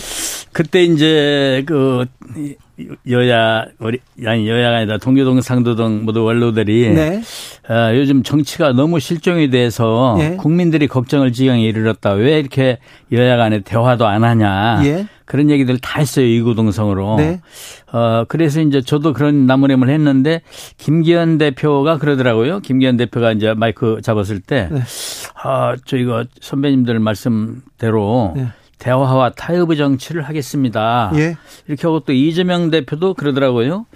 그때 0.56 0.84
이제 0.84 1.62
그 1.66 2.06
여야 3.10 3.66
우리 3.78 3.98
아니 4.24 4.48
여야가 4.48 4.78
아니라 4.78 4.96
동교동 4.96 5.42
상도동 5.42 6.06
모두 6.06 6.24
원로들이 6.24 6.94
네. 6.94 7.20
아, 7.68 7.94
요즘 7.94 8.22
정치가 8.22 8.72
너무 8.72 8.98
실종이 8.98 9.50
돼서 9.50 10.16
예. 10.18 10.36
국민들이 10.36 10.88
걱정을 10.88 11.34
지경에 11.34 11.62
이르렀다. 11.62 12.12
왜 12.12 12.38
이렇게 12.38 12.78
여야 13.12 13.36
간에 13.36 13.60
대화도 13.60 14.06
안 14.06 14.24
하냐. 14.24 14.80
예. 14.86 15.06
그런 15.26 15.50
얘기들 15.50 15.76
다 15.76 16.00
했어요. 16.00 16.24
이구동성으로. 16.24 17.16
네. 17.16 17.40
어, 17.92 18.24
그래서 18.26 18.62
이제 18.62 18.80
저도 18.80 19.12
그런 19.12 19.44
나무nem을 19.44 19.90
했는데 19.90 20.40
김기현 20.78 21.36
대표가 21.36 21.98
그러더라고요. 21.98 22.60
김기현 22.60 22.96
대표가 22.96 23.32
이제 23.32 23.52
마이크 23.52 24.00
잡았을 24.02 24.40
때 24.40 24.70
네. 24.72 24.80
아, 25.42 25.76
저 25.84 25.98
이거 25.98 26.24
선배님들 26.40 26.98
말씀대로 26.98 28.32
네. 28.36 28.46
대화와 28.78 29.30
타협의 29.30 29.76
정치를 29.78 30.22
하겠습니다. 30.22 31.10
예. 31.14 31.36
이렇게 31.66 31.86
하고 31.86 32.00
또 32.00 32.12
이재명 32.12 32.70
대표도 32.70 33.14
그러더라고요. 33.14 33.86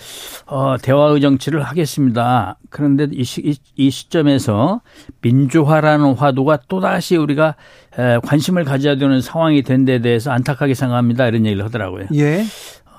어, 0.46 0.76
대화의 0.80 1.20
정치를 1.20 1.62
하겠습니다. 1.62 2.56
그런데 2.70 3.06
이, 3.12 3.22
시, 3.24 3.42
이, 3.44 3.56
이 3.76 3.90
시점에서 3.90 4.80
민주화라는 5.20 6.14
화두가 6.14 6.60
또다시 6.68 7.16
우리가 7.16 7.56
에, 7.98 8.18
관심을 8.22 8.64
가져야 8.64 8.96
되는 8.96 9.20
상황이 9.20 9.62
된 9.62 9.84
데 9.84 10.00
대해서 10.00 10.30
안타깝게 10.30 10.74
생각합니다. 10.74 11.26
이런 11.26 11.44
얘기를 11.46 11.64
하더라고요. 11.64 12.06
예. 12.14 12.44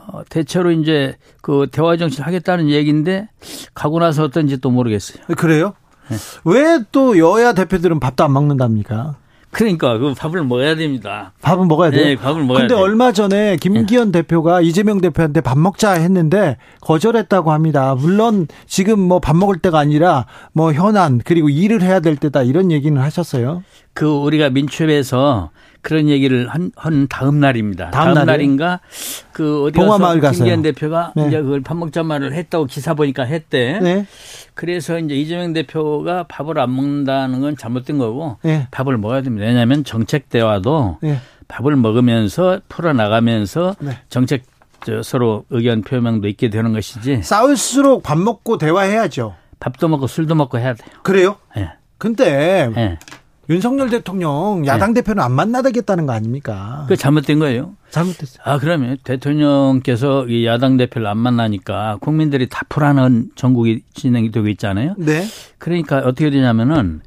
어, 0.08 0.22
대체로 0.30 0.72
이제 0.72 1.16
그 1.42 1.68
대화 1.72 1.96
정치를 1.98 2.26
하겠다는 2.26 2.70
얘기인데 2.70 3.30
가고 3.74 4.00
나서 4.00 4.24
어떤지 4.24 4.60
또 4.60 4.70
모르겠어요. 4.72 5.24
그래요? 5.38 5.74
네. 6.10 6.18
왜또 6.44 7.18
여야 7.18 7.54
대표들은 7.54 8.00
밥도 8.00 8.24
안 8.24 8.34
먹는답니까? 8.34 9.16
그러니까 9.52 9.98
그 9.98 10.14
밥을 10.14 10.44
먹어야 10.46 10.76
됩니다. 10.76 11.34
밥은 11.42 11.68
먹어야 11.68 11.92
돼요. 11.92 12.06
네, 12.06 12.16
밥을 12.16 12.42
먹어야 12.44 12.60
근데 12.64 12.74
돼요. 12.76 12.84
얼마 12.84 13.12
전에 13.12 13.58
김기현 13.58 14.12
대표가 14.12 14.62
이재명 14.62 15.02
대표한테 15.02 15.42
밥 15.42 15.58
먹자 15.60 15.92
했는데 15.94 16.58
거절했다고 16.82 17.52
합니다. 17.52 17.96
물론 17.96 18.48
지금 18.66 19.00
뭐 19.00 19.20
밥 19.20 19.36
먹을 19.36 19.58
때가 19.60 19.78
아니라 19.80 20.26
뭐 20.54 20.74
현안 20.74 21.20
그리고 21.24 21.50
일을 21.50 21.82
해야 21.82 22.00
될 22.00 22.16
때다 22.16 22.44
이런 22.44 22.72
얘기는 22.72 23.00
하셨어요. 23.00 23.64
그 23.94 24.08
우리가 24.08 24.50
민첩에서 24.50 25.52
그런 25.82 26.10
얘기를 26.10 26.48
한, 26.48 26.72
한 26.76 27.08
다음 27.08 27.40
날입니다. 27.40 27.92
다음 27.92 28.14
다음? 28.14 28.26
날인가 28.26 28.80
그 29.32 29.64
어디 29.64 29.80
가서. 29.80 30.32
김기현 30.32 30.62
대표가 30.62 31.14
네. 31.16 31.28
이제 31.28 31.42
그걸 31.42 31.62
밥 31.62 31.76
먹자 31.76 32.04
말을 32.04 32.34
했다고 32.34 32.66
기사 32.66 32.94
보니까 32.94 33.24
했대. 33.24 33.80
네. 33.80 34.06
그래서 34.54 35.00
이제 35.00 35.16
이재명 35.16 35.54
대표가 35.54 36.24
밥을 36.24 36.60
안 36.60 36.76
먹는다는 36.76 37.42
건 37.42 37.58
잘못된 37.58 37.98
거고 37.98 38.38
네. 38.44 38.68
밥을 38.72 38.98
먹어야 38.98 39.22
됩니다. 39.22 39.48
왜냐하면 39.48 39.84
정책 39.84 40.30
대화도 40.30 41.00
네. 41.02 41.20
밥을 41.48 41.76
먹으면서 41.76 42.62
풀어 42.70 42.94
나가면서 42.94 43.76
네. 43.80 43.98
정책 44.10 44.44
저 44.84 45.04
서로 45.04 45.46
의견 45.50 45.82
표명도 45.82 46.28
있게 46.28 46.50
되는 46.50 46.74
것이지 46.74 47.22
싸울수록 47.24 48.04
밥 48.04 48.18
먹고 48.18 48.58
대화해야죠. 48.58 49.36
밥도 49.60 49.88
먹고 49.90 50.08
술도 50.08 50.34
먹고 50.36 50.58
해야 50.58 50.74
돼요. 50.74 50.90
그래요? 51.04 51.36
예. 51.58 51.70
근데 52.00 52.72
예. 52.76 52.98
윤석열 53.52 53.90
대통령 53.90 54.64
야당 54.66 54.94
대표는 54.94 55.22
안 55.22 55.34
만나겠다는 55.34 56.06
거 56.06 56.14
아닙니까? 56.14 56.86
그 56.88 56.96
잘못된 56.96 57.38
거예요. 57.40 57.76
잘못됐어요. 57.90 58.42
아, 58.46 58.58
그러면 58.58 58.98
대통령께서 59.04 60.26
이 60.28 60.46
야당 60.46 60.78
대표를 60.78 61.06
안 61.06 61.18
만나니까 61.18 61.98
국민들이 62.00 62.48
다 62.48 62.62
불안한 62.70 63.32
전국이 63.36 63.84
진행이 63.94 64.32
되고 64.32 64.48
있잖아요. 64.48 64.96
네. 64.98 65.26
그러니까 65.58 65.98
어떻게 65.98 66.30
되냐면은 66.30 67.02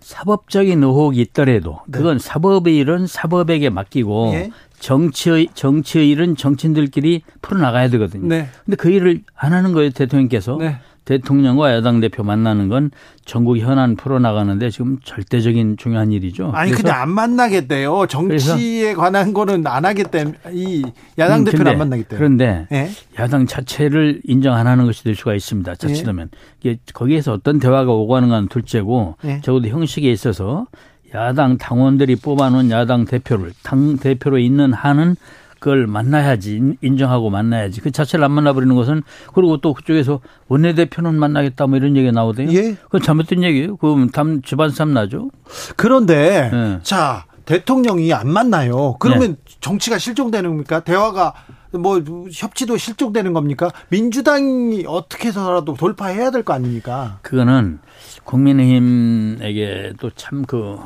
사법적인 0.00 0.82
의혹이 0.82 1.20
있더라도 1.20 1.80
그건 1.90 2.18
사법의 2.18 2.76
일은 2.76 3.06
사법에게 3.06 3.70
맡기고 3.70 4.30
예. 4.34 4.50
정치의 4.80 5.48
정치의 5.54 6.10
일은 6.10 6.36
정치인들끼리 6.36 7.22
풀어나가야 7.42 7.88
되거든요. 7.90 8.28
네. 8.28 8.48
근데 8.64 8.76
그 8.76 8.90
일을 8.90 9.22
안 9.34 9.52
하는 9.52 9.72
거예요, 9.72 9.90
대통령께서. 9.90 10.56
네. 10.58 10.78
대통령과 11.08 11.72
야당 11.72 12.00
대표 12.00 12.22
만나는 12.22 12.68
건 12.68 12.90
전국 13.24 13.56
현안 13.56 13.96
풀어나가는데 13.96 14.68
지금 14.68 14.98
절대적인 15.02 15.78
중요한 15.78 16.12
일이죠. 16.12 16.50
아니 16.52 16.70
그냥 16.70 17.00
안 17.00 17.10
만나겠대요. 17.10 18.06
정치에 18.08 18.92
관한 18.92 19.32
거는 19.32 19.66
안 19.66 19.86
하겠대. 19.86 20.34
이 20.52 20.84
야당 21.18 21.40
음, 21.40 21.44
대표는 21.44 21.64
근데, 21.64 21.70
안 21.70 21.78
만나겠대. 21.78 22.16
그런데 22.16 22.66
예. 22.72 22.90
야당 23.18 23.46
자체를 23.46 24.20
인정 24.24 24.54
안 24.54 24.66
하는 24.66 24.84
것이 24.84 25.02
될 25.02 25.14
수가 25.14 25.34
있습니다. 25.34 25.76
자칫하면 25.76 26.28
이게 26.60 26.78
거기에서 26.92 27.32
어떤 27.32 27.58
대화가 27.58 27.90
오고 27.90 28.14
하는 28.14 28.28
건 28.28 28.48
둘째고 28.48 29.16
예. 29.24 29.40
적어도 29.42 29.68
형식에 29.68 30.12
있어서 30.12 30.66
야당 31.14 31.56
당원들이 31.56 32.16
뽑아놓은 32.16 32.70
야당 32.70 33.06
대표를 33.06 33.52
당 33.62 33.96
대표로 33.96 34.36
있는 34.38 34.74
한은 34.74 35.16
그걸 35.58 35.86
만나야지 35.86 36.56
인- 36.56 36.76
인정하고 36.82 37.30
만나야지 37.30 37.80
그 37.80 37.90
자체를 37.90 38.24
안 38.24 38.30
만나버리는 38.32 38.74
것은 38.74 39.02
그리고 39.34 39.56
또 39.60 39.74
그쪽에서 39.74 40.20
원내대표는 40.48 41.14
만나겠다 41.18 41.66
뭐 41.66 41.76
이런 41.78 41.96
얘기가 41.96 42.12
나오대요. 42.12 42.50
예. 42.52 42.74
그건 42.74 43.02
잘못된 43.02 43.42
얘기예요. 43.42 43.76
그럼 43.76 44.08
담 44.10 44.40
집안 44.42 44.70
싸움 44.70 44.94
나죠. 44.94 45.30
그런데 45.76 46.50
예. 46.52 46.78
자 46.82 47.24
대통령이 47.44 48.12
안 48.12 48.28
만나요. 48.30 48.96
그러면 48.98 49.36
정치가 49.60 49.98
실종되는 49.98 50.50
겁니까? 50.50 50.80
대화가 50.80 51.32
뭐 51.72 52.00
협치도 52.32 52.76
실종되는 52.76 53.32
겁니까? 53.32 53.70
민주당이 53.88 54.84
어떻게 54.86 55.28
해서라도 55.28 55.74
돌파해야 55.74 56.30
될 56.30 56.42
거 56.42 56.52
아닙니까? 56.52 57.18
그거는 57.22 57.78
국민의힘에게도 58.24 60.10
참그 60.14 60.78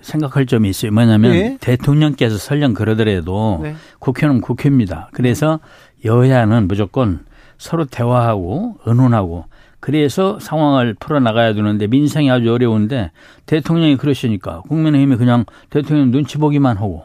생각할 0.00 0.46
점이 0.46 0.68
있어요. 0.68 0.92
뭐냐면 0.92 1.34
예. 1.34 1.58
대통령께서 1.60 2.36
설령 2.36 2.74
그러더라도 2.74 3.60
네. 3.62 3.74
국회는 3.98 4.40
국회입니다. 4.40 5.10
그래서 5.12 5.60
여야는 6.04 6.68
무조건 6.68 7.24
서로 7.58 7.84
대화하고 7.84 8.78
의논하고 8.86 9.44
그래서 9.80 10.38
상황을 10.40 10.94
풀어나가야 10.94 11.54
되는데 11.54 11.86
민생이 11.86 12.30
아주 12.30 12.52
어려운데 12.52 13.10
대통령이 13.46 13.96
그러시니까 13.96 14.60
국민의힘이 14.62 15.16
그냥 15.16 15.44
대통령 15.70 16.10
눈치 16.10 16.38
보기만 16.38 16.76
하고 16.76 17.04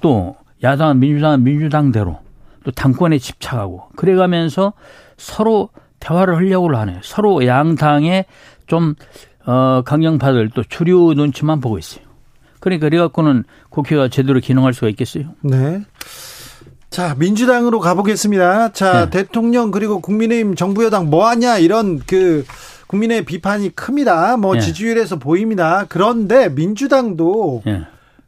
또 0.00 0.36
야당은 0.62 1.00
민주당은 1.00 1.42
민주당대로 1.44 2.20
또 2.64 2.70
당권에 2.70 3.18
집착하고 3.18 3.88
그래가면서 3.96 4.72
서로 5.16 5.70
대화를 6.00 6.36
하려고 6.36 6.74
하네요. 6.76 7.00
서로 7.02 7.44
양당의 7.44 8.26
좀 8.66 8.94
어, 9.46 9.82
강경파들 9.84 10.50
또 10.50 10.62
주류 10.62 11.14
눈치만 11.16 11.60
보고 11.60 11.78
있어요. 11.78 12.04
그러니까 12.68 12.88
그래갖고는 12.88 13.44
국회가 13.70 14.08
제대로 14.08 14.40
기능할 14.40 14.74
수가 14.74 14.88
있겠어요. 14.88 15.34
네. 15.42 15.82
자, 16.90 17.14
민주당으로 17.18 17.80
가보겠습니다. 17.80 18.72
자, 18.72 19.10
네. 19.10 19.10
대통령 19.10 19.70
그리고 19.70 20.00
국민의힘 20.00 20.54
정부 20.54 20.84
여당 20.84 21.10
뭐 21.10 21.28
하냐 21.28 21.58
이런 21.58 22.00
그 22.06 22.44
국민의 22.86 23.24
비판이 23.24 23.74
큽니다. 23.74 24.36
뭐 24.36 24.54
네. 24.54 24.60
지지율에서 24.60 25.18
보입니다. 25.18 25.84
그런데 25.88 26.48
민주당도 26.48 27.62
예. 27.66 27.82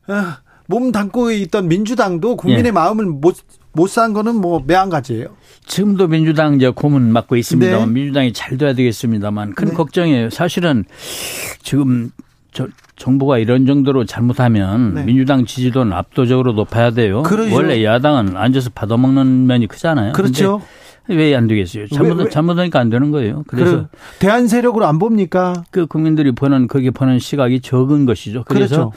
아, 0.06 0.38
몸 0.66 0.92
담고 0.92 1.30
있던 1.32 1.68
민주당도 1.68 2.36
국민의 2.36 2.66
예. 2.66 2.70
마음을 2.70 3.06
못 3.06 3.36
못산 3.72 4.12
거는 4.12 4.34
뭐 4.34 4.62
매한가지예요. 4.66 5.28
지금도 5.64 6.08
민주당 6.08 6.54
이제 6.54 6.68
고문 6.68 7.12
맡고 7.12 7.36
있습니다. 7.36 7.78
네. 7.78 7.86
민주당이 7.86 8.32
잘 8.32 8.58
돼야 8.58 8.74
되겠습니다만 8.74 9.54
큰 9.54 9.68
네. 9.68 9.74
걱정이에요. 9.74 10.30
사실은 10.30 10.84
지금 11.62 12.10
저 12.52 12.66
정부가 12.96 13.38
이런 13.38 13.64
정도로 13.66 14.04
잘못하면 14.04 14.94
네. 14.94 15.04
민주당 15.04 15.44
지지도는 15.46 15.92
압도적으로 15.92 16.52
높아야 16.52 16.90
돼요. 16.90 17.22
그러죠. 17.22 17.54
원래 17.54 17.82
야당은 17.84 18.36
앉아서 18.36 18.70
받아먹는 18.74 19.46
면이 19.46 19.66
크잖아요. 19.68 20.12
그렇죠. 20.12 20.60
왜 21.08 21.34
안 21.34 21.48
되겠어요? 21.48 21.88
잘못, 21.88 22.18
왜, 22.18 22.24
왜? 22.24 22.30
잘못하니까 22.30 22.78
안 22.78 22.88
되는 22.88 23.10
거예요. 23.10 23.42
그래서 23.48 23.88
그 23.90 23.96
대한 24.20 24.46
세력으로 24.46 24.86
안 24.86 25.00
봅니까? 25.00 25.64
그 25.72 25.86
국민들이 25.86 26.30
보는 26.30 26.68
그게 26.68 26.90
보는 26.92 27.18
시각이 27.18 27.60
적은 27.62 28.06
것이죠. 28.06 28.44
그래서 28.46 28.90
그렇죠. 28.90 28.92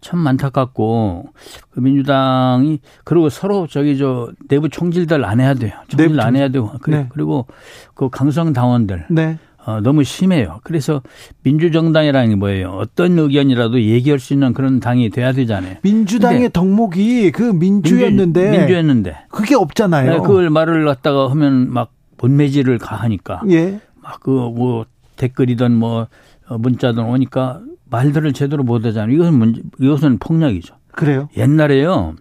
참 0.00 0.26
안타깝고 0.26 1.26
그 1.70 1.78
민주당이 1.78 2.80
그리고 3.04 3.28
서로 3.28 3.68
저기 3.68 3.96
저 3.96 4.30
내부 4.48 4.68
총질들 4.68 5.24
안 5.24 5.40
해야 5.40 5.54
돼요. 5.54 5.72
총질 5.86 6.20
안 6.20 6.34
해야 6.34 6.48
되고 6.48 6.72
그리- 6.80 6.96
네. 6.96 7.06
그리고 7.10 7.46
그 7.94 8.08
강성 8.10 8.52
당원들 8.52 9.06
네. 9.10 9.38
어, 9.64 9.80
너무 9.80 10.02
심해요. 10.02 10.60
그래서 10.64 11.02
민주정당이라는 11.42 12.30
게 12.30 12.36
뭐예요? 12.36 12.70
어떤 12.70 13.18
의견이라도 13.18 13.80
얘기할 13.80 14.18
수 14.18 14.32
있는 14.32 14.52
그런 14.52 14.80
당이 14.80 15.10
돼야 15.10 15.32
되잖아요. 15.32 15.76
민주당의 15.82 16.50
덕목이 16.52 17.30
그 17.30 17.42
민주였는데 17.42 18.42
민주, 18.42 18.58
민주였는데 18.58 19.16
그게 19.30 19.54
없잖아요. 19.54 20.10
네, 20.10 20.18
그걸 20.18 20.50
말을 20.50 20.84
갖다가 20.84 21.30
하면 21.30 21.72
막 21.72 21.92
본매질을 22.16 22.78
가하니까 22.78 23.42
예. 23.50 23.80
막그 24.02 24.30
뭐 24.30 24.86
댓글이든 25.16 25.72
뭐 25.72 26.08
어, 26.48 26.58
문자든 26.58 27.04
오니까 27.04 27.60
말들을 27.88 28.32
제대로 28.32 28.64
못 28.64 28.84
하잖아요. 28.84 29.14
이것은 29.14 29.34
문제, 29.34 29.62
이것은 29.80 30.18
폭력이죠. 30.18 30.74
그래요. 30.92 31.28
옛날에요. 31.36 32.14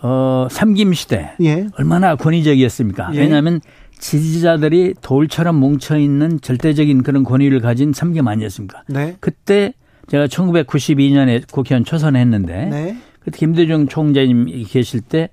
어, 0.00 0.46
삼김 0.50 0.92
시대 0.92 1.32
예. 1.40 1.66
얼마나 1.78 2.14
권위적이었습니까? 2.14 3.10
예. 3.14 3.20
왜냐하면 3.20 3.60
지지자들이 3.98 4.94
돌처럼 5.00 5.56
뭉쳐 5.56 5.98
있는 5.98 6.40
절대적인 6.40 7.02
그런 7.02 7.24
권위를 7.24 7.60
가진 7.60 7.92
삼김 7.92 8.26
아니었습니까? 8.26 8.84
네. 8.88 9.16
그때 9.20 9.74
제가 10.08 10.26
1992년에 10.26 11.50
국회의원 11.50 11.84
초선했는데 11.84 12.64
네. 12.66 12.98
그때 13.20 13.38
김대중 13.38 13.86
총재님이 13.88 14.64
계실 14.64 15.00
때 15.00 15.28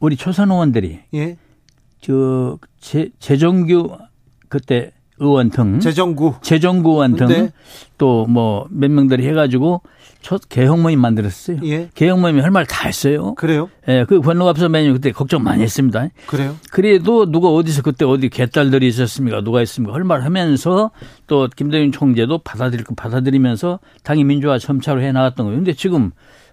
우리 0.00 0.16
초선 0.16 0.50
의원들이 0.50 1.00
예. 1.14 1.36
저 2.00 2.58
재, 2.80 3.10
재정규 3.18 3.96
그때 4.48 4.92
의원 5.18 5.50
등 5.50 5.78
재정구. 5.80 6.36
재정구 6.42 6.90
의원 6.92 7.14
등 7.14 7.28
네. 7.28 7.52
또뭐 7.98 8.66
몇 8.70 8.90
명들이 8.90 9.26
해가지고 9.28 9.82
첫 10.22 10.42
개혁 10.48 10.78
모임 10.80 11.00
만들었어요. 11.00 11.58
예. 11.64 11.88
개혁 11.94 12.20
모임이 12.20 12.40
할 12.40 12.50
말 12.50 12.66
다 12.66 12.86
했어요. 12.86 13.34
그래요. 13.36 13.70
예, 13.88 14.04
그 14.06 14.20
권노갑 14.20 14.58
선배님 14.58 14.92
그때 14.92 15.12
걱정 15.12 15.42
많이 15.42 15.62
했습니다. 15.62 16.08
그래요. 16.26 16.56
그래도 16.70 17.30
누가 17.30 17.48
어디서 17.48 17.82
그때 17.82 18.04
어디 18.04 18.28
개딸들이 18.28 18.86
있었습니까? 18.88 19.40
누가 19.42 19.62
있습니까? 19.62 19.94
할 19.94 20.04
말 20.04 20.22
하면서 20.22 20.90
또 21.26 21.48
김대중 21.56 21.90
총재도 21.92 22.38
받아들일 22.38 22.84
거 22.84 22.94
받아들이면서 22.94 23.80
당이 24.02 24.24
민주화 24.24 24.58
점차로 24.58 25.00
해 25.02 25.10
나갔던 25.12 25.46
거예요. 25.46 25.58
근데 25.58 25.72
지금 25.72 26.10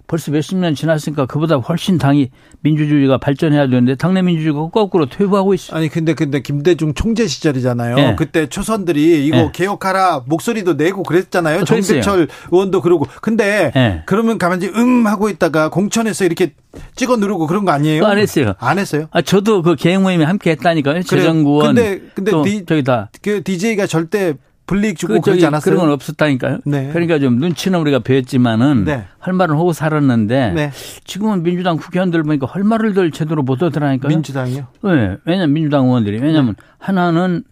벌써 0.08 0.32
몇십 0.32 0.58
년 0.58 0.74
지났으니까 0.74 1.26
그보다 1.26 1.58
훨씬 1.58 1.98
당이 1.98 2.30
민주주의가 2.62 3.18
발전해야 3.18 3.68
되는데 3.68 3.96
당내 3.96 4.22
민주주의가 4.22 4.70
거꾸로 4.70 5.08
퇴보하고 5.08 5.54
있어. 5.54 5.76
아니 5.76 5.90
근데 5.90 6.14
근데 6.14 6.42
김대중 6.42 6.94
총재 6.94 7.28
시절이잖아요. 7.28 7.96
네. 7.96 8.16
그때 8.18 8.48
초선들이 8.48 9.26
이거 9.28 9.38
네. 9.38 9.50
개혁하라 9.54 10.24
목소리도 10.26 10.74
내고 10.74 11.04
그랬잖아요. 11.04 11.66
그랬어요. 11.66 11.82
정세철 11.82 12.28
의원도 12.52 12.82
그러고. 12.82 13.06
근데 13.22 13.72
네. 13.76 14.04
그러면 14.06 14.38
가만히 14.38 14.68
음 14.68 15.06
하고 15.08 15.30
있다가 15.30 15.70
공천에서 15.70 16.24
이렇게 16.26 16.54
찍어 16.96 17.18
누르고 17.18 17.48
그런 17.48 17.66
거 17.66 17.72
아니에요? 17.72 18.06
안 18.06 18.18
했어요. 18.18 18.54
안 18.60 18.80
했어요? 18.80 19.08
아 19.12 19.22
저도 19.22 19.62
그 19.62 19.76
개혁 19.76 20.04
모임에 20.04 20.24
함께 20.24 20.52
했다니까요. 20.52 21.04
재정구원. 21.04 21.76
근데 21.76 22.02
근데 22.14 22.32
또 22.32 22.44
디, 22.44 22.66
저기 22.66 22.84
다그 22.84 23.44
DJ가 23.44 23.88
절대 23.88 24.36
불이익 24.68 24.98
주고 24.98 25.16
그 25.16 25.22
그러지 25.22 25.46
않았어요? 25.46 25.74
그런 25.74 25.86
건 25.88 25.94
없었다니까요. 25.94 26.60
네. 26.66 26.90
그러니까 26.92 27.20
좀 27.20 27.38
눈치는 27.38 27.80
우리가 27.80 28.00
배웠지만은 28.00 28.84
네. 28.84 29.06
할 29.18 29.34
말은 29.34 29.56
하고 29.56 29.72
살았는데 29.74 30.52
네. 30.54 30.72
지금은 31.06 31.42
민주당 31.42 31.78
국회의원들 31.78 32.22
보니까 32.24 32.48
할 32.48 32.64
말을 32.64 32.94
들 32.94 33.10
제대로 33.12 33.42
못 33.44 33.62
하더라니까요. 33.64 34.10
민주당이요? 34.10 34.68
네. 34.84 35.18
왜냐면 35.26 35.54
민주당 35.54 35.86
의원들이 35.86 36.20
왜냐면 36.20 36.56
하나는 36.78 37.44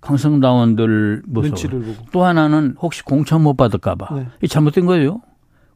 강성당원들 0.00 1.22
무서워. 1.26 1.48
눈치를 1.48 1.80
보고. 1.80 2.04
또 2.12 2.24
하나는 2.24 2.74
혹시 2.80 3.02
공천 3.02 3.42
못 3.42 3.56
받을까봐. 3.56 4.14
네. 4.14 4.26
이 4.42 4.48
잘못된 4.48 4.84
거예요. 4.86 5.20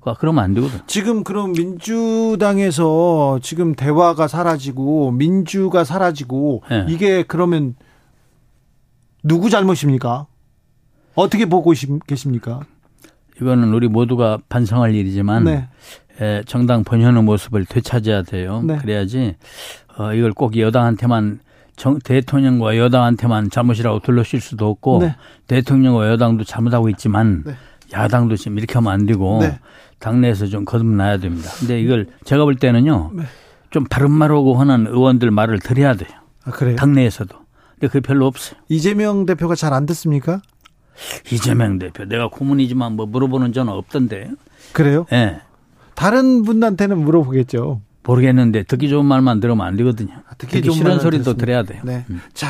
그- 0.00 0.14
그러면 0.18 0.44
안 0.44 0.54
되거든. 0.54 0.78
지금 0.86 1.22
그럼 1.24 1.52
민주당에서 1.52 3.38
지금 3.42 3.74
대화가 3.74 4.26
사라지고 4.28 5.12
민주가 5.12 5.84
사라지고 5.84 6.62
네. 6.70 6.86
이게 6.88 7.22
그러면 7.22 7.74
누구 9.22 9.50
잘못입니까? 9.50 10.26
어떻게 11.22 11.46
보고 11.46 11.74
시- 11.74 11.88
계십니까? 12.06 12.60
이거는 13.40 13.72
우리 13.72 13.88
모두가 13.88 14.38
반성할 14.48 14.94
일이지만 14.94 15.44
네. 15.44 15.68
에, 16.20 16.42
정당 16.46 16.84
본연의 16.84 17.22
모습을 17.22 17.64
되찾아야 17.64 18.22
돼요. 18.22 18.62
네. 18.64 18.76
그래야지 18.78 19.36
어, 19.96 20.12
이걸 20.12 20.32
꼭 20.32 20.56
여당한테만 20.56 21.40
정, 21.76 21.98
대통령과 22.00 22.76
여당한테만 22.76 23.50
잘못이라고 23.50 24.00
둘러실 24.00 24.40
수도 24.40 24.68
없고 24.68 24.98
네. 25.00 25.16
대통령과 25.46 26.08
여당도 26.10 26.44
잘못하고 26.44 26.88
있지만 26.90 27.44
네. 27.46 27.54
야당도 27.92 28.36
지금 28.36 28.58
이렇게 28.58 28.74
하면 28.74 28.92
안 28.92 29.06
되고 29.06 29.38
네. 29.40 29.58
당내에서 30.00 30.46
좀 30.46 30.64
거듭나야 30.64 31.18
됩니다. 31.18 31.50
근데 31.58 31.80
이걸 31.80 32.06
제가 32.24 32.44
볼 32.44 32.56
때는요. 32.56 33.10
네. 33.14 33.22
좀 33.70 33.84
바른 33.84 34.10
말하고 34.10 34.56
하는 34.56 34.86
의원들 34.86 35.30
말을 35.30 35.58
들어야 35.60 35.94
돼요. 35.94 36.10
아, 36.44 36.50
그래요? 36.50 36.76
당내에서도. 36.76 37.36
근데 37.74 37.86
그게 37.86 38.00
별로 38.00 38.26
없어요. 38.26 38.58
이재명 38.68 39.26
대표가 39.26 39.54
잘 39.54 39.72
안 39.72 39.86
듣습니까? 39.86 40.40
이재명 41.30 41.78
대표 41.78 42.04
내가 42.04 42.28
고문이지만 42.28 42.92
뭐 42.92 43.06
물어보는 43.06 43.52
전화 43.52 43.72
없던데. 43.72 44.30
그래요? 44.72 45.06
예. 45.12 45.40
다른 45.94 46.42
분한테는 46.42 46.98
물어보겠죠. 46.98 47.80
모르겠는데 48.04 48.62
듣기 48.62 48.88
좋은 48.88 49.04
말만 49.04 49.40
들으면 49.40 49.66
안 49.66 49.76
되거든요. 49.76 50.14
듣기 50.38 50.62
듣기, 50.62 50.66
좋은 50.66 50.76
싫은 50.76 51.00
소리도. 51.00 51.34
들어야 51.34 51.62
돼요. 51.62 51.82
네. 51.84 52.04
자, 52.32 52.48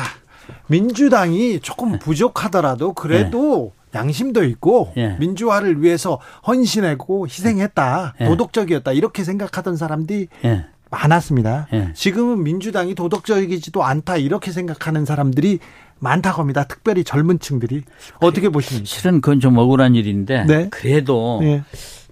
민주당이 0.67 1.59
조금 1.59 1.93
네. 1.93 1.99
부족하더라도 1.99 2.93
그래도 2.93 3.73
양심도 3.93 4.43
있고 4.45 4.93
예. 4.97 5.17
민주화를 5.19 5.81
위해서 5.81 6.19
헌신하고 6.47 7.27
희생했다. 7.27 8.13
예. 8.21 8.25
도덕적이었다. 8.25 8.93
이렇게 8.93 9.23
생각하던 9.23 9.75
사람들이 9.75 10.27
예. 10.45 10.65
많았습니다. 10.91 11.67
예. 11.73 11.89
지금은 11.93 12.43
민주당이 12.43 12.95
도덕적이지도 12.95 13.83
않다. 13.83 14.17
이렇게 14.17 14.51
생각하는 14.51 15.05
사람들이 15.05 15.59
많다고 15.99 16.41
합니다. 16.41 16.63
특별히 16.63 17.03
젊은 17.03 17.39
층들이. 17.39 17.83
어떻게 18.19 18.49
보십니까? 18.49 18.85
실은 18.85 19.21
그건 19.21 19.39
좀 19.39 19.57
억울한 19.57 19.95
일인데 19.95 20.45
네. 20.45 20.67
그래도 20.69 21.39
예. 21.43 21.63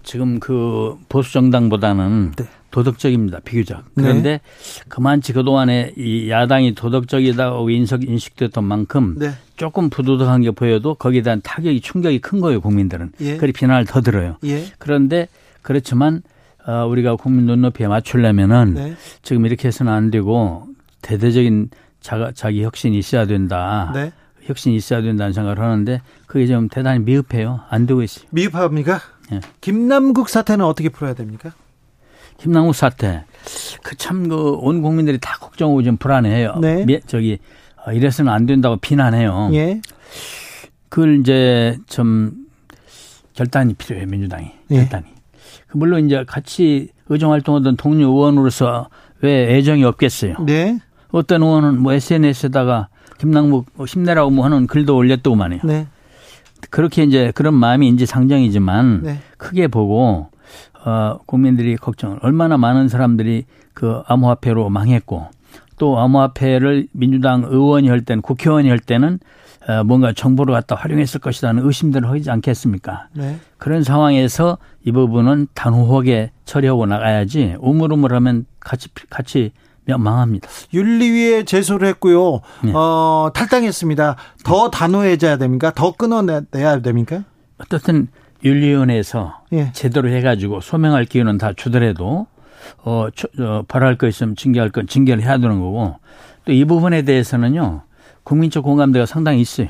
지금 0.02 0.40
그 0.40 0.96
보수 1.08 1.32
정당보다는 1.32 2.32
네. 2.36 2.44
도덕적입니다 2.70 3.40
비교적 3.40 3.82
그런데 3.94 4.40
그만치 4.88 5.32
그동안에 5.32 5.94
이 5.96 6.30
야당이 6.30 6.74
도덕적이다고 6.74 7.70
인석 7.70 8.04
인식됐던 8.04 8.62
만큼 8.62 9.16
네. 9.18 9.30
조금 9.56 9.88
부도덕한 9.88 10.42
게 10.42 10.50
보여도 10.50 10.94
거기에 10.94 11.22
대한 11.22 11.40
타격이 11.42 11.80
충격이 11.80 12.20
큰 12.20 12.40
거예요 12.40 12.60
국민들은 12.60 13.12
예. 13.20 13.36
그리 13.38 13.52
비난을 13.52 13.86
더 13.86 14.00
들어요 14.00 14.36
예. 14.44 14.64
그런데 14.78 15.28
그렇지만 15.62 16.22
어, 16.66 16.86
우리가 16.86 17.16
국민 17.16 17.46
눈높이에 17.46 17.88
맞추려면은 17.88 18.74
네. 18.74 18.94
지금 19.22 19.46
이렇게 19.46 19.68
해서는 19.68 19.90
안 19.90 20.10
되고 20.10 20.66
대대적인 21.00 21.70
자가, 22.00 22.32
자기 22.32 22.62
혁신이 22.64 22.98
있어야 22.98 23.26
된다. 23.26 23.90
네. 23.94 24.12
혁신이 24.42 24.76
있어야 24.76 25.02
된다는 25.02 25.32
생각을 25.32 25.58
하는데 25.60 26.00
그게 26.26 26.46
좀 26.46 26.68
대단히 26.68 27.00
미흡해요. 27.00 27.60
안 27.68 27.86
되고 27.86 28.02
있어요. 28.02 28.26
미흡합니까? 28.30 29.00
예. 29.32 29.40
김남국 29.60 30.28
사태는 30.28 30.64
어떻게 30.64 30.88
풀어야 30.88 31.14
됩니까? 31.14 31.52
김남국 32.38 32.74
사태. 32.74 33.24
그 33.82 33.96
참 33.96 34.28
그 34.28 34.54
온 34.60 34.80
국민들이 34.80 35.18
다 35.18 35.36
걱정하고 35.38 35.82
좀 35.82 35.96
불안해해요. 35.96 36.56
네. 36.60 36.84
미- 36.86 37.00
저기 37.06 37.38
어, 37.86 37.92
이래서는 37.92 38.32
안 38.32 38.46
된다고 38.46 38.76
비난해요. 38.76 39.50
예. 39.54 39.80
그걸 40.88 41.20
이제 41.20 41.76
좀 41.86 42.32
결단이 43.34 43.74
필요해요 43.74 44.06
민주당이 44.06 44.50
예. 44.70 44.76
결단이. 44.76 45.04
그 45.66 45.76
물론 45.76 46.06
이제 46.06 46.24
같이 46.26 46.88
의정 47.08 47.32
활동하던 47.32 47.76
동료 47.76 48.06
의원으로서 48.08 48.88
왜 49.20 49.54
애정이 49.56 49.84
없겠어요. 49.84 50.36
네. 50.46 50.78
어떤 51.10 51.42
의원은 51.42 51.80
뭐 51.80 51.92
SNS에다가 51.92 52.88
김남국 53.18 53.66
뭐 53.74 53.86
힘내라고 53.86 54.30
뭐 54.30 54.44
하는 54.44 54.66
글도 54.66 54.96
올렸더구만요. 54.96 55.58
네. 55.64 55.86
그렇게 56.70 57.04
이제 57.04 57.32
그런 57.34 57.54
마음이 57.54 57.86
인지 57.86 58.06
상정이지만 58.06 59.02
네. 59.02 59.18
크게 59.36 59.68
보고 59.68 60.28
어 60.84 61.18
국민들이 61.26 61.76
걱정을 61.76 62.18
얼마나 62.22 62.56
많은 62.56 62.88
사람들이 62.88 63.44
그 63.74 64.02
암호화폐로 64.06 64.68
망했고 64.68 65.26
또 65.78 65.98
암호화폐를 65.98 66.88
민주당 66.92 67.44
의원이 67.44 67.88
할 67.88 68.02
때는 68.02 68.22
국회의원이 68.22 68.68
할 68.68 68.78
때는 68.78 69.18
어 69.68 69.84
뭔가 69.84 70.12
정보를 70.12 70.54
갖다 70.54 70.74
활용했을 70.74 71.20
것이라는 71.20 71.64
의심들을 71.64 72.08
하지 72.08 72.30
않겠습니까? 72.30 73.08
네. 73.14 73.38
그런 73.56 73.82
상황에서 73.82 74.58
이 74.84 74.92
부분은 74.92 75.48
단호하게 75.54 76.32
처리하고 76.44 76.86
나가야지 76.86 77.56
우물우물하면 77.60 78.46
같이 78.60 78.88
같이 79.10 79.52
망합니다. 79.96 80.48
윤리위에 80.74 81.44
제소를 81.44 81.88
했고요. 81.88 82.40
네. 82.62 82.72
어, 82.74 83.30
탈당했습니다. 83.34 84.16
더 84.44 84.70
단호해져야 84.70 85.38
됩니까? 85.38 85.72
더 85.74 85.92
끊어내야 85.92 86.80
됩니까? 86.82 87.22
어떻든 87.58 88.08
윤리위원회에서 88.44 89.40
예. 89.52 89.72
제대로 89.72 90.08
해가지고 90.10 90.60
소명할 90.60 91.04
기회는 91.06 91.38
다 91.38 91.52
주더라도 91.56 92.26
어, 92.84 93.08
초- 93.14 93.28
어 93.40 93.62
발할 93.66 93.96
거 93.96 94.06
있으면 94.06 94.36
징계할 94.36 94.70
건 94.70 94.86
징계를 94.86 95.22
해야 95.22 95.38
되는 95.38 95.58
거고 95.60 95.96
또 96.44 96.52
이 96.52 96.64
부분에 96.64 97.02
대해서는요 97.02 97.82
국민적 98.24 98.62
공감대가 98.64 99.06
상당히 99.06 99.40
있어요. 99.40 99.68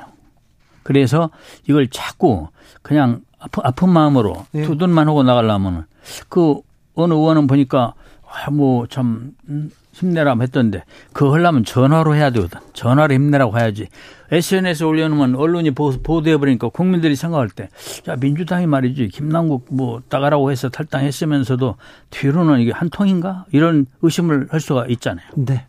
그래서 0.82 1.30
이걸 1.68 1.88
자꾸 1.88 2.48
그냥 2.82 3.20
아픈, 3.38 3.62
아픈 3.64 3.88
마음으로 3.90 4.44
예. 4.54 4.62
두둔만 4.62 5.08
하고 5.08 5.22
나가려면은 5.22 5.84
그 6.28 6.56
어느 6.94 7.14
의원은 7.14 7.46
보니까 7.46 7.94
아, 8.28 8.50
뭐참 8.50 9.32
음, 9.48 9.70
힘내라 9.98 10.36
했던데 10.40 10.84
그거 11.12 11.32
하려면 11.34 11.64
전화로 11.64 12.14
해야 12.14 12.30
되거든. 12.30 12.60
전화로 12.72 13.12
힘내라고 13.14 13.58
해야지. 13.58 13.88
SNS에 14.30 14.86
올려놓으면 14.86 15.34
언론이 15.36 15.72
보- 15.72 16.00
보도해버리니까 16.02 16.68
국민들이 16.68 17.16
생각할 17.16 17.48
때, 17.48 17.68
야, 18.08 18.16
민주당이 18.16 18.66
말이지, 18.66 19.08
김남국 19.08 19.66
뭐, 19.70 20.02
따가라고 20.08 20.50
해서 20.50 20.68
탈당했으면서도 20.68 21.76
뒤로는 22.10 22.60
이게 22.60 22.70
한 22.72 22.90
통인가? 22.90 23.46
이런 23.52 23.86
의심을 24.02 24.48
할 24.50 24.60
수가 24.60 24.86
있잖아요. 24.88 25.26
네. 25.34 25.64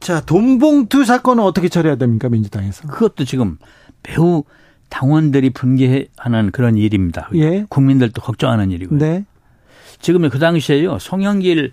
자, 0.00 0.20
돈봉투 0.20 1.04
사건은 1.04 1.42
어떻게 1.44 1.68
처리해야 1.68 1.96
됩니까? 1.96 2.28
민주당에서. 2.28 2.88
그것도 2.88 3.24
지금 3.24 3.58
매우 4.08 4.44
당원들이 4.88 5.50
분개하는 5.50 6.50
그런 6.52 6.76
일입니다. 6.76 7.28
예. 7.34 7.66
국민들도 7.68 8.22
걱정하는 8.22 8.70
일이고요. 8.70 8.98
네. 8.98 9.24
지금 10.00 10.28
그 10.30 10.38
당시에요, 10.38 10.98
송영길 10.98 11.72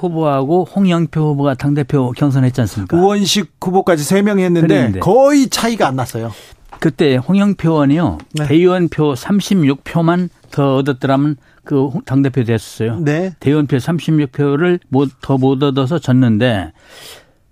후보하고 0.00 0.64
홍영표 0.64 1.20
후보가 1.32 1.54
당대표 1.54 2.10
경선했지 2.12 2.60
않습니까? 2.62 2.96
우원식 2.96 3.52
후보까지 3.60 4.02
3명 4.04 4.38
했는데 4.38 4.60
그랬는데. 4.66 5.00
거의 5.00 5.48
차이가 5.48 5.86
안 5.88 5.96
났어요. 5.96 6.32
그때 6.80 7.16
홍영표 7.16 7.70
의원이요. 7.70 8.18
네. 8.34 8.46
대의원표 8.46 9.12
36표만 9.12 10.30
더 10.50 10.76
얻었더라면 10.76 11.36
그 11.64 11.86
홍- 11.88 12.02
당대표 12.04 12.42
됐었어요. 12.42 12.98
네. 13.00 13.34
대의원표 13.40 13.76
36표를 13.76 14.80
더못 15.20 15.62
얻어서 15.62 15.98
졌는데 15.98 16.72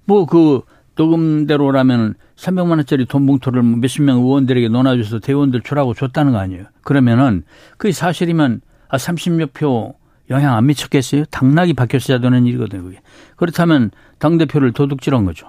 뭐 0.06 0.24
그 0.24 0.62
녹음대로라면 0.96 2.14
300만 2.36 2.70
원짜리 2.70 3.04
돈 3.06 3.26
봉투를 3.26 3.62
뭐 3.62 3.78
몇십 3.78 4.02
명 4.02 4.18
의원들에게 4.18 4.68
논아줘서 4.68 5.18
대의원들 5.20 5.60
주라고 5.62 5.94
줬다는 5.94 6.32
거 6.32 6.38
아니에요. 6.38 6.64
그러면은 6.82 7.42
그게 7.76 7.92
사실이면 7.92 8.60
아 8.88 8.96
30몇 8.96 9.50
표 9.52 9.94
영향 10.30 10.56
안 10.56 10.66
미쳤겠어요? 10.66 11.24
당락이 11.26 11.74
바뀌었어야 11.74 12.18
되는 12.20 12.46
일이거든요. 12.46 12.82
그게. 12.82 13.00
그렇다면 13.36 13.90
당대표를 14.18 14.72
도둑질한 14.72 15.24
거죠. 15.24 15.48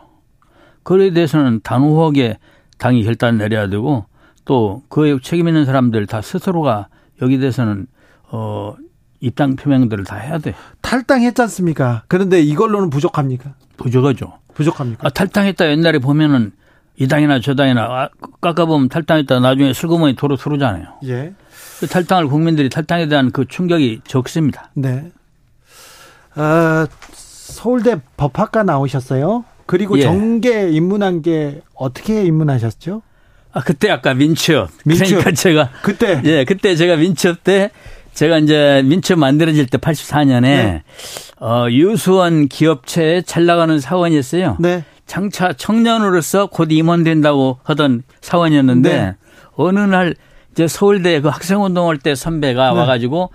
그에 0.84 1.12
대해서는 1.12 1.62
단호하게 1.64 2.40
당이 2.78 3.04
결단 3.04 3.38
내려야 3.38 3.68
되고 3.68 4.06
또 4.46 4.84
그에 4.90 5.18
책임 5.22 5.48
있는 5.48 5.66
사람들 5.66 6.08
다 6.08 6.22
스스로가 6.22 6.88
여기 7.22 7.38
대해서는 7.38 7.88
어 8.32 8.76
입당 9.20 9.56
표명들을 9.56 10.06
다 10.06 10.16
해야 10.16 10.38
돼. 10.38 10.56
탈당했지 10.82 11.42
않습니까? 11.42 12.04
그런데 12.08 12.42
이걸로는 12.42 12.90
부족합니까? 12.90 13.54
부족하죠. 13.78 14.40
부족합니까? 14.54 15.06
아, 15.08 15.10
탈당했다 15.10 15.70
옛날에 15.72 16.00
보면은 16.00 16.52
이 16.98 17.08
당이나 17.08 17.40
저 17.42 17.54
당이나 17.56 17.82
아, 17.84 18.10
깎아보면 18.42 18.90
탈당했다 18.90 19.40
나중에 19.40 19.74
슬그머니 19.74 20.16
도로 20.16 20.36
서르잖아요. 20.38 20.86
예. 21.06 21.34
그 21.80 21.88
탈당을 21.88 22.28
국민들이 22.28 22.70
탈당에 22.70 23.08
대한 23.08 23.32
그 23.32 23.46
충격이 23.48 24.02
적습니다. 24.06 24.70
네. 24.74 25.12
어, 26.36 26.86
서울대 27.14 28.00
법학과 28.18 28.64
나오셨어요? 28.64 29.46
그리고 29.66 29.98
예. 29.98 30.04
정계 30.04 30.70
입문한 30.72 31.22
게 31.22 31.62
어떻게 31.76 32.24
입문하셨죠? 32.24 33.02
아 33.52 33.62
그때 33.62 33.90
아까 33.90 34.14
민취업. 34.14 34.70
민취업. 34.86 35.08
그러니까 35.10 35.32
제가 35.32 35.70
그때 35.82 36.22
예 36.26 36.46
그때 36.46 36.76
제가 36.76 36.98
민취업 36.98 37.44
때 37.44 37.72
제가 38.14 38.40
이제 38.40 38.82
민취업 38.86 39.20
만들어질 39.20 39.68
때 39.68 39.78
84년에 39.78 40.42
네. 40.42 40.84
어 41.40 41.68
유수원 41.70 42.48
기업체에 42.48 43.22
잘 43.22 43.46
나가는 43.46 43.80
사원이었어요. 43.80 44.58
네. 44.60 44.84
장차 45.06 45.54
청년으로서 45.54 46.48
곧 46.48 46.72
임원된다고 46.72 47.60
하던 47.64 48.04
사원이었는데 48.22 48.90
네. 48.90 49.16
어느 49.56 49.80
날 49.80 50.16
이제 50.52 50.68
서울대 50.68 51.22
그 51.22 51.28
학생운동할 51.30 51.98
때 51.98 52.16
선배가 52.16 52.72
네. 52.74 52.80
와가지고 52.80 53.32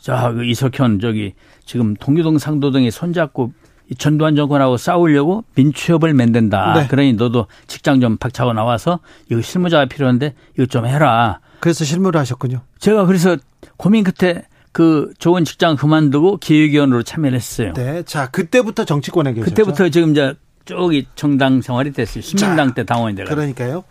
저그 0.00 0.44
이석현 0.44 1.00
저기 1.00 1.34
지금 1.64 1.94
동교동 1.94 2.38
상도동에 2.38 2.90
손잡고 2.90 3.52
이 3.90 3.94
전두환 3.94 4.36
정권하고 4.36 4.76
싸우려고 4.76 5.44
민취업을 5.54 6.12
만든다. 6.12 6.74
네. 6.74 6.86
그러니 6.88 7.14
너도 7.14 7.46
직장 7.66 8.00
좀 8.00 8.16
박차고 8.16 8.52
나와서 8.52 9.00
이거 9.30 9.40
실무자가 9.40 9.86
필요한데 9.86 10.34
이거 10.56 10.66
좀 10.66 10.86
해라. 10.86 11.40
그래서 11.60 11.84
실무를 11.84 12.20
하셨군요. 12.20 12.60
제가 12.78 13.06
그래서 13.06 13.36
고민 13.76 14.04
끝에 14.04 14.44
그 14.72 15.12
좋은 15.18 15.44
직장 15.44 15.76
그만두고 15.76 16.36
기획위원으로 16.36 17.02
참여를 17.02 17.34
했어요. 17.36 17.72
네. 17.72 18.02
자, 18.04 18.28
그때부터 18.30 18.84
정치권에 18.84 19.32
계셨죠. 19.32 19.50
그때부터 19.50 19.88
지금 19.88 20.12
이제 20.12 20.34
저기 20.66 21.06
정당 21.14 21.62
생활이 21.62 21.92
됐어요. 21.92 22.22
시민당 22.22 22.74
때 22.74 22.84
당원이 22.84 23.16
돼가. 23.16 23.34
그러니까요. 23.34 23.84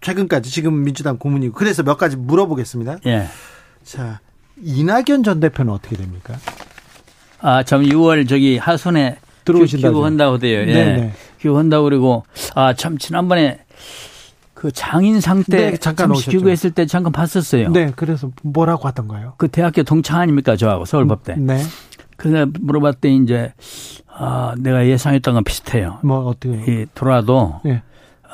최근까지 0.00 0.50
지금 0.50 0.84
민주당 0.84 1.18
고문이고 1.18 1.54
그래서 1.54 1.82
몇 1.82 1.96
가지 1.96 2.16
물어보겠습니다. 2.16 2.98
예. 3.06 3.26
자, 3.84 4.20
이낙연 4.62 5.22
전 5.24 5.40
대표는 5.40 5.72
어떻게 5.72 5.96
됩니까? 5.96 6.34
아, 7.40 7.62
참 7.62 7.82
6월 7.82 8.28
저기 8.28 8.58
하순에 8.58 9.18
들어오신다죠. 9.44 9.88
귀국한다고 9.88 10.34
하대요. 10.34 10.60
예. 10.60 10.66
네네. 10.66 11.12
귀국한다고 11.40 11.84
그리고 11.84 12.24
아, 12.54 12.74
참 12.74 12.98
지난번에 12.98 13.60
그 14.54 14.72
장인상 14.72 15.44
때 15.44 15.72
네, 15.72 15.76
잠깐. 15.76 16.12
귀국했을 16.12 16.70
때 16.70 16.86
잠깐 16.86 17.12
봤었어요. 17.12 17.68
네, 17.70 17.92
그래서 17.94 18.30
뭐라고 18.42 18.88
하던가요? 18.88 19.34
그 19.36 19.48
대학교 19.48 19.82
동창 19.82 20.20
아닙니까 20.20 20.56
저하고 20.56 20.84
서울법대. 20.86 21.36
네. 21.36 21.62
그래서 22.16 22.46
물어봤더니 22.60 23.18
이제 23.22 23.52
아, 24.08 24.54
내가 24.58 24.86
예상했던 24.86 25.34
건 25.34 25.44
비슷해요. 25.44 25.98
뭐 26.02 26.20
어떻게? 26.26 26.54
이 26.54 26.86
돌아도 26.94 27.60
예. 27.66 27.82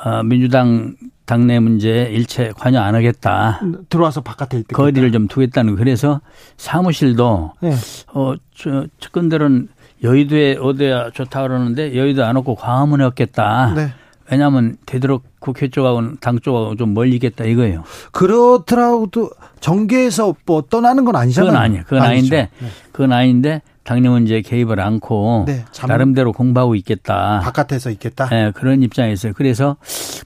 어, 0.03 0.23
민주당 0.23 0.95
당내 1.25 1.59
문제에 1.59 2.09
일체 2.11 2.51
관여 2.57 2.79
안 2.81 2.95
하겠다. 2.95 3.61
들어와서 3.89 4.21
바깥에 4.21 4.59
있다. 4.59 4.75
거리를 4.75 5.11
좀 5.11 5.27
두겠다는 5.27 5.73
거. 5.73 5.79
그래서 5.79 6.21
사무실도 6.57 7.53
네. 7.61 7.73
어, 8.13 8.33
저, 8.55 8.85
측근들은 8.99 9.69
여의도에 10.03 10.57
어디야 10.59 11.11
좋다 11.11 11.43
그러는데 11.43 11.95
여의도 11.95 12.25
안 12.25 12.35
없고 12.35 12.55
광화문에 12.55 13.03
없겠다. 13.05 13.73
네. 13.75 13.93
왜냐하면 14.31 14.77
되도록 14.85 15.23
국회 15.39 15.69
쪽하고는 15.69 16.17
당 16.19 16.39
쪽하고 16.39 16.75
좀 16.75 16.93
멀리 16.93 17.15
있겠다 17.15 17.43
이거예요. 17.45 17.83
그렇더라도 18.11 19.29
정계에서 19.59 20.35
뭐 20.45 20.63
떠나는 20.69 21.05
건 21.05 21.15
아니잖아요. 21.15 21.49
그건 21.51 21.61
아니에요. 21.63 21.83
그건 21.83 22.01
아니죠. 22.01 22.11
아닌데 22.11 22.49
네. 22.59 22.67
그건 22.91 23.13
아닌데 23.13 23.61
당내 23.83 24.07
문제에 24.09 24.41
개입을 24.41 24.79
않고 24.79 25.43
네, 25.47 25.65
잠- 25.71 25.89
나름대로 25.89 26.31
공부하고 26.31 26.75
있겠다. 26.75 27.41
바깥에서 27.43 27.89
있겠다. 27.91 28.29
예, 28.31 28.51
그런 28.55 28.81
입장이었어요. 28.81 29.33
그래서 29.35 29.75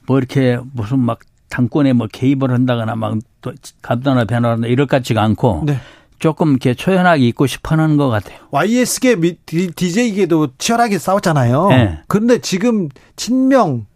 뭐 0.06 0.18
이렇게 0.18 0.58
무슨 0.72 1.00
막 1.00 1.18
당권에 1.48 1.92
뭐 1.92 2.06
개입을 2.12 2.50
한다거나 2.52 2.94
막또 2.94 3.52
감도나 3.82 4.24
변화한다 4.26 4.68
이럴 4.68 4.86
것 4.86 4.96
같지가 4.98 5.22
않고 5.22 5.62
네. 5.66 5.78
조금 6.18 6.50
이렇게 6.50 6.74
초연하게 6.74 7.26
있고 7.28 7.46
싶어 7.46 7.74
하는 7.74 7.96
것 7.96 8.08
같아요. 8.08 8.38
YS계 8.50 9.16
DJ계도 9.46 10.48
치열하게 10.58 10.98
싸웠잖아요. 10.98 11.68
네. 11.68 11.98
그런데 12.08 12.38
지금 12.38 12.88
친명, 13.16 13.86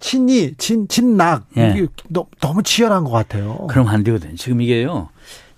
친이, 0.00 0.54
친, 0.58 0.88
친낙 0.88 1.46
예. 1.56 1.70
이게 1.76 1.86
너, 2.08 2.26
너무 2.40 2.62
치열한 2.62 3.04
것 3.04 3.10
같아요. 3.10 3.66
그럼 3.70 3.88
안 3.88 4.02
되거든요. 4.04 4.34
지금 4.36 4.60
이게요. 4.60 5.08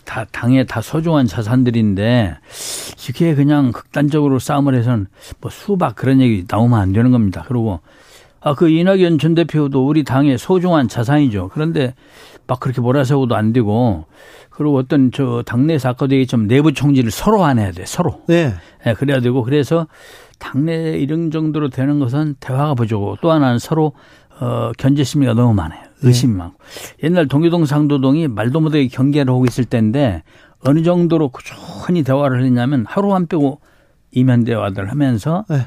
다 0.06 0.24
당에 0.32 0.64
다 0.64 0.80
소중한 0.80 1.26
자산들인데 1.26 2.38
이게 3.08 3.34
그냥 3.34 3.72
극단적으로 3.72 4.38
싸움을 4.38 4.74
해서는 4.74 5.08
뭐 5.40 5.50
수박 5.50 5.96
그런 5.96 6.22
얘기 6.22 6.44
나오면 6.48 6.80
안 6.80 6.92
되는 6.92 7.10
겁니다. 7.10 7.44
그리고 7.46 7.80
아 8.46 8.54
그 8.54 8.68
이낙연 8.68 9.18
전 9.18 9.34
대표도 9.34 9.86
우리 9.86 10.04
당의 10.04 10.38
소중한 10.38 10.86
자산이죠. 10.86 11.50
그런데 11.52 11.94
막 12.46 12.60
그렇게 12.60 12.80
몰아세워도 12.80 13.34
안 13.34 13.52
되고 13.52 14.04
그리고 14.50 14.76
어떤 14.76 15.10
저 15.10 15.42
당내에서 15.44 15.88
아까도 15.90 16.14
얘기했지만 16.14 16.46
내부 16.46 16.72
총질을 16.72 17.10
서로 17.10 17.44
안 17.44 17.58
해야 17.58 17.72
돼. 17.72 17.84
서로. 17.84 18.22
네. 18.28 18.54
예, 18.86 18.94
그래야 18.94 19.20
되고 19.20 19.42
그래서 19.42 19.88
당내 20.38 20.96
이런 20.98 21.32
정도로 21.32 21.70
되는 21.70 21.98
것은 21.98 22.36
대화가 22.38 22.74
부족하고 22.74 23.16
또 23.20 23.32
하나는 23.32 23.58
서로 23.58 23.94
어, 24.38 24.70
견제 24.78 25.02
심리가 25.02 25.34
너무 25.34 25.52
많아요. 25.52 25.85
의심이 26.02 26.34
많고. 26.34 26.56
옛날 27.02 27.26
동교동 27.28 27.64
상도동이 27.66 28.28
말도 28.28 28.60
못하게 28.60 28.88
경계를 28.88 29.32
하고 29.32 29.44
있을 29.46 29.64
때인데 29.64 30.22
어느 30.60 30.82
정도로 30.82 31.28
꾸준히 31.30 32.02
대화를 32.02 32.44
했냐면 32.44 32.84
하루 32.88 33.14
안 33.14 33.26
빼고 33.26 33.60
이면 34.12 34.44
대화들 34.44 34.90
하면서 34.90 35.44
네. 35.48 35.66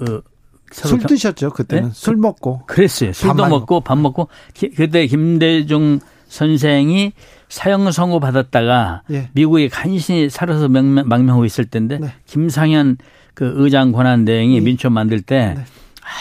어, 0.00 0.22
술 0.70 0.98
경- 0.98 1.06
드셨죠 1.08 1.50
그때는 1.50 1.88
네? 1.88 1.94
술 1.94 2.16
먹고 2.16 2.62
그랬어요. 2.66 3.12
술도 3.12 3.46
먹고 3.48 3.80
밥 3.80 3.98
먹고 3.98 4.28
기- 4.54 4.70
그때 4.70 5.06
김대중 5.06 6.00
선생이 6.28 7.12
사형 7.48 7.90
선고 7.90 8.20
받았다가 8.20 9.02
예. 9.10 9.30
미국에 9.32 9.68
간신히 9.68 10.28
살아서 10.28 10.68
명명, 10.68 11.08
망명하고 11.08 11.44
있을 11.46 11.64
때인데 11.64 11.98
네. 11.98 12.12
김상현 12.26 12.98
그 13.34 13.52
의장 13.56 13.92
권한 13.92 14.24
대행이 14.26 14.56
예. 14.56 14.60
민초 14.60 14.90
만들 14.90 15.22
때 15.22 15.54
네. 15.56 15.64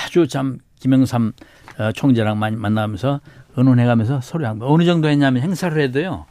아주 0.06 0.28
참 0.28 0.60
김영삼 0.80 1.34
어, 1.80 1.92
총재랑 1.92 2.40
많이 2.40 2.56
만나면서 2.56 3.20
의논해가면서 3.58 4.22
서로 4.22 4.46
양 4.46 4.60
어느 4.62 4.86
정도 4.86 5.10
했냐면 5.10 5.42
행사를 5.44 5.80
해도요. 5.82 6.26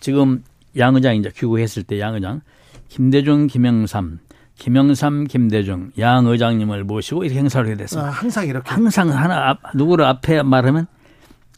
지금 0.00 0.44
양 0.78 0.94
의장 0.94 1.16
이제 1.16 1.30
귀국했을 1.34 1.82
때 1.82 1.98
양 1.98 2.14
의장 2.14 2.40
김대중 2.88 3.46
김영삼 3.46 4.18
김영삼 4.56 5.24
김대중 5.24 5.90
양 5.98 6.26
의장님을 6.26 6.84
모시고 6.84 7.24
이렇게 7.24 7.38
행사를 7.40 7.64
하게 7.66 7.74
아, 7.74 7.76
됐습니다. 7.78 8.10
항상 8.10 8.46
이렇게 8.46 8.70
항상 8.70 9.10
하나 9.10 9.50
앞, 9.50 9.58
누구를 9.74 10.04
앞에 10.04 10.42
말하면 10.42 10.86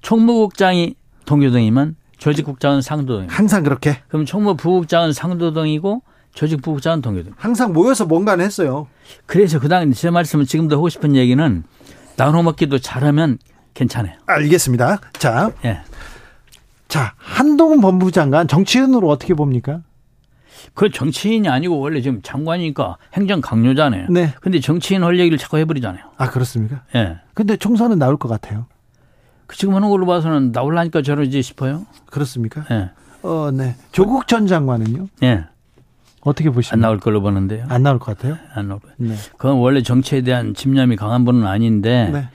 총무국장이 0.00 0.94
동교동이면 1.26 1.96
조직국장은 2.18 2.80
상도동. 2.80 3.26
항상 3.28 3.62
그렇게 3.64 3.98
그럼 4.08 4.24
총무 4.24 4.56
부국장은 4.56 5.12
상도동이고 5.12 6.02
조직 6.34 6.62
부국장은 6.62 7.00
동교동. 7.02 7.32
항상 7.36 7.72
모여서 7.72 8.06
뭔가는 8.06 8.44
했어요. 8.44 8.86
그래서 9.26 9.58
그다음 9.60 9.92
제 9.92 10.10
말씀은 10.10 10.44
지금도 10.46 10.76
하고 10.76 10.88
싶은 10.88 11.16
얘기는 11.16 11.64
나눠 12.16 12.42
먹기도 12.42 12.78
잘하면 12.78 13.38
괜찮아요. 13.74 14.14
알겠습니다. 14.26 15.00
자, 15.14 15.52
예. 15.64 15.80
자 16.88 17.14
한동훈 17.16 17.80
법무부 17.80 18.12
장관 18.12 18.46
정치인으로 18.46 19.08
어떻게 19.08 19.34
봅니까? 19.34 19.80
그 20.74 20.90
정치인이 20.90 21.48
아니고 21.48 21.78
원래 21.78 22.00
지금 22.00 22.22
장관이니까 22.22 22.96
행정 23.14 23.40
강요잖아요. 23.40 24.06
네. 24.10 24.32
근데 24.40 24.60
정치인 24.60 25.02
할 25.02 25.18
얘기를 25.18 25.36
자꾸 25.38 25.58
해버리잖아요. 25.58 26.04
아 26.16 26.30
그렇습니까? 26.30 26.82
예. 26.94 27.18
근데 27.34 27.56
총선은 27.56 27.98
나올 27.98 28.16
것 28.16 28.28
같아요. 28.28 28.66
그 29.46 29.56
지금 29.56 29.74
하는 29.74 29.90
걸로 29.90 30.06
봐서는 30.06 30.52
나올라니까 30.52 31.02
저러지 31.02 31.42
싶어요. 31.42 31.86
그렇습니까? 32.06 32.64
예. 32.70 32.90
어, 33.22 33.50
네. 33.52 33.76
조국 33.92 34.26
전 34.26 34.46
장관은요? 34.46 35.08
예. 35.22 35.44
어떻게 36.20 36.48
보십니까? 36.50 36.74
안 36.74 36.80
나올 36.80 36.98
걸로 36.98 37.20
보는데요. 37.20 37.66
안 37.68 37.82
나올 37.82 37.98
것 37.98 38.16
같아요. 38.16 38.38
안 38.54 38.68
나올. 38.68 38.80
네. 38.96 39.14
그건 39.36 39.56
원래 39.56 39.82
정치에 39.82 40.22
대한 40.22 40.54
집념이 40.54 40.96
강한 40.96 41.24
분은 41.24 41.46
아닌데 41.46 42.10
네. 42.12 42.28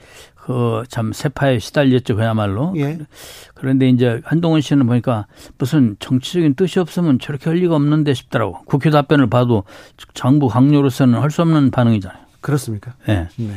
그 0.44 0.82
참 0.88 1.12
세파에 1.12 1.58
시달렸죠 1.58 2.16
그야말로. 2.16 2.72
예. 2.76 2.98
그런데 3.54 3.88
이제 3.88 4.20
한동훈 4.24 4.60
씨는 4.60 4.86
보니까 4.86 5.26
무슨 5.58 5.96
정치적인 6.00 6.54
뜻이 6.54 6.78
없으면 6.78 7.18
저렇게 7.18 7.50
할 7.50 7.58
리가 7.58 7.74
없는데 7.76 8.14
싶더라고. 8.14 8.62
국회 8.64 8.90
답변을 8.90 9.28
봐도 9.28 9.64
정부 10.14 10.48
강요로서는 10.48 11.20
할 11.20 11.30
수 11.30 11.42
없는 11.42 11.70
반응이잖아요. 11.70 12.18
그렇습니까? 12.40 12.94
예. 13.08 13.28
네. 13.36 13.54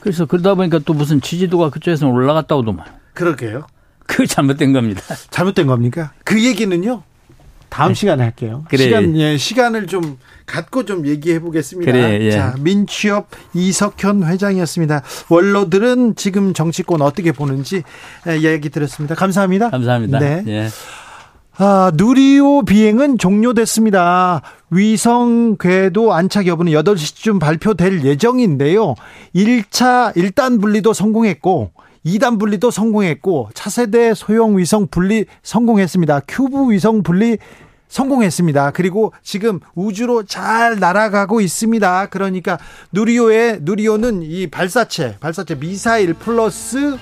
그래서 0.00 0.24
그러다 0.24 0.54
보니까 0.54 0.78
또 0.78 0.94
무슨 0.94 1.20
지지도가 1.20 1.70
그쪽에서는 1.70 2.12
올라갔다고도만. 2.14 2.86
그러게요. 3.14 3.66
그게 4.06 4.26
잘못된 4.26 4.72
겁니다. 4.72 5.02
잘못된 5.30 5.66
겁니까? 5.66 6.12
그 6.24 6.42
얘기는요. 6.42 7.02
다음 7.70 7.94
시간에 7.94 8.24
할게요. 8.24 8.64
그래. 8.68 8.84
시간 8.84 9.16
예, 9.16 9.36
시간을 9.38 9.86
좀 9.86 10.18
갖고 10.44 10.84
좀 10.84 11.06
얘기해 11.06 11.40
보겠습니다. 11.40 11.90
그래, 11.90 12.18
예. 12.20 12.30
자, 12.32 12.54
민취업 12.60 13.28
이석현 13.54 14.24
회장이었습니다. 14.24 15.02
원로들은 15.30 16.16
지금 16.16 16.52
정치권 16.52 17.00
어떻게 17.00 17.32
보는지 17.32 17.82
예, 18.26 18.42
얘기 18.42 18.68
들었습니다. 18.68 19.14
감사합니다. 19.14 19.70
감사합니다. 19.70 20.18
네. 20.18 20.44
예. 20.48 20.68
아, 21.62 21.92
누리호 21.94 22.64
비행은 22.64 23.18
종료됐습니다. 23.18 24.40
위성 24.70 25.56
궤도 25.58 26.14
안착 26.14 26.46
여부는 26.46 26.72
8시쯤 26.72 27.38
발표될 27.38 28.02
예정인데요. 28.04 28.94
1차 29.34 30.14
1단 30.16 30.60
분리도 30.60 30.92
성공했고 30.94 31.72
2단 32.04 32.38
분리도 32.38 32.70
성공했고 32.70 33.50
차세대 33.54 34.14
소형 34.14 34.56
위성 34.56 34.86
분리 34.86 35.26
성공했습니다. 35.42 36.22
큐브 36.26 36.72
위성 36.72 37.02
분리 37.02 37.38
성공했습니다. 37.88 38.70
그리고 38.70 39.12
지금 39.22 39.60
우주로 39.74 40.22
잘 40.24 40.78
날아가고 40.78 41.40
있습니다. 41.40 42.06
그러니까 42.06 42.58
누리호의 42.92 43.60
누리호는 43.62 44.22
이 44.22 44.46
발사체, 44.46 45.16
발사체 45.18 45.56
미사일 45.56 46.14
플러스 46.14 46.96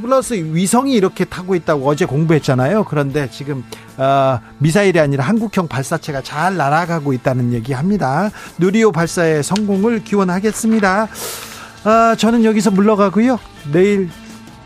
플러스 0.00 0.34
위성이 0.34 0.94
이렇게 0.94 1.24
타고 1.24 1.54
있다고 1.54 1.86
어제 1.86 2.04
공부했잖아요. 2.04 2.84
그런데 2.84 3.28
지금 3.30 3.64
어, 3.96 4.40
미사일이 4.58 4.98
아니라 4.98 5.24
한국형 5.24 5.68
발사체가 5.68 6.22
잘 6.22 6.56
날아가고 6.56 7.12
있다는 7.12 7.52
얘기합니다. 7.52 8.30
누리호 8.58 8.90
발사의 8.90 9.42
성공을 9.42 10.02
기원하겠습니다. 10.02 11.08
아, 11.84 12.16
저는 12.16 12.44
여기서 12.44 12.70
물러가고요. 12.70 13.38
내일 13.72 14.08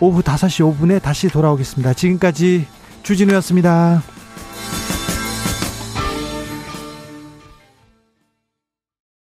오후 0.00 0.22
5시 0.22 0.78
5분에 0.78 1.02
다시 1.02 1.28
돌아오겠습니다. 1.28 1.92
지금까지 1.94 2.66
주진우였습니다. 3.02 4.02